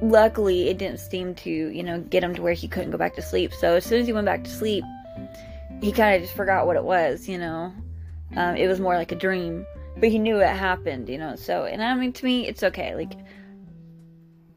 luckily 0.00 0.68
it 0.68 0.78
didn't 0.78 1.00
seem 1.00 1.34
to 1.34 1.50
you 1.50 1.82
know 1.82 2.00
get 2.00 2.22
him 2.22 2.34
to 2.34 2.42
where 2.42 2.52
he 2.52 2.68
couldn't 2.68 2.92
go 2.92 2.98
back 2.98 3.16
to 3.16 3.22
sleep. 3.22 3.52
So 3.52 3.74
as 3.74 3.84
soon 3.84 4.00
as 4.00 4.06
he 4.06 4.12
went 4.12 4.26
back 4.26 4.44
to 4.44 4.50
sleep, 4.50 4.84
he 5.80 5.92
kind 5.92 6.16
of 6.16 6.22
just 6.22 6.36
forgot 6.36 6.66
what 6.66 6.76
it 6.76 6.84
was, 6.84 7.28
you 7.28 7.38
know. 7.38 7.72
Um, 8.36 8.56
it 8.56 8.66
was 8.66 8.80
more 8.80 8.94
like 8.94 9.12
a 9.12 9.16
dream, 9.16 9.66
but 9.96 10.08
he 10.08 10.18
knew 10.18 10.40
it 10.40 10.48
happened, 10.48 11.08
you 11.08 11.18
know. 11.18 11.36
So, 11.36 11.64
and 11.64 11.82
I 11.82 11.94
mean, 11.94 12.12
to 12.12 12.24
me, 12.24 12.46
it's 12.46 12.62
okay. 12.62 12.94
Like, 12.94 13.12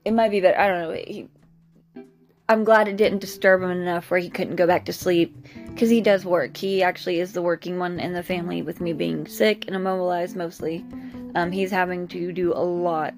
it 0.05 0.11
might 0.11 0.31
be 0.31 0.41
better. 0.41 0.59
I 0.59 0.67
don't 0.67 0.81
know. 0.81 0.91
He, 0.93 1.27
I'm 2.49 2.63
glad 2.63 2.87
it 2.87 2.97
didn't 2.97 3.19
disturb 3.19 3.61
him 3.61 3.69
enough 3.69 4.09
where 4.09 4.19
he 4.19 4.27
couldn't 4.27 4.55
go 4.55 4.65
back 4.65 4.85
to 4.85 4.93
sleep 4.93 5.35
because 5.67 5.87
he 5.87 6.01
does 6.01 6.25
work. 6.25 6.57
He 6.57 6.81
actually 6.81 7.19
is 7.19 7.33
the 7.33 7.43
working 7.43 7.77
one 7.77 7.99
in 7.99 8.13
the 8.13 8.23
family 8.23 8.63
with 8.63 8.81
me 8.81 8.91
being 8.91 9.27
sick 9.27 9.67
and 9.67 9.75
immobilized 9.75 10.35
mostly. 10.35 10.83
Um, 11.35 11.51
he's 11.51 11.69
having 11.69 12.07
to 12.07 12.31
do 12.31 12.51
a 12.53 12.65
lot. 12.65 13.13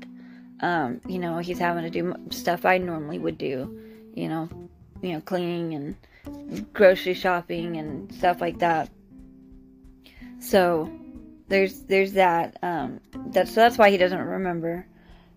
Um, 0.59 0.99
you 1.07 1.17
know, 1.17 1.37
he's 1.37 1.59
having 1.59 1.83
to 1.83 1.89
do 1.89 2.13
stuff 2.29 2.65
I 2.65 2.77
normally 2.77 3.19
would 3.19 3.37
do. 3.37 3.79
You 4.15 4.27
know, 4.27 4.49
you 5.01 5.13
know, 5.13 5.21
cleaning 5.21 5.75
and 5.75 6.73
grocery 6.73 7.13
shopping 7.13 7.77
and 7.77 8.13
stuff 8.13 8.41
like 8.41 8.59
that. 8.59 8.89
So 10.39 10.91
there's 11.47 11.83
there's 11.83 12.11
that. 12.13 12.57
Um, 12.61 12.99
that's 13.27 13.53
so 13.53 13.61
that's 13.61 13.77
why 13.77 13.91
he 13.91 13.97
doesn't 13.97 14.19
remember. 14.19 14.85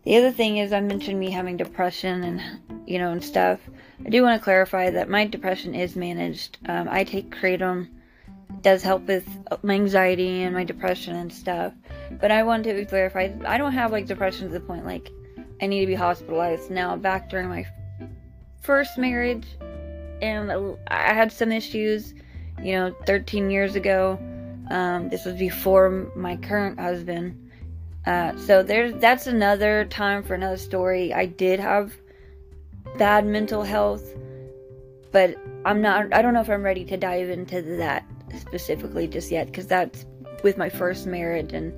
The 0.04 0.16
other 0.16 0.30
thing 0.30 0.58
is 0.58 0.72
I 0.72 0.80
mentioned 0.80 1.18
me 1.18 1.30
having 1.30 1.56
depression 1.56 2.24
and 2.24 2.86
you 2.86 2.98
know 2.98 3.12
and 3.12 3.24
stuff. 3.24 3.60
I 4.04 4.10
do 4.10 4.22
want 4.22 4.38
to 4.38 4.44
clarify 4.44 4.90
that 4.90 5.08
my 5.08 5.26
depression 5.26 5.74
is 5.74 5.96
managed. 5.96 6.58
Um, 6.66 6.88
I 6.90 7.04
take 7.04 7.34
kratom. 7.34 7.88
It 8.50 8.62
does 8.62 8.82
help 8.82 9.06
with 9.06 9.26
my 9.62 9.74
anxiety 9.74 10.42
and 10.42 10.54
my 10.54 10.64
depression 10.64 11.16
and 11.16 11.32
stuff. 11.32 11.72
But 12.20 12.30
I 12.30 12.42
want 12.42 12.64
to 12.64 12.84
clarify 12.84 13.32
I 13.46 13.56
don't 13.56 13.72
have 13.72 13.92
like 13.92 14.06
depression 14.06 14.48
to 14.48 14.52
the 14.52 14.60
point 14.60 14.84
like 14.84 15.10
I 15.62 15.66
need 15.66 15.80
to 15.80 15.86
be 15.86 15.94
hospitalized. 15.94 16.70
Now 16.70 16.96
back 16.96 17.30
during 17.30 17.48
my 17.48 17.66
first 18.60 18.98
marriage 18.98 19.46
and 20.20 20.76
I 20.88 21.14
had 21.14 21.32
some 21.32 21.50
issues, 21.50 22.14
you 22.62 22.72
know, 22.72 22.94
13 23.06 23.50
years 23.50 23.74
ago 23.74 24.18
um, 24.70 25.08
this 25.08 25.24
was 25.24 25.34
before 25.34 26.10
my 26.16 26.36
current 26.36 26.78
husband. 26.78 27.43
Uh, 28.06 28.36
so 28.36 28.62
there's 28.62 28.94
that's 29.00 29.26
another 29.26 29.86
time 29.86 30.22
for 30.22 30.34
another 30.34 30.58
story. 30.58 31.12
I 31.12 31.26
did 31.26 31.58
have 31.58 31.94
bad 32.98 33.26
mental 33.26 33.62
health, 33.62 34.04
but 35.10 35.36
I'm 35.64 35.80
not. 35.80 36.12
I 36.12 36.20
don't 36.20 36.34
know 36.34 36.40
if 36.40 36.50
I'm 36.50 36.62
ready 36.62 36.84
to 36.86 36.96
dive 36.96 37.30
into 37.30 37.62
that 37.78 38.04
specifically 38.38 39.06
just 39.06 39.30
yet 39.30 39.46
because 39.46 39.66
that's 39.66 40.04
with 40.42 40.58
my 40.58 40.68
first 40.68 41.06
marriage 41.06 41.52
and 41.52 41.72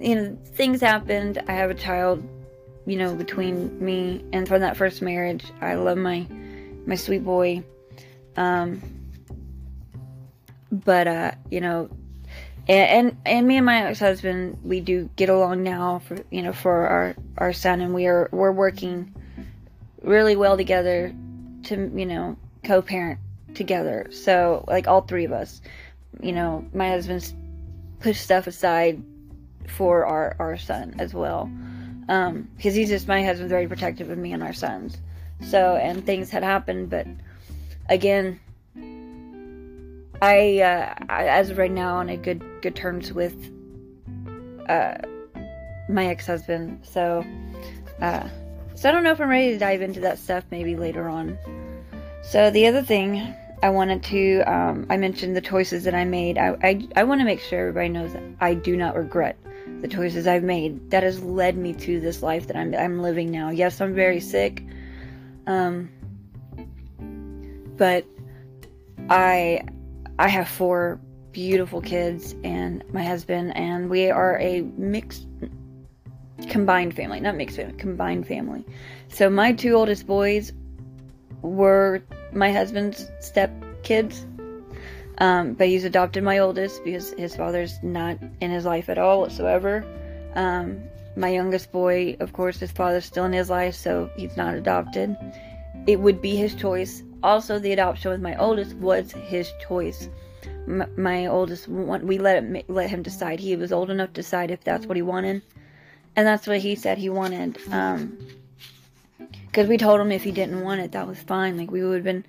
you 0.00 0.14
know 0.14 0.38
things 0.54 0.80
happened. 0.80 1.42
I 1.46 1.52
have 1.52 1.70
a 1.70 1.74
child, 1.74 2.26
you 2.86 2.96
know, 2.96 3.14
between 3.14 3.84
me 3.84 4.24
and 4.32 4.48
from 4.48 4.60
that 4.62 4.76
first 4.76 5.02
marriage. 5.02 5.44
I 5.60 5.74
love 5.74 5.98
my 5.98 6.26
my 6.86 6.94
sweet 6.94 7.24
boy. 7.24 7.62
Um, 8.36 8.80
but 10.70 11.06
uh, 11.06 11.32
you 11.50 11.60
know, 11.60 11.90
and, 12.68 13.08
and 13.08 13.16
and 13.26 13.46
me 13.46 13.56
and 13.56 13.66
my 13.66 13.84
ex-husband 13.84 14.58
we 14.62 14.80
do 14.80 15.10
get 15.16 15.28
along 15.28 15.62
now 15.62 16.00
for 16.00 16.18
you 16.30 16.42
know 16.42 16.52
for 16.52 16.86
our 16.86 17.16
our 17.38 17.52
son 17.52 17.80
and 17.80 17.92
we 17.92 18.06
are 18.06 18.28
we're 18.32 18.52
working 18.52 19.12
really 20.02 20.36
well 20.36 20.56
together 20.56 21.14
to 21.64 21.90
you 21.94 22.06
know 22.06 22.36
co-parent 22.64 23.18
together. 23.54 24.06
So 24.10 24.64
like 24.68 24.86
all 24.86 25.02
three 25.02 25.24
of 25.24 25.32
us 25.32 25.60
you 26.20 26.32
know 26.32 26.64
my 26.72 26.90
husband's 26.90 27.34
pushed 28.00 28.22
stuff 28.22 28.46
aside 28.46 29.02
for 29.66 30.06
our 30.06 30.36
our 30.38 30.56
son 30.56 30.94
as 30.98 31.14
well. 31.14 31.50
Um 32.08 32.48
because 32.56 32.74
he's 32.74 32.88
just 32.88 33.08
my 33.08 33.24
husband's 33.24 33.50
very 33.50 33.66
protective 33.66 34.10
of 34.10 34.18
me 34.18 34.32
and 34.32 34.42
our 34.42 34.52
sons. 34.52 34.98
So 35.50 35.74
and 35.76 36.06
things 36.06 36.30
had 36.30 36.44
happened 36.44 36.90
but 36.90 37.08
again 37.88 38.38
I, 40.22 40.60
uh, 40.60 40.94
I, 41.08 41.26
as 41.26 41.50
of 41.50 41.58
right 41.58 41.70
now, 41.70 41.96
on 41.96 42.08
a 42.08 42.16
good 42.16 42.44
good 42.62 42.76
terms 42.76 43.12
with 43.12 43.34
uh, 44.68 44.94
my 45.88 46.06
ex 46.06 46.28
husband. 46.28 46.78
So, 46.84 47.24
uh, 48.00 48.28
so 48.76 48.88
I 48.88 48.92
don't 48.92 49.02
know 49.02 49.10
if 49.10 49.20
I'm 49.20 49.28
ready 49.28 49.50
to 49.50 49.58
dive 49.58 49.82
into 49.82 49.98
that 50.00 50.20
stuff. 50.20 50.44
Maybe 50.52 50.76
later 50.76 51.08
on. 51.08 51.36
So 52.22 52.50
the 52.52 52.68
other 52.68 52.82
thing 52.82 53.34
I 53.64 53.70
wanted 53.70 54.04
to, 54.04 54.42
um, 54.42 54.86
I 54.88 54.96
mentioned 54.96 55.34
the 55.34 55.40
choices 55.40 55.82
that 55.84 55.94
I 55.94 56.04
made. 56.04 56.38
I, 56.38 56.56
I, 56.62 56.88
I 56.94 57.02
want 57.02 57.20
to 57.20 57.24
make 57.24 57.40
sure 57.40 57.58
everybody 57.58 57.88
knows 57.88 58.12
that 58.12 58.22
I 58.40 58.54
do 58.54 58.76
not 58.76 58.94
regret 58.94 59.36
the 59.80 59.88
choices 59.88 60.28
I've 60.28 60.44
made. 60.44 60.92
That 60.92 61.02
has 61.02 61.20
led 61.20 61.56
me 61.56 61.72
to 61.74 61.98
this 61.98 62.22
life 62.22 62.46
that 62.46 62.56
I'm 62.56 62.76
I'm 62.76 63.02
living 63.02 63.32
now. 63.32 63.50
Yes, 63.50 63.80
I'm 63.80 63.92
very 63.92 64.20
sick. 64.20 64.62
Um, 65.48 65.90
but 67.76 68.06
I 69.10 69.62
I 70.22 70.28
have 70.28 70.46
four 70.46 71.00
beautiful 71.32 71.80
kids 71.80 72.36
and 72.44 72.84
my 72.92 73.02
husband, 73.02 73.56
and 73.56 73.90
we 73.90 74.08
are 74.08 74.38
a 74.38 74.60
mixed, 74.76 75.26
combined 76.48 76.94
family. 76.94 77.18
Not 77.18 77.34
mixed 77.34 77.56
family, 77.56 77.74
combined 77.76 78.28
family. 78.28 78.64
So 79.08 79.28
my 79.28 79.52
two 79.52 79.72
oldest 79.72 80.06
boys 80.06 80.52
were 81.40 82.04
my 82.32 82.52
husband's 82.52 83.10
step 83.18 83.50
kids. 83.82 84.24
Um, 85.18 85.54
but 85.54 85.66
he's 85.66 85.82
adopted 85.82 86.22
my 86.22 86.38
oldest 86.38 86.84
because 86.84 87.12
his 87.14 87.34
father's 87.34 87.82
not 87.82 88.16
in 88.40 88.52
his 88.52 88.64
life 88.64 88.88
at 88.88 88.98
all 88.98 89.22
whatsoever. 89.22 89.84
Um, 90.36 90.84
my 91.16 91.30
youngest 91.30 91.72
boy, 91.72 92.16
of 92.20 92.32
course, 92.32 92.60
his 92.60 92.70
father's 92.70 93.06
still 93.06 93.24
in 93.24 93.32
his 93.32 93.50
life, 93.50 93.74
so 93.74 94.08
he's 94.16 94.36
not 94.36 94.54
adopted. 94.54 95.16
It 95.88 95.98
would 95.98 96.22
be 96.22 96.36
his 96.36 96.54
choice 96.54 97.02
also, 97.22 97.58
the 97.58 97.72
adoption 97.72 98.10
with 98.10 98.20
my 98.20 98.36
oldest 98.36 98.74
was 98.76 99.12
his 99.12 99.50
choice. 99.66 100.08
my 100.66 101.26
oldest 101.26 101.68
we 101.68 102.18
let 102.18 102.42
him, 102.42 102.62
let 102.68 102.90
him 102.90 103.02
decide. 103.02 103.40
He 103.40 103.56
was 103.56 103.72
old 103.72 103.90
enough 103.90 104.10
to 104.10 104.22
decide 104.22 104.50
if 104.50 104.62
that's 104.64 104.86
what 104.86 104.96
he 104.96 105.02
wanted. 105.02 105.42
And 106.14 106.26
that's 106.26 106.46
what 106.46 106.58
he 106.58 106.74
said 106.74 106.98
he 106.98 107.08
wanted. 107.08 107.58
Um, 107.70 108.18
because 109.46 109.68
we 109.68 109.76
told 109.76 110.00
him 110.00 110.10
if 110.10 110.24
he 110.24 110.32
didn't 110.32 110.62
want 110.62 110.80
it, 110.80 110.92
that 110.92 111.06
was 111.06 111.18
fine. 111.18 111.58
Like 111.58 111.70
we 111.70 111.84
would 111.84 111.96
have 111.96 112.04
been, 112.04 112.24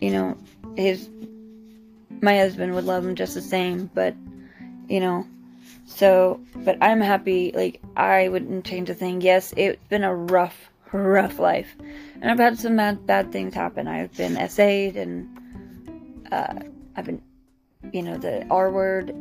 you 0.00 0.10
know, 0.10 0.36
his 0.76 1.08
my 2.20 2.38
husband 2.38 2.74
would 2.74 2.84
love 2.84 3.04
him 3.04 3.14
just 3.14 3.34
the 3.34 3.40
same, 3.40 3.90
but 3.94 4.14
you 4.88 4.98
know, 4.98 5.26
so 5.86 6.40
but 6.56 6.76
I'm 6.80 7.00
happy. 7.00 7.52
Like 7.54 7.80
I 7.96 8.28
wouldn't 8.28 8.64
change 8.64 8.90
a 8.90 8.94
thing. 8.94 9.20
Yes, 9.20 9.54
it's 9.56 9.78
been 9.88 10.02
a 10.04 10.14
rough, 10.14 10.70
rough 11.02 11.38
life, 11.38 11.76
and 12.20 12.30
I've 12.30 12.38
had 12.38 12.58
some 12.58 12.76
bad, 12.76 13.06
bad 13.06 13.32
things 13.32 13.54
happen. 13.54 13.88
I've 13.88 14.16
been 14.16 14.36
SA'd 14.48 14.96
and 14.96 16.26
uh, 16.30 16.54
I've 16.96 17.04
been, 17.04 17.22
you 17.92 18.02
know, 18.02 18.16
the 18.16 18.46
R 18.50 18.70
word. 18.70 19.14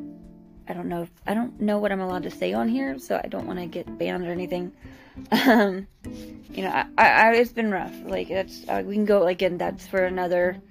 I 0.68 0.74
don't 0.74 0.88
know 0.88 1.04
if 1.04 1.12
I 1.28 1.34
don't 1.34 1.60
know 1.60 1.78
what 1.80 1.92
I'm 1.92 2.00
allowed 2.00 2.24
to 2.24 2.32
say 2.32 2.54
on 2.54 2.70
here, 2.70 2.98
so 3.00 3.20
I 3.22 3.28
don't 3.28 3.46
want 3.46 3.60
to 3.60 3.66
get 3.66 3.98
banned 3.98 4.26
or 4.26 4.32
anything. 4.32 4.72
Um, 5.32 5.88
you 6.54 6.64
know, 6.64 6.72
I, 6.72 6.88
I, 6.98 7.34
it's 7.36 7.52
been 7.52 7.70
rough. 7.70 7.94
Like 8.06 8.30
that's 8.30 8.68
uh, 8.68 8.84
we 8.86 8.96
can 8.96 9.06
go 9.06 9.20
like 9.20 9.42
and 9.42 9.60
that's 9.60 9.86
for 9.86 10.06
another, 10.06 10.62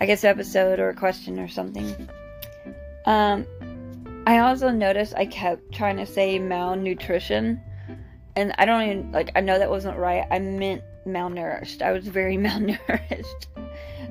I 0.00 0.06
guess, 0.06 0.24
episode 0.24 0.78
or 0.78 0.92
question 0.94 1.38
or 1.38 1.48
something. 1.48 2.08
Um, 3.06 3.46
I 4.26 4.38
also 4.38 4.70
noticed 4.70 5.14
I 5.16 5.26
kept 5.26 5.72
trying 5.72 5.98
to 5.98 6.06
say 6.06 6.38
malnutrition, 6.38 7.60
and 8.36 8.54
I 8.58 8.64
don't 8.64 8.82
even 8.82 9.12
like. 9.12 9.30
I 9.34 9.40
know 9.40 9.58
that 9.58 9.70
wasn't 9.70 9.98
right. 9.98 10.26
I 10.30 10.38
meant 10.38 10.82
malnourished. 11.06 11.82
I 11.82 11.92
was 11.92 12.06
very 12.06 12.36
malnourished. 12.38 13.46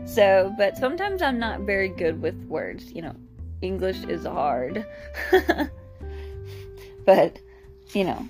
So, 0.05 0.53
but 0.57 0.77
sometimes 0.77 1.21
I'm 1.21 1.39
not 1.39 1.61
very 1.61 1.89
good 1.89 2.21
with 2.21 2.35
words. 2.45 2.91
You 2.91 3.03
know, 3.03 3.15
English 3.61 4.03
is 4.03 4.25
hard. 4.25 4.85
but, 7.05 7.39
you 7.93 8.03
know, 8.03 8.27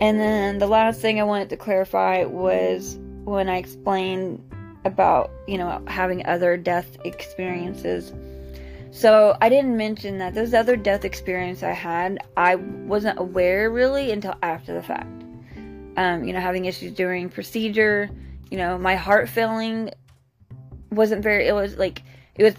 and 0.00 0.20
then 0.20 0.58
the 0.58 0.66
last 0.66 1.00
thing 1.00 1.20
I 1.20 1.24
wanted 1.24 1.50
to 1.50 1.56
clarify 1.56 2.24
was 2.24 2.98
when 3.24 3.48
I 3.48 3.56
explained 3.56 4.44
about, 4.84 5.30
you 5.46 5.58
know, 5.58 5.82
having 5.86 6.24
other 6.26 6.56
death 6.56 6.96
experiences. 7.04 8.12
So 8.90 9.36
I 9.40 9.48
didn't 9.48 9.76
mention 9.76 10.18
that 10.18 10.34
those 10.34 10.52
other 10.52 10.76
death 10.76 11.04
experience 11.04 11.62
I 11.62 11.72
had, 11.72 12.18
I 12.36 12.56
wasn't 12.56 13.18
aware 13.18 13.70
really 13.70 14.10
until 14.10 14.34
after 14.42 14.74
the 14.74 14.82
fact. 14.82 15.24
Um, 15.96 16.24
you 16.24 16.32
know, 16.32 16.40
having 16.40 16.64
issues 16.64 16.92
during 16.92 17.28
procedure, 17.28 18.10
you 18.50 18.58
know, 18.58 18.78
my 18.78 18.96
heart 18.96 19.28
failing 19.28 19.90
wasn't 20.90 21.22
very, 21.22 21.46
it 21.46 21.54
was 21.54 21.76
like, 21.76 22.02
it 22.34 22.42
was, 22.42 22.54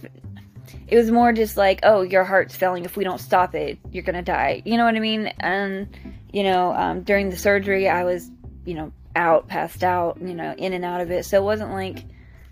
it 0.88 0.96
was 0.96 1.12
more 1.12 1.34
just 1.34 1.58
like, 1.58 1.82
oh, 1.84 2.02
your 2.02 2.24
heart's 2.24 2.56
failing. 2.56 2.86
If 2.86 2.96
we 2.96 3.04
don't 3.04 3.20
stop 3.20 3.56
it, 3.56 3.78
you're 3.92 4.04
gonna 4.04 4.22
die. 4.22 4.62
You 4.66 4.78
know 4.78 4.86
what 4.86 4.96
I 4.96 5.00
mean? 5.00 5.28
And 5.40 5.88
you 6.32 6.44
know, 6.44 6.74
um, 6.74 7.04
during 7.04 7.30
the 7.30 7.38
surgery, 7.38 7.90
I 7.90 8.04
was, 8.04 8.30
you 8.66 8.74
know, 8.74 8.92
out, 9.16 9.48
passed 9.48 9.84
out, 9.84 10.18
you 10.22 10.34
know, 10.34 10.54
in 10.58 10.74
and 10.74 10.86
out 10.86 11.02
of 11.02 11.12
it. 11.12 11.26
So 11.26 11.38
it 11.38 11.44
wasn't 11.44 11.72
like 11.72 12.06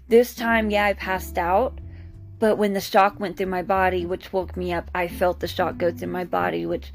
this 0.08 0.36
time, 0.36 0.70
yeah, 0.70 0.86
I 0.86 0.94
passed 0.94 1.38
out. 1.38 1.80
But 2.40 2.58
when 2.58 2.74
the 2.74 2.82
shock 2.82 3.20
went 3.20 3.38
through 3.38 3.48
my 3.48 3.64
body, 3.64 4.06
which 4.06 4.32
woke 4.32 4.56
me 4.56 4.74
up, 4.74 4.90
I 4.96 5.08
felt 5.08 5.40
the 5.40 5.48
shock 5.48 5.78
go 5.78 5.92
through 5.92 6.08
my 6.08 6.24
body, 6.24 6.66
which, 6.66 6.92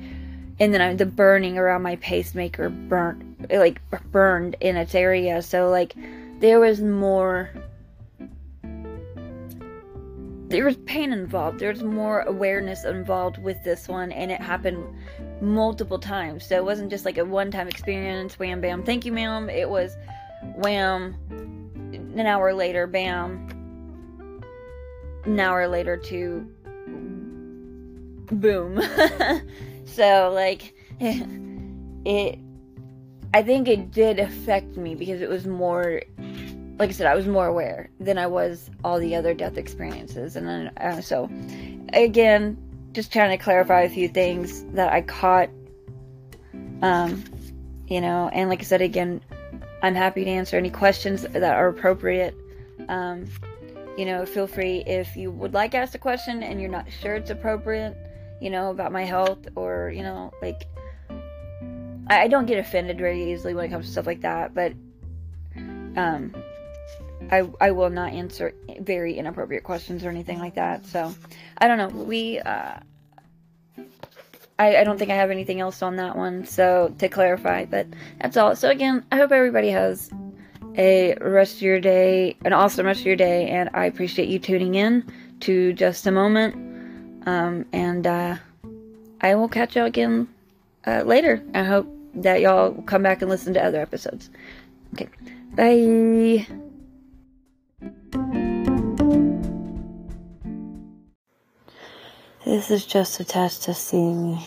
and 0.59 0.73
then 0.73 0.81
I, 0.81 0.95
the 0.95 1.07
burning 1.07 1.59
around 1.59 1.83
my 1.83 1.97
pacemaker 1.97 2.71
burnt, 2.71 3.51
like 3.51 3.81
burned 4.11 4.57
in 4.61 4.77
its 4.77 4.95
area. 4.95 5.43
So 5.43 5.69
like, 5.69 5.95
there 6.41 6.61
was 6.61 6.81
more 6.81 7.51
there 10.55 10.65
was 10.65 10.77
pain 10.87 11.13
involved. 11.13 11.59
There's 11.59 11.83
more 11.83 12.21
awareness 12.21 12.85
involved 12.85 13.39
with 13.39 13.63
this 13.65 13.89
one, 13.89 14.13
and 14.13 14.31
it 14.31 14.41
happened 14.41 14.85
multiple 15.41 15.99
times. 15.99 16.47
So 16.47 16.55
it 16.57 16.65
wasn't 16.65 16.91
just 16.91 17.05
like 17.05 17.19
a 17.19 17.25
one 17.25 17.51
time 17.51 17.67
experience, 17.67 18.39
wham 18.39 18.61
bam, 18.61 18.85
thank 18.85 19.05
you, 19.05 19.11
ma'am. 19.11 19.51
It 19.51 19.69
was 19.69 19.97
wham, 20.57 21.17
an 21.93 22.27
hour 22.27 22.55
later, 22.55 22.87
bam, 22.87 23.49
an 25.25 25.41
hour 25.41 25.69
later 25.69 25.97
to 25.97 26.47
boom. 28.33 28.81
so, 29.85 30.31
like, 30.35 30.75
it, 31.01 32.39
I 33.33 33.43
think 33.43 33.69
it 33.69 33.91
did 33.91 34.19
affect 34.19 34.77
me 34.77 34.95
because 34.95 35.21
it 35.21 35.29
was 35.29 35.47
more 35.47 36.03
like 36.79 36.89
I 36.89 36.93
said, 36.93 37.07
I 37.07 37.15
was 37.15 37.27
more 37.27 37.47
aware 37.47 37.91
than 38.01 38.19
I 38.19 38.27
was 38.27 38.71
all 38.83 38.99
the 38.99 39.15
other 39.15 39.33
death 39.33 39.57
experiences. 39.57 40.37
And 40.37 40.47
then, 40.47 40.73
uh, 40.79 41.01
so 41.01 41.31
again, 41.93 42.59
just 42.93 43.13
trying 43.13 43.37
to 43.37 43.43
clarify 43.43 43.83
a 43.83 43.89
few 43.89 44.09
things 44.09 44.65
that 44.73 44.93
I 44.93 45.03
caught. 45.03 45.51
Um, 46.83 47.23
you 47.87 48.01
know, 48.01 48.29
and 48.33 48.49
like 48.51 48.61
I 48.61 48.65
said, 48.65 48.83
again, 48.83 49.21
I'm 49.83 49.95
happy 49.95 50.25
to 50.25 50.31
answer 50.31 50.57
any 50.57 50.71
questions 50.71 51.23
that 51.23 51.45
are 51.45 51.69
appropriate. 51.69 52.35
Um, 52.89 53.27
you 53.97 54.05
know, 54.05 54.27
feel 54.27 54.47
free 54.47 54.83
if 54.87 55.17
you 55.17 55.31
would 55.31 55.55
like 55.55 55.71
to 55.73 55.77
ask 55.79 55.95
a 55.95 55.99
question 55.99 56.43
and 56.43 56.61
you're 56.61 56.71
not 56.71 56.91
sure 56.91 57.15
it's 57.15 57.31
appropriate, 57.31 57.97
you 58.41 58.51
know, 58.51 58.71
about 58.71 58.93
my 58.93 59.05
health 59.05 59.47
or, 59.57 59.93
you 59.95 60.03
know, 60.03 60.33
like, 60.43 60.67
I, 62.09 62.23
I 62.23 62.29
don't 62.29 62.47
get 62.47 62.59
offended 62.59 62.99
very 62.99 63.33
easily 63.33 63.55
when 63.55 63.67
it 63.67 63.69
comes 63.71 63.87
to 63.87 63.93
stuff 63.93 64.07
like 64.07 64.23
that, 64.23 64.55
but, 64.55 64.73
um, 65.97 66.35
I, 67.31 67.49
I 67.61 67.71
will 67.71 67.91
not 67.91 68.13
answer 68.13 68.55
very 68.81 69.17
inappropriate 69.17 69.65
questions 69.65 70.05
or 70.05 70.11
anything 70.11 70.39
like 70.39 70.57
that. 70.57 70.85
So, 70.87 71.15
I 71.57 71.69
don't 71.69 71.79
know. 71.79 71.89
We, 71.89 72.39
uh, 72.41 72.79
I, 74.59 74.77
I 74.77 74.85
don't 74.85 74.99
think 74.99 75.11
I 75.11 75.17
have 75.17 75.31
anything 75.31 75.61
else 75.61 75.83
on 75.83 75.97
that 75.97 76.17
one. 76.17 76.45
So, 76.45 76.95
to 76.99 77.09
clarify, 77.09 77.65
but 77.65 77.87
that's 78.21 78.37
all. 78.37 78.55
So, 78.57 78.69
again, 78.69 79.05
I 79.11 79.17
hope 79.17 79.33
everybody 79.33 79.71
has 79.71 80.11
a 80.77 81.15
rest 81.21 81.57
of 81.57 81.63
your 81.63 81.81
day, 81.81 82.37
an 82.45 82.53
awesome 82.53 82.87
rest 82.87 83.01
of 83.01 83.07
your 83.07 83.17
day, 83.17 83.49
and 83.49 83.71
I 83.75 83.87
appreciate 83.87 84.29
you 84.29 84.39
tuning 84.39 84.75
in 84.75 85.05
to 85.41 85.73
just 85.73 86.07
a 86.07 86.11
moment. 86.11 86.55
Um, 87.27 87.65
and 87.73 88.07
uh, 88.07 88.37
I 89.21 89.35
will 89.35 89.49
catch 89.49 89.77
y'all 89.77 89.87
again 89.87 90.29
uh, 90.87 91.03
later. 91.03 91.43
I 91.55 91.65
hope 91.65 91.89
that 92.15 92.41
y'all 92.41 92.73
come 92.83 93.03
back 93.03 93.23
and 93.23 93.31
listen 93.31 93.55
to 93.55 93.65
other 93.65 93.81
episodes. 93.81 94.31
Okay, 94.95 95.09
bye. 95.55 96.47
This 102.45 102.71
is 102.71 102.85
just 102.85 103.19
a 103.21 103.25
test 103.25 103.65
to 103.65 103.75
see 103.75 104.39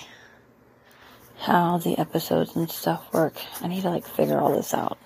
how 1.39 1.77
the 1.77 1.97
episodes 1.97 2.55
and 2.55 2.69
stuff 2.69 3.11
work. 3.13 3.35
I 3.61 3.67
need 3.67 3.81
to 3.81 3.89
like 3.89 4.07
figure 4.07 4.39
all 4.39 4.55
this 4.55 4.73
out. 4.73 4.97